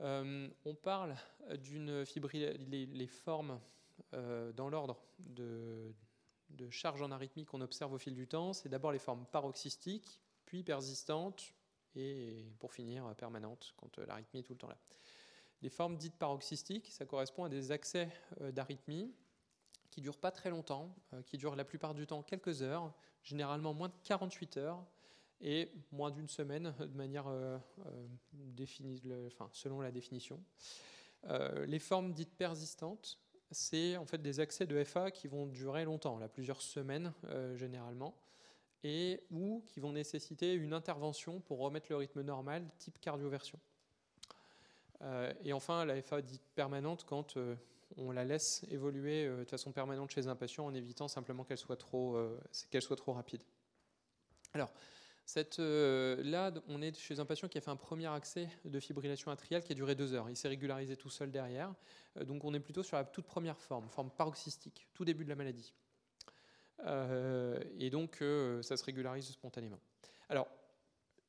[0.00, 1.14] Euh, on parle
[1.58, 3.60] d'une fibrillation, les, formes
[4.12, 5.94] dans l'ordre de,
[6.50, 8.52] de charge en arythmie qu'on observe au fil du temps.
[8.52, 11.54] C'est d'abord les formes paroxystiques, puis persistantes,
[11.96, 14.78] et pour finir permanentes, quand euh, l'arythmie est tout le temps là.
[15.62, 18.08] Les formes dites paroxystiques, ça correspond à des accès
[18.40, 19.12] euh, d'arythmie
[19.90, 22.92] qui durent pas très longtemps, euh, qui durent la plupart du temps quelques heures,
[23.22, 24.84] généralement moins de 48 heures,
[25.40, 30.42] et moins d'une semaine de manière euh, euh, définie, enfin, selon la définition.
[31.28, 33.18] Euh, les formes dites persistantes,
[33.50, 38.14] c'est en fait des accès de FA qui vont durer longtemps, plusieurs semaines euh, généralement,
[38.86, 43.58] et ou qui vont nécessiter une intervention pour remettre le rythme normal, type cardioversion.
[45.02, 47.56] Euh, et enfin, la FA dite permanente quand euh,
[47.96, 51.58] on la laisse évoluer euh, de façon permanente chez un patient en évitant simplement qu'elle
[51.58, 52.16] soit trop,
[53.08, 53.42] rapide.
[54.54, 54.72] Alors,
[55.58, 59.64] là, on est chez un patient qui a fait un premier accès de fibrillation atriale
[59.64, 60.30] qui a duré deux heures.
[60.30, 61.74] Il s'est régularisé tout seul derrière.
[62.24, 65.34] Donc, on est plutôt sur la toute première forme, forme paroxystique, tout début de la
[65.34, 65.74] maladie.
[66.80, 69.80] Euh, et donc, euh, ça se régularise spontanément.
[70.28, 70.48] Alors,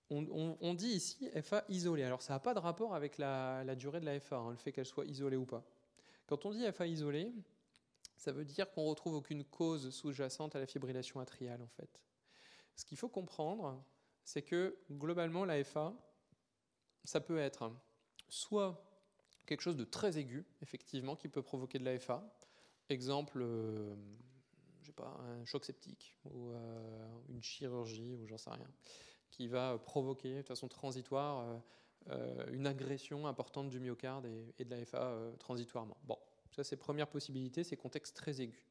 [0.10, 2.04] on, dit ici FA isolée.
[2.04, 4.58] Alors, ça n'a pas de rapport avec la, la durée de la FA, hein, le
[4.58, 5.64] fait qu'elle soit isolée ou pas.
[6.28, 7.34] Quand on dit FA isolée,
[8.16, 12.02] ça veut dire qu'on retrouve aucune cause sous-jacente à la fibrillation atriale, en fait.
[12.76, 13.84] Ce qu'il faut comprendre,
[14.24, 15.94] c'est que globalement, la FA,
[17.04, 17.72] ça peut être
[18.30, 18.84] soit
[19.46, 22.24] quelque chose de très aigu, effectivement, qui peut provoquer de la FA.
[22.90, 23.96] Exemple, euh,
[24.88, 28.70] je sais pas, un choc septique ou euh, une chirurgie ou j'en sais rien,
[29.32, 31.58] qui va provoquer de façon transitoire euh,
[32.12, 34.26] euh, une agression importante du myocarde
[34.58, 35.98] et, de la FA euh, transitoirement.
[36.06, 36.18] Bon,
[36.52, 38.66] ça c'est première possibilité, c'est contexte très aigu.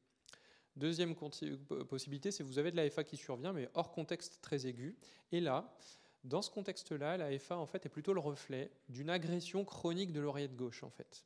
[0.75, 4.95] Deuxième possibilité, c'est vous avez de la FA qui survient, mais hors contexte très aigu.
[5.31, 5.75] Et là,
[6.23, 10.19] dans ce contexte-là, la FA en fait est plutôt le reflet d'une agression chronique de
[10.19, 11.23] l'oreillette gauche en fait.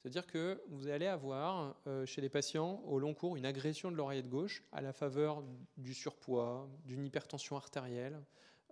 [0.00, 3.96] C'est-à-dire que vous allez avoir euh, chez les patients au long cours une agression de
[3.96, 5.42] l'oreillette gauche à la faveur
[5.76, 8.18] du surpoids, d'une hypertension artérielle,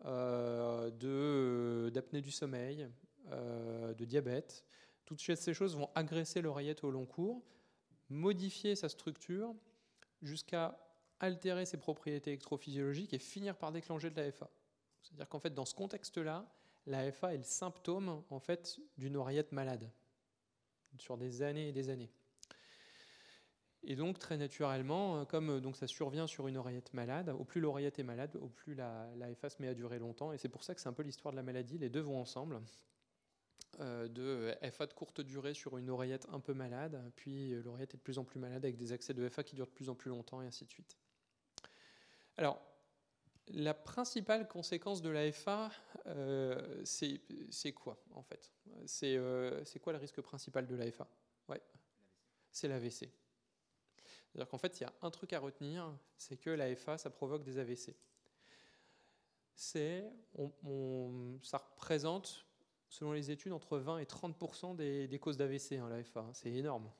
[0.06, 2.88] euh, de- d'apnée du sommeil,
[3.30, 4.64] euh, de diabète.
[5.04, 7.42] Toutes ces choses vont agresser l'oreillette au long cours,
[8.08, 9.54] modifier sa structure
[10.22, 10.78] jusqu'à
[11.20, 14.48] altérer ses propriétés électrophysiologiques et finir par déclencher de la FA.
[15.02, 16.46] C'est-à-dire qu'en fait, dans ce contexte-là,
[16.86, 19.90] la FA est le symptôme en fait d'une oreillette malade
[20.96, 22.10] sur des années et des années.
[23.84, 27.44] Et donc très naturellement, euh, comme euh, donc ça survient sur une oreillette malade, au
[27.44, 30.32] plus l'oreillette est malade, au plus la, FA se met à durer longtemps.
[30.32, 31.78] Et c'est pour ça que c'est un peu l'histoire de la maladie.
[31.78, 32.60] Les deux vont ensemble.
[33.80, 37.96] Euh, de FA de courte durée sur une oreillette un peu malade, puis l'oreillette est
[37.98, 39.94] de plus en plus malade avec des accès de FA qui durent de plus en
[39.94, 40.96] plus longtemps et ainsi de suite.
[42.36, 42.60] Alors,
[43.50, 45.70] la principale conséquence de la FA,
[46.06, 48.52] euh, c'est quoi en fait?
[48.86, 51.06] C'est euh, c'est quoi le risque principal de la FA
[51.48, 51.60] ouais.
[52.52, 53.10] C'est l'AVC.
[54.30, 57.10] C'est-à-dire qu'en fait, il y a un truc à retenir, c'est que la FA, ça
[57.10, 57.94] provoque des AVC.
[60.34, 62.46] On- on- ça représente,
[62.88, 65.88] selon les études, entre 20 et 30 des, des causes d'AVC, hein.
[66.34, 66.90] C'est énorme.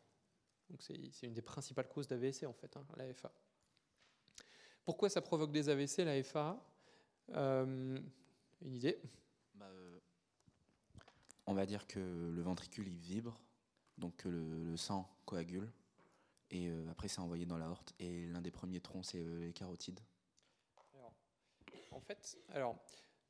[0.79, 3.33] C'est une des principales causes d'AVC, en fait, hein, la FA.
[4.89, 6.59] Pourquoi ça provoque des AVC, la FA
[7.35, 7.99] Euh,
[8.63, 8.99] Une idée
[9.55, 9.99] Bah, euh,
[11.47, 13.39] on va dire que le ventricule il vibre,
[13.99, 15.71] donc que le, le sang coagule,
[16.51, 17.93] et euh, après c'est envoyé dans la horte.
[17.99, 20.01] Et l'un des premiers troncs c'est euh, les carotides.
[20.95, 21.13] Alors,
[21.91, 22.75] en fait, alors,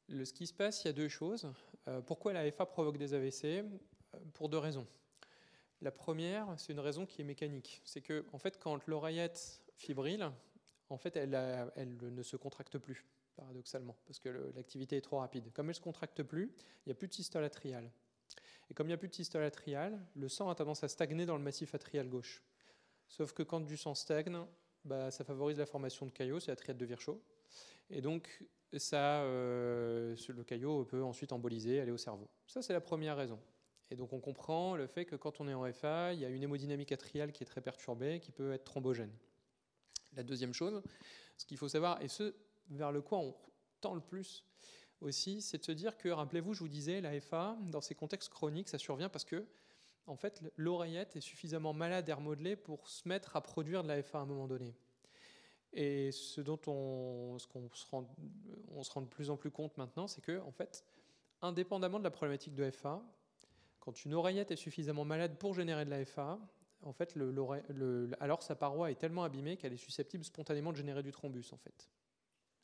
[0.06, 1.52] Le, ce qui se passe, il y a deux choses.
[1.88, 3.64] Euh, pourquoi la FA provoque des AVC Euh,
[4.32, 4.86] Pour deux raisons.
[5.80, 7.82] La première, c'est une raison qui est mécanique.
[7.84, 10.24] C'est que, en fait, quand l'oreillette fibrille,
[10.90, 11.30] en fait, elle,
[12.00, 13.04] ne se contracte plus,
[13.36, 15.52] paradoxalement, parce que l'activité est trop rapide.
[15.52, 16.52] Comme elle ne se contracte plus,
[16.84, 17.90] il n'y a plus de systole atriale.
[18.70, 21.26] Et comme il n'y a plus de systole atriale, le sang a tendance à stagner
[21.26, 22.42] dans le massif atrial gauche.
[23.08, 24.38] Sauf que quand du sang stagne,
[24.84, 27.22] bah, ça favorise la formation de caillots, c'est la triade de Virchow.
[27.90, 28.44] Et donc,
[28.76, 32.28] ça, euh, le caillot peut ensuite emboliser, aller au cerveau.
[32.46, 33.40] Ça, c'est la première raison.
[33.90, 36.28] Et donc, on comprend le fait que quand on est en FA, il y a
[36.28, 39.12] une hémodynamique atriale qui est très perturbée, qui peut être thrombogène.
[40.14, 40.82] La deuxième chose,
[41.36, 42.34] ce qu'il faut savoir, et ce
[42.70, 43.34] vers le quoi on
[43.80, 44.44] tend le plus
[45.00, 48.30] aussi, c'est de se dire que, rappelez-vous, je vous disais, la FA, dans ces contextes
[48.30, 49.46] chroniques, ça survient parce que,
[50.06, 54.02] en fait, l'oreillette est suffisamment malade et remodelée pour se mettre à produire de la
[54.02, 54.74] FA à un moment donné.
[55.72, 58.08] Et ce dont on, ce se rend,
[58.68, 60.84] on se rend de plus en plus compte maintenant, c'est que, en fait,
[61.42, 63.02] indépendamment de la problématique de FA,
[63.80, 66.38] quand une oreillette est suffisamment malade pour générer de la FA,
[66.82, 67.16] en fait,
[68.20, 71.58] alors sa paroi est tellement abîmée qu'elle est susceptible spontanément de générer du thrombus, en
[71.58, 71.88] fait.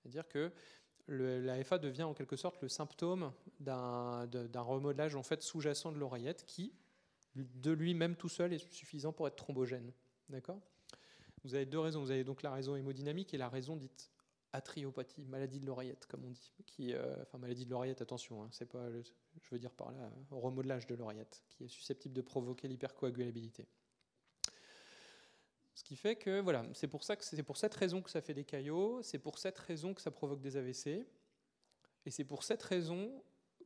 [0.02, 0.52] C'est-à-dire que
[1.07, 5.99] le- devient en quelque sorte le symptôme d'un de- d'un remodelage en fait sous-jacent de
[5.99, 6.73] l'oreillette qui,
[7.34, 9.93] de lui-même tout seul, est suffisant pour être thrombogène.
[10.28, 10.60] D'accord?
[11.43, 12.01] Vous avez deux raisons.
[12.01, 14.10] Vous avez donc la raison hémodynamique et la raison dite
[14.52, 16.52] atriopathie, maladie de l'oreillette, comme on dit.
[16.65, 20.10] Qui, euh, enfin, maladie de l'oreillette, attention, hein, c'est pas, je veux dire par là,
[20.31, 23.67] remodelage de l'oreillette, qui est susceptible de provoquer l'hypercoagulabilité.
[25.75, 27.03] Ce qui fait que voilà, c'est pour
[27.44, 30.41] pour cette raison que ça fait des caillots, c'est pour cette raison que ça provoque
[30.41, 31.07] des AVC,
[32.07, 33.11] et c'est pour cette raison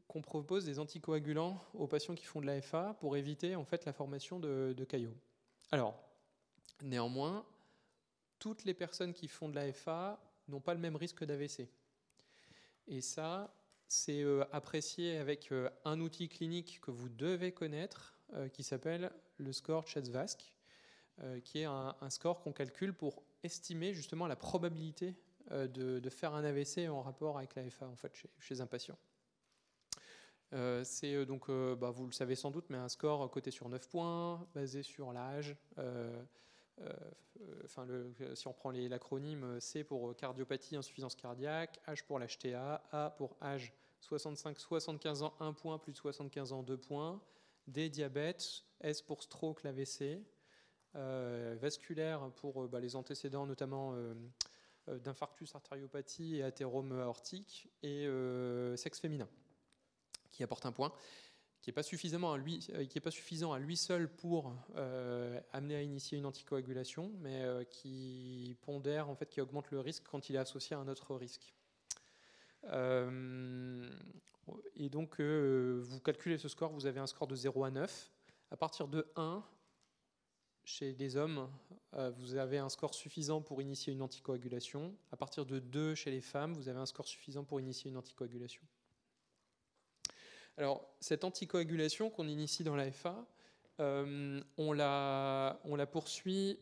[0.07, 3.85] qu'on propose des anticoagulants aux patients qui font de la FA pour éviter en fait
[3.85, 5.17] la formation de, caillots.
[5.71, 6.03] Alors,
[6.83, 7.45] néanmoins,
[8.39, 11.69] toutes les personnes qui font de la FA n'ont pas le même risque d'AVC.
[12.87, 13.53] Et ça,
[13.87, 19.11] c'est euh, apprécié avec euh, un outil clinique que vous devez connaître, euh, qui s'appelle
[19.37, 20.58] le score Chesvask, euh,
[21.45, 25.17] qui est un, score qu'on calcule pour estimer justement la probabilité
[25.53, 28.99] euh, de, faire un AVC en rapport avec la FA en fait, chez, un patient.
[30.53, 33.51] Euh, c'est euh, donc, euh, bah, vous le savez sans doute, mais un score coté
[33.51, 35.57] sur 9 points, basé sur l'âge.
[35.79, 36.23] euh,
[36.81, 43.37] euh, si on prend l'acronyme, C pour cardiopathie, insuffisance cardiaque, H pour l'HTA, A pour
[43.41, 43.73] âge
[44.03, 47.21] 65-75 ans, 1 point, plus de 75 ans, 2 points,
[47.67, 50.21] D diabète, S pour stroke, l'AVC,
[50.97, 54.15] euh, vasculaire pour euh, bah, les antécédents notamment euh,
[55.01, 58.09] d'infarctus, artériopathie et athérome aortique, et
[58.77, 59.29] sexe féminin
[60.33, 60.95] qui apporte un point,
[61.61, 64.55] qui n'est pas, pas suffisant à lui seul pour
[65.53, 70.31] amener à initier une anticoagulation, mais qui pondère, en fait, qui augmente le risque quand
[70.31, 71.53] il est associé à un autre risque.
[74.75, 78.11] Et donc, vous calculez ce score, vous avez un score de 0 à 9.
[78.51, 79.45] À partir de 1,
[80.69, 81.51] chez les hommes,
[81.95, 84.95] euh, vous avez un score suffisant pour initier une anticoagulation.
[85.11, 87.97] À partir de 2, chez les femmes, vous avez un score suffisant pour initier une
[87.97, 88.63] anticoagulation.
[90.59, 93.27] Alors, cette anticoagulation qu'on initie dans la FA,
[93.81, 95.59] euh, on, la,
[95.91, 96.59] poursuit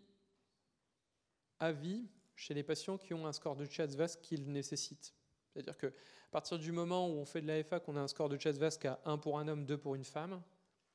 [1.59, 5.15] à vie chez les patients qui ont un score de Chas-Vasc qu'ils nécessitent.
[5.52, 5.91] C'est-à-dire qu'à
[6.31, 8.85] partir du moment où on fait de la FA, qu'on a un score de Chas-Vasc
[8.85, 10.41] à 1 pour un homme, 2 pour une femme,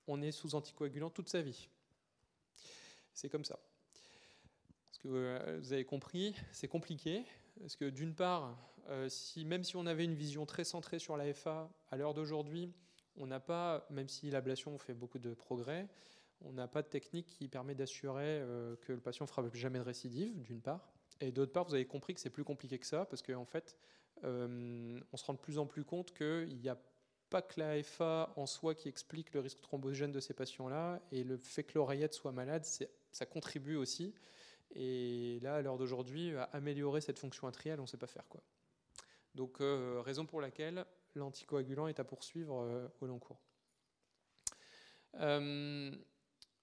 [0.08, 1.68] on est sous anticoagulant toute sa vie.
[3.14, 3.60] C'est comme ça.
[4.90, 7.24] Parce que euh, vous avez compris, c'est compliqué.
[7.60, 8.58] Parce que d'une part,
[8.90, 9.10] euh,
[9.46, 12.72] même si on avait une vision très centrée sur la FA, à l'heure d'aujourd'hui,
[13.18, 15.88] on n'a pas, même si l'ablation fait beaucoup de progrès,
[16.42, 19.80] on n'a pas de technique qui permet d'assurer euh, que le patient ne fera jamais
[19.80, 20.92] de récidive, d'une part.
[21.20, 23.46] Et d'autre part, vous avez compris que c'est plus compliqué que ça, parce qu'en en
[23.46, 23.78] fait,
[24.24, 26.78] on se rend de plus en plus compte qu'il n'y a
[27.32, 31.24] pas que la FA en soi qui explique le risque thrombogène de ces patients-là, et
[31.24, 32.66] le fait que l'oreillette soit malade,
[33.12, 34.14] ça contribue aussi.
[34.74, 38.42] Et là, à l'heure d'aujourd'hui, améliorer cette fonction atriale, on ne sait pas faire quoi.
[39.36, 43.42] Donc, euh, raison pour laquelle l'anticoagulant est à poursuivre euh, au long cours.
[45.16, 45.92] Euh,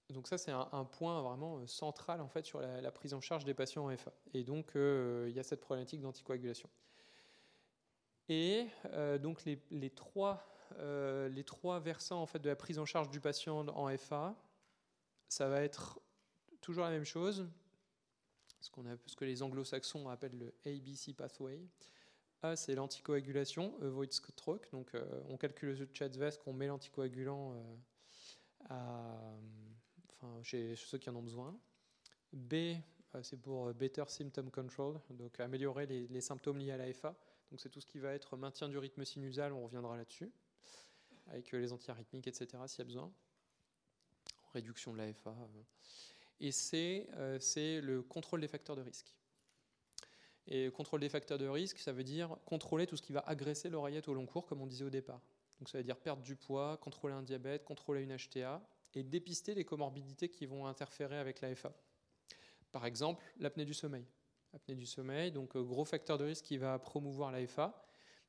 [0.09, 3.53] donc ça, c'est un, point vraiment central en fait sur la, prise en charge des
[3.53, 4.11] patients en FA.
[4.33, 6.67] Et donc, il y a cette problématique d'anticoagulation.
[8.27, 8.67] Et
[9.21, 10.47] donc les, les, trois,
[10.79, 14.35] les trois versants en fait de la prise en charge du patient en FA,
[15.27, 15.99] ça va être
[16.61, 17.47] toujours la même chose,
[18.61, 21.59] ce, qu'on ce que les anglo-saxons appellent le ABC pathway.
[22.41, 24.69] A, c'est l'anticoagulation, avoid stroke.
[24.71, 27.53] Donc, euh, on calcule le Chas-Vasc, on met l'anticoagulant
[28.71, 29.41] euh,
[30.43, 31.57] chez, ceux qui en ont besoin.
[32.31, 37.15] B, euh, c'est pour better symptom control, donc améliorer les, symptômes liés à la FA.
[37.51, 40.31] Donc c'est tout ce qui va être maintien du rythme sinusal, on reviendra là-dessus,
[41.27, 42.47] avec les antiarythmiques, etc.
[42.67, 43.11] s'il y a besoin.
[44.53, 45.35] Réduction de l'AFA.
[46.39, 49.13] Et c'est euh, c'est le contrôle des facteurs de risque.
[50.47, 53.69] Et contrôle des facteurs de risque, ça veut dire contrôler tout ce qui va agresser
[53.69, 55.21] l'oreillette au long cours, comme on disait au départ.
[55.59, 58.61] Donc ça veut dire perdre du poids, contrôler un diabète, contrôler une HTA
[58.95, 61.71] et dépister les comorbidités qui vont interférer avec l'AFA.
[62.71, 64.05] Par exemple, l'apnée du sommeil.
[64.53, 67.85] Apnée du sommeil, donc euh, gros facteur de risque qui va promouvoir l'AFA.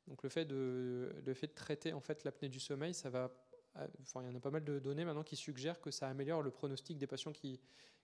[0.06, 3.30] Donc le fait de, le fait de traiter en fait l'apnée du sommeil, ça va,
[3.76, 6.08] euh, enfin il y en a pas mal de données maintenant qui suggèrent que ça
[6.08, 7.60] améliore le pronostic des patients qui,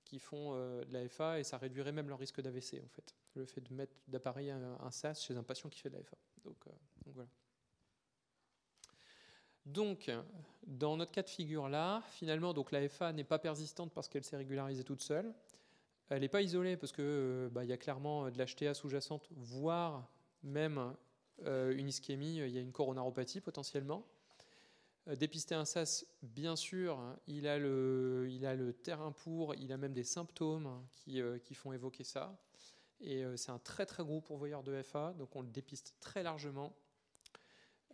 [0.07, 3.15] qui font euh, de l'AFA et ça réduirait même leur risque d'AVC en fait.
[3.35, 6.17] Le fait de mettre d'appareiller un, SAS chez un patient qui fait de l'AFA.
[6.44, 7.25] Donc, euh,
[9.67, 10.10] donc
[10.67, 14.36] dans notre cas de figure là, finalement, donc l'AFA n'est pas persistante parce qu'elle s'est
[14.36, 15.35] régularisée toute seule.
[16.09, 20.09] Elle n'est pas isolée parce qu'il euh, bah, y a clairement de l'HTA sous-jacente, voire
[20.43, 20.94] même
[21.44, 24.07] une ischémie, il y a une coronaropathie potentiellement.
[25.09, 29.93] Euh, dépister un SAS, bien sûr, hein, il a, le, terrain pour, il a même
[29.93, 32.36] des symptômes qui, euh, qui font évoquer ça.
[33.01, 36.23] Et euh, c'est un très très gros pourvoyeur de FA, donc on le dépiste très
[36.23, 36.75] largement.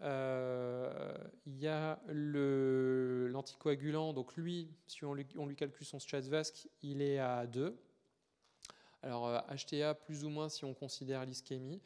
[0.00, 7.46] Il y a l'anticoagulant, donc lui, si on lui, calcule son Schatzvask, il est à
[7.46, 7.78] 2.
[9.02, 11.80] Alors HTA plus ou moins si on considère l'ischémie.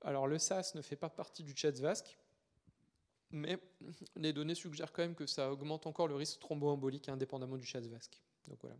[0.00, 2.18] Alors le SAS ne fait pas partie du Schatzvask,
[3.30, 3.58] mais
[4.16, 8.22] les données suggèrent quand même que ça augmente encore le risque thromboembolique indépendamment du Schatzvask.
[8.46, 8.76] Donc voilà.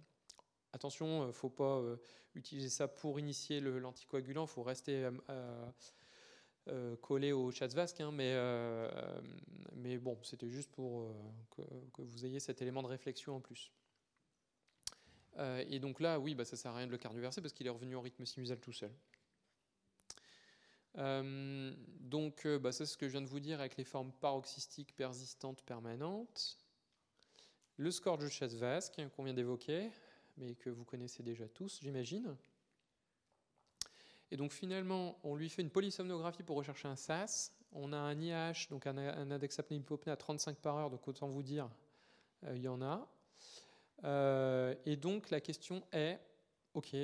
[0.72, 1.96] Attention, il ne faut pas euh,
[2.34, 5.70] utiliser ça pour initier l'anticoagulant, il faut rester euh, euh,
[6.68, 8.90] euh, collé au Schatzvask, hein, mais, euh,
[10.00, 11.12] bon, c'était juste pour euh,
[11.92, 13.70] que, vous ayez cet élément de réflexion en plus.
[15.36, 17.66] Euh, et donc là, oui, bah, ça sert à rien de le cardioverser parce qu'il
[17.66, 18.90] est revenu au rythme sinusal tout seul.
[20.98, 24.12] Euh, donc, euh, bah, c'est ce que je viens de vous dire avec les formes
[24.20, 26.58] paroxystiques persistantes permanentes.
[27.76, 29.90] Le score de Schatzvask hein, qu'on vient d'évoquer,
[30.36, 32.36] mais que vous connaissez déjà tous, j'imagine.
[34.30, 37.52] Et donc finalement, on lui fait une polysomnographie pour rechercher un SAS.
[37.72, 41.42] On a un IH, donc un, index apnée-hypopnée à 35 par heure, donc autant vous
[41.42, 41.68] dire,
[42.44, 43.08] euh, il y en a.
[44.86, 46.20] Et donc la question est,
[46.74, 46.94] ok,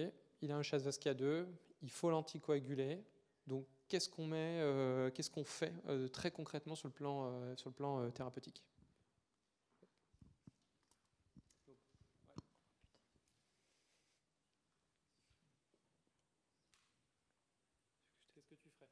[0.43, 1.49] il a un Schatzvask à 2,
[1.83, 3.02] il faut l'anticoaguler.
[3.47, 7.57] Donc qu'est-ce qu'on met, euh, qu'est-ce qu'on fait euh, très concrètement sur le plan, euh,
[7.57, 8.62] sur le plan thérapeutique
[18.35, 18.89] Qu'est-ce que tu ferais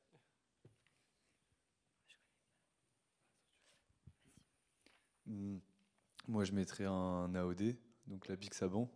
[6.27, 8.91] Moi, je mettrais un AOD, donc la Bixaban,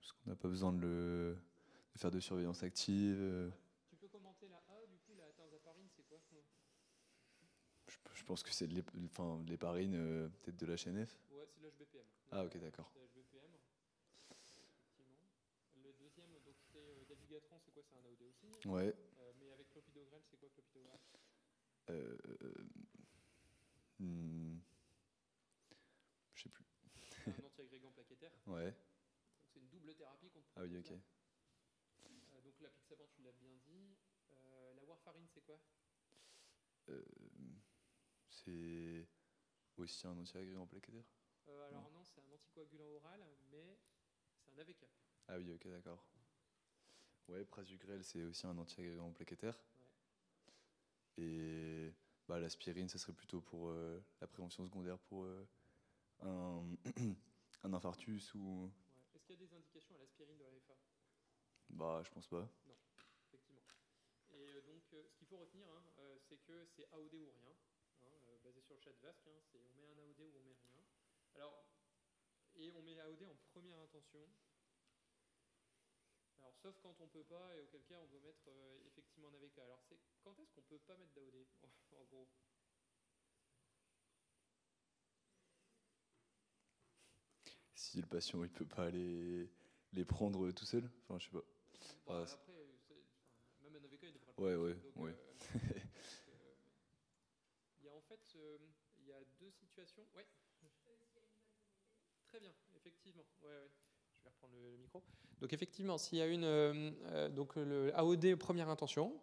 [0.00, 1.38] parce qu'on n'a pas besoin de, le,
[1.94, 3.16] de faire de surveillance active.
[3.20, 3.50] euh,
[3.90, 6.18] Tu peux commenter la A, du coup, la tenzaparine, c'est quoi
[7.88, 11.20] Je, je pense que c'est de l'ép- enfin, de l'héparine, euh, peut-être de la HNF.
[11.32, 12.06] Ouais, c'est l'HBPM.
[12.30, 12.90] Ah, ok, d'accord.
[12.94, 13.52] C'est l'HBPM.
[14.30, 14.72] Effectivement.
[15.84, 17.60] Le deuxième, donc c'est euh, c'est quoi?
[17.74, 18.68] C'est un AOD aussi?
[18.68, 18.94] Ouais.
[19.20, 20.98] Euh, mais avec clopidogrel, c'est quoi clopidogrel?
[21.90, 22.16] Euh,
[24.00, 24.56] hmm,
[26.34, 26.64] je sais plus.
[27.10, 28.32] C'est un antiagrégant plaquettaire.
[28.46, 28.70] Ouais.
[29.40, 30.92] Donc c'est une double thérapie contre Ah oui, ok.
[32.06, 33.94] Euh, donc la pixaban, tu l'as bien dit.
[34.30, 35.56] Euh, la warfarine, c'est quoi?
[35.56, 35.81] Euh,
[38.32, 39.06] c'est
[39.76, 41.04] aussi un antiagrégant plaquettaire?
[41.48, 43.78] Euh, Alors non, c'est un anticoagulant oral, mais
[44.38, 44.86] c'est un AVK.
[45.28, 46.04] Ah oui, ok, d'accord.
[47.28, 49.58] Ouais, Prasugrel, c'est aussi un antiagrégant plaquettaire.
[51.16, 51.92] Et
[52.28, 55.46] bah, l'aspirine, ça serait plutôt pour euh, la prévention secondaire pour euh,
[56.20, 56.64] un,
[57.64, 58.64] un infarctus ou.
[58.64, 58.70] Ouais.
[59.14, 60.74] Est-ce qu'il y a des indications à l'aspirine de la FA
[61.70, 62.48] Bah, je pense pas.
[62.66, 62.76] Non,
[63.28, 63.62] effectivement.
[64.30, 65.82] Et donc, ce qu'il faut retenir, hein,
[66.28, 67.54] c'est que c'est AOD ou rien,
[68.42, 69.26] basé sur le chat vasque.
[69.26, 70.84] Hein, c'est on met un AOD ou on met rien.
[71.34, 71.64] Alors,
[72.54, 74.28] et on met AOD en première intention.
[76.38, 79.34] Alors, sauf quand on peut pas, et auquel cas on doit mettre euh, effectivement un
[79.34, 79.58] AVK.
[79.58, 81.46] Alors, c'est quand est-ce qu'on peut pas mettre d'AOD,
[81.98, 82.28] en gros?
[87.74, 89.50] Si le patient il peut pas les,
[89.92, 91.44] les prendre tout seul, enfin, je sais pas.
[92.06, 92.66] Bon, Ah, c'est- après,
[93.62, 95.14] même un AVK, il devrait le Ouais, prendre ouais, seul, donc, ouais.
[95.14, 95.34] euh,
[97.78, 98.58] Il y a en fait, euh,
[98.98, 99.12] il
[100.14, 100.26] Ouais.
[102.28, 103.24] Très bien, effectivement.
[103.40, 103.68] Je vais
[104.24, 105.02] reprendre le, micro.
[105.40, 109.20] Donc effectivement, s'il y a une euh, euh, donc le AOD première intention,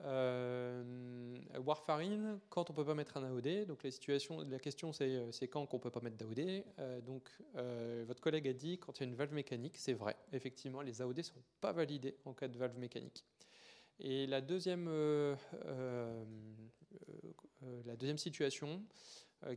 [0.00, 3.66] euh, warfarine quand on peut pas mettre un AOD.
[3.66, 6.64] Donc la situation, la question c'est euh, quand qu'on peut pas mettre d'AOD.
[7.04, 7.30] Donc
[8.06, 10.16] votre collègue a dit quand il y a une valve mécanique, c'est vrai.
[10.32, 13.24] Effectivement, les AOD sont pas validés en cas de valve mécanique.
[13.98, 14.88] Et la deuxième,
[17.84, 18.84] la deuxième situation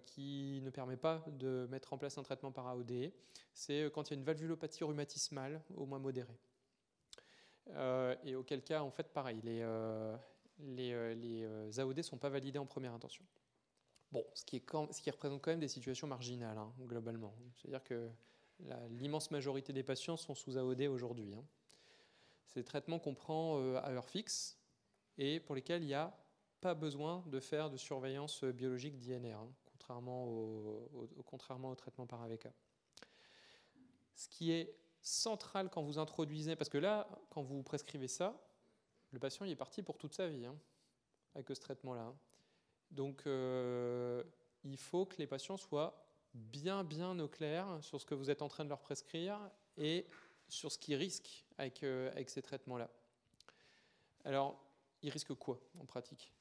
[0.06, 3.12] qui ne permet pas de mettre en place un traitement par AOD,
[3.54, 6.38] c'est quand il y a une valvulopathie rhumatismale au moins modérée.
[7.72, 10.16] Euh, et auquel cas, en fait, pareil, les, euh,
[10.60, 13.24] les, euh, les, euh, AOD ne sont pas validés en première intention.
[14.12, 17.34] Bon, ce qui, est ce qui représente quand même des situations marginales, hein, globalement.
[17.56, 18.10] C'est-à-dire que
[18.90, 21.34] l'immense majorité des patients sont sous AOD aujourd'hui.
[21.34, 21.44] hein.
[22.48, 24.58] C'est des traitements qu'on prend euh, à heure fixe
[25.20, 26.18] et pour lesquels il n'y a
[26.60, 29.38] pas besoin de faire de surveillance euh, biologique d'INR,
[31.26, 32.48] contrairement, au, traitement par AVK.
[34.16, 38.40] Ce qui est central quand vous introduisez, parce que là, quand vous prescrivez ça,
[39.12, 40.56] le patient il est parti pour toute sa vie hein,
[41.36, 42.02] avec ce traitement-là.
[42.02, 42.16] hein.
[42.92, 44.24] Donc, euh,
[44.64, 48.42] il faut que les patients soient bien, bien au clair sur ce que vous êtes
[48.42, 49.40] en train de leur prescrire
[49.78, 50.06] et
[50.48, 52.90] sur ce qu'ils risquent avec, euh, avec ces traitements-là.
[54.26, 54.60] Alors,
[55.02, 56.34] ils risquent quoi en pratique?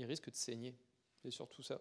[0.00, 0.74] Ils risquent de saigner,
[1.22, 1.78] c'est surtout ça.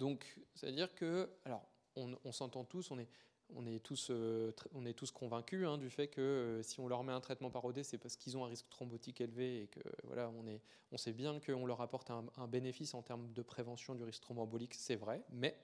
[0.00, 3.08] Donc, c'est-à-dire que, alors, on, s'entend tous, on est,
[3.54, 6.88] on est tous, euh, on est tous convaincus hein, du fait que euh, si on
[6.88, 9.66] leur met un traitement par OD, c'est parce qu'ils ont un risque thrombotique élevé et
[9.68, 10.60] que voilà, on, est,
[10.90, 14.74] on sait bien qu'on leur apporte un, bénéfice en termes de prévention du risque thromboembolique,
[14.74, 15.56] c'est vrai, mais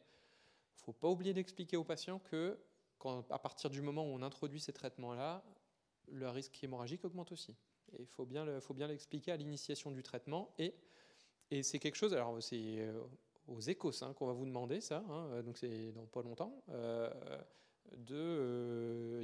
[0.77, 2.57] il ne faut pas oublier d'expliquer aux patients que
[3.29, 5.45] à partir du moment où on introduit ces traitements-là,
[6.13, 7.55] le risque hémorragique augmente aussi.
[7.93, 8.45] Et il faut bien,
[8.87, 10.55] l'expliquer à l'initiation du traitement.
[11.51, 13.01] Et c'est quelque chose, alors c'est euh,
[13.47, 16.63] aux échos hein, qu'on va vous demander ça, hein, euh, donc c'est dans pas longtemps,
[16.71, 17.11] euh,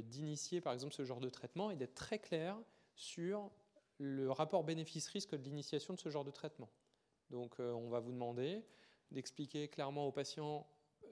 [0.03, 2.57] d'initier par exemple ce genre de traitement et d'être très clair
[2.95, 3.49] sur
[3.97, 6.69] le rapport bénéfice-risque de l'initiation de ce genre de traitement.
[7.29, 8.63] Donc on va vous demander
[9.11, 10.67] d'expliquer clairement au patient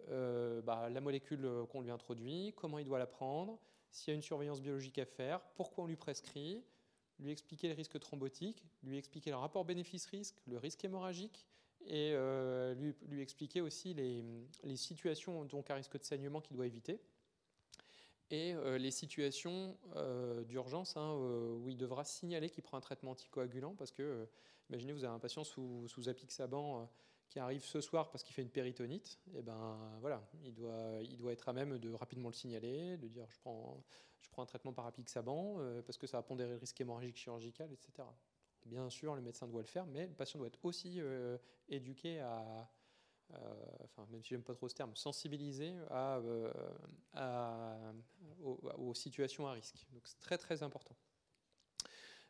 [0.07, 3.59] bah, la molécule qu'on lui introduit, comment il doit la prendre,
[3.91, 6.63] s'il y a une surveillance biologique à faire, pourquoi on lui prescrit,
[7.19, 11.45] lui expliquer les risques thrombotiques, lui expliquer le rapport bénéfice-risque, le risque hémorragique,
[11.85, 14.23] et euh, lui, expliquer aussi les,
[14.75, 16.99] situations donc à risque de saignement qu'il doit éviter,
[18.31, 23.11] et euh, les situations euh, d'urgence hein, où il devra signaler qu'il prend un traitement
[23.11, 24.27] anticoagulant, parce que,
[24.69, 26.89] imaginez, vous avez un patient sous, sous apixaban
[27.30, 31.17] qui arrive ce soir parce qu'il fait une péritonite, et ben voilà, il doit, il
[31.17, 33.83] doit être à même de rapidement le signaler, de dire je prends,
[34.19, 37.16] je prends un traitement par apixaban euh, parce que ça va pondérer le risque hémorragique
[37.16, 38.03] chirurgical, etc.
[38.66, 41.38] Bien sûr, le médecin doit le faire, mais le patient doit être aussi euh,
[41.69, 42.69] éduqué à,
[43.33, 43.38] euh,
[43.83, 47.93] enfin même si j'aime pas trop ce terme, sensibilisé à, euh,
[48.41, 49.85] aux, situations à risque.
[49.91, 50.95] Donc c'est très très important.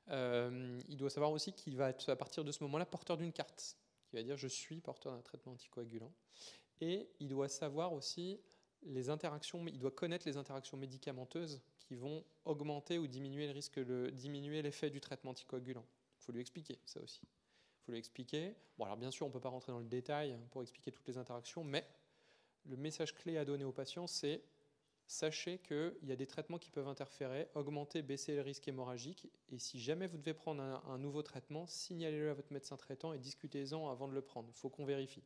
[0.07, 3.77] Il doit savoir aussi qu'il va être à partir de ce moment-là porteur d'une carte,
[4.09, 6.11] qui va dire je suis porteur d'un traitement anticoagulant.
[6.81, 8.39] Et il doit savoir aussi
[8.83, 13.77] les interactions, il doit connaître les interactions médicamenteuses qui vont augmenter ou diminuer le risque,
[13.77, 15.85] le, diminuer l'effet du traitement anticoagulant.
[16.19, 17.21] Il faut lui expliquer ça aussi.
[17.23, 18.55] Il faut lui expliquer.
[18.77, 21.07] Bon, alors bien sûr, on ne peut pas rentrer dans le détail pour expliquer toutes
[21.07, 21.85] les interactions, mais
[22.65, 24.43] le message clé à donner aux patients, c'est
[25.09, 29.27] sachez qu'il y a des traitements qui peuvent interférer, augmenter, baisser le risque hémorragique.
[29.49, 33.17] Et si jamais vous devez prendre un, nouveau traitement, signalez-le à votre médecin traitant et
[33.17, 34.47] discutez-en avant de le prendre.
[34.49, 35.23] Il faut qu'on vérifie.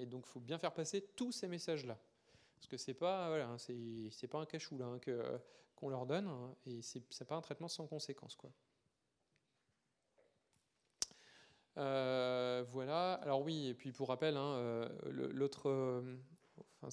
[0.00, 1.96] Et donc, il faut bien faire passer tous ces messages-là.
[2.56, 3.56] Parce que pas, voilà, hein,
[4.28, 5.38] pas un cachou là, hein, que,
[5.76, 8.34] qu'on leur donne, hein, et c'est, c'est pas un traitement sans conséquence.
[8.34, 8.50] Quoi.
[11.78, 13.14] Euh, voilà.
[13.14, 16.16] Alors oui, et puis pour rappel, euh, l'autre, euh,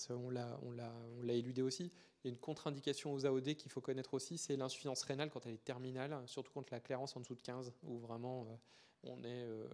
[0.09, 0.93] on l'a,
[1.27, 1.91] éludé aussi.
[2.23, 5.45] Il y a une contre-indication aux AOD qu'il faut connaître aussi, c'est l'insuffisance rénale quand
[5.45, 8.55] elle est terminale, surtout quand la clairance en dessous de 15, où vraiment euh,
[9.03, 9.67] on est euh,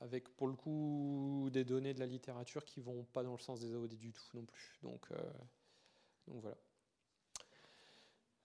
[0.00, 3.60] avec pour le coup des données de la littérature qui vont pas dans le sens
[3.60, 4.78] des AOD du tout non plus.
[4.82, 5.16] Donc, euh,
[6.28, 6.56] donc voilà.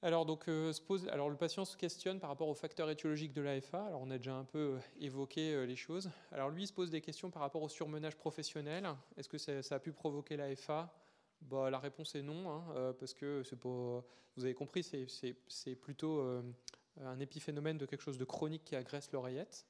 [0.04, 3.34] Alors, donc, euh, se pose, alors, le patient se questionne par rapport aux facteurs étiologiques
[3.34, 3.84] de l'AFA.
[3.84, 6.12] Alors, on a déjà un peu euh, évoqué euh, les choses.
[6.32, 8.88] Alors, lui, il se pose des questions par rapport au surmenage professionnel.
[9.18, 10.94] Est-ce que ça, a pu provoquer l'AFA
[11.42, 14.04] bah, La réponse est non, hein, parce que vous
[14.44, 16.22] avez compris, c'est- plutôt
[17.02, 19.66] un épiphénomène de quelque chose de chronique qui agresse l'oreillette.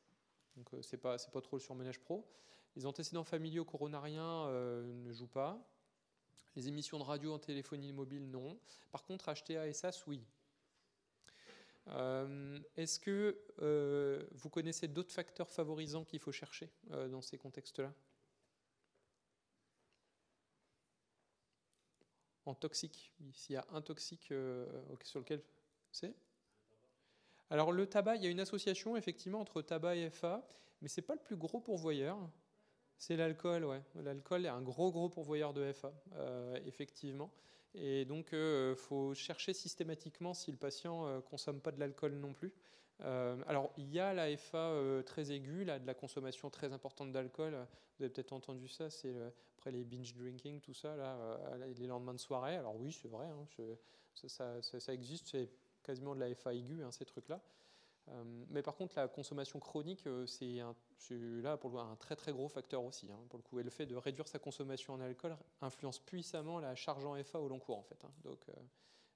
[0.57, 2.27] Donc, euh, c'est pas, pas trop le surmenage pro.
[2.75, 5.57] Les antécédents familiaux coronariens ne jouent pas.
[6.57, 8.57] Les émissions de radio en téléphonie mobile, non.
[8.91, 10.25] Par contre, HTA et SAS, oui.
[11.89, 17.37] Euh, Est-ce que euh, vous connaissez d'autres facteurs favorisants qu'il faut chercher euh, dans ces
[17.37, 17.93] contextes-là?
[22.47, 24.33] En toxique, s'il y a un toxique
[25.03, 25.43] sur lequel
[25.91, 26.15] c'est?
[27.51, 30.43] Alors le tabac, il y a une association effectivement entre tabac et FA,
[30.81, 32.17] mais c'est pas le plus gros pourvoyeur.
[32.97, 33.81] C'est l'alcool, ouais.
[33.95, 37.31] L'alcool est un gros gros pourvoyeur de FA, euh, effectivement.
[37.75, 42.33] Et donc, il faut chercher systématiquement si le patient ne consomme pas de l'alcool non
[42.33, 42.51] plus.
[43.01, 44.73] Euh, alors, il y a la FA
[45.05, 47.53] très aiguë, de la consommation très importante d'alcool.
[47.97, 49.13] Vous avez peut-être entendu ça, c'est
[49.57, 51.17] après les binge drinking, tout ça, là,
[51.77, 52.55] les lendemains de soirée.
[52.55, 53.45] Alors oui, c'est vrai, hein,
[54.25, 55.49] ça, ça, ça, existe, c'est
[55.83, 57.39] quasiment de la FA aiguë, hein, ces trucs-là.
[58.09, 60.61] Euh, mais par contre, la consommation chronique, euh, c'est
[61.11, 63.11] là pour le un très très gros facteur aussi.
[63.11, 66.59] Hein, pour le coup, et le fait de réduire sa consommation en alcool influence puissamment
[66.59, 68.03] la charge en FA au long cours, en fait.
[68.05, 68.11] Hein.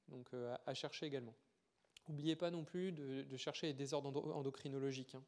[0.09, 1.35] donc, euh, à, chercher également.
[2.07, 5.15] N'oubliez pas non plus de, chercher les désordres endocrinologiques.
[5.15, 5.23] Hein.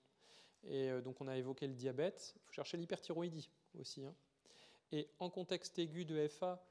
[0.66, 2.34] Et donc, on a évoqué le diabète.
[2.36, 4.04] Il faut chercher l'hyperthyroïdie aussi.
[4.92, 6.66] Et en contexte aigu de FA,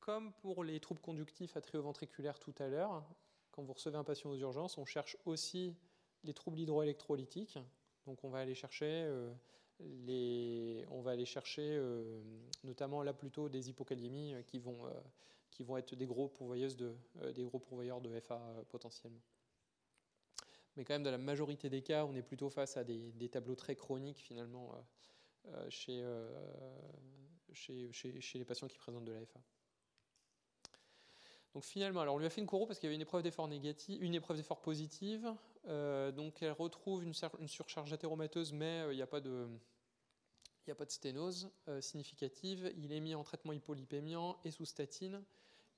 [0.00, 3.04] comme pour les troubles conductifs atrioventriculaires tout à l'heure,
[3.52, 5.74] quand vous recevez un patient aux urgences, on cherche aussi
[6.26, 7.58] les troubles hydroélectrolytiques.
[8.06, 9.32] Donc on va aller chercher, euh,
[9.80, 12.20] les, on va aller chercher euh,
[12.64, 14.78] notamment là plutôt des hypokaliémies euh, qui vont,
[15.50, 16.94] qui vont être des gros, pourvoyeuses de,
[17.34, 19.22] des gros pourvoyeurs de FA potentiellement.
[20.76, 23.54] Mais quand même, dans la majorité des cas, on est plutôt face à des, tableaux
[23.54, 24.72] très chroniques finalement
[25.70, 26.04] chez,
[27.54, 29.40] chez, chez, chez les patients qui présentent de la FA.
[31.56, 33.22] Donc finalement, alors on lui a fait une coro parce qu'il y avait une épreuve
[33.22, 35.34] d'effort négative, une épreuve d'effort positive.
[35.68, 37.14] Euh, donc elle retrouve une,
[37.48, 39.48] surcharge athéromateuse, mais euh, il n'y a pas de
[40.88, 42.72] sténose euh, significative.
[42.76, 45.22] Il est mis en traitement hypolipémiant et sous statine.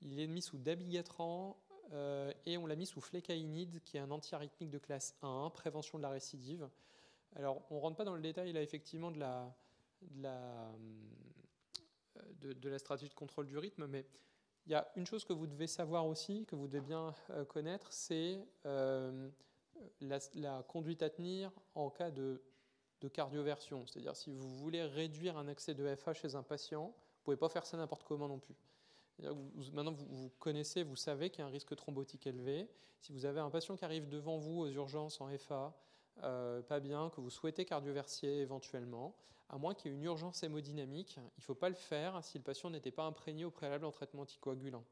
[0.01, 1.57] Il est mis sous dabigatran
[2.45, 6.03] et on l'a mis sous flécaïnide, qui est un antiarythmique de classe 1, prévention de
[6.03, 6.69] la récidive.
[7.35, 9.51] Alors on ne rentre pas dans le détail là effectivement de la,
[12.77, 14.05] stratégie de contrôle du rythme, mais
[14.67, 17.15] il y a une chose que vous devez savoir aussi, que vous devez bien
[17.47, 18.39] connaître, c'est
[20.01, 22.41] la, conduite à tenir en cas de,
[23.13, 23.85] cardioversion.
[23.87, 27.37] C'est-à-dire si vous voulez réduire un accès de FA chez un patient, vous ne pouvez
[27.37, 28.55] pas faire ça n'importe comment non plus.
[29.73, 32.67] maintenant, vous, connaissez, vous savez qu'il y a un risque thrombotique élevé.
[32.99, 35.73] Si vous avez un patient qui arrive devant vous aux urgences en FA,
[36.23, 39.15] euh, pas bien, que vous souhaitez cardioversier éventuellement,
[39.49, 42.37] à moins qu'il y ait une urgence hémodynamique, il ne faut pas le faire si
[42.37, 44.83] le patient n'était pas imprégné au préalable en traitement anticoagulant.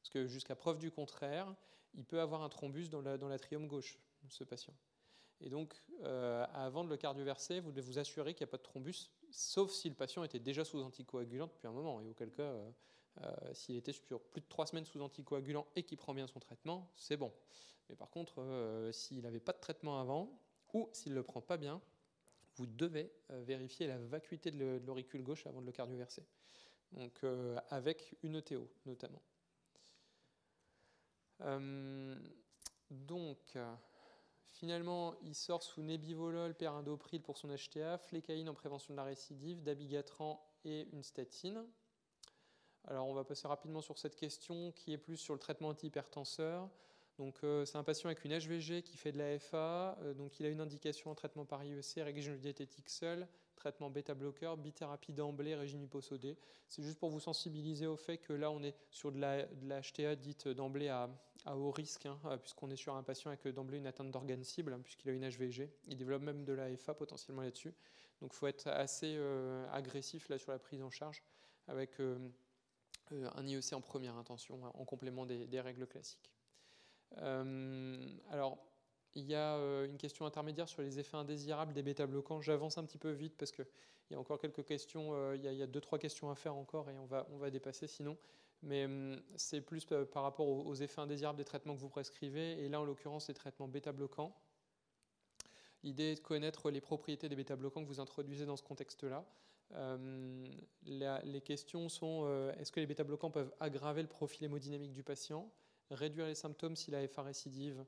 [0.00, 1.52] Parce que jusqu'à preuve du contraire,
[1.94, 3.98] il peut avoir un thrombus dans l'atrium gauche,
[4.30, 4.74] ce patient.
[5.40, 8.56] Et donc, euh, avant de le cardioverser, vous devez vous assurer qu'il n'y a pas
[8.56, 12.30] de thrombus, sauf si le patient était déjà sous anticoagulant depuis un moment, et auquel
[12.30, 12.70] cas, euh,
[13.22, 16.40] euh, s'il était sur plus de trois semaines sous anticoagulant et qu'il prend bien son
[16.40, 17.32] traitement, c'est bon.
[17.88, 20.40] Mais par contre, s'il n'avait pas de traitement avant,
[20.72, 21.80] ou s'il ne le prend pas bien,
[22.56, 26.26] vous devez vérifier la vacuité de l'auricule gauche avant de le cardioverser.
[26.90, 27.24] Donc,
[27.70, 29.22] avec une ETO notamment.
[32.90, 33.56] Donc,
[34.56, 39.62] finalement, il sort sous Nebivolol, Perindopril pour son HTA, Flécaïne en prévention de la récidive,
[39.62, 41.64] Dabigatran et une statine.
[42.88, 46.68] Alors, on va passer rapidement sur cette question qui est plus sur le traitement antihypertenseur.
[47.18, 49.98] Donc, euh, c'est un patient avec une HVG qui fait de la FA.
[50.02, 53.26] Euh, donc, il a une indication en traitement par IEC, régime diététique seul,
[53.56, 56.36] traitement bêta-bloqueur, bithérapie d'emblée, régime hyposodé.
[56.68, 59.46] C'est juste pour vous sensibiliser au fait que là, on est sur de la,
[59.82, 61.08] HTA dite d'emblée à,
[61.54, 64.72] haut risque, hein, euh, puisqu'on est sur un patient avec d'emblée une atteinte d'organe cible,
[64.72, 65.70] hein, puisqu'il a une HVG.
[65.88, 67.74] Il développe même de la FA potentiellement là-dessus.
[68.20, 69.18] Donc, il faut être assez
[69.70, 71.22] agressif là sur la prise en charge
[71.68, 72.00] avec
[73.10, 76.30] un IEC en première intention, en complément des règles classiques.
[77.18, 77.96] Euh,
[78.30, 78.58] alors,
[79.14, 82.40] il y a euh, une question intermédiaire sur les effets indésirables des bêta-bloquants.
[82.40, 83.66] J'avance un petit peu vite parce qu'il
[84.10, 86.90] y a encore quelques questions, euh, il y, a deux, trois questions à faire encore
[86.90, 88.16] et on va, on va dépasser sinon.
[88.62, 88.88] Mais
[89.36, 92.84] c'est plus par rapport aux effets indésirables des traitements que vous prescrivez, et là en
[92.84, 94.34] l'occurrence les traitements bêta-bloquants.
[95.82, 99.24] L'idée est de connaître les propriétés des bêta-bloquants que vous introduisez dans ce contexte-là.
[100.82, 105.50] les questions sont est-ce que les bêta-bloquants peuvent aggraver le profil hémodynamique du patient
[105.90, 107.84] réduire les symptômes si la FA récidive?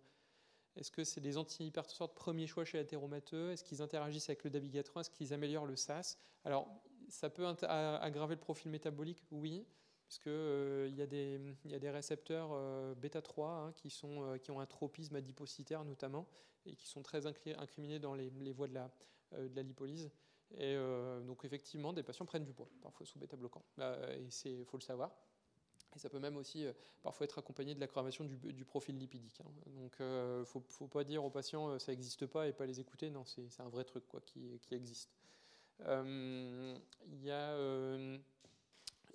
[0.77, 4.51] Est-ce que c'est des antihypertenseurs de premier choix chez l'athéromateux Est-ce qu'ils interagissent avec le
[4.51, 5.01] dabigatran?
[5.01, 6.69] Est-ce qu'ils améliorent le SAS Alors,
[7.09, 9.67] ça peut aggraver le profil métabolique, oui,
[10.09, 15.17] puisqu'il euh, y, a des récepteurs euh, bêta-3 hein, qui, euh, qui ont un tropisme
[15.17, 16.27] adipocytaire notamment,
[16.67, 18.91] et qui sont très incriminés dans les, voies de la,
[19.33, 20.11] la lipolyse.
[20.57, 20.77] Et
[21.27, 23.63] donc effectivement, des patients prennent du poids, parfois sous bêta-bloquant.
[23.79, 25.13] et il faut le savoir.
[25.97, 26.73] Et ça peut même aussi euh,
[27.03, 29.41] parfois être accompagné de l'aggravation du, profil lipidique.
[29.41, 29.51] Hein.
[29.67, 32.67] Donc il euh, ne faut, pas dire aux patients euh, ça n'existe pas et pas
[32.67, 33.11] les écouter.
[33.11, 35.11] Non, c'est un vrai truc quoi, qui, qui existe.
[35.81, 37.57] Il y a,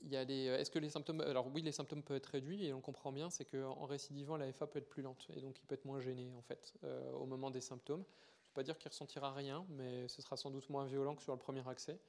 [0.04, 0.46] des.
[0.46, 1.22] Est-ce que les symptômes.
[1.22, 4.52] Alors oui, les symptômes peuvent être réduits et on comprend bien, c'est qu'en récidivant, la
[4.52, 6.74] FA peut être plus lente et donc il peut être moins gêné en fait
[7.14, 8.04] au moment des symptômes.
[8.42, 11.16] Je ne veux pas dire qu'il ressentira rien, mais ce sera sans doute moins violent
[11.16, 12.00] que sur le premier accès.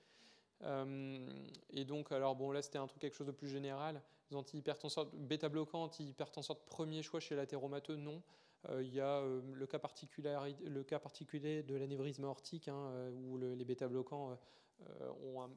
[1.70, 4.02] et donc, alors bon, là c'était un truc quelque chose de plus général.
[4.32, 8.22] antihypertenseurs, bêta-bloquants, antihypertenseurs de premier choix chez l'athéromateux, non.
[8.70, 12.90] Euh, il y a euh, le, cas particulier, le cas particulier de l'anévrisme aortique, hein,
[12.92, 14.34] euh, où le- les bêta-bloquants euh,
[15.22, 15.50] ont, un,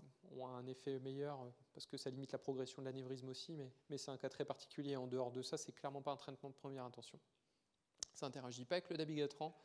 [0.46, 3.98] un effet meilleur euh, parce que ça limite la progression de l'anévrisme aussi, mais, mais
[3.98, 4.96] c'est un cas très particulier.
[4.96, 7.20] En dehors de ça, c'est clairement pas un traitement de première intention.
[8.14, 9.56] Ça n'interagit pas avec le dabigatran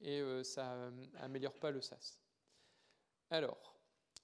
[0.00, 2.20] et euh, ça euh, améliore pas le SAS.
[3.30, 3.78] Alors,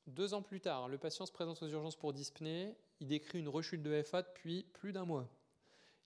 [0.07, 2.77] deux ans plus tard, le patient se présente aux urgences pour dyspnée.
[3.01, 5.29] Il décrit une rechute de FA depuis plus d'un mois.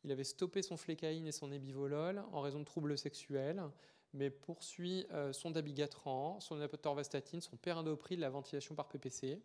[0.04, 3.62] Il avait stoppé son flécaïne et son ébivolol en raison de troubles sexuels,
[4.14, 9.40] mais poursuit euh, son dabigatran, son atorvastatine, son périndopril, la ventilation par PPC.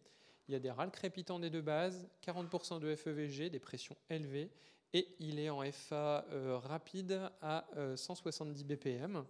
[0.47, 4.49] Il y a des râles crépitants des deux bases, 40% de FEVG, des pressions élevées,
[4.93, 9.25] et il est en FA euh, rapide à euh, 170 BPM.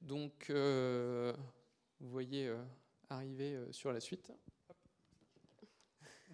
[0.00, 1.32] Donc, euh,
[2.00, 2.62] vous voyez euh,
[3.08, 4.32] arriver euh, sur la suite.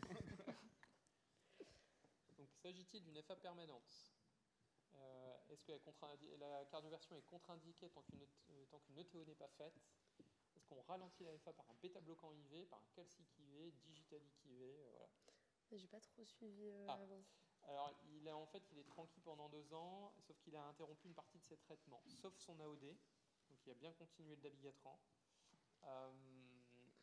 [2.63, 3.81] S'agit-il d'une FA permanente?
[3.81, 3.88] Euh,
[5.67, 9.75] Est-ce que la, cardioversion est contre-indiquée tant qu'une euh, ETO n'est pas faite?
[10.57, 14.63] Est-ce qu'on ralentit la FA par un bêta-bloquant IV, par un calcique IV, digitalique IV
[14.63, 15.09] euh, voilà.
[15.73, 16.95] J'ai pas trop suivi euh, Ah.
[16.95, 17.23] avant.
[17.65, 21.07] Alors, il a, en fait, il est tranquille pendant deux ans, sauf qu'il a interrompu
[21.09, 22.81] une partie de ses traitements, sauf son AOD,
[23.51, 24.99] donc il a bien continué le dabigatran.
[25.85, 26.11] Euh,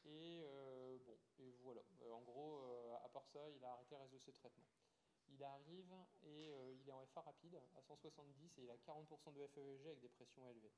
[0.06, 1.82] et euh, bon, et voilà.
[2.02, 4.66] Euh, en gros, euh, à part ça, il a arrêté le reste de ses traitements.
[5.30, 9.34] Il arrive et euh, il est en FA rapide à 170 et il a 40%
[9.34, 10.74] de FEVG avec des pressions élevées.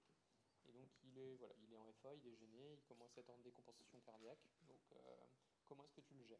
[0.67, 3.21] Et donc il est, voilà, il est en FA, il est gêné, il commence à
[3.21, 4.39] être en décompensation cardiaque.
[4.67, 4.97] Donc euh,
[5.67, 6.39] comment est-ce que tu le gères?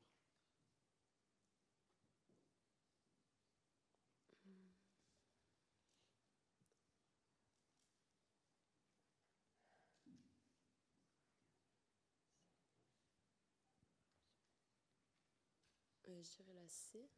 [16.07, 17.09] Euh, je dirais la C.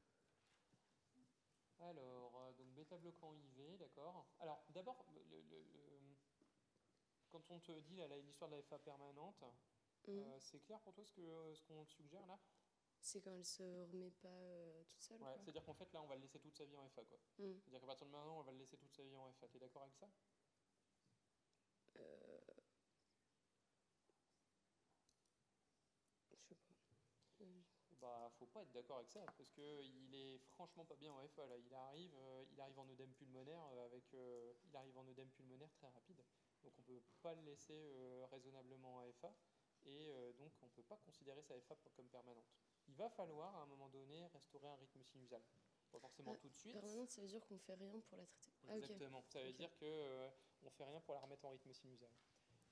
[1.80, 4.26] Alors, euh, donc bêta-bloquant IV, d'accord.
[4.40, 6.16] Alors, d'abord, le- le- le-
[7.30, 9.44] quand on te dit l'histoire de la FA permanente,
[10.10, 11.22] euh, c'est clair pour toi ce
[11.56, 12.40] ce qu'on te suggère là?
[13.02, 15.22] C'est quand elle se remet pas euh, toute seule.
[15.22, 15.34] Ouais.
[15.42, 17.18] C'est-à-dire qu'en fait, là, on va le laisser toute sa vie en FA, quoi.
[17.38, 17.54] Mm.
[17.62, 19.48] C'est-à-dire qu'à partir de maintenant, on va le laisser toute sa vie en FA.
[19.48, 20.10] T'es d'accord avec ça?
[21.98, 22.40] Euh,
[26.32, 26.74] Je sais pas.
[27.42, 27.62] Euh,
[28.02, 31.28] Bah, faut pas être d'accord avec ça, parce que il est franchement pas bien en
[31.28, 31.46] FA.
[31.48, 35.06] Là, il arrive, euh, il arrive en œdème pulmonaire euh, avec, euh, il arrive en
[35.08, 36.24] œdème pulmonaire très rapide.
[36.64, 39.34] Donc, on peut pas le laisser euh, raisonnablement en FA,
[39.86, 42.52] et donc on peut pas considérer sa FA comme permanente.
[42.88, 45.42] Il va falloir à un moment donné restaurer un rythme sinusal.
[45.92, 46.74] Pas forcément Ah, tout de suite.
[46.74, 48.52] Permanente, ça veut dire qu'on fait rien pour la traiter.
[48.68, 48.78] Ah.
[48.78, 49.24] Exactement.
[49.30, 50.30] Ça veut dire que
[50.64, 52.10] on fait rien pour la remettre en rythme sinusal.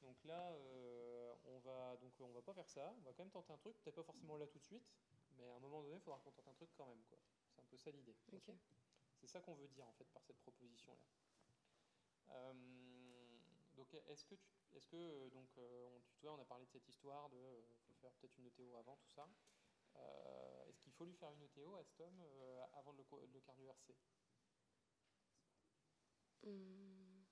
[0.01, 2.93] Donc là, euh, on va donc on va pas faire ça.
[2.97, 4.85] On va quand même tenter un truc, peut-être pas forcément là tout de suite,
[5.38, 7.19] mais à un moment donné, il faudra qu'on tente un truc quand même, quoi.
[7.53, 8.16] C'est un peu ça l'idée.
[9.19, 12.53] C'est ça qu'on veut dire en fait par cette proposition là.
[13.75, 16.66] donc est-ce que tu, est-ce que euh, donc euh, on, tu vois, on a parlé
[16.66, 19.27] de cette histoire de euh, faut faire peut-être une ETO avant tout ça.
[19.95, 23.27] Euh, est-ce qu'il faut lui faire une ETO à cet homme euh, avant de le,
[23.27, 23.95] de le cardioverser
[26.43, 27.25] Hum,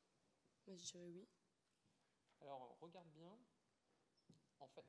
[0.68, 1.28] je dirais oui.
[2.42, 3.38] Alors, regarde bien.
[4.60, 4.86] En fait,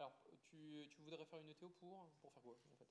[0.00, 2.88] alors, tu, tu voudrais faire une ETO pour, pour faire quoi, en fait?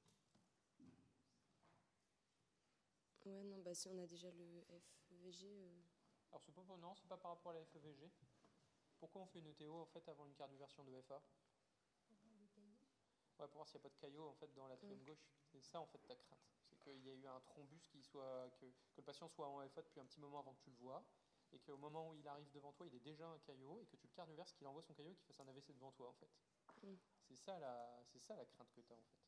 [3.25, 4.65] Ouais, non, bah si on a déjà le
[5.09, 5.47] FVG.
[5.47, 5.81] euh,
[6.31, 8.11] Alors, c'est pas, non, c'est pas par rapport à la FEVG.
[8.99, 11.21] Pourquoi on fait une ETO, en fait, avant une cardioversion de FA
[13.39, 15.25] Ouais, pour voir s'il n'y a pas de caillot, en fait, dans l'atrium gauche.
[15.45, 16.39] C'est ça, en fait, ta crainte.
[16.69, 19.61] C'est qu'il y a eu un thrombus qui soit, que, que le patient soit en
[19.61, 21.03] FA depuis un petit moment avant que tu le vois,
[21.51, 23.95] et qu'au moment où il arrive devant toi, il est déjà un caillot, et que
[23.97, 26.13] tu le cardioverses, qu'il envoie son caillot et qu'il fasse un AVC devant toi, en
[26.13, 26.29] fait.
[26.83, 26.95] Mm.
[27.27, 29.19] C'est ça, la, c'est ça la crainte que tu as, en fait.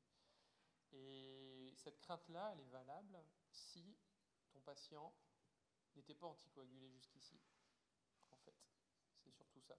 [0.93, 3.97] Et cette crainte-là, elle est valable si
[4.51, 5.13] ton patient
[5.95, 7.39] n'était pas anticoagulé jusqu'ici.
[8.31, 8.55] En fait,
[9.23, 9.77] c'est surtout ça.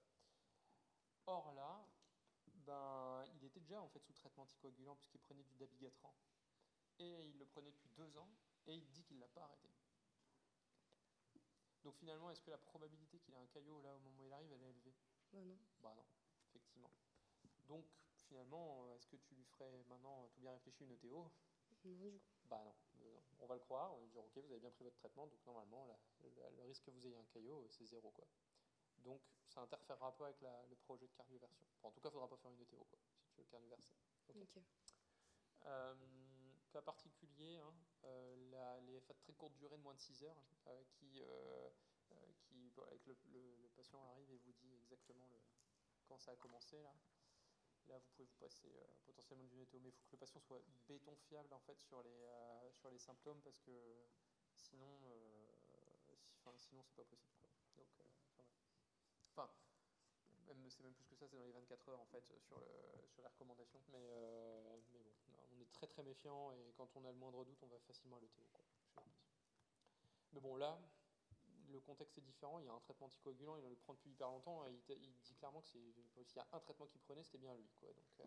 [1.26, 1.86] Or là,
[2.46, 6.14] ben, il était déjà en fait sous traitement anticoagulant puisqu'il prenait du dabigatran.
[6.98, 8.30] Et il le prenait depuis deux ans
[8.66, 9.68] et il dit qu'il ne l'a pas arrêté.
[11.84, 14.32] Donc finalement, est-ce que la probabilité qu'il ait un caillot là au moment où il
[14.32, 14.94] arrive, elle est élevée?
[15.32, 15.58] Bah non.
[15.80, 16.06] Bah non,
[16.48, 16.92] effectivement.
[17.72, 17.86] Donc
[18.28, 21.30] finalement, euh, est-ce que tu lui ferais maintenant, euh, tout bien réfléchi, une ETO Non,
[21.70, 22.20] du coup.
[22.44, 24.70] Bah non, euh, on va le croire, on va lui dire ok, vous avez bien
[24.70, 25.98] pris votre traitement, donc normalement la-
[26.36, 28.26] la- le risque que vous ayez un caillot, c'est zéro quoi.
[28.98, 31.66] Donc ça interférera pas avec la- le projet de cardioversion.
[31.78, 33.90] Enfin, en tout cas, il faudra pas faire une ETO quoi, si tu veux cardioverser.
[34.28, 34.58] Ok.
[35.64, 35.94] Euh,
[36.72, 40.22] cas particulier, hein, euh, la- les FA de très courte durée de moins de 6
[40.24, 41.22] heures, euh, qui,
[42.42, 45.38] qui bon, avec le, le- le patient arrive et vous dit exactement le,
[46.06, 46.94] quand ça a commencé là.
[47.88, 50.40] Là, vous pouvez vous passer euh, potentiellement du netto, mais il faut que le patient
[50.40, 54.08] soit béton fiable en fait sur les, euh, sur les symptômes parce que
[54.56, 55.46] sinon, euh,
[56.16, 57.48] si- sinon c'est pas possible.
[57.76, 58.04] Donc, euh,
[59.30, 59.50] enfin,
[60.68, 62.66] c'est même plus que ça, c'est dans les 24 heures en fait sur, le,
[63.08, 63.80] sur les recommandations.
[63.88, 64.08] Mais,
[64.92, 65.12] mais bon,
[65.52, 68.16] on est très très méfiant et quand on a le moindre doute, on va facilement
[68.16, 68.42] à l'ETO.
[70.32, 70.78] Mais bon, là,
[71.72, 72.58] le contexte est différent.
[72.60, 74.80] Il y a un traitement anticoagulant, il en le prend depuis hyper longtemps il,
[75.22, 77.68] dit clairement que s'il y a un traitement qu'il prenait, c'était bien lui.
[77.80, 78.24] Donc, euh,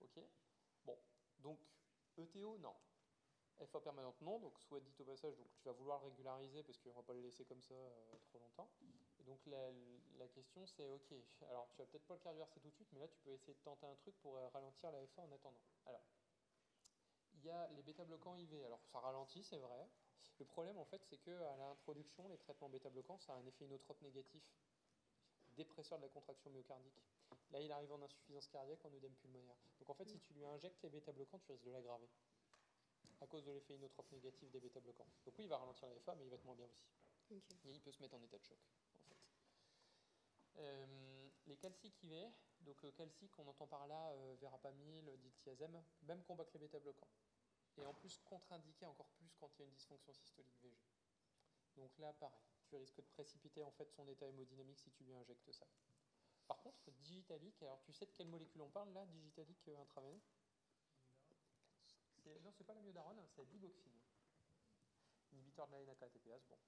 [0.00, 0.20] ok.
[0.84, 0.98] Bon,
[1.38, 1.58] donc
[2.18, 2.74] ETO, non.
[3.66, 4.38] FA permanente, non.
[4.40, 7.02] Donc, soit dit au passage, donc tu vas vouloir le régulariser parce qu'on ne va
[7.02, 8.70] pas le laisser comme ça euh, trop longtemps.
[9.20, 11.14] Donc, la, question, c'est ok.
[11.48, 13.54] Alors, tu vas peut-être pas le cardioverser tout de suite, mais là, tu peux essayer
[13.54, 15.60] de tenter un truc pour euh, ralentir la FA en attendant.
[17.42, 18.64] Il y a les bêta-bloquants IV.
[18.64, 19.88] Alors, ça ralentit, c'est vrai.
[20.38, 24.00] Le problème, en fait, c'est qu'à l'introduction, les traitements bêta-bloquants, ça a un effet inotrope
[24.02, 24.42] négatif,
[25.52, 27.02] dépresseur de la contraction myocardique.
[27.50, 29.56] Là, il arrive en insuffisance cardiaque, en œdème pulmonaire.
[29.78, 32.08] Donc, en fait, si tu lui injectes les bêta-bloquants, tu risques de l'aggraver
[33.20, 35.06] à cause de l'effet inotrope négatif des bêta-bloquants.
[35.24, 36.86] Donc, oui, il va ralentir la FA, mais il va être moins bien aussi.
[37.30, 37.40] Et
[37.72, 38.58] il peut se mettre en état de choc,
[38.96, 39.16] en fait.
[40.58, 42.30] Euh, les calciques IV,
[42.60, 47.08] donc euh, calcique, on entend par là euh, verapamil, diltiazem, même combat que les bêta-bloquants.
[47.78, 50.78] Et en plus, contre-indiqué encore plus quand il y a une dysfonction systolique VG.
[51.76, 55.14] Donc là, pareil, tu risques de précipiter en fait son état hémodynamique si tu lui
[55.14, 55.66] injectes ça.
[56.46, 60.20] Par contre, digitalique, alors tu sais de quelle molécule on parle là, digitalique euh, intraveineux
[62.22, 63.98] C'est- Non, c'est pas la myodarone, c'est la digoxine.
[65.32, 66.58] Inhibiteur de la NAK-ATPase, bon.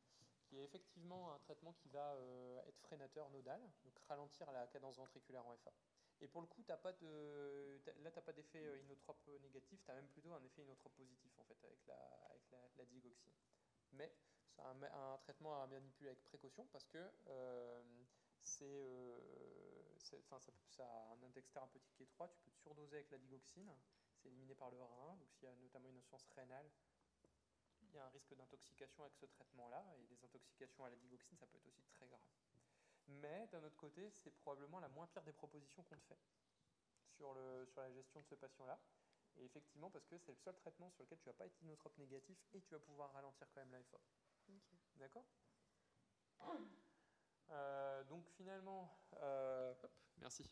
[0.46, 4.96] Qui est effectivement un traitement qui va euh, être freinateur nodal, donc ralentir la cadence
[4.96, 5.72] ventriculaire en FA.
[6.20, 9.82] Et pour le coup, t'as pas de, là, tu n'as pas d'effet euh, inotrope négatif,
[9.84, 11.96] tu as même plutôt un effet inotrope positif en fait avec la,
[12.30, 12.42] avec
[12.76, 13.32] la, digoxine.
[13.92, 14.14] Mais
[14.48, 17.82] c'est un, traitement à manipuler avec précaution parce que euh,
[18.42, 23.72] c'est, euh, ça a un index thérapeutique étroit, tu peux te surdoser avec la digoxine,
[24.16, 26.70] c'est éliminé par le rein, donc s'il y a notamment une insuffisance rénale,
[27.82, 31.36] il y a un risque d'intoxication avec ce traitement-là, et des intoxications à la digoxine,
[31.38, 32.20] ça peut être aussi très grave.
[33.08, 36.18] Mais d'un autre côté, c'est probablement la moins pire des propositions qu'on te fait
[37.16, 38.78] sur, le, sur la gestion de ce patient-là.
[39.36, 41.96] Et effectivement, parce que c'est le seul traitement sur lequel tu vas pas être inotrope
[41.98, 43.98] négatif et tu vas pouvoir ralentir quand même FA.
[44.96, 45.24] D'accord?
[47.50, 50.48] Euh, Donc finalement, euh, hop, merci.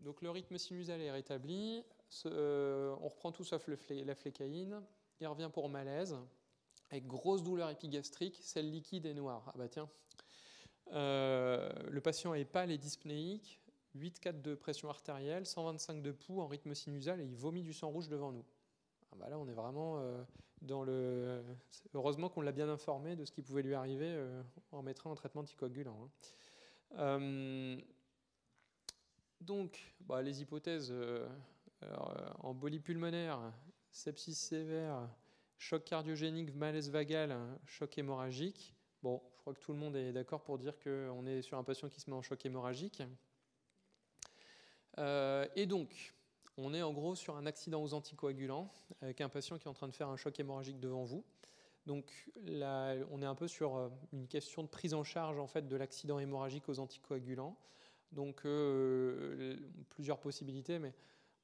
[0.00, 1.82] Donc le rythme sinusal est rétabli.
[2.10, 4.84] Ce- euh, on reprend tout sauf le flé- la flécaïne.
[5.20, 6.18] Il revient pour malaise,
[6.90, 9.42] avec grosse douleur épigastrique, celle liquide et noire.
[9.48, 9.88] Ah bah tiens.
[10.92, 13.60] Euh, le patient est pâle et dyspnéique,
[13.96, 17.88] 8,4 de pression artérielle, 125 de pouls en rythme sinusal et il vomit du sang
[17.88, 18.44] rouge devant nous.
[19.12, 20.22] Ah bah là, on est vraiment euh,
[20.62, 21.42] dans le.
[21.94, 24.42] Heureusement qu'on l'a bien informé de ce qui pouvait lui arriver euh,
[24.72, 26.08] en mettant un traitement anticoagulant.
[26.96, 27.78] hein.
[29.40, 30.92] Donc, bah, les hypothèses
[32.42, 33.38] embolie pulmonaire,
[33.92, 35.08] sepsis sévère,
[35.58, 37.36] choc cardiogénique, malaise vagal,
[37.66, 38.74] choc hémorragique.
[39.02, 41.88] Bon, crois que tout le monde est d'accord pour dire qu'on est sur un patient
[41.88, 43.02] qui se met en choc hémorragique.
[44.98, 46.12] Euh, et donc,
[46.58, 48.70] on est en gros sur un accident aux anticoagulants,
[49.00, 51.24] avec un patient qui est en train de faire un choc hémorragique devant vous.
[51.86, 55.46] Donc là, on est un peu sur euh, une question de prise en charge en
[55.46, 57.56] fait de l'accident hémorragique aux anticoagulants.
[58.12, 59.56] Donc euh,
[59.88, 60.92] plusieurs possibilités, mais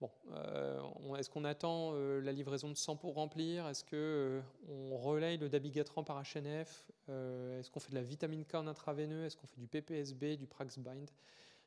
[0.01, 3.67] bon, euh, est-ce qu'on attend euh, la livraison de sang pour remplir?
[3.69, 8.45] Est-ce que euh, on relaye le dabigatran par HNF Est-ce qu'on fait de la vitamine
[8.45, 9.25] K en intraveineux?
[9.25, 11.11] Est-ce qu'on fait du PPSB, du Praxbind,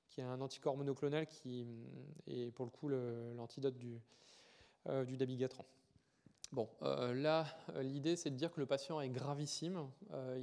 [0.09, 1.85] qui est un anticorps monoclonal qui hum,
[2.27, 3.99] est pour le coup l'antidote du,
[5.05, 5.65] du dabigatran
[6.53, 7.45] Bon, là,
[7.81, 9.85] l'idée, c'est de dire que le patient est gravissime.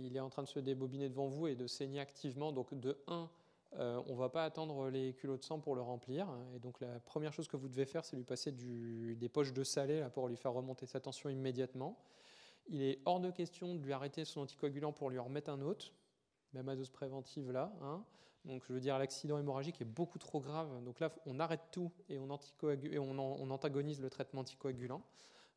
[0.03, 2.53] Il est en train de se débobiner devant vous et de saigner activement.
[2.53, 3.31] Donc, de 1,
[3.79, 6.29] on ne va pas attendre les culots de sang pour le remplir.
[6.55, 9.65] Et donc, la première chose que vous devez faire, c'est lui passer des poches de
[9.65, 11.99] salé là, pour lui faire remonter sa tension immédiatement.
[12.69, 15.61] Il est hors de question de lui arrêter son anticoagulant pour lui en remettre un
[15.61, 15.93] autre,
[16.53, 17.73] même à dose préventive là.
[17.83, 18.05] hein.
[18.45, 20.83] Donc, je veux dire, l'accident hémorragique est beaucoup trop grave.
[20.85, 22.29] Donc là, on arrête tout et on,
[22.91, 25.03] et on antagonise le traitement anticoagulant.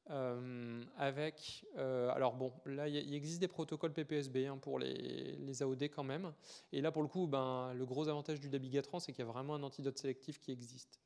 [0.10, 5.84] Euh, avec, euh, alors bon, là il existe des protocoles PPSB hein, pour les, AOD
[5.84, 6.34] quand même.
[6.72, 9.32] Et là pour le coup, ben, le gros avantage du dabigatran, c'est qu'il y a
[9.32, 11.02] vraiment un antidote sélectif qui existe.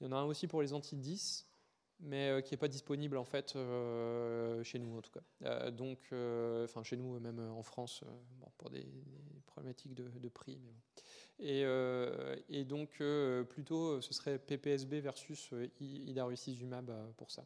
[0.00, 1.46] Il y en a un aussi pour les anti-10,
[2.00, 3.52] mais euh, qui n'est pas disponible en fait
[4.62, 5.70] chez nous en tout cas.
[5.72, 5.98] Donc,
[6.64, 8.04] enfin chez nous, même en France,
[8.58, 8.86] pour des,
[9.46, 10.58] problématiques de, prix.
[11.38, 13.02] Et, donc
[13.48, 17.44] plutôt, ce serait PPSB versus euh, I- idarucizumab euh, pour ça.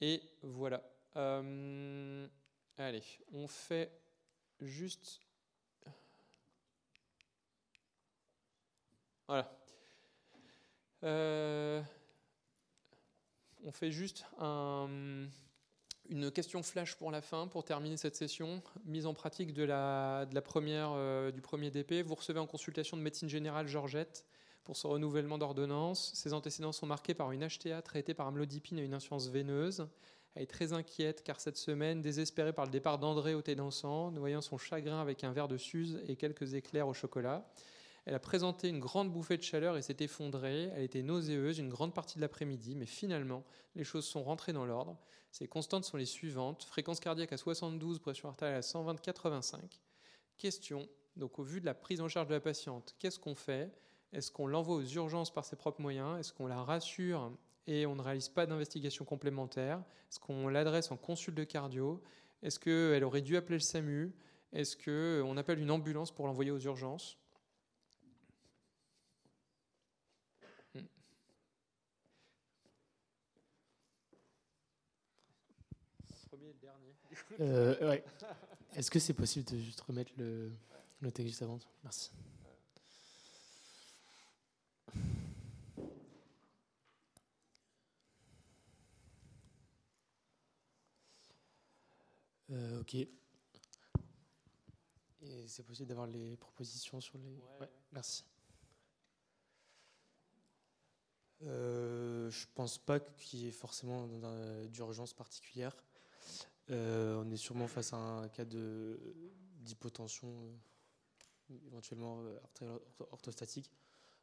[0.00, 0.82] Et voilà.
[1.16, 2.26] Euh,
[2.76, 3.02] allez,
[3.32, 3.90] on fait
[4.60, 5.20] juste.
[9.26, 9.50] Voilà.
[11.04, 11.82] Euh,
[13.64, 15.26] on fait juste un-
[16.08, 18.62] une question flash pour la fin, pour terminer cette session.
[18.84, 22.02] Mise en pratique de la première, euh, du premier DP.
[22.02, 24.24] Vous recevez en consultation de médecine générale Georgette
[24.68, 26.10] pour son renouvellement d'ordonnance.
[26.12, 29.88] Ses antécédents sont marqués par une HTA traitée par amlodipine et une insuffisance veineuse.
[30.34, 34.10] Elle est très inquiète car cette semaine, désespérée par le départ d'André au thé dansant,
[34.10, 37.50] noyant son chagrin avec un verre de suze et quelques éclairs au chocolat,
[38.04, 40.64] elle a présenté une grande bouffée de chaleur et s'est effondrée.
[40.74, 44.66] Elle était nauséeuse une grande partie de l'après-midi, mais finalement, les choses sont rentrées dans
[44.66, 44.98] l'ordre.
[45.30, 49.60] Ses constantes sont les suivantes fréquence cardiaque à 72, pression artérielle à 120-85.
[50.36, 53.72] Question donc, au vu de la prise en charge de la patiente, qu'est-ce qu'on fait?
[54.12, 56.18] Est-ce qu'on l'envoie aux urgences par ses propres moyens?
[56.18, 57.32] Est-ce qu'on la rassure
[57.66, 59.78] et on ne réalise pas d'investigation complémentaire?
[60.10, 62.02] Est-ce qu'on l'adresse en consulte de cardio?
[62.42, 64.12] Est-ce qu'elle aurait dû appeler le SAMU?
[64.52, 67.18] Est-ce qu'on appelle une ambulance pour l'envoyer aux urgences?
[76.30, 76.94] Premier et le dernier.
[77.40, 78.04] Euh, ouais.
[78.74, 80.50] Est-ce que c'est possible de juste remettre le,
[81.00, 81.58] le texte juste avant?
[81.82, 82.10] Merci.
[92.50, 92.94] Euh, ok.
[95.20, 97.36] Et c'est possible d'avoir les propositions sur les.
[97.60, 98.24] Ouais, merci.
[101.42, 104.08] Euh, je pense pas qu'il y ait forcément
[104.66, 105.76] d'urgence particulière.
[106.70, 108.98] Euh, on est sûrement face à un cas de
[109.60, 110.28] d'hypotension,
[111.50, 112.22] euh, éventuellement
[113.10, 113.70] orthostatique.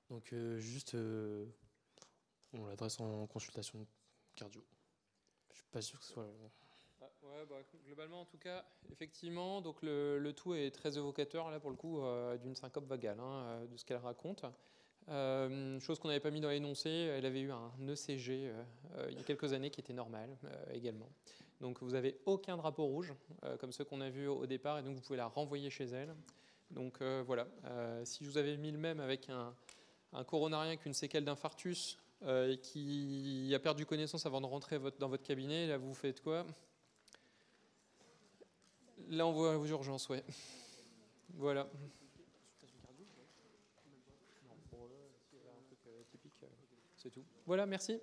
[0.10, 0.95] Donc juste,
[2.54, 3.86] on l'adresse en consultation
[4.36, 4.64] cardio.
[5.52, 6.28] Je suis pas sûr que ce soit.
[7.28, 7.56] Ah, bah,
[7.88, 12.02] globalement, en tout cas, effectivement, donc le, tout est très évocateur, là, pour le coup,
[12.02, 14.45] euh, d'une syncope vagale, hein, euh, de ce qu'elle raconte.
[15.10, 18.52] Euh, chose qu'on n'avait pas mis dans l'énoncé, elle avait eu un ECG
[19.10, 20.36] il y a quelques années qui était normal
[20.74, 21.10] également.
[21.62, 23.14] Donc vous n'avez aucun drapeau rouge,
[23.60, 26.16] comme ceux qu'on a vus au, départ, et donc vous pouvez la renvoyer chez elle.
[26.72, 27.48] Donc voilà,
[28.04, 29.54] si vous avais mis le même avec un,
[30.12, 35.10] un coronarien avec une séquelle d'infarctus et qui a perdu connaissance avant de rentrer dans
[35.10, 36.48] votre cabinet, là vous faites quoi?
[39.09, 40.24] Là, on voit aux urgences, ouais.
[41.35, 41.67] Voilà.
[46.95, 47.24] C'est tout.
[47.45, 48.01] Voilà, merci.